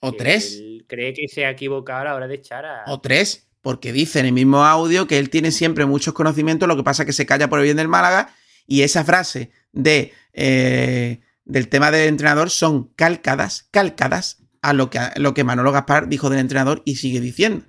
O 0.00 0.12
que 0.12 0.18
tres. 0.18 0.56
él 0.56 0.84
cree 0.86 1.12
que 1.12 1.26
se 1.26 1.44
ha 1.44 1.50
equivocado 1.50 2.02
a 2.02 2.04
la 2.04 2.14
hora 2.14 2.28
de 2.28 2.36
echar 2.36 2.64
a... 2.64 2.84
O 2.86 3.00
tres. 3.00 3.48
Porque 3.62 3.92
dice 3.92 4.20
en 4.20 4.26
el 4.26 4.32
mismo 4.32 4.64
audio 4.64 5.08
que 5.08 5.18
él 5.18 5.28
tiene 5.28 5.50
siempre 5.50 5.86
muchos 5.86 6.14
conocimientos, 6.14 6.68
lo 6.68 6.76
que 6.76 6.84
pasa 6.84 7.02
es 7.02 7.06
que 7.06 7.12
se 7.12 7.26
calla 7.26 7.48
por 7.48 7.58
el 7.58 7.64
bien 7.64 7.76
del 7.76 7.88
Málaga. 7.88 8.32
Y 8.64 8.82
esa 8.82 9.02
frase 9.02 9.50
de, 9.72 10.12
eh, 10.32 11.18
del 11.44 11.68
tema 11.68 11.90
del 11.90 12.08
entrenador 12.08 12.50
son 12.50 12.92
calcadas, 12.94 13.68
calcadas 13.72 14.44
a 14.62 14.72
lo 14.72 14.88
que, 14.88 15.00
a 15.00 15.12
lo 15.16 15.34
que 15.34 15.42
Manolo 15.42 15.72
Gaspar 15.72 16.08
dijo 16.08 16.30
del 16.30 16.38
entrenador 16.38 16.82
y 16.84 16.96
sigue 16.96 17.20
diciendo. 17.20 17.64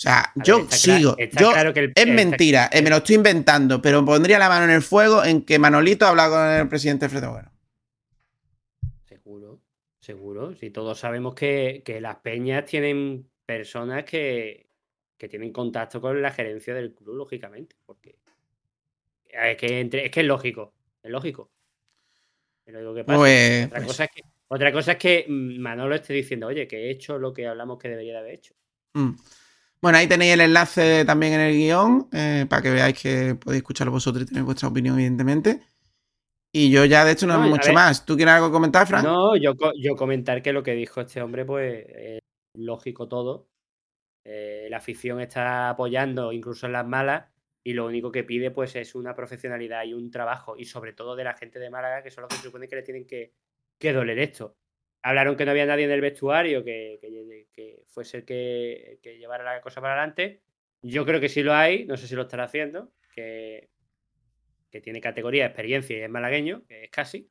O 0.00 0.02
sea, 0.02 0.32
ver, 0.34 0.46
yo 0.46 0.66
sigo. 0.70 1.14
está 1.18 1.40
yo, 1.42 1.52
claro 1.52 1.74
que 1.74 1.80
el- 1.80 1.92
es 1.94 2.06
mentira, 2.06 2.70
me 2.72 2.88
lo 2.88 2.96
estoy 2.96 3.16
inventando, 3.16 3.82
pero 3.82 4.02
pondría 4.02 4.38
la 4.38 4.48
mano 4.48 4.64
en 4.64 4.70
el 4.70 4.80
fuego 4.80 5.22
en 5.22 5.42
que 5.44 5.58
Manolito 5.58 6.06
ha 6.06 6.08
hablado 6.08 6.36
con 6.36 6.46
el 6.48 6.68
presidente 6.68 7.04
Alfredo 7.04 7.28
Boquerón. 7.32 7.52
Seguro, 9.04 9.60
seguro. 10.00 10.54
Si 10.56 10.70
todos 10.70 10.98
sabemos 10.98 11.34
que, 11.34 11.82
que 11.84 12.00
las 12.00 12.16
peñas 12.16 12.64
tienen 12.64 13.28
personas 13.44 14.04
que, 14.04 14.70
que 15.18 15.28
tienen 15.28 15.52
contacto 15.52 16.00
con 16.00 16.22
la 16.22 16.30
gerencia 16.32 16.72
del 16.72 16.94
club, 16.94 17.16
lógicamente. 17.16 17.76
Porque 17.84 18.16
es 19.28 19.56
que, 19.58 19.80
entre- 19.80 20.06
es 20.06 20.10
que 20.10 20.20
es 20.20 20.26
lógico, 20.26 20.72
es 21.02 21.10
lógico. 21.10 21.50
Es 22.64 22.72
lo 22.72 22.80
único 22.80 22.94
que 22.94 23.04
pasa. 23.04 23.18
Pues, 23.18 23.66
otra, 23.66 23.76
pues, 23.80 23.86
cosa 23.86 24.04
es 24.04 24.10
que, 24.14 24.22
otra 24.48 24.72
cosa 24.72 24.92
es 24.92 24.98
que 24.98 25.26
mm, 25.28 25.58
Manolo 25.60 25.94
esté 25.94 26.14
diciendo, 26.14 26.46
oye, 26.46 26.66
que 26.66 26.86
he 26.86 26.90
hecho 26.90 27.18
lo 27.18 27.34
que 27.34 27.46
hablamos 27.46 27.78
que 27.78 27.90
debería 27.90 28.14
de 28.14 28.18
haber 28.20 28.34
hecho. 28.34 28.54
Mm. 28.94 29.10
Bueno, 29.82 29.96
ahí 29.98 30.06
tenéis 30.06 30.34
el 30.34 30.42
enlace 30.42 31.04
también 31.06 31.32
en 31.34 31.40
el 31.40 31.56
guion 31.56 32.08
eh, 32.12 32.46
para 32.48 32.60
que 32.62 32.70
veáis 32.70 33.00
que 33.00 33.34
podéis 33.34 33.60
escucharlo 33.62 33.92
vosotros 33.92 34.24
y 34.24 34.26
tener 34.26 34.44
vuestra 34.44 34.68
opinión, 34.68 34.96
evidentemente. 34.96 35.62
Y 36.52 36.70
yo 36.70 36.84
ya, 36.84 37.04
de 37.04 37.12
hecho, 37.12 37.26
no, 37.26 37.38
No, 37.38 37.48
mucho 37.48 37.68
ver. 37.68 37.74
más. 37.74 38.04
¿Tú 38.04 38.16
quieres 38.16 38.34
algo 38.34 38.50
comentar, 38.50 38.86
Fran? 38.86 39.04
No, 39.04 39.36
yo, 39.36 39.54
yo 39.76 39.96
comentar 39.96 40.42
que 40.42 40.52
lo 40.52 40.62
que 40.62 40.74
dijo 40.74 41.00
este 41.00 41.22
hombre, 41.22 41.44
pues 41.44 41.86
es 41.88 42.18
lógico 42.56 43.08
todo. 43.08 43.48
Eh, 44.24 44.68
la 44.70 44.78
afición 44.78 45.20
está 45.20 45.70
apoyando 45.70 46.32
incluso 46.32 46.66
en 46.66 46.72
las 46.72 46.86
malas 46.86 47.30
y 47.64 47.72
lo 47.72 47.86
único 47.86 48.12
que 48.12 48.24
pide 48.24 48.50
pues 48.50 48.76
es 48.76 48.94
una 48.94 49.14
profesionalidad 49.14 49.84
y 49.84 49.94
un 49.94 50.10
trabajo 50.10 50.56
y 50.58 50.66
sobre 50.66 50.92
todo 50.92 51.16
de 51.16 51.24
la 51.24 51.34
gente 51.34 51.58
de 51.58 51.70
Málaga 51.70 52.02
que 52.02 52.10
son 52.10 52.22
los 52.22 52.28
que 52.28 52.36
se 52.36 52.42
supone 52.42 52.68
que 52.68 52.76
le 52.76 52.82
tienen 52.82 53.06
que, 53.06 53.34
que 53.78 53.92
doler 53.92 54.18
esto. 54.18 54.56
Hablaron 55.02 55.36
que 55.36 55.44
no 55.44 55.52
había 55.52 55.66
nadie 55.66 55.84
en 55.84 55.90
el 55.90 56.00
vestuario 56.00 56.62
que, 56.62 56.98
que, 57.52 57.82
fuese 57.86 58.18
el 58.18 58.24
que, 58.24 58.98
que 59.02 59.18
llevara 59.18 59.44
la 59.44 59.60
cosa 59.60 59.80
para 59.80 59.94
adelante. 59.94 60.42
Yo 60.82 61.04
creo 61.04 61.20
que 61.20 61.28
sí 61.28 61.42
lo 61.42 61.54
hay, 61.54 61.84
no 61.86 61.96
sé 61.96 62.06
si 62.06 62.14
lo 62.14 62.22
estará 62.22 62.44
haciendo, 62.44 62.92
que, 63.10 63.70
tiene 64.82 65.00
categoría, 65.00 65.46
experiencia 65.46 65.98
y 65.98 66.02
es 66.02 66.10
malagueño, 66.10 66.64
que 66.66 66.84
es 66.84 66.90
casi 66.90 67.28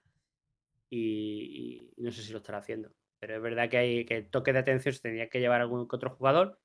y, 0.89 1.91
no 1.97 2.11
sé 2.11 2.22
si 2.22 2.32
lo 2.32 2.39
estará 2.39 2.59
haciendo. 2.59 2.91
Pero 3.20 3.36
es 3.36 3.41
verdad 3.41 3.70
que 3.70 3.78
hay 3.78 4.05
que 4.05 4.17
el 4.17 4.30
toque 4.30 4.53
de 4.53 4.59
atención 4.59 4.93
se 4.93 5.01
tenía 5.01 5.30
que 5.30 5.39
llevar 5.39 5.61
algún 5.61 5.88
otro 5.89 6.09
jugador 6.11 6.59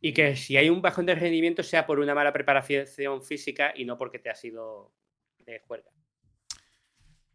y 0.00 0.12
que 0.12 0.36
si 0.36 0.56
hay 0.56 0.68
un 0.70 0.82
bajón 0.82 1.06
de 1.06 1.14
rendimiento 1.14 1.62
sea 1.62 1.86
por 1.86 1.98
una 1.98 2.14
mala 2.14 2.32
preparación 2.32 3.22
física 3.22 3.72
y 3.74 3.84
no 3.84 3.96
porque 3.96 4.18
te 4.18 4.30
ha 4.30 4.34
sido 4.34 4.92
de 5.38 5.60
juerga. 5.60 5.90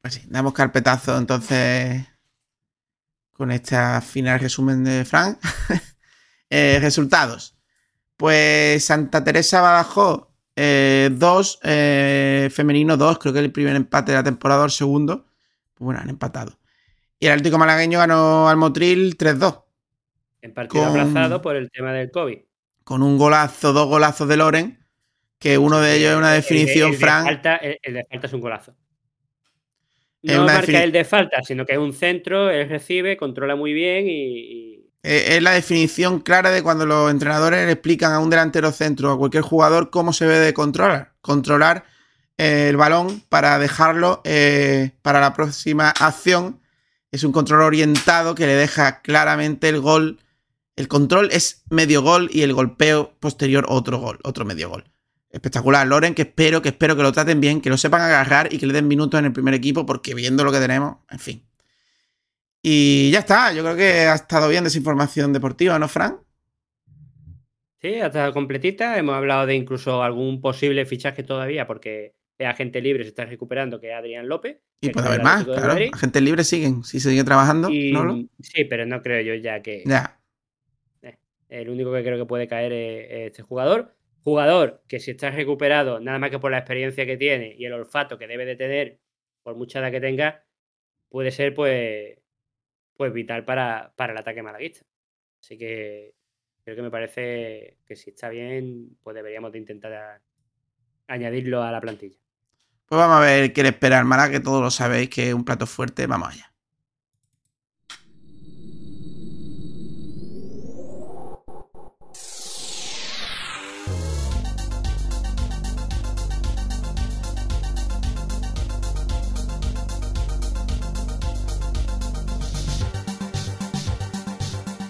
Pues 0.01 0.15
sí, 0.15 0.27
damos 0.29 0.53
carpetazo 0.53 1.17
entonces 1.17 2.07
con 3.41 3.51
este 3.51 3.75
final 4.01 4.39
resumen 4.39 4.83
de 4.83 5.03
Fran. 5.03 5.35
Eh, 6.53 6.79
resultados. 6.81 7.55
Pues 8.17 8.83
Santa 8.83 9.23
Teresa 9.23 9.61
Badajoz 9.61 10.27
2, 10.53 11.59
femenino 12.53 12.97
2, 12.97 13.19
creo 13.19 13.31
que 13.33 13.39
el 13.39 13.53
primer 13.53 13.73
empate 13.77 14.11
de 14.11 14.17
la 14.17 14.23
temporada, 14.25 14.65
el 14.65 14.71
segundo. 14.71 15.23
Pues 15.73 15.85
bueno, 15.85 16.01
han 16.01 16.09
empatado. 16.09 16.59
Y 17.19 17.27
el 17.27 17.31
Atlético 17.31 17.57
Malagueño 17.57 17.99
ganó 17.99 18.49
al 18.49 18.57
Motril 18.57 19.17
3-2. 19.17 19.63
En 20.41 20.53
partido 20.53 20.91
Con- 20.91 20.99
aplazado 20.99 21.41
por 21.41 21.55
el 21.55 21.71
tema 21.71 21.93
del 21.93 22.11
COVID. 22.11 22.39
Con 22.83 23.01
un 23.01 23.17
golazo, 23.17 23.71
dos 23.71 23.87
golazos 23.87 24.27
de 24.27 24.35
Loren. 24.35 24.85
Que 25.39 25.57
uno 25.57 25.79
de 25.79 25.95
ellos 25.95 26.11
es 26.11 26.17
una 26.17 26.35
El- 26.35 26.35
el 26.35 26.41
de- 26.43 26.49
definición, 26.53 26.87
el 26.89 26.95
de 26.99 26.99
Fran. 26.99 27.23
falta- 27.23 27.55
el, 27.55 27.79
el 27.81 27.93
de 27.93 28.05
falta 28.11 28.27
es 28.27 28.33
un 28.33 28.41
golazo. 28.41 28.75
No 30.23 30.45
marca 30.45 30.61
defini- 30.67 30.83
el 30.83 30.91
de 30.91 31.03
falta, 31.05 31.41
sino 31.43 31.65
que 31.65 31.73
es 31.73 31.79
un 31.79 31.93
centro, 31.93 32.49
él 32.49 32.69
recibe, 32.69 33.17
controla 33.17 33.55
muy 33.55 33.73
bien 33.73 34.05
y, 34.07 34.77
Eh, 35.03 35.37
Es 35.37 35.41
la 35.41 35.51
definición 35.51 36.19
clara 36.19 36.51
de 36.51 36.61
cuando 36.61 36.85
los 36.85 37.09
entrenadores 37.09 37.65
le 37.65 37.71
explican 37.71 38.11
a 38.13 38.19
un 38.19 38.29
delantero 38.29 38.71
centro 38.71 39.09
o 39.09 39.13
a 39.15 39.17
cualquier 39.17 39.41
jugador 39.41 39.89
cómo 39.89 40.13
se 40.13 40.25
debe 40.25 40.45
de 40.45 40.53
controlar. 40.53 41.13
Controlar 41.21 41.85
eh, 42.37 42.67
el 42.69 42.77
balón 42.77 43.23
para 43.29 43.57
dejarlo 43.57 44.21
eh, 44.25 44.91
para 45.01 45.19
la 45.19 45.33
próxima 45.33 45.89
acción. 45.89 46.59
Es 47.11 47.23
un 47.23 47.31
control 47.31 47.61
orientado 47.63 48.35
que 48.35 48.45
le 48.45 48.53
deja 48.53 49.01
claramente 49.01 49.69
el 49.69 49.79
gol. 49.79 50.19
El 50.75 50.87
control 50.87 51.29
es 51.31 51.63
medio 51.71 52.03
gol 52.03 52.29
y 52.31 52.43
el 52.43 52.53
golpeo 52.53 53.13
posterior 53.19 53.65
otro 53.69 53.97
gol, 53.97 54.19
otro 54.23 54.45
medio 54.45 54.69
gol. 54.69 54.83
Espectacular, 55.31 55.87
Loren, 55.87 56.13
que 56.13 56.23
espero, 56.23 56.61
que 56.61 56.69
espero 56.69 56.95
que 56.95 57.03
lo 57.03 57.11
traten 57.11 57.39
bien, 57.39 57.61
que 57.61 57.69
lo 57.69 57.77
sepan 57.77 58.01
agarrar 58.01 58.53
y 58.53 58.57
que 58.57 58.65
le 58.65 58.73
den 58.73 58.87
minutos 58.87 59.17
en 59.19 59.25
el 59.25 59.31
primer 59.33 59.53
equipo, 59.53 59.85
porque 59.85 60.13
viendo 60.13 60.43
lo 60.43 60.51
que 60.51 60.59
tenemos, 60.59 60.97
en 61.09 61.19
fin. 61.19 61.45
Y 62.61 63.09
ya 63.11 63.19
está, 63.19 63.53
yo 63.53 63.63
creo 63.63 63.75
que 63.75 63.91
ha 64.07 64.15
estado 64.15 64.49
bien 64.49 64.63
desinformación 64.65 65.31
deportiva, 65.33 65.79
¿no, 65.79 65.87
Fran? 65.87 66.17
Sí, 67.81 67.95
ha 67.95 68.07
estado 68.07 68.31
completita. 68.33 68.97
Hemos 68.97 69.15
hablado 69.15 69.45
de 69.47 69.55
incluso 69.55 70.03
algún 70.03 70.41
posible 70.41 70.85
fichaje 70.85 71.23
todavía, 71.23 71.65
porque 71.65 72.13
es 72.37 72.47
agente 72.47 72.81
libre, 72.81 73.03
se 73.03 73.09
está 73.09 73.25
recuperando, 73.25 73.79
que 73.79 73.89
es 73.89 73.95
Adrián 73.95 74.27
López. 74.27 74.57
Y 74.81 74.89
puede 74.89 75.07
haber 75.07 75.23
más, 75.23 75.45
de 75.47 75.53
claro. 75.53 75.75
Agentes 75.93 76.21
libres 76.21 76.47
siguen, 76.47 76.83
si 76.83 76.99
sigue 76.99 77.23
trabajando. 77.23 77.69
Y- 77.69 77.91
¿no? 77.93 78.03
lo- 78.03 78.17
Sí, 78.41 78.65
pero 78.65 78.85
no 78.85 79.01
creo 79.01 79.21
yo 79.21 79.33
ya 79.41 79.61
que 79.61 79.83
Ya. 79.85 80.19
el 81.49 81.69
único 81.69 81.91
que 81.93 82.03
creo 82.03 82.17
que 82.17 82.25
puede 82.25 82.47
caer 82.47 82.73
es 82.73 83.27
este 83.27 83.41
jugador. 83.43 83.95
Jugador 84.23 84.83
que 84.87 84.99
si 84.99 85.11
está 85.11 85.31
recuperado, 85.31 85.99
nada 85.99 86.19
más 86.19 86.29
que 86.29 86.39
por 86.39 86.51
la 86.51 86.59
experiencia 86.59 87.05
que 87.05 87.17
tiene 87.17 87.55
y 87.57 87.65
el 87.65 87.73
olfato 87.73 88.17
que 88.17 88.27
debe 88.27 88.45
de 88.45 88.55
tener, 88.55 88.99
por 89.43 89.55
mucha 89.55 89.79
edad 89.79 89.91
que 89.91 89.99
tenga, 89.99 90.43
puede 91.09 91.31
ser 91.31 91.55
pues, 91.55 92.19
pues 92.95 93.13
vital 93.13 93.45
para, 93.45 93.93
para 93.95 94.13
el 94.13 94.19
ataque 94.19 94.43
malaguista. 94.43 94.85
Así 95.41 95.57
que 95.57 96.13
creo 96.63 96.75
que 96.75 96.81
me 96.83 96.91
parece 96.91 97.77
que 97.85 97.95
si 97.95 98.11
está 98.11 98.29
bien, 98.29 98.97
pues 99.01 99.15
deberíamos 99.15 99.51
de 99.51 99.57
intentar 99.57 100.21
añadirlo 101.07 101.63
a 101.63 101.71
la 101.71 101.81
plantilla. 101.81 102.17
Pues 102.85 102.99
vamos 102.99 103.17
a 103.17 103.21
ver 103.21 103.53
qué 103.53 103.63
le 103.63 103.69
espera 103.69 103.99
al 103.99 104.05
Málaga, 104.05 104.31
que 104.31 104.39
todos 104.39 104.61
lo 104.61 104.69
sabéis 104.69 105.09
que 105.09 105.29
es 105.29 105.33
un 105.33 105.45
plato 105.45 105.65
fuerte. 105.65 106.07
Vamos 106.07 106.29
allá. 106.29 106.50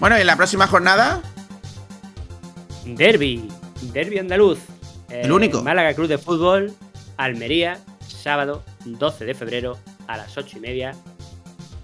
Bueno, 0.02 0.18
y 0.18 0.22
en 0.22 0.26
la 0.26 0.34
próxima 0.34 0.66
jornada, 0.66 1.22
Derby, 2.84 3.48
Derby 3.92 4.18
andaluz. 4.18 4.58
El 5.08 5.30
Eh, 5.30 5.32
único. 5.32 5.62
Málaga 5.62 5.94
Club 5.94 6.08
de 6.08 6.18
Fútbol, 6.18 6.74
Almería, 7.16 7.78
sábado 8.08 8.64
12 8.84 9.24
de 9.24 9.34
febrero 9.34 9.78
a 10.08 10.16
las 10.16 10.36
8 10.36 10.56
y 10.56 10.60
media 10.60 10.90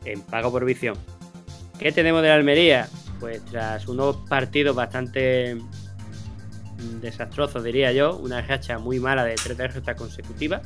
en 0.04 0.20
pago 0.22 0.50
por 0.50 0.64
visión. 0.64 0.96
¿Qué 1.78 1.92
tenemos 1.92 2.22
de 2.22 2.32
Almería? 2.32 2.88
Pues 3.20 3.44
tras 3.44 3.86
unos 3.86 4.16
partidos 4.28 4.74
bastante 4.74 5.54
mm, 5.54 6.98
desastrosos, 7.00 7.62
diría 7.62 7.92
yo, 7.92 8.16
una 8.16 8.42
racha 8.42 8.80
muy 8.80 8.98
mala 8.98 9.22
de 9.22 9.36
tres 9.36 9.56
derrotas 9.56 9.94
consecutivas, 9.94 10.62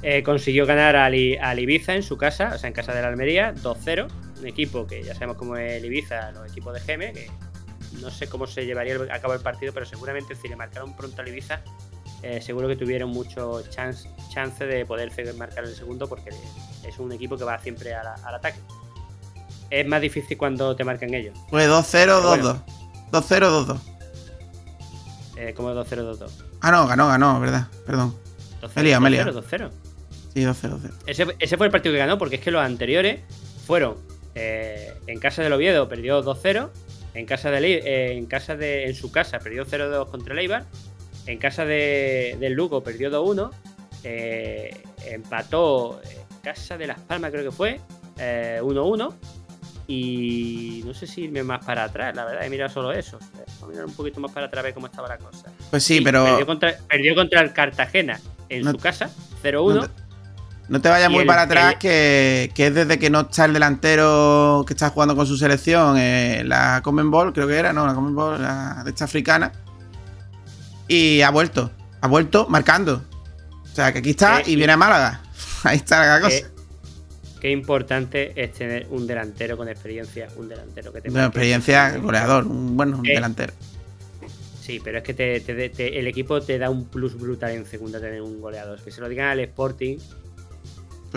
eh, 0.00 0.22
consiguió 0.22 0.64
ganar 0.64 0.94
al 0.94 1.58
Ibiza 1.58 1.96
en 1.96 2.04
su 2.04 2.16
casa, 2.16 2.52
o 2.54 2.58
sea, 2.58 2.68
en 2.68 2.74
casa 2.74 2.94
de 2.94 3.02
la 3.02 3.08
Almería, 3.08 3.52
2-0. 3.52 4.06
Un 4.40 4.46
equipo 4.46 4.86
que 4.86 5.02
ya 5.02 5.14
sabemos 5.14 5.36
cómo 5.36 5.56
es 5.56 5.74
el 5.74 5.84
Ibiza, 5.86 6.30
los 6.32 6.50
equipos 6.50 6.74
de 6.74 6.80
Geme, 6.80 7.12
que 7.12 7.30
no 8.00 8.10
sé 8.10 8.28
cómo 8.28 8.46
se 8.46 8.66
llevaría 8.66 8.96
a 9.10 9.18
cabo 9.20 9.34
el 9.34 9.40
partido, 9.40 9.72
pero 9.72 9.86
seguramente 9.86 10.34
si 10.34 10.48
le 10.48 10.56
marcaron 10.56 10.94
pronto 10.94 11.22
al 11.22 11.28
Ibiza, 11.28 11.62
eh, 12.22 12.40
seguro 12.42 12.68
que 12.68 12.76
tuvieron 12.76 13.10
mucho 13.10 13.62
chance, 13.70 14.08
chance 14.32 14.64
de 14.66 14.84
poder 14.84 15.10
marcar 15.36 15.64
el 15.64 15.74
segundo, 15.74 16.06
porque 16.08 16.30
es 16.86 16.98
un 16.98 17.12
equipo 17.12 17.36
que 17.36 17.44
va 17.44 17.58
siempre 17.58 17.94
a 17.94 18.02
la- 18.02 18.14
al 18.24 18.34
ataque. 18.34 18.58
Es 19.70 19.86
más 19.86 20.00
difícil 20.00 20.36
cuando 20.38 20.76
te 20.76 20.84
marcan 20.84 21.12
ellos. 21.14 21.36
Pues 21.50 21.66
2-0, 21.68 21.90
Pero 21.90 22.22
2-2. 22.22 22.62
2-0, 23.10 23.50
2-2. 23.50 23.78
Eh, 25.36 25.54
como 25.54 25.70
2-0-2-2. 25.74 26.30
Ah, 26.60 26.70
no, 26.70 26.86
ganó, 26.86 27.08
ganó, 27.08 27.40
¿verdad? 27.40 27.68
Perdón. 27.86 28.14
2-0, 28.62 28.70
Me 28.74 28.80
he 28.80 28.84
liado, 28.84 29.00
me 29.02 29.08
he 29.08 29.10
liado. 29.12 29.32
2-0. 29.42 29.70
Sí, 30.34 30.42
2-0, 30.44 30.78
2-0. 30.78 30.92
Ese, 31.06 31.26
ese 31.38 31.56
fue 31.56 31.66
el 31.66 31.72
partido 31.72 31.92
que 31.92 31.98
ganó, 31.98 32.16
porque 32.18 32.36
es 32.36 32.42
que 32.42 32.50
los 32.50 32.62
anteriores 32.62 33.20
fueron 33.66 33.96
eh, 34.36 34.92
en 35.08 35.18
casa 35.18 35.42
del 35.42 35.52
Oviedo, 35.52 35.88
perdió 35.88 36.22
2-0. 36.22 36.70
En 37.14 37.26
casa 37.26 37.50
de, 37.50 37.58
eh, 37.78 38.12
en 38.12 38.26
casa 38.26 38.54
de 38.56 38.84
en 38.86 38.94
su 38.94 39.10
casa 39.10 39.38
perdió 39.40 39.64
0-2 39.66 40.10
contra 40.10 40.34
el 40.34 40.38
Eibar. 40.40 40.64
En 41.26 41.38
casa 41.38 41.64
de, 41.64 42.36
del 42.38 42.52
Lugo 42.52 42.84
perdió 42.84 43.10
2-1. 43.10 43.50
eh, 44.04 44.82
empató 45.06 46.00
en 46.04 46.40
casa 46.42 46.76
de 46.78 46.86
Las 46.86 47.00
Palmas, 47.00 47.32
creo 47.32 47.42
que 47.44 47.50
fue, 47.50 47.80
eh, 48.18 48.60
1-1. 48.62 49.12
Y 49.88 50.82
no 50.84 50.94
sé 50.94 51.06
si 51.06 51.22
irme 51.22 51.42
más 51.44 51.64
para 51.64 51.84
atrás, 51.84 52.14
la 52.16 52.24
verdad, 52.24 52.44
he 52.44 52.50
mirado 52.50 52.72
solo 52.72 52.92
eso. 52.92 53.18
Vamos 53.20 53.62
a 53.62 53.66
mirar 53.68 53.84
un 53.86 53.94
poquito 53.94 54.20
más 54.20 54.32
para 54.32 54.46
atrás 54.46 54.60
a 54.60 54.64
ver 54.64 54.74
cómo 54.74 54.86
estaba 54.86 55.08
la 55.08 55.18
cosa. 55.18 55.50
Pues 55.70 55.84
sí, 55.84 56.00
pero 56.00 56.24
Perdió 56.24 56.46
contra, 56.46 56.76
perdió 56.88 57.14
contra 57.14 57.40
el 57.40 57.52
Cartagena 57.52 58.20
en 58.48 58.62
No- 58.64 58.72
su 58.72 58.78
casa, 58.78 59.10
0-1. 59.42 59.74
no 59.74 59.88
te- 59.88 60.05
no 60.68 60.80
te 60.80 60.88
vayas 60.88 61.10
muy 61.10 61.20
el- 61.20 61.26
para 61.26 61.42
atrás, 61.42 61.72
el- 61.74 61.78
que, 61.78 62.50
que 62.54 62.66
es 62.68 62.74
desde 62.74 62.98
que 62.98 63.08
no 63.10 63.20
está 63.20 63.44
el 63.44 63.52
delantero 63.52 64.64
que 64.66 64.74
está 64.74 64.90
jugando 64.90 65.14
con 65.16 65.26
su 65.26 65.36
selección, 65.36 65.96
eh, 65.98 66.42
la 66.44 66.80
Common 66.82 67.10
Ball, 67.10 67.32
creo 67.32 67.46
que 67.46 67.56
era, 67.56 67.72
no, 67.72 67.86
la 67.86 67.94
Common 67.94 68.14
Ball, 68.14 68.42
la 68.42 68.82
de 68.84 68.90
esta 68.90 69.04
africana. 69.04 69.52
Y 70.88 71.20
ha 71.22 71.30
vuelto, 71.30 71.70
ha 72.00 72.06
vuelto 72.08 72.46
marcando. 72.48 73.02
O 73.64 73.74
sea, 73.74 73.92
que 73.92 73.98
aquí 73.98 74.10
está 74.10 74.42
Sí, 74.44 74.52
y 74.52 74.56
viene 74.56 74.72
a 74.72 74.76
Málaga. 74.76 75.20
Ahí 75.64 75.76
está 75.76 76.04
la 76.06 76.20
cosa. 76.20 76.36
Qué, 76.36 76.46
qué 77.40 77.50
importante 77.50 78.32
es 78.40 78.52
tener 78.52 78.86
un 78.90 79.06
delantero 79.06 79.56
con 79.56 79.68
experiencia, 79.68 80.28
un 80.36 80.48
delantero 80.48 80.92
que 80.92 81.00
te 81.00 81.10
marque. 81.10 81.26
experiencia, 81.26 81.96
goleador, 81.98 82.46
un 82.46 82.76
bueno 82.76 82.98
un 82.98 83.06
Eh, 83.06 83.14
delantero. 83.14 83.52
Sí, 84.62 84.80
pero 84.82 84.98
es 84.98 85.04
que 85.04 85.14
te- 85.14 85.40
te- 85.40 85.68
te- 85.68 85.98
el 85.98 86.06
equipo 86.08 86.40
te 86.40 86.58
da 86.58 86.70
un 86.70 86.86
plus 86.86 87.16
brutal 87.18 87.52
en 87.52 87.66
segunda 87.66 88.00
tener 88.00 88.20
un 88.22 88.40
goleador. 88.40 88.80
Que 88.80 88.90
se 88.90 89.00
lo 89.00 89.08
digan 89.08 89.28
al 89.28 89.40
Sporting, 89.40 89.98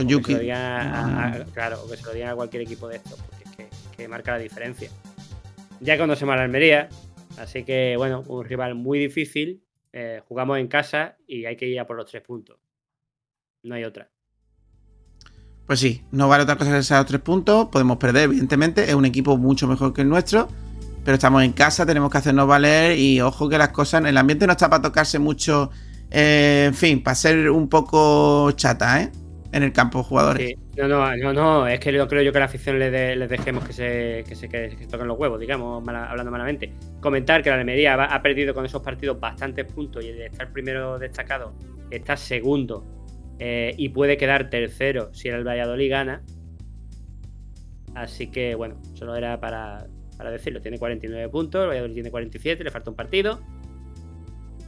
Con 0.05 0.13
o 0.15 0.21
que 0.21 0.33
se 0.33 0.33
Yuki. 0.33 0.47
lo 0.47 0.55
a, 0.55 1.25
a- 1.27 1.45
claro, 1.53 1.81
o 1.83 1.89
que 1.89 1.97
se 1.97 2.03
lo 2.05 2.13
digan 2.13 2.29
a 2.29 2.35
cualquier 2.35 2.63
equipo 2.63 2.87
de 2.87 2.97
estos, 2.97 3.19
porque 3.21 3.43
es 3.45 3.55
que, 3.55 3.69
que 3.97 4.07
marca 4.07 4.31
la 4.31 4.37
diferencia. 4.39 4.89
Ya 5.81 5.97
conocemos 5.97 6.33
a 6.33 6.37
la 6.37 6.43
Almería, 6.43 6.89
así 7.37 7.63
que 7.63 7.95
bueno, 7.97 8.23
un 8.27 8.43
rival 8.45 8.75
muy 8.75 8.99
difícil. 8.99 9.61
eh, 9.91 10.21
jugamos 10.27 10.59
en 10.59 10.67
casa 10.67 11.17
y 11.27 11.45
hay 11.45 11.55
que 11.55 11.67
ir 11.67 11.79
a 11.79 11.87
por 11.87 11.97
los 11.97 12.05
tres 12.09 12.21
puntos. 12.21 12.57
No 13.63 13.75
hay 13.75 13.83
otra. 13.83 14.09
Pues 15.65 15.79
sí, 15.79 16.03
no 16.11 16.27
vale 16.27 16.43
otra 16.43 16.55
cosa 16.57 16.71
que 16.71 16.77
esos 16.79 17.05
tres 17.05 17.21
puntos. 17.21 17.67
Podemos 17.69 17.97
perder, 17.97 18.23
evidentemente. 18.23 18.83
Es 18.85 18.93
un 18.95 19.05
equipo 19.05 19.37
mucho 19.37 19.67
mejor 19.67 19.93
que 19.93 20.01
el 20.01 20.09
nuestro. 20.09 20.47
Pero 21.03 21.15
estamos 21.15 21.43
en 21.43 21.53
casa, 21.53 21.85
tenemos 21.85 22.11
que 22.11 22.17
hacernos 22.19 22.47
valer. 22.47 22.97
Y 22.97 23.21
ojo 23.21 23.47
que 23.49 23.57
las 23.57 23.69
cosas. 23.69 24.03
El 24.05 24.17
ambiente 24.17 24.45
no 24.47 24.53
está 24.53 24.69
para 24.69 24.81
tocarse 24.81 25.19
mucho. 25.19 25.69
eh, 26.11 26.65
en 26.67 26.73
fin, 26.73 27.03
para 27.03 27.15
ser 27.15 27.49
un 27.51 27.67
poco 27.69 28.51
chata, 28.53 29.01
¿eh? 29.03 29.11
En 29.51 29.63
el 29.63 29.73
campo, 29.73 30.03
jugadores. 30.03 30.55
No, 30.77 30.87
no, 30.87 31.15
no, 31.17 31.33
no, 31.33 31.67
es 31.67 31.79
que 31.79 31.91
yo 31.91 32.07
creo 32.07 32.21
yo 32.21 32.31
que 32.31 32.37
a 32.37 32.41
la 32.41 32.45
afición 32.45 32.79
les, 32.79 32.91
de- 32.91 33.15
les 33.15 33.29
dejemos 33.29 33.65
que 33.65 33.73
se, 33.73 34.23
que 34.27 34.35
se, 34.35 34.47
que 34.47 34.87
toquen 34.89 35.07
los 35.07 35.17
huevos, 35.19 35.39
digamos, 35.39 35.83
hablando 35.87 36.31
malamente. 36.31 36.77
Comentar 37.01 37.43
que 37.43 37.49
la 37.49 37.55
Almería 37.57 37.95
ha 37.95 38.21
perdido 38.21 38.53
con 38.53 38.65
esos 38.65 38.81
partidos 38.81 39.19
bastantes 39.19 39.65
puntos 39.65 40.03
y 40.05 40.09
el 40.09 40.17
de 40.17 40.25
estar 40.27 40.51
primero 40.53 40.97
destacado 40.99 41.55
está 41.89 42.15
segundo 42.15 42.85
eh, 43.39 43.73
y 43.77 43.89
puede 43.89 44.15
quedar 44.17 44.49
tercero 44.49 45.09
si 45.13 45.27
el 45.29 45.43
Valladolid 45.45 45.89
gana. 45.89 46.23
Así 47.95 48.31
que 48.31 48.55
bueno, 48.55 48.79
solo 48.93 49.15
era 49.15 49.39
para, 49.39 49.87
para 50.17 50.31
decirlo. 50.31 50.61
Tiene 50.61 50.79
49 50.79 51.29
puntos, 51.29 51.61
el 51.63 51.69
Valladolid 51.69 51.93
tiene 51.95 52.11
47, 52.11 52.63
le 52.63 52.71
falta 52.71 52.89
un 52.91 52.95
partido. 52.95 53.41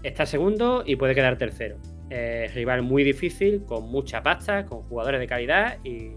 Está 0.03 0.25
segundo 0.25 0.83
y 0.85 0.95
puede 0.95 1.15
quedar 1.15 1.37
tercero. 1.37 1.77
Eh, 2.13 2.51
rival 2.53 2.81
muy 2.81 3.05
difícil, 3.05 3.63
con 3.65 3.89
mucha 3.89 4.21
pasta, 4.21 4.65
con 4.65 4.81
jugadores 4.81 5.21
de 5.21 5.27
calidad 5.27 5.77
y, 5.85 6.11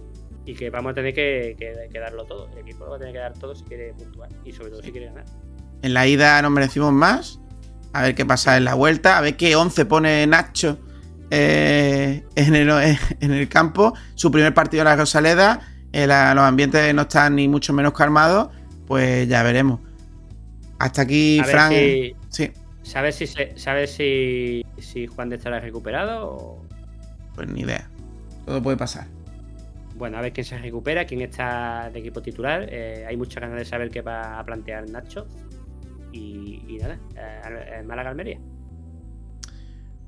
y 0.44 0.54
que 0.54 0.68
vamos 0.68 0.90
a 0.90 0.94
tener 0.94 1.14
que, 1.14 1.54
que- 1.56 1.88
que 1.92 1.98
darlo 2.00 2.24
todo. 2.24 2.48
El 2.52 2.58
equipo 2.58 2.84
lo 2.84 2.90
va 2.90 2.96
a 2.96 2.98
tener 2.98 3.12
que 3.14 3.20
dar 3.20 3.32
todo 3.34 3.54
si 3.54 3.62
quiere 3.64 3.92
puntuar 3.94 4.28
y 4.44 4.50
sobre 4.52 4.70
todo 4.70 4.82
si 4.82 4.90
quiere 4.90 5.06
ganar. 5.06 5.24
En 5.82 5.94
la 5.94 6.06
ida 6.08 6.42
nos 6.42 6.50
merecimos 6.50 6.92
más. 6.92 7.38
A 7.92 8.02
ver 8.02 8.16
qué 8.16 8.26
pasa 8.26 8.56
en 8.56 8.64
la 8.64 8.74
vuelta. 8.74 9.18
A 9.18 9.20
ver 9.20 9.36
qué 9.36 9.54
11 9.54 9.84
pone 9.86 10.26
Nacho 10.26 10.80
eh, 11.30 12.24
en, 12.34 12.54
el, 12.56 12.70
en 13.20 13.32
el 13.32 13.48
campo. 13.48 13.94
Su 14.16 14.30
primer 14.32 14.52
partido 14.52 14.80
en 14.82 14.86
la 14.86 14.96
Rosaleda. 14.96 15.60
eh, 15.92 16.08
la- 16.08 16.34
los 16.34 16.42
ambientes 16.42 16.92
no 16.92 17.02
están 17.02 17.36
ni 17.36 17.46
mucho 17.46 17.72
menos 17.72 17.92
calmados. 17.92 18.48
Pues 18.88 19.28
ya 19.28 19.44
veremos. 19.44 19.78
Hasta 20.80 21.02
aquí, 21.02 21.40
Fran. 21.44 21.70
si- 21.70 22.14
Sí, 22.30 22.50
¿Sabes 22.84 23.16
si 23.16 23.26
se- 23.26 23.58
sabes 23.58 23.90
si, 23.92 24.64
si 24.78 25.06
Juan 25.08 25.28
de 25.30 25.36
estará 25.36 25.58
recuperado? 25.58 26.28
O... 26.30 26.62
pues 27.34 27.48
ni 27.48 27.62
idea. 27.62 27.88
Todo 28.46 28.62
puede 28.62 28.76
pasar. 28.76 29.06
Bueno, 29.96 30.18
a 30.18 30.20
ver 30.20 30.32
quién 30.32 30.44
se 30.44 30.58
recupera, 30.58 31.04
quién 31.06 31.22
está 31.22 31.90
de 31.92 32.00
equipo 32.00 32.20
titular. 32.20 32.66
Eh, 32.70 33.04
hay 33.08 33.16
muchas 33.16 33.40
ganas 33.40 33.58
de 33.58 33.64
saber 33.64 33.90
qué 33.90 34.02
va 34.02 34.38
a 34.38 34.44
plantear 34.44 34.88
Nacho. 34.90 35.26
Y, 36.12 36.62
y 36.68 36.78
nada, 36.78 36.98
eh, 37.16 37.78
eh, 37.78 37.82
Málaga 37.84 38.10
Almería. 38.10 38.38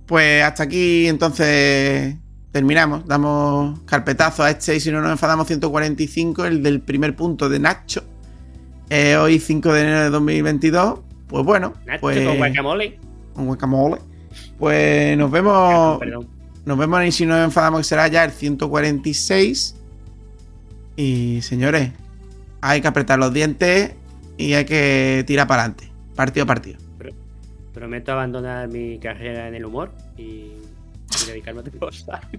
Pues 0.07 0.43
hasta 0.45 0.65
aquí 0.65 1.07
entonces 1.09 2.15
terminamos. 2.53 3.07
Damos 3.07 3.81
carpetazo 3.81 4.43
a 4.45 4.51
este 4.51 4.77
y 4.77 4.81
si 4.81 4.93
no 4.93 5.01
nos 5.01 5.11
enfadamos 5.11 5.47
145, 5.47 6.45
el 6.45 6.63
del 6.63 6.81
primer 6.81 7.17
punto 7.17 7.49
de 7.49 7.59
Nacho. 7.59 8.05
Eh, 8.91 9.17
hoy 9.17 9.39
5 9.41 9.73
de 9.73 9.81
enero 9.81 10.01
de 10.03 10.11
2022. 10.11 11.01
Pues 11.29 11.45
bueno, 11.45 11.75
Nacho 11.87 12.01
pues, 12.01 12.25
con 12.25 12.37
guacamole. 12.39 12.99
con 13.35 13.47
guacamole. 13.47 13.97
Pues 14.59 15.17
nos 15.19 15.31
vemos. 15.31 15.99
Perdón. 15.99 16.29
Nos 16.65 16.79
vemos 16.79 17.05
y 17.05 17.13
si 17.13 17.27
nos 17.27 17.45
enfadamos 17.45 17.81
que 17.81 17.85
será 17.85 18.09
ya 18.09 18.25
el 18.25 18.31
146. 18.33 19.77
Y 20.97 21.41
señores, 21.43 21.91
hay 22.61 22.81
que 22.81 22.89
apretar 22.89 23.19
los 23.19 23.33
dientes 23.33 23.95
y 24.37 24.55
hay 24.55 24.65
que 24.65 25.25
tirar 25.27 25.47
para 25.47 25.63
adelante. 25.63 25.91
Partido 26.15 26.45
a 26.45 26.47
partido. 26.47 26.79
Prometo 27.75 28.13
abandonar 28.13 28.69
mi 28.69 28.99
carrera 28.99 29.49
en 29.49 29.55
el 29.55 29.65
humor 29.67 29.93
y, 30.17 30.23
y 30.23 31.27
dedicarme 31.27 31.61
a 31.61 31.63
otra 31.63 31.79
cosa. 31.79 32.21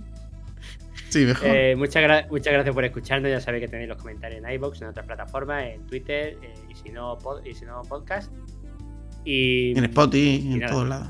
Sí, 1.09 1.19
mejor. 1.25 1.47
Eh, 1.47 1.73
muchas, 1.77 2.03
gra- 2.03 2.27
muchas 2.29 2.51
gracias 2.51 2.75
por 2.75 2.83
escucharnos. 2.83 3.31
Ya 3.31 3.39
sabéis 3.39 3.61
que 3.63 3.67
tenéis 3.69 3.87
los 3.87 3.97
comentarios 3.97 4.43
en 4.43 4.51
iBox, 4.55 4.81
en 4.81 4.89
otras 4.89 5.05
plataformas, 5.05 5.63
en 5.63 5.87
Twitter 5.87 6.37
eh, 6.43 6.53
y, 6.69 6.75
si 6.75 6.89
no, 6.89 7.17
pod- 7.17 7.47
y 7.49 7.53
si 7.55 7.63
no, 7.63 7.81
podcast. 7.83 8.29
Y, 9.29 9.77
en 9.77 9.83
Spotify, 9.83 10.47
y 10.47 10.53
en 10.53 10.59
nada. 10.59 10.71
todos 10.71 10.87
lados. 10.87 11.07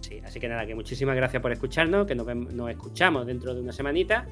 Sí, 0.00 0.20
así 0.24 0.40
que 0.40 0.48
nada, 0.48 0.66
que 0.66 0.74
muchísimas 0.74 1.14
gracias 1.14 1.40
por 1.40 1.52
escucharnos, 1.52 2.06
que 2.06 2.14
nos, 2.16 2.26
nos 2.34 2.68
escuchamos 2.70 3.26
dentro 3.26 3.54
de 3.54 3.60
una 3.60 3.72
semanita. 3.72 4.26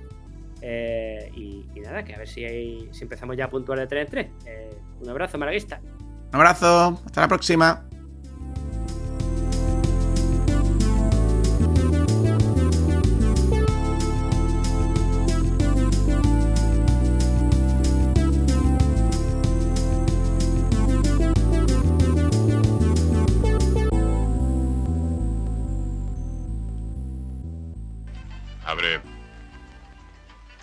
eh, 0.62 1.30
y, 1.36 1.64
y 1.74 1.80
nada, 1.80 2.04
que 2.04 2.14
a 2.14 2.18
ver 2.18 2.28
si, 2.28 2.44
hay- 2.44 2.88
si 2.92 3.04
empezamos 3.04 3.36
ya 3.36 3.44
a 3.46 3.50
puntuar 3.50 3.78
de 3.78 3.86
3 3.86 4.04
en 4.04 4.10
3. 4.10 4.26
Eh, 4.46 4.70
un 5.00 5.08
abrazo, 5.08 5.38
malaguista. 5.38 5.80
Un 5.82 6.34
abrazo, 6.36 7.00
hasta 7.06 7.20
la 7.22 7.28
próxima. 7.28 7.88